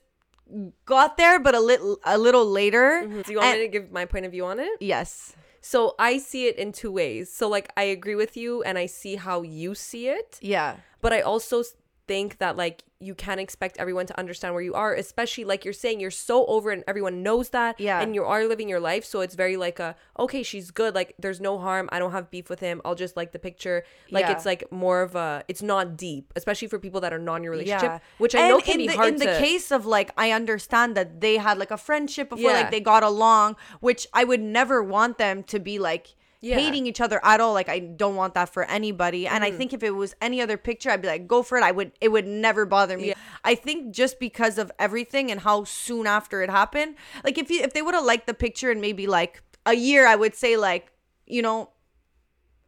got 0.85 1.17
there 1.17 1.41
but 1.41 1.55
a 1.55 1.61
little 1.61 1.99
a 2.05 2.17
little 2.19 2.47
later. 2.47 3.03
Do 3.25 3.33
you 3.33 3.39
want 3.39 3.49
And- 3.51 3.59
me 3.61 3.67
to 3.67 3.69
give 3.73 3.91
my 3.93 4.05
point 4.05 4.27
of 4.27 4.33
view 4.33 4.45
on 4.47 4.61
it? 4.61 4.71
Yes. 4.81 5.35
So 5.65 5.95
I 5.99 6.19
see 6.19 6.47
it 6.47 6.57
in 6.59 6.73
two 6.73 6.93
ways. 6.93 7.33
So 7.33 7.49
like 7.49 7.73
I 7.75 7.85
agree 7.85 8.15
with 8.17 8.37
you 8.37 8.63
and 8.63 8.77
I 8.77 8.85
see 8.85 9.17
how 9.17 9.41
you 9.41 9.75
see 9.75 10.09
it, 10.09 10.39
Yeah. 10.43 10.77
but 11.01 11.13
I 11.15 11.23
also 11.23 11.65
think 12.07 12.39
that 12.39 12.57
like 12.57 12.83
you 13.01 13.15
can't 13.15 13.41
expect 13.41 13.77
everyone 13.79 14.07
to 14.07 14.19
understand 14.19 14.55
where 14.55 14.63
you 14.63 14.73
are, 14.75 14.95
especially 14.95 15.45
like 15.45 15.65
you're 15.65 15.75
saying 15.75 16.01
you're 16.01 16.11
so 16.11 16.47
over 16.47 16.71
and 16.71 16.83
everyone 16.87 17.23
knows 17.23 17.51
that 17.51 17.79
Yeah. 17.79 18.01
and 18.01 18.15
you 18.15 18.25
are 18.25 18.47
living 18.47 18.69
your 18.69 18.81
life, 18.81 19.05
so 19.05 19.21
it's 19.21 19.35
very 19.35 19.57
like 19.57 19.79
a 19.79 19.95
okay, 20.19 20.43
she's 20.43 20.71
good, 20.71 20.95
like 20.95 21.15
there's 21.19 21.41
no 21.41 21.59
harm, 21.59 21.89
I 21.93 21.99
don't 21.99 22.13
have 22.13 22.31
beef 22.31 22.49
with 22.49 22.61
him. 22.61 22.81
I'll 22.85 22.95
just 22.95 23.17
like 23.17 23.33
the 23.33 23.39
picture. 23.39 23.85
Like 24.11 24.25
Yeah. 24.27 24.33
it's 24.33 24.47
like 24.47 24.71
more 24.73 25.03
of 25.03 25.15
a 25.17 25.45
it's 25.49 25.63
not 25.63 25.97
deep, 25.97 26.33
especially 26.37 26.69
for 26.69 26.79
people 26.79 27.01
that 27.03 27.13
are 27.13 27.19
non 27.19 27.43
your 27.43 27.53
relationship, 27.53 27.83
Yeah. 27.83 27.99
which 28.19 28.35
I 28.35 28.41
And 28.41 28.49
know 28.51 28.61
can 28.61 28.79
be 28.79 28.87
the, 28.89 28.95
hard 28.97 29.15
in 29.15 29.21
to 29.21 29.27
the 29.27 29.39
case 29.39 29.71
of 29.71 29.85
like 29.87 30.11
I 30.17 30.31
understand 30.31 30.97
that 30.97 31.21
they 31.21 31.37
had 31.37 31.59
like 31.59 31.71
a 31.71 31.77
friendship 31.79 32.31
before 32.31 32.51
Yeah. 32.51 32.61
like 32.61 32.71
they 32.71 32.81
got 32.81 33.03
along, 33.03 33.57
which 33.81 34.07
I 34.15 34.25
would 34.25 34.41
never 34.41 34.83
want 34.83 35.19
them 35.19 35.43
to 35.45 35.59
be 35.59 35.79
like 35.79 36.15
Yeah. 36.45 36.59
hating 36.59 36.87
each 36.87 37.01
other 37.01 37.19
at 37.25 37.41
all. 37.41 37.55
Like 37.55 37.69
I 37.71 37.79
don't 37.79 38.17
want 38.17 38.35
that 38.35 38.49
for 38.53 38.65
anybody. 38.65 39.27
And 39.27 39.43
I 39.43 39.49
Mm-hmm. 39.49 39.59
think 39.59 39.73
if 39.73 39.83
it 39.83 39.93
was 39.93 40.15
any 40.21 40.41
other 40.43 40.57
picture, 40.59 40.91
I'd 40.91 41.01
be 41.03 41.09
like, 41.09 41.27
go 41.27 41.43
for 41.43 41.57
it. 41.59 41.65
I 41.65 41.73
would 41.73 41.93
it 42.01 42.09
would 42.09 42.27
never 42.27 42.67
bother 42.67 42.97
me. 42.99 43.09
Yeah. 43.09 43.15
I 43.45 43.55
think 43.55 43.95
just 43.95 44.21
because 44.21 44.59
of 44.59 44.71
everything 44.79 45.31
and 45.31 45.41
how 45.41 45.65
soon 45.65 46.07
after 46.07 46.43
it 46.43 46.51
happened, 46.51 46.97
like 47.25 47.39
if 47.39 47.51
you 47.51 47.61
if 47.63 47.73
they 47.73 47.83
would 47.83 47.95
have 47.95 48.05
liked 48.05 48.27
the 48.27 48.35
picture 48.35 48.71
and 48.71 48.81
maybe 48.81 49.07
like 49.07 49.43
a 49.67 49.75
year, 49.75 50.07
I 50.07 50.15
would 50.17 50.35
say 50.35 50.57
like, 50.59 50.93
you 51.27 51.41
know, 51.43 51.71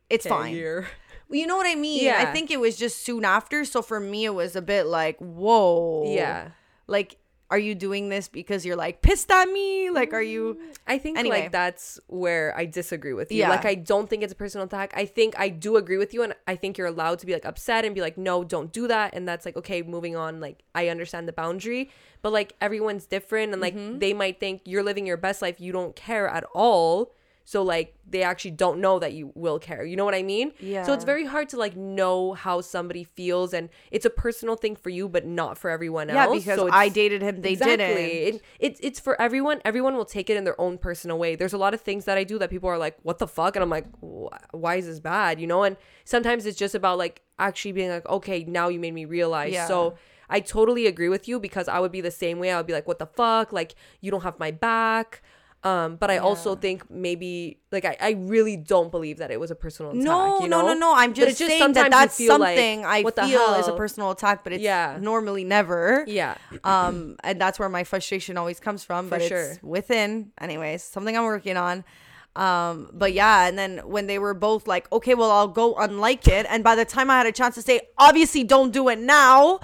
it's 0.09 0.27
fine. 0.27 0.55
year. 0.55 0.87
You 1.29 1.47
know 1.47 1.57
what 1.57 1.67
I 1.67 1.75
mean? 1.75 2.05
Yeah. 2.05 2.19
I 2.23 2.27
think 2.33 2.51
it 2.51 2.61
was 2.61 2.77
just 2.77 3.05
soon 3.05 3.25
after. 3.25 3.65
So 3.65 3.83
for 3.83 3.99
me, 3.99 4.25
it 4.25 4.35
was 4.35 4.55
a 4.57 4.63
bit 4.63 4.87
like, 4.87 5.19
whoa. 5.19 6.15
Yeah. 6.15 6.51
Like, 6.87 7.17
are 7.51 7.59
you 7.59 7.75
doing 7.77 8.09
this 8.09 8.27
because 8.29 8.67
you're 8.67 8.77
like 8.77 9.03
pissed 9.03 9.31
at 9.31 9.49
me? 9.49 9.89
Like, 9.91 10.13
are 10.13 10.23
you? 10.23 10.59
I 10.87 10.99
think 10.99 11.17
Anyway. 11.19 11.43
like 11.43 11.53
that's 11.53 11.99
where 12.09 12.53
I 12.57 12.67
disagree 12.67 13.13
with 13.13 13.31
you. 13.31 13.39
Yeah. 13.39 13.51
Like 13.51 13.65
I 13.65 13.75
don't 13.77 14.09
think 14.11 14.23
it's 14.25 14.33
a 14.33 14.37
personal 14.37 14.67
attack. 14.67 14.93
I 14.97 15.05
think 15.07 15.39
I 15.39 15.49
do 15.49 15.77
agree 15.77 15.97
with 15.97 16.13
you 16.13 16.23
and 16.23 16.35
I 16.49 16.57
think 16.57 16.77
you're 16.77 16.87
allowed 16.89 17.19
to 17.21 17.27
be 17.27 17.33
like 17.33 17.45
upset 17.45 17.85
and 17.85 17.95
be 17.95 18.01
like 18.01 18.19
no, 18.19 18.43
don't 18.45 18.73
do 18.73 18.89
that 18.89 19.15
and 19.15 19.29
that's 19.29 19.47
like 19.47 19.57
okay, 19.57 19.83
moving 19.83 20.17
on. 20.17 20.41
Like 20.41 20.63
I 20.75 20.89
understand 20.89 21.29
the 21.29 21.33
boundary, 21.33 21.91
but 22.23 22.33
like 22.33 22.55
everyone's 22.61 23.07
different 23.07 23.53
and 23.53 23.61
like 23.63 23.75
Mm-hmm. 23.77 23.99
they 23.99 24.13
might 24.13 24.41
think 24.41 24.63
you're 24.65 24.83
living 24.83 25.07
your 25.07 25.17
best 25.17 25.41
life, 25.43 25.61
you 25.61 25.71
don't 25.73 25.95
care 25.95 26.27
at 26.29 26.45
all. 26.55 27.13
So 27.47 27.63
like 27.63 27.95
they 28.11 28.25
actually 28.25 28.51
don't 28.51 28.81
know 28.81 28.99
that 28.99 29.13
you 29.13 29.31
will 29.37 29.61
care. 29.61 29.85
You 29.85 29.95
know 29.95 30.05
what 30.05 30.17
I 30.17 30.25
mean? 30.25 30.53
Yeah. 30.59 30.83
So 30.83 30.93
it's 30.93 31.05
very 31.05 31.25
hard 31.25 31.49
to 31.51 31.57
like 31.57 31.77
know 31.77 32.33
how 32.33 32.61
somebody 32.61 33.05
feels 33.05 33.55
and 33.55 33.69
it's 33.93 34.05
a 34.05 34.11
personal 34.11 34.57
thing 34.57 34.75
for 34.75 34.91
you 34.91 35.09
but 35.09 35.25
not 35.25 35.57
for 35.57 35.71
everyone 35.71 36.09
Yeah, 36.09 36.25
else. 36.25 36.45
because 36.45 36.59
so 36.59 36.69
I 36.73 36.89
dated 36.89 37.23
him, 37.23 37.43
they 37.43 37.55
didn't. 37.55 37.81
It, 37.81 38.43
it, 38.59 38.79
it's 38.83 38.99
for 38.99 39.19
everyone. 39.23 39.61
Everyone 39.65 39.95
will 39.97 40.05
take 40.05 40.29
it 40.29 40.37
in 40.37 40.43
their 40.43 40.61
own 40.61 40.77
personal 40.77 41.19
way. 41.19 41.37
There's 41.37 41.53
a 41.53 41.59
lot 41.59 41.73
of 41.73 41.81
things 41.81 42.05
that 42.07 42.19
I 42.19 42.25
do 42.25 42.37
that 42.41 42.51
people 42.51 42.69
are 42.69 42.79
like, 42.79 42.99
what 43.05 43.19
the 43.19 43.29
fuck? 43.29 43.55
And 43.55 43.63
I'm 43.63 43.71
like, 43.71 43.87
why 44.01 44.75
is 44.75 44.87
this 44.87 44.99
bad? 44.99 45.41
You 45.41 45.47
know? 45.47 45.63
And 45.63 45.77
sometimes 46.05 46.47
it's 46.47 46.59
just 46.59 46.75
about 46.75 46.99
like 46.99 47.23
actually 47.39 47.73
being 47.73 47.91
like, 47.91 48.09
okay, 48.09 48.43
now 48.43 48.69
you 48.69 48.81
made 48.81 48.93
me 48.93 49.05
realize. 49.05 49.53
Yeah. 49.53 49.69
So 49.69 49.95
I 50.29 50.41
totally 50.41 50.89
agree 50.89 51.09
with 51.09 51.29
you 51.29 51.39
because 51.39 51.69
I 51.69 51.79
would 51.79 51.93
be 51.93 52.01
the 52.01 52.11
same 52.11 52.41
way. 52.41 52.51
I 52.51 52.57
would 52.57 52.67
be 52.67 52.73
like, 52.73 52.89
what 52.89 52.99
the 52.99 53.07
fuck? 53.07 53.53
Like, 53.53 53.77
you 54.01 54.11
don't 54.11 54.23
have 54.23 54.39
my 54.41 54.51
back. 54.51 55.23
Um, 55.67 55.97
but 55.97 56.11
I 56.11 56.19
also 56.19 56.55
think 56.55 56.89
maybe 56.91 57.59
like 57.73 57.85
I, 57.85 57.97
I 58.01 58.11
really 58.35 58.57
don't 58.57 58.91
believe 58.91 59.19
that 59.19 59.31
it 59.31 59.41
was 59.41 59.51
a 59.51 59.55
personal 59.57 59.91
attack. 59.93 60.05
No, 60.05 60.41
you 60.41 60.49
no, 60.49 60.61
know? 60.63 60.69
no, 60.69 60.79
no. 60.79 60.95
I'm 60.95 61.13
just, 61.13 61.39
just 61.39 61.51
saying 61.51 61.73
that 61.73 61.91
that's 61.91 62.17
feel 62.17 62.39
like, 62.39 62.57
something 62.57 62.85
I 62.85 63.03
feel 63.03 63.55
is 63.55 63.67
a 63.69 63.77
personal 63.77 64.11
attack, 64.13 64.45
but 64.45 64.53
it's 64.53 64.63
Yeah. 64.63 64.99
normally 65.01 65.45
never. 65.45 66.05
Yeah. 66.07 66.37
um 66.63 67.17
and 67.25 67.41
that's 67.41 67.59
where 67.59 67.69
my 67.69 67.85
frustration 67.85 68.37
always 68.39 68.61
comes 68.61 68.85
from 68.85 69.09
but 69.09 69.21
For 69.21 69.27
it's 69.27 69.29
sure. 69.29 69.69
within 69.77 70.31
anyways 70.41 70.83
something 70.83 71.15
i'm 71.17 71.25
working 71.25 71.57
on 71.57 71.85
um 72.37 72.91
but 72.93 73.13
yeah 73.13 73.47
and 73.49 73.59
then 73.59 73.79
when 73.85 74.07
they 74.07 74.19
were 74.19 74.35
both 74.35 74.67
like 74.67 74.91
okay 74.93 75.15
well 75.15 75.31
i'll 75.31 75.49
go 75.63 75.75
unlike 75.77 76.27
it 76.29 76.47
and 76.49 76.63
by 76.63 76.75
the 76.75 76.85
time 76.85 77.11
i 77.11 77.17
had 77.17 77.27
a 77.27 77.33
chance 77.33 77.55
to 77.55 77.63
say 77.63 77.81
obviously 77.99 78.45
don't 78.45 78.73
do 78.73 78.89
it 78.89 78.99
now 78.99 79.59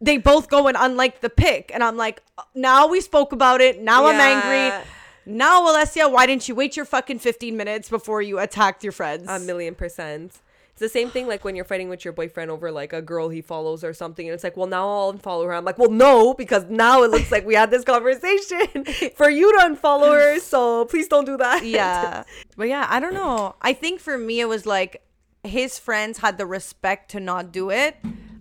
they 0.00 0.16
both 0.18 0.48
go 0.48 0.66
and 0.68 0.76
unlike 0.80 1.20
the 1.20 1.30
pick 1.30 1.70
and 1.74 1.82
i'm 1.82 1.96
like 1.96 2.22
now 2.54 2.86
we 2.86 3.00
spoke 3.00 3.32
about 3.32 3.60
it 3.60 3.80
now 3.82 4.06
i'm 4.06 4.20
angry 4.20 4.84
now 5.26 5.66
alessia 5.66 6.10
why 6.10 6.24
didn't 6.26 6.48
you 6.48 6.54
wait 6.54 6.76
your 6.76 6.84
fucking 6.86 7.18
15 7.18 7.56
minutes 7.56 7.88
before 7.90 8.22
you 8.22 8.38
attacked 8.38 8.82
your 8.84 8.92
friends 8.92 9.26
A 9.28 9.38
million 9.40 9.74
percent. 9.74 10.40
It's 10.72 10.80
the 10.80 10.88
same 10.90 11.08
thing 11.08 11.26
like 11.26 11.42
when 11.42 11.56
you're 11.56 11.64
fighting 11.64 11.88
with 11.88 12.04
your 12.04 12.12
boyfriend 12.12 12.50
over 12.50 12.70
like 12.70 12.92
a 12.92 13.00
girl 13.00 13.30
he 13.30 13.40
follows 13.40 13.82
or 13.82 13.94
something, 13.94 14.26
and 14.28 14.34
it's 14.34 14.44
like, 14.44 14.58
well, 14.58 14.66
now 14.66 14.86
I'll 14.86 15.14
unfollow 15.14 15.46
her. 15.46 15.54
I'm 15.54 15.64
like, 15.64 15.78
well, 15.78 15.88
no, 15.90 16.34
because 16.34 16.64
now 16.68 17.02
it 17.02 17.10
looks 17.10 17.32
like 17.32 17.46
we 17.46 17.54
had 17.54 17.70
this 17.70 17.82
conversation 17.82 18.84
for 19.16 19.30
you 19.30 19.50
to 19.58 19.64
unfollow 19.68 20.12
her. 20.12 20.38
So 20.38 20.84
please 20.84 21.08
don't 21.08 21.24
do 21.24 21.38
that. 21.38 21.64
yeah 21.64 22.24
but 22.58 22.68
yeah 22.68 22.86
i 22.90 23.00
don't 23.00 23.14
know 23.14 23.54
i 23.62 23.72
think 23.72 24.00
for 24.00 24.18
me 24.18 24.40
it 24.40 24.48
was 24.48 24.66
like 24.66 25.02
his 25.44 25.78
friends 25.78 26.18
had 26.18 26.36
the 26.36 26.44
respect 26.44 27.10
to 27.12 27.20
not 27.20 27.52
do 27.52 27.70
it 27.70 27.96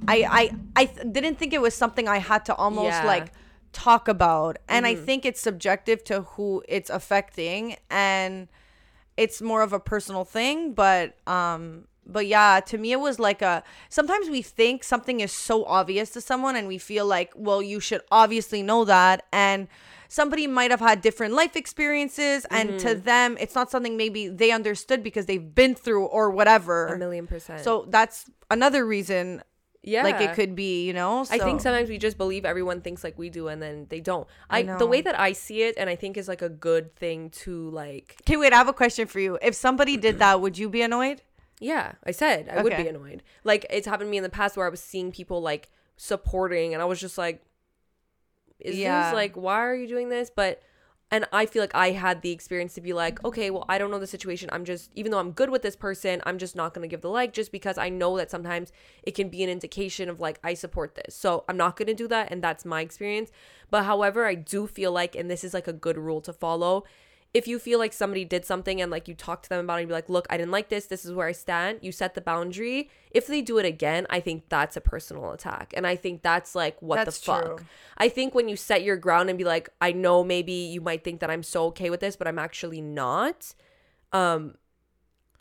i 0.07 0.17
i 0.41 0.51
i 0.75 0.85
th- 0.85 1.07
didn't 1.13 1.37
think 1.39 1.53
it 1.53 1.61
was 1.61 1.73
something 1.73 2.05
i 2.07 2.17
had 2.17 2.43
to 2.45 2.53
almost 2.55 2.87
Yeah. 2.99 3.05
Like 3.05 3.27
talk 3.75 4.07
about 4.07 4.57
and 4.69 4.87
i 4.87 4.95
think 4.95 5.25
it's 5.25 5.41
subjective 5.41 5.99
to 6.03 6.21
who 6.21 6.63
it's 6.69 6.89
affecting 6.89 7.75
and 7.89 8.47
it's 9.17 9.41
more 9.41 9.61
of 9.61 9.73
a 9.73 9.79
personal 9.79 10.23
thing 10.23 10.73
but 10.73 11.07
um 11.27 11.63
but 12.07 12.25
yeah 12.25 12.59
to 12.65 12.77
me 12.77 12.91
it 12.93 12.99
was 12.99 13.19
like 13.19 13.41
a 13.41 13.63
sometimes 13.89 14.29
we 14.29 14.41
think 14.41 14.83
something 14.83 15.19
is 15.19 15.31
so 15.31 15.65
obvious 15.65 16.09
to 16.11 16.21
someone 16.21 16.55
and 16.55 16.67
we 16.67 16.77
feel 16.77 17.05
like 17.05 17.29
well 17.35 17.61
you 17.61 17.79
should 17.81 18.01
obviously 18.11 18.61
know 18.63 18.85
that 18.85 19.23
and 19.33 19.67
somebody 20.07 20.45
might 20.47 20.71
have 20.71 20.79
had 20.79 21.01
different 21.01 21.33
life 21.33 21.55
experiences 21.55 22.45
and 22.51 22.79
to 22.79 22.89
Mm-hmm. 22.95 23.03
them 23.11 23.37
it's 23.39 23.55
not 23.55 23.69
something 23.71 23.97
maybe 23.97 24.29
they 24.29 24.51
understood 24.51 25.03
because 25.03 25.25
they've 25.25 25.53
been 25.61 25.75
through 25.75 26.05
or 26.05 26.29
whatever 26.31 26.87
A 26.87 26.97
million 26.97 27.27
percent. 27.27 27.61
so 27.63 27.85
that's 27.89 28.29
another 28.49 28.85
reason 28.85 29.41
yeah, 29.87 30.03
like 30.03 30.19
it 30.19 30.33
could 30.33 30.55
be 30.55 30.85
you 30.87 30.93
know 30.93 31.21
I 31.29 31.37
think 31.37 31.61
sometimes 31.61 31.89
we 31.89 31.97
just 31.97 32.17
believe 32.17 32.43
everyone 32.43 32.81
thinks 32.81 33.03
like 33.03 33.17
we 33.17 33.29
do, 33.29 33.47
and 33.47 33.61
then 33.61 33.85
they 33.89 34.01
don't. 34.01 34.27
I 34.49 34.59
I, 34.59 34.77
the 34.77 34.87
way 34.87 35.01
that 35.01 35.17
I 35.19 35.31
see 35.33 35.61
it, 35.61 35.75
and 35.77 35.89
I 35.89 35.95
think 35.95 36.17
is 36.17 36.27
like 36.27 36.41
a 36.41 36.49
good 36.49 36.95
thing 36.95 37.29
to 37.45 37.69
like. 37.69 38.17
okay 38.23 38.35
wait 38.35 38.51
i 38.51 38.57
have 38.57 38.67
a 38.67 38.73
question 38.73 39.07
for 39.07 39.19
you 39.19 39.37
if 39.41 39.53
somebody 39.55 39.95
did 39.95 40.17
that 40.23 40.41
would 40.41 40.57
you 40.57 40.67
be 40.69 40.81
annoyed 40.81 41.21
Yeah, 41.59 41.93
I 42.03 42.11
said 42.11 42.49
I 42.49 42.63
would 42.63 42.75
be 42.75 42.89
annoyed. 42.89 43.23
Like 43.45 43.65
it's 43.69 43.87
happened 43.87 44.07
to 44.09 44.11
me 44.11 44.17
in 44.17 44.23
the 44.29 44.35
past 44.41 44.57
where 44.57 44.67
I 44.67 44.69
was 44.69 44.81
seeing 44.81 45.11
people 45.11 45.39
like 45.51 45.69
supporting, 45.95 46.73
and 46.73 46.81
I 46.83 46.85
was 46.91 46.99
just 46.99 47.17
like, 47.17 47.37
"Is 48.59 48.75
Yeah. 48.75 49.09
this 49.09 49.13
like 49.13 49.35
why 49.35 49.59
are 49.67 49.75
you 49.75 49.87
doing 49.87 50.09
this?" 50.09 50.29
But 50.29 50.61
and 51.11 51.25
I 51.31 51.45
feel 51.45 51.61
like 51.61 51.75
I 51.75 51.91
had 51.91 52.21
the 52.21 52.31
experience 52.31 52.73
to 52.73 52.81
be 52.81 52.91
like, 52.91 53.23
okay, 53.23 53.51
well, 53.51 53.65
I 53.69 53.77
don't 53.77 53.91
know 53.91 53.99
the 53.99 54.07
situation. 54.07 54.49
I'm 54.51 54.65
just, 54.65 54.91
even 54.95 55.11
though 55.11 55.19
I'm 55.19 55.31
good 55.31 55.49
with 55.51 55.61
this 55.61 55.75
person, 55.75 56.21
I'm 56.25 56.37
just 56.39 56.55
not 56.55 56.73
gonna 56.73 56.87
give 56.87 57.01
the 57.01 57.09
like, 57.09 57.31
just 57.31 57.51
because 57.51 57.77
I 57.77 57.89
know 57.89 58.17
that 58.17 58.31
sometimes 58.31 58.71
it 59.03 59.11
can 59.11 59.29
be 59.29 59.43
an 59.43 59.49
indication 59.49 60.09
of 60.09 60.19
like 60.19 60.39
I 60.43 60.55
support 60.55 60.95
this. 60.95 61.15
So 61.15 61.43
I'm 61.47 61.57
not 61.57 61.75
gonna 61.77 61.93
do 61.93 62.07
that, 62.07 62.31
and 62.31 62.43
that's 62.43 62.65
my 62.65 62.81
experience. 62.81 63.31
But 63.69 63.83
however, 63.83 64.25
I 64.25 64.35
do 64.35 64.67
feel 64.67 64.91
like, 64.91 65.15
and 65.15 65.29
this 65.29 65.43
is 65.43 65.53
like 65.53 65.67
a 65.67 65.73
good 65.73 65.97
rule 65.97 66.21
to 66.21 66.33
follow 66.33 66.85
if 67.35 67.49
you 67.49 67.59
feel 67.59 67.79
like 67.79 67.91
somebody 67.91 68.23
did 68.23 68.45
something 68.45 68.79
and 68.79 68.89
like 68.89 69.09
you 69.09 69.13
talk 69.13 69.43
to 69.43 69.49
them 69.49 69.65
about 69.65 69.79
it 69.79 69.81
and 69.81 69.89
be 69.89 69.93
like, 69.93 70.07
look, 70.07 70.25
I 70.29 70.37
didn't 70.37 70.51
like 70.51 70.69
this, 70.69 70.85
this 70.85 71.03
is 71.03 71.11
where 71.11 71.27
I 71.27 71.33
stand, 71.33 71.79
you 71.81 71.91
set 71.91 72.13
the 72.13 72.21
boundary. 72.21 72.89
If 73.11 73.27
they 73.27 73.41
do 73.41 73.57
it 73.57 73.65
again, 73.65 74.07
I 74.09 74.21
think 74.21 74.45
that's 74.47 74.77
a 74.77 74.81
personal 74.81 75.33
attack. 75.33 75.73
And 75.75 75.85
I 75.85 75.97
think 75.97 76.21
that's 76.21 76.55
like, 76.55 76.81
what 76.81 76.95
That's 76.95 77.19
the 77.19 77.25
fuck? 77.25 77.57
true. 77.57 77.65
I 77.97 78.07
think 78.07 78.35
when 78.35 78.47
you 78.47 78.55
set 78.55 78.83
your 78.83 78.95
ground 78.95 79.27
and 79.27 79.37
be 79.37 79.43
like, 79.43 79.67
I 79.81 79.91
know 79.91 80.23
maybe 80.23 80.53
you 80.53 80.79
might 80.79 81.03
think 81.03 81.19
that 81.19 81.29
I'm 81.29 81.43
so 81.43 81.65
okay 81.65 81.89
with 81.89 81.99
this, 81.99 82.15
but 82.15 82.25
I'm 82.25 82.39
actually 82.39 82.79
not. 82.79 83.53
Um, 84.13 84.55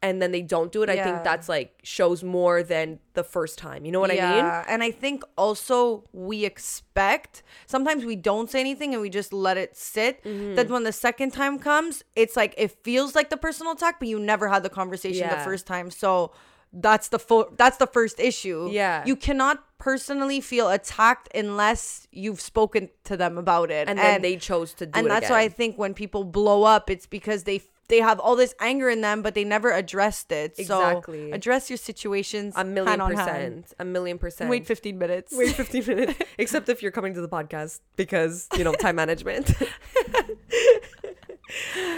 and 0.05 0.21
then 0.21 0.31
they 0.33 0.43
don't 0.43 0.71
do 0.71 0.83
it, 0.85 0.91
I 0.91 1.03
think 1.03 1.25
that's 1.25 1.49
like 1.49 1.71
shows 1.83 2.23
more 2.23 2.63
than 2.63 2.87
the 3.15 3.25
first 3.25 3.55
time. 3.59 3.81
You 3.87 3.93
know 3.93 4.01
what 4.05 4.11
I 4.11 4.15
mean? 4.15 4.45
Yeah, 4.45 4.65
and 4.69 4.83
I 4.83 4.91
think 4.91 5.25
also 5.45 6.05
we 6.13 6.45
expect 6.45 7.43
sometimes 7.67 8.05
we 8.05 8.17
don't 8.17 8.49
say 8.51 8.61
anything 8.61 8.93
and 8.93 9.01
we 9.03 9.11
just 9.21 9.33
let 9.33 9.57
it 9.57 9.77
sit. 9.77 10.23
Mm-hmm. 10.25 10.55
That 10.57 10.69
when 10.69 10.85
the 10.85 10.93
second 10.93 11.31
time 11.33 11.59
comes, 11.59 12.05
it's 12.15 12.37
like 12.37 12.55
it 12.59 12.71
feels 12.85 13.15
like 13.15 13.31
the 13.31 13.37
personal 13.37 13.73
attack, 13.73 13.99
but 13.99 14.09
you 14.09 14.19
never 14.19 14.49
had 14.49 14.63
the 14.63 14.71
conversation 14.81 15.29
the 15.29 15.45
first 15.51 15.67
time. 15.67 15.91
So 15.91 16.33
that's 16.75 17.09
the 17.09 17.19
fo- 17.19 17.51
that's 17.57 17.79
the 17.79 17.87
first 17.87 18.19
issue. 18.21 18.69
Yeah. 18.71 19.05
you 19.07 19.17
cannot 19.17 19.65
personally 19.79 20.41
feel 20.41 20.69
attacked 20.71 21.29
unless 21.35 22.09
you've 22.11 22.41
spoken 22.41 22.89
to 23.05 23.17
them 23.17 23.39
about 23.39 23.71
it, 23.71 23.89
And, 23.89 23.99
then 23.99 24.23
they 24.23 24.37
chose 24.37 24.73
to 24.75 24.87
do 24.87 24.91
it. 24.91 24.97
and 24.99 25.11
that's 25.11 25.31
why 25.31 25.41
I 25.41 25.49
think 25.49 25.79
when 25.79 25.95
people 25.95 26.25
blow 26.25 26.65
up, 26.65 26.91
it's 26.91 27.07
because 27.07 27.45
they 27.45 27.59
they 27.89 27.99
have 27.99 28.19
all 28.19 28.37
this 28.37 28.55
anger 28.61 28.89
in 28.89 29.01
them, 29.03 29.23
but 29.23 29.35
they 29.35 29.45
never 29.45 29.71
addressed 29.71 30.33
it. 30.33 30.55
Exactly. 30.59 31.31
So 31.31 31.35
address 31.35 31.71
your 31.71 31.77
situations. 31.77 32.55
a 32.57 32.65
million 32.65 33.01
hand 33.01 33.17
percent. 33.17 33.37
hand. 33.37 33.65
A 33.79 33.85
million 33.85 34.19
percent. 34.19 34.51
Wait 34.51 34.67
15 34.67 34.99
minutes. 34.99 35.33
wait 35.37 35.55
15 35.55 35.87
minutes 35.87 36.19
except 36.39 36.69
if 36.69 36.83
you're 36.83 36.93
coming 36.93 37.15
to 37.15 37.21
the 37.21 37.29
podcast 37.29 37.81
because 37.97 38.49
you 38.57 38.65
know 38.65 38.73
time 38.75 38.97
management 38.97 39.53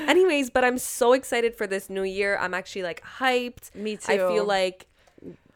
anyways 0.09 0.51
but 0.51 0.65
i'm 0.65 0.79
so 0.79 1.13
excited 1.13 1.55
for 1.55 1.67
this 1.67 1.89
new 1.89 2.03
year 2.03 2.37
i'm 2.41 2.55
actually 2.55 2.83
like 2.83 3.03
hyped 3.05 3.75
Me 3.75 3.97
too. 3.97 4.13
i 4.13 4.17
feel 4.17 4.45
like 4.45 4.87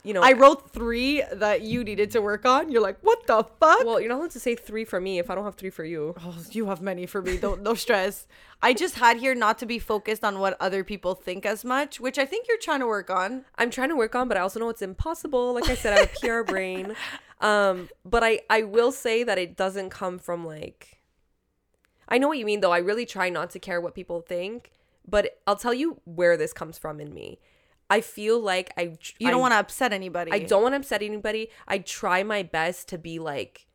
you 0.04 0.14
know 0.14 0.22
I 0.22 0.32
wrote 0.32 0.70
three 0.70 1.22
that 1.32 1.62
you 1.62 1.84
needed 1.84 2.10
to 2.12 2.20
work 2.20 2.44
on. 2.46 2.70
You're 2.70 2.82
like, 2.82 2.98
what 3.02 3.26
the 3.26 3.44
fuck? 3.60 3.84
well 3.84 4.00
you're 4.00 4.08
not 4.08 4.18
allowed 4.18 4.30
to 4.32 4.40
say 4.40 4.54
three 4.54 4.84
for 4.84 5.00
me 5.00 5.18
if 5.18 5.30
i 5.30 5.34
don't 5.34 5.44
have 5.44 5.54
three 5.54 5.70
for 5.70 5.84
you 5.84 6.14
oh, 6.24 6.36
you 6.52 6.66
have 6.66 6.80
many 6.80 7.06
for 7.06 7.22
me. 7.22 7.36
Don't 7.36 7.62
no 7.62 7.74
stress. 7.74 8.26
I 8.62 8.74
just 8.74 8.96
had 8.96 9.16
here 9.16 9.34
not 9.34 9.58
to 9.58 9.66
be 9.66 9.78
focused 9.78 10.22
on 10.22 10.38
what 10.38 10.56
other 10.60 10.84
people 10.84 11.14
think 11.14 11.46
as 11.46 11.64
much, 11.64 11.98
which 11.98 12.18
I 12.18 12.26
think 12.26 12.46
you're 12.46 12.58
trying 12.58 12.80
to 12.80 12.86
work 12.86 13.08
on. 13.08 13.44
i'm 13.56 13.70
trying 13.70 13.88
to 13.88 13.96
work 13.96 14.14
on 14.14 14.28
but 14.28 14.36
i 14.36 14.40
also 14.40 14.60
know 14.60 14.68
it's 14.68 14.82
impossible 14.82 15.54
like 15.54 15.68
i 15.68 15.74
said 15.74 15.92
i 15.94 16.00
have 16.00 16.10
a 16.14 16.20
pr 16.20 16.42
brain 16.50 16.94
um 17.40 17.88
but 18.04 18.22
i 18.22 18.40
i 18.50 18.62
will 18.62 18.92
say 18.92 19.22
that 19.24 19.38
it 19.38 19.56
doesn't 19.56 19.90
come 19.90 20.18
from 20.18 20.44
like 20.46 21.00
i 22.08 22.18
know 22.18 22.28
what 22.28 22.38
you 22.38 22.44
mean 22.44 22.60
though 22.60 22.72
i 22.72 22.78
really 22.78 23.06
try 23.06 23.28
not 23.28 23.50
to 23.50 23.58
care 23.58 23.80
what 23.80 23.94
people 23.94 24.20
think 24.20 24.70
but 25.08 25.38
i'll 25.46 25.56
tell 25.56 25.74
you 25.74 26.00
where 26.04 26.36
this 26.36 26.52
comes 26.52 26.76
from 26.78 27.00
in 27.00 27.12
me 27.14 27.38
i 27.90 28.00
feel 28.00 28.40
like 28.40 28.72
i 28.76 28.96
You 29.18 29.30
don't 29.30 29.40
want 29.40 29.52
to 29.52 29.58
upset 29.58 29.92
anybody. 29.92 30.32
I 30.32 30.38
don't 30.40 30.62
want 30.62 30.72
to 30.74 30.78
upset 30.78 31.02
anybody. 31.02 31.50
I 31.68 31.78
try 31.78 32.22
my 32.22 32.42
best 32.42 32.88
to 32.88 32.98
be 32.98 33.18
like 33.18 33.66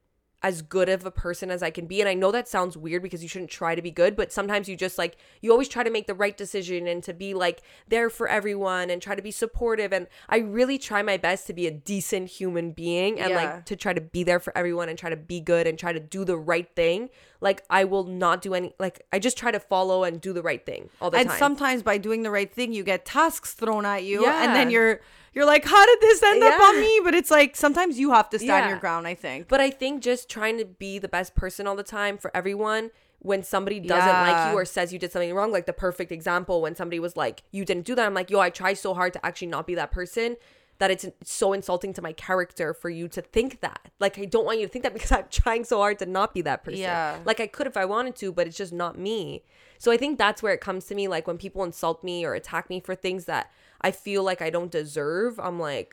as 0.46 0.62
good 0.62 0.89
of 0.89 1.04
a 1.04 1.10
person 1.10 1.50
as 1.50 1.64
I 1.64 1.72
can 1.72 1.88
be. 1.88 2.02
And 2.02 2.08
I 2.08 2.14
know 2.14 2.32
that 2.32 2.48
sounds 2.48 2.78
weird 2.78 3.02
because 3.02 3.24
you 3.24 3.28
shouldn't 3.28 3.50
try 3.50 3.74
to 3.74 3.82
be 3.82 3.89
good, 3.89 4.16
but 4.16 4.32
sometimes 4.32 4.70
you 4.70 4.76
just 4.76 4.96
like, 4.96 5.18
you 5.41 5.50
always 5.52 5.68
try 5.68 5.82
to 5.84 5.89
make 5.89 6.06
the 6.06 6.14
right 6.14 6.38
decision 6.38 6.86
and 6.86 7.02
to 7.04 7.14
be 7.14 7.34
like 7.34 7.64
there 7.88 8.12
for 8.12 8.28
everyone 8.28 8.91
and 8.91 9.02
try 9.02 9.16
to 9.16 9.24
be 9.24 9.32
supportive. 9.32 9.91
And 9.91 10.06
I 10.30 10.38
really 10.38 10.78
try 10.78 11.02
my 11.02 11.18
best 11.18 11.48
to 11.48 11.54
be 11.54 11.66
a 11.66 11.72
decent 11.72 12.30
human 12.30 12.74
being 12.74 13.20
and 13.20 13.32
Yeah. 13.32 13.36
like 13.38 13.66
to 13.66 13.76
try 13.76 13.93
to 13.93 14.02
be 14.02 14.22
there 14.24 14.39
for 14.39 14.56
everyone 14.56 14.88
and 14.88 15.00
try 15.00 15.10
to 15.10 15.16
be 15.16 15.39
good 15.39 15.66
and 15.66 15.80
try 15.80 15.91
to 15.91 16.00
do 16.00 16.24
the 16.24 16.38
right 16.38 16.70
thing. 16.76 17.10
like 17.41 17.64
I 17.70 17.84
will 17.84 18.06
not 18.06 18.41
do 18.41 18.54
any 18.56 18.74
like 18.80 19.06
I 19.14 19.20
just 19.20 19.38
try 19.38 19.52
to 19.52 19.60
follow 19.60 20.04
and 20.06 20.20
do 20.22 20.32
the 20.34 20.41
right 20.41 20.66
thing 20.66 20.89
all 21.02 21.12
the 21.12 21.18
and 21.18 21.30
time. 21.30 21.38
sometimes 21.38 21.84
by 21.84 21.98
doing 21.98 22.24
the 22.24 22.32
right 22.32 22.52
thing, 22.52 22.72
you 22.72 22.84
get 22.84 23.06
tasks 23.06 23.54
thrown 23.54 23.86
at 23.86 24.04
you, 24.04 24.24
Yeah. 24.24 24.43
and 24.43 24.56
then 24.56 24.70
you're 24.72 25.02
you're 25.36 25.46
like, 25.46 25.66
how 25.66 25.86
did 25.86 26.00
this 26.02 26.24
end 26.24 26.42
up 26.44 26.60
on 26.60 26.80
me? 26.80 27.02
But 27.04 27.14
it's 27.14 27.30
like 27.30 27.56
sometimes 27.56 28.00
you 28.00 28.12
have 28.12 28.30
to 28.32 28.40
stand 28.40 28.66
Yeah. 28.66 28.70
your 28.70 28.80
ground. 28.80 29.06
I 29.06 29.14
think. 29.14 29.48
But 29.48 29.62
I 29.62 29.70
think 29.70 30.02
just 30.02 30.30
trying 30.30 30.58
to 30.58 30.66
be 30.66 30.98
the 30.98 31.08
best 31.10 31.36
person 31.36 31.68
all 31.68 31.76
the 31.76 31.84
time 31.84 32.18
for 32.18 32.32
everyone 32.36 32.92
when 33.20 33.44
somebody 33.44 33.80
doesn't 33.80 34.08
Yeah. 34.08 34.32
like 34.32 34.52
you 34.52 34.58
or 34.58 34.66
says 34.66 34.94
you 34.94 35.00
did 35.00 35.12
something 35.12 35.34
wrong, 35.34 35.52
like 35.52 35.66
the 35.66 35.74
perfect 35.74 36.12
example 36.12 36.62
when 36.62 36.76
somebody 36.76 37.00
was 37.00 37.16
like, 37.18 37.44
you 37.52 37.66
didn't 37.66 37.86
do 37.86 37.96
that. 37.96 38.06
I'm 38.06 38.14
like, 38.14 38.30
yo, 38.30 38.40
I 38.40 38.50
try 38.50 38.74
so 38.74 38.94
hard 38.94 39.14
to 39.14 39.26
actually 39.26 39.48
not 39.48 39.66
be 39.68 39.76
that 39.76 39.92
person 39.92 40.38
that 40.78 40.92
it's 40.92 41.06
so 41.24 41.54
insulting 41.54 41.94
to 41.94 42.02
my 42.02 42.12
character 42.12 42.74
for 42.74 42.90
you 42.90 43.08
to 43.08 43.22
think 43.22 43.62
that. 43.62 43.90
Like, 44.00 44.20
I 44.20 44.26
don't 44.26 44.46
want 44.46 44.60
you 44.60 44.66
to 44.68 44.72
think 44.72 44.84
that 44.84 44.94
because 44.98 45.12
I'm 45.12 45.26
trying 45.32 45.64
so 45.64 45.78
hard 45.78 46.00
to 46.00 46.06
not 46.06 46.34
be 46.34 46.42
that 46.42 46.64
person. 46.66 46.82
Yeah. 46.82 47.18
Like, 47.26 47.40
I 47.40 47.48
could 47.48 47.66
if 47.66 47.78
I 47.78 47.86
wanted 47.86 48.16
to, 48.18 48.32
but 48.32 48.46
it's 48.46 48.58
just 48.58 48.74
not 48.74 48.98
me. 48.98 49.44
So 49.80 49.90
I 49.92 49.98
think 49.98 50.18
that's 50.20 50.44
where 50.44 50.54
it 50.54 50.60
comes 50.62 50.86
to 50.88 50.96
me. 50.96 51.08
Like, 51.08 51.28
when 51.28 51.38
people 51.38 51.64
insult 51.64 52.04
me 52.04 52.26
or 52.26 52.34
attack 52.34 52.70
me 52.70 52.80
for 52.82 52.94
things 52.94 53.24
that 53.26 53.52
I 53.88 53.92
feel 53.92 54.24
like 54.30 54.42
I 54.42 54.50
don't 54.50 54.72
deserve, 54.72 55.40
I'm 55.40 55.60
like, 55.60 55.92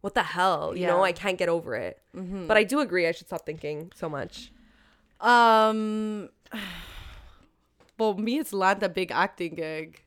what 0.00 0.14
the 0.14 0.22
hell? 0.36 0.76
You 0.76 0.86
know, 0.86 1.02
I 1.04 1.12
can't 1.12 1.38
get 1.38 1.48
over 1.48 1.74
it. 1.88 1.94
But 2.48 2.56
I 2.56 2.64
do 2.64 2.80
agree, 2.80 3.06
I 3.06 3.12
should 3.12 3.28
stop 3.28 3.44
thinking 3.46 3.92
so 3.94 4.08
much. 4.08 4.52
Um. 5.20 6.28
Well, 7.98 8.14
me, 8.14 8.38
it's 8.38 8.52
land 8.52 8.82
a 8.84 8.88
big 8.88 9.10
acting 9.10 9.54
gig. 9.56 10.00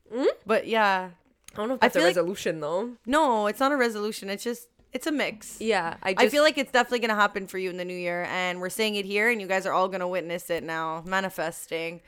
But 0.46 0.66
yeah, 0.66 1.10
I 1.54 1.58
don't 1.58 1.68
know 1.68 1.74
if 1.76 1.84
I 1.84 1.88
that's 1.88 1.96
a 1.96 2.00
feel 2.00 2.08
like- 2.08 2.16
resolution 2.16 2.60
though. 2.62 2.92
no, 3.06 3.48
it's 3.48 3.60
not 3.60 3.72
a 3.74 3.78
resolution. 3.78 4.30
It's 4.30 4.46
just 4.46 4.70
it's 4.94 5.08
a 5.08 5.12
mix. 5.12 5.60
Yeah, 5.60 5.96
I 6.02 6.14
just 6.14 6.26
I 6.26 6.30
feel 6.30 6.44
like 6.44 6.58
it's 6.58 6.72
definitely 6.72 7.00
gonna 7.00 7.20
happen 7.20 7.48
for 7.48 7.58
you 7.58 7.70
in 7.70 7.76
the 7.76 7.84
new 7.84 7.94
year, 8.08 8.24
and 8.30 8.62
we're 8.62 8.70
saying 8.70 8.96
it 8.96 9.04
here, 9.06 9.30
and 9.30 9.42
you 9.42 9.48
guys 9.48 9.66
are 9.66 9.74
all 9.74 9.90
gonna 9.90 10.08
witness 10.08 10.50
it 10.50 10.64
now, 10.64 11.04
manifesting. 11.06 12.00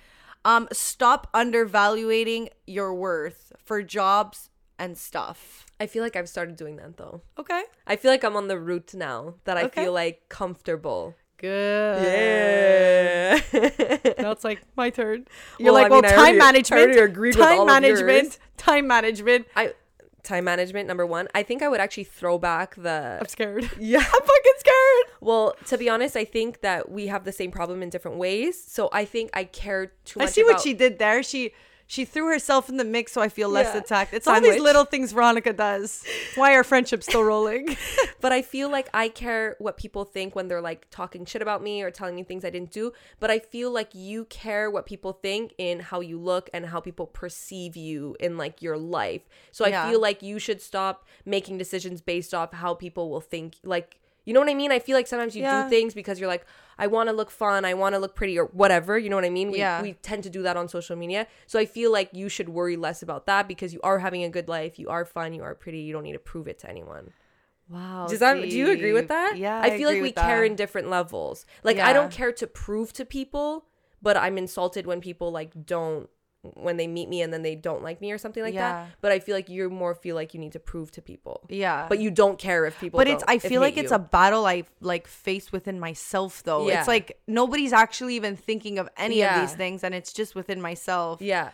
Um, 0.46 0.70
stop 0.72 1.28
undervaluing 1.34 2.48
your 2.66 2.94
worth 2.94 3.52
for 3.66 3.82
jobs 3.84 4.50
and 4.80 4.98
stuff. 4.98 5.66
I 5.80 5.88
feel 5.88 6.04
like 6.04 6.16
I've 6.16 6.30
started 6.30 6.56
doing 6.56 6.76
that 6.78 6.98
though. 6.98 7.22
Okay. 7.38 7.64
I 7.88 7.96
feel 7.96 8.12
like 8.12 8.24
I'm 8.24 8.36
on 8.36 8.48
the 8.48 8.60
route 8.60 8.94
now 8.94 9.36
that 9.46 9.58
I 9.58 9.64
Okay. 9.64 9.84
feel 9.84 9.94
like 9.94 10.28
comfortable. 10.30 11.16
Good. 11.38 12.04
Yeah. 12.04 13.40
Now 14.20 14.32
it's 14.32 14.44
like 14.44 14.62
my 14.76 14.90
turn. 14.90 15.26
You're 15.60 15.74
like, 15.74 15.88
I 15.88 15.90
mean, 15.90 16.02
well, 16.04 16.06
I 16.06 16.16
time 16.16 16.20
already- 16.20 16.40
I 16.40 16.46
management. 16.46 17.00
agreed 17.00 17.36
with 17.36 17.46
time 17.46 17.56
all 17.60 17.62
of 17.64 17.68
management. 17.68 18.40
Time 18.58 18.88
management. 18.88 19.48
I 19.56 19.74
time 20.24 20.46
management 20.46 20.88
number 20.88 21.06
1. 21.06 21.28
I 21.36 21.44
think 21.44 21.62
I 21.62 21.68
would 21.68 21.82
actually 21.82 22.06
throw 22.06 22.38
back 22.38 22.76
the 22.76 23.18
I'm 23.20 23.28
scared. 23.28 23.70
Yeah. 23.80 23.98
I'm 24.00 24.04
fucking 24.06 24.54
scared. 24.60 25.06
Well, 25.20 25.56
to 25.68 25.78
be 25.78 25.90
honest, 25.90 26.16
I 26.16 26.24
think 26.24 26.62
that 26.62 26.90
we 26.90 27.08
have 27.08 27.26
the 27.26 27.34
same 27.34 27.52
problem 27.52 27.84
in 27.84 27.90
different 27.90 28.18
ways. 28.18 28.64
So 28.64 28.88
I 28.94 29.04
think 29.04 29.30
I 29.34 29.44
care 29.44 29.88
too 30.06 30.20
much. 30.20 30.24
I 30.24 30.26
much 30.28 30.34
see 30.34 30.44
what 30.44 30.52
about- 30.52 30.62
she 30.62 30.74
did 30.74 30.98
there. 31.00 31.22
She 31.24 31.54
she 31.88 32.06
threw 32.06 32.28
herself 32.28 32.70
in 32.70 32.78
the 32.78 32.84
mix, 32.84 33.12
so 33.12 33.22
I 33.22 33.30
feel 33.30 33.50
less 33.50 33.74
Yeah. 33.74 33.80
attacked. 33.82 34.14
It's 34.14 34.28
all 34.28 34.40
these 34.42 34.60
little 34.62 34.86
things 34.86 35.12
Veronica 35.12 35.54
does. 35.54 36.04
Why 36.36 36.56
our 36.56 36.64
friendship's 36.64 37.06
still 37.06 37.24
rolling? 37.24 37.78
but 38.22 38.32
I 38.32 38.42
feel 38.42 38.70
like 38.70 38.90
I 38.94 39.10
care 39.10 39.56
what 39.60 39.78
people 39.78 40.04
think 40.06 40.36
when 40.36 40.48
they're 40.48 40.62
like 40.62 40.88
talking 40.90 41.26
shit 41.26 41.42
about 41.42 41.62
me 41.62 41.84
or 41.84 41.92
telling 41.92 42.16
me 42.16 42.24
things 42.24 42.44
I 42.44 42.50
didn't 42.50 42.72
do. 42.72 42.94
But 43.20 43.30
I 43.30 43.40
feel 43.40 43.70
like 43.72 43.94
you 43.94 44.26
care 44.26 44.72
what 44.72 44.86
people 44.86 45.14
think 45.14 45.54
in 45.58 45.80
how 45.82 46.00
you 46.00 46.18
look 46.20 46.50
and 46.54 46.66
how 46.68 46.80
people 46.80 47.06
perceive 47.06 47.76
you 47.76 48.16
in 48.20 48.38
like 48.38 48.62
your 48.62 48.78
life. 48.78 49.22
So 49.52 49.64
I 49.66 49.70
Yeah. 49.70 49.90
feel 49.90 50.00
like 50.00 50.24
you 50.24 50.40
should 50.40 50.62
stop 50.62 51.06
making 51.26 51.58
decisions 51.58 52.02
based 52.02 52.34
off 52.34 52.54
how 52.54 52.74
people 52.74 53.10
will 53.12 53.22
think. 53.22 53.56
Like, 53.64 54.00
you 54.26 54.34
know 54.34 54.40
what 54.40 54.50
I 54.50 54.54
mean? 54.54 54.72
I 54.72 54.80
feel 54.80 54.96
like 54.96 55.08
sometimes 55.08 55.36
you 55.36 55.44
Yeah. 55.44 55.64
do 55.64 55.70
things 55.70 55.94
because 55.94 56.20
you're 56.20 56.30
like, 56.30 56.46
I 56.78 56.88
want 56.88 57.10
to 57.10 57.14
look 57.14 57.30
fun, 57.30 57.66
I 57.66 57.74
want 57.74 57.94
to 57.96 58.00
look 58.00 58.16
pretty, 58.16 58.38
or 58.40 58.46
whatever. 58.46 58.98
You 58.98 59.10
know 59.10 59.16
what 59.16 59.26
I 59.26 59.30
mean? 59.30 59.52
We, 59.52 59.60
Yeah. 59.60 59.82
we 59.82 59.94
tend 59.94 60.24
to 60.24 60.30
do 60.30 60.42
that 60.44 60.58
on 60.58 60.68
social 60.68 60.96
media. 60.96 61.28
So 61.46 61.60
I 61.60 61.66
feel 61.66 61.92
like 61.92 62.10
you 62.14 62.30
should 62.30 62.50
worry 62.50 62.76
less 62.78 63.04
about 63.04 63.26
that 63.28 63.48
because 63.48 63.74
you 63.74 63.82
are 63.84 64.00
having 64.00 64.24
a 64.24 64.30
good 64.30 64.48
life, 64.48 64.80
you 64.80 64.90
are 64.90 65.06
fun, 65.06 65.34
you 65.34 65.44
are 65.44 65.54
pretty, 65.56 65.80
you 65.80 65.94
don't 65.94 66.04
need 66.04 66.14
to 66.14 66.20
prove 66.20 66.48
it 66.48 66.60
to 66.60 66.70
anyone. 66.70 67.12
Wow. 67.70 68.08
Does 68.10 68.20
that 68.20 68.36
do 68.36 68.48
you 68.48 68.70
agree 68.72 68.94
with 68.94 69.08
that? 69.08 69.38
Yeah. 69.38 69.60
I 69.62 69.78
feel 69.78 69.88
like 69.88 69.98
agree 69.98 70.10
we 70.10 70.12
care 70.12 70.42
that. 70.42 70.46
in 70.46 70.56
different 70.56 70.90
levels. 70.90 71.46
Like 71.64 71.78
I 71.80 71.94
don't 71.94 72.12
care 72.12 72.32
to 72.34 72.48
prove 72.48 72.94
to 72.94 73.06
people, 73.06 73.66
but 74.02 74.18
I'm 74.18 74.38
insulted 74.38 74.86
when 74.86 75.00
people 75.02 75.32
like 75.32 75.66
don't 75.66 76.10
when 76.56 76.76
they 76.78 76.88
meet 76.88 77.08
me 77.08 77.22
and 77.22 77.32
then 77.32 77.42
they 77.42 77.56
don't 77.56 77.82
like 77.82 78.02
me 78.02 78.12
or 78.12 78.18
something 78.18 78.44
like 78.44 78.54
Yeah. 78.54 78.74
that. 78.84 78.90
But 79.02 79.12
I 79.14 79.20
feel 79.20 79.34
like 79.36 79.48
you 79.50 79.70
more 79.70 79.96
feel 79.96 80.16
like 80.16 80.34
you 80.34 80.40
need 80.40 80.52
to 80.52 80.60
prove 80.60 80.92
to 80.92 81.02
people. 81.02 81.42
Yeah. 81.48 81.86
But 81.88 82.00
you 82.00 82.12
don't 82.12 82.38
care 82.38 82.66
if 82.66 82.78
people 82.80 82.98
but 82.98 83.08
it's 83.08 83.24
I 83.28 83.38
feel 83.40 83.62
like 83.62 83.78
it's 83.78 83.92
you. 83.92 83.96
a 83.96 84.00
battle 84.00 84.46
I 84.46 84.64
like 84.82 85.08
face 85.08 85.52
within 85.54 85.80
myself 85.80 86.44
though. 86.44 86.68
Yeah. 86.68 86.80
It's 86.80 86.88
like 86.88 87.18
nobody's 87.28 87.72
actually 87.72 88.16
even 88.16 88.36
thinking 88.36 88.78
of 88.78 88.90
any 88.98 89.20
Yeah. 89.20 89.42
of 89.42 89.48
these 89.48 89.56
things 89.56 89.84
and 89.86 89.96
it's 89.96 90.12
just 90.12 90.36
within 90.36 90.62
myself. 90.62 91.22
Yeah. 91.22 91.52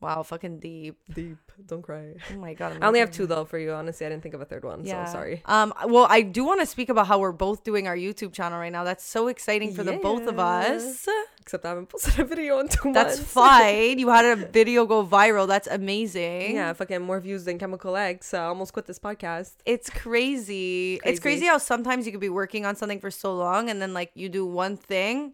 Wow, 0.00 0.22
fucking 0.22 0.60
deep. 0.60 0.96
Deep. 1.12 1.36
Don't 1.66 1.82
cry. 1.82 2.14
Oh 2.32 2.36
my 2.38 2.54
god. 2.54 2.72
I'm 2.72 2.82
I 2.82 2.86
only 2.86 3.00
have 3.00 3.10
two 3.10 3.26
though 3.26 3.44
for 3.44 3.58
you. 3.58 3.72
Honestly, 3.72 4.06
I 4.06 4.08
didn't 4.08 4.22
think 4.22 4.34
of 4.34 4.40
a 4.40 4.46
third 4.46 4.64
one. 4.64 4.84
So 4.86 5.04
sorry. 5.12 5.42
Um 5.44 5.74
well, 5.86 6.06
I 6.08 6.22
do 6.22 6.42
want 6.44 6.60
to 6.60 6.66
speak 6.66 6.88
about 6.88 7.06
how 7.06 7.18
we're 7.18 7.32
both 7.32 7.64
doing 7.64 7.86
our 7.86 7.96
YouTube 7.96 8.32
channel 8.32 8.58
right 8.58 8.72
now. 8.72 8.82
That's 8.84 9.04
so 9.04 9.28
exciting 9.28 9.74
for 9.74 9.82
the 9.84 9.92
both 9.94 10.26
of 10.26 10.38
us. 10.38 11.06
Except 11.42 11.64
I 11.66 11.68
haven't 11.70 11.88
posted 11.90 12.18
a 12.20 12.24
video 12.24 12.60
in 12.60 12.68
two 12.68 12.92
That's 12.92 13.18
months. 13.18 13.32
fine. 13.32 13.98
You 13.98 14.08
had 14.08 14.24
a 14.24 14.36
video 14.60 14.86
go 14.86 15.04
viral. 15.04 15.46
That's 15.46 15.66
amazing. 15.68 16.54
Yeah, 16.54 16.72
fucking 16.72 17.02
more 17.02 17.20
views 17.20 17.44
than 17.44 17.58
Chemical 17.58 17.96
X. 17.96 18.28
So 18.28 18.38
I 18.40 18.44
almost 18.44 18.72
quit 18.72 18.86
this 18.86 18.98
podcast. 18.98 19.52
It's 19.66 19.90
crazy. 19.90 20.94
It's 21.04 21.20
Crazy. 21.20 21.20
crazy 21.20 21.46
how 21.46 21.58
sometimes 21.58 22.06
you 22.06 22.12
could 22.12 22.20
be 22.20 22.28
working 22.28 22.64
on 22.64 22.76
something 22.76 23.00
for 23.00 23.10
so 23.10 23.34
long 23.34 23.68
and 23.68 23.82
then 23.82 23.92
like 23.92 24.12
you 24.14 24.28
do 24.28 24.46
one 24.46 24.76
thing, 24.76 25.32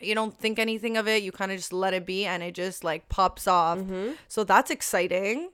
you 0.00 0.14
don't 0.14 0.36
think 0.38 0.58
anything 0.58 0.96
of 0.96 1.06
it, 1.08 1.22
you 1.22 1.32
kind 1.32 1.50
of 1.52 1.58
just 1.58 1.72
let 1.72 1.94
it 1.94 2.04
be 2.04 2.26
and 2.26 2.42
it 2.42 2.54
just 2.54 2.84
like 2.84 3.08
pops 3.08 3.46
off. 3.46 3.78
Mm-hmm. 3.78 4.12
So 4.28 4.44
that's 4.44 4.70
exciting. 4.70 5.50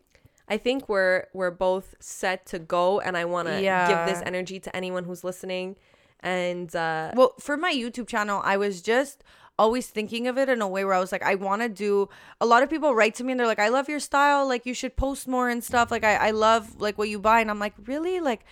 I 0.49 0.57
think 0.57 0.89
we're 0.89 1.27
we're 1.33 1.53
both 1.53 1.95
set 2.01 2.45
to 2.47 2.59
go, 2.59 2.99
and 3.01 3.17
I 3.17 3.25
want 3.25 3.47
to 3.49 3.63
Yeah. 3.63 3.87
give 4.07 4.15
this 4.15 4.23
energy 4.27 4.59
to 4.61 4.75
anyone 4.75 5.05
who's 5.05 5.23
listening. 5.23 5.77
And 6.21 6.75
uh, 6.75 7.13
Well, 7.15 7.35
for 7.39 7.57
my 7.57 7.73
YouTube 7.73 8.09
channel, 8.09 8.43
I 8.45 8.57
was 8.57 8.83
just 8.83 9.23
always 9.59 9.87
thinking 9.89 10.27
of 10.27 10.39
it 10.39 10.49
in 10.49 10.61
a 10.63 10.67
way 10.69 10.85
where 10.85 10.95
I 10.95 11.01
was 11.01 11.13
like, 11.13 11.23
I 11.23 11.35
want 11.35 11.63
to 11.63 11.69
do. 11.69 12.09
A 12.41 12.47
lot 12.47 12.63
of 12.63 12.71
people 12.71 12.95
write 12.95 13.15
to 13.17 13.25
me 13.25 13.33
and 13.33 13.39
they're 13.39 13.47
like, 13.47 13.59
I 13.59 13.69
love 13.69 13.89
your 13.89 14.01
style. 14.01 14.47
Like, 14.49 14.67
you 14.67 14.75
should 14.75 14.97
post 14.97 15.29
more 15.29 15.49
and 15.49 15.63
stuff. 15.63 15.91
Like, 15.91 16.03
I, 16.03 16.17
I 16.17 16.31
love 16.33 16.81
like 16.81 16.99
what 16.99 17.09
you 17.09 17.19
buy. 17.21 17.41
And 17.41 17.51
I'm 17.51 17.59
like, 17.59 17.75
really? 17.87 18.21
Like, 18.21 18.45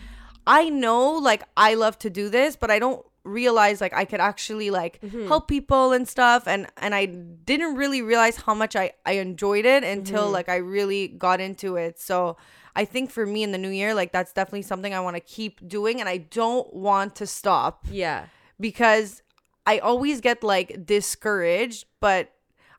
I 0.46 0.68
know 0.68 1.12
like 1.14 1.42
I 1.56 1.74
love 1.74 1.98
to 2.00 2.10
do 2.10 2.28
this, 2.28 2.56
but 2.56 2.70
I 2.70 2.78
don't 2.78 3.04
realize 3.28 3.80
like 3.80 3.92
I 3.94 4.04
could 4.04 4.20
actually 4.20 4.70
like 4.70 5.00
mm-hmm. 5.00 5.28
help 5.28 5.48
people 5.48 5.92
and 5.92 6.08
stuff 6.08 6.46
and 6.46 6.66
and 6.76 6.94
I 6.94 7.06
didn't 7.06 7.76
really 7.76 8.02
realize 8.02 8.36
how 8.36 8.54
much 8.54 8.74
I 8.76 8.92
I 9.06 9.12
enjoyed 9.12 9.64
it 9.64 9.84
until 9.84 10.24
mm-hmm. 10.24 10.32
like 10.32 10.48
I 10.48 10.56
really 10.56 11.08
got 11.08 11.40
into 11.40 11.76
it. 11.76 12.00
So 12.00 12.36
I 12.74 12.84
think 12.84 13.10
for 13.10 13.26
me 13.26 13.42
in 13.42 13.52
the 13.52 13.58
new 13.58 13.70
year 13.70 13.94
like 13.94 14.12
that's 14.12 14.32
definitely 14.32 14.62
something 14.62 14.94
I 14.94 15.00
want 15.00 15.16
to 15.16 15.20
keep 15.20 15.66
doing 15.66 16.00
and 16.00 16.08
I 16.08 16.18
don't 16.18 16.72
want 16.72 17.16
to 17.16 17.26
stop 17.26 17.86
yeah, 17.90 18.26
because 18.58 19.22
I 19.66 19.78
always 19.78 20.20
get 20.20 20.42
like 20.42 20.86
discouraged, 20.86 21.84
but 22.00 22.32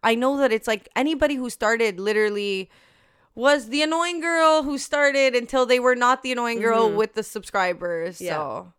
I 0.03 0.15
know 0.15 0.37
that 0.37 0.51
it's 0.51 0.67
like 0.67 0.89
anybody 0.95 1.35
who 1.35 1.49
started 1.49 1.99
literally 1.99 2.71
was 3.35 3.69
the 3.69 3.81
annoying 3.81 4.19
girl 4.19 4.63
who 4.63 4.77
started 4.77 5.35
until 5.35 5.65
they 5.65 5.79
were 5.79 5.95
not 5.95 6.23
the 6.23 6.31
annoying 6.31 6.59
girl 6.59 6.87
mm-hmm. 6.87 6.97
with 6.97 7.13
the 7.13 7.23
subscribers. 7.23 8.19
Yeah. 8.19 8.35
So 8.35 8.73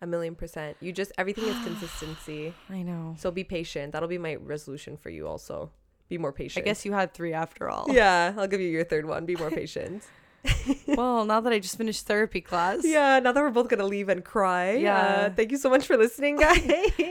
a 0.00 0.06
million 0.06 0.34
percent. 0.34 0.76
You 0.80 0.92
just 0.92 1.12
everything 1.18 1.44
is 1.44 1.64
consistency. 1.64 2.54
I 2.70 2.82
know. 2.82 3.14
So 3.18 3.30
be 3.30 3.44
patient. 3.44 3.92
That'll 3.92 4.08
be 4.08 4.18
my 4.18 4.36
resolution 4.36 4.96
for 4.96 5.10
you. 5.10 5.26
Also, 5.26 5.70
be 6.08 6.18
more 6.18 6.32
patient. 6.32 6.64
I 6.64 6.68
guess 6.68 6.84
you 6.84 6.92
had 6.92 7.14
three 7.14 7.32
after 7.32 7.68
all. 7.68 7.86
Yeah, 7.88 8.34
I'll 8.36 8.46
give 8.46 8.60
you 8.60 8.68
your 8.68 8.84
third 8.84 9.06
one. 9.06 9.26
Be 9.26 9.36
more 9.36 9.50
patient. 9.50 10.04
well, 10.86 11.24
now 11.24 11.40
that 11.40 11.52
I 11.52 11.58
just 11.58 11.76
finished 11.76 12.06
therapy 12.06 12.40
class. 12.40 12.80
yeah. 12.84 13.18
Now 13.18 13.32
that 13.32 13.40
we're 13.40 13.50
both 13.50 13.68
gonna 13.68 13.86
leave 13.86 14.08
and 14.08 14.24
cry. 14.24 14.72
Yeah. 14.74 14.98
Uh, 14.98 15.30
thank 15.30 15.50
you 15.50 15.58
so 15.58 15.68
much 15.68 15.86
for 15.86 15.96
listening, 15.96 16.36
guys. 16.36 16.60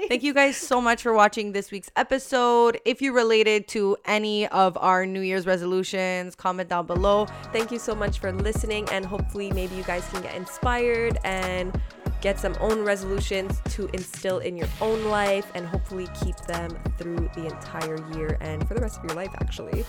Thank 0.07 0.23
you 0.23 0.33
guys 0.33 0.55
so 0.57 0.79
much 0.79 1.01
for 1.01 1.13
watching 1.13 1.51
this 1.51 1.71
week's 1.71 1.91
episode. 1.95 2.79
If 2.85 3.01
you 3.01 3.13
related 3.13 3.67
to 3.69 3.97
any 4.05 4.47
of 4.47 4.77
our 4.77 5.05
New 5.05 5.21
Year's 5.21 5.45
resolutions, 5.45 6.35
comment 6.35 6.69
down 6.69 6.85
below. 6.85 7.27
Thank 7.51 7.71
you 7.71 7.79
so 7.79 7.93
much 7.95 8.19
for 8.19 8.31
listening, 8.31 8.87
and 8.91 9.05
hopefully, 9.05 9.51
maybe 9.51 9.75
you 9.75 9.83
guys 9.83 10.07
can 10.11 10.21
get 10.21 10.35
inspired 10.35 11.17
and 11.23 11.77
get 12.21 12.39
some 12.39 12.55
own 12.59 12.83
resolutions 12.83 13.61
to 13.69 13.87
instill 13.93 14.39
in 14.39 14.55
your 14.55 14.69
own 14.81 15.05
life, 15.05 15.51
and 15.55 15.65
hopefully 15.65 16.07
keep 16.23 16.37
them 16.47 16.71
through 16.97 17.29
the 17.35 17.45
entire 17.47 17.97
year 18.15 18.37
and 18.41 18.65
for 18.67 18.73
the 18.73 18.81
rest 18.81 18.99
of 18.99 19.03
your 19.05 19.15
life, 19.15 19.31
actually. 19.41 19.85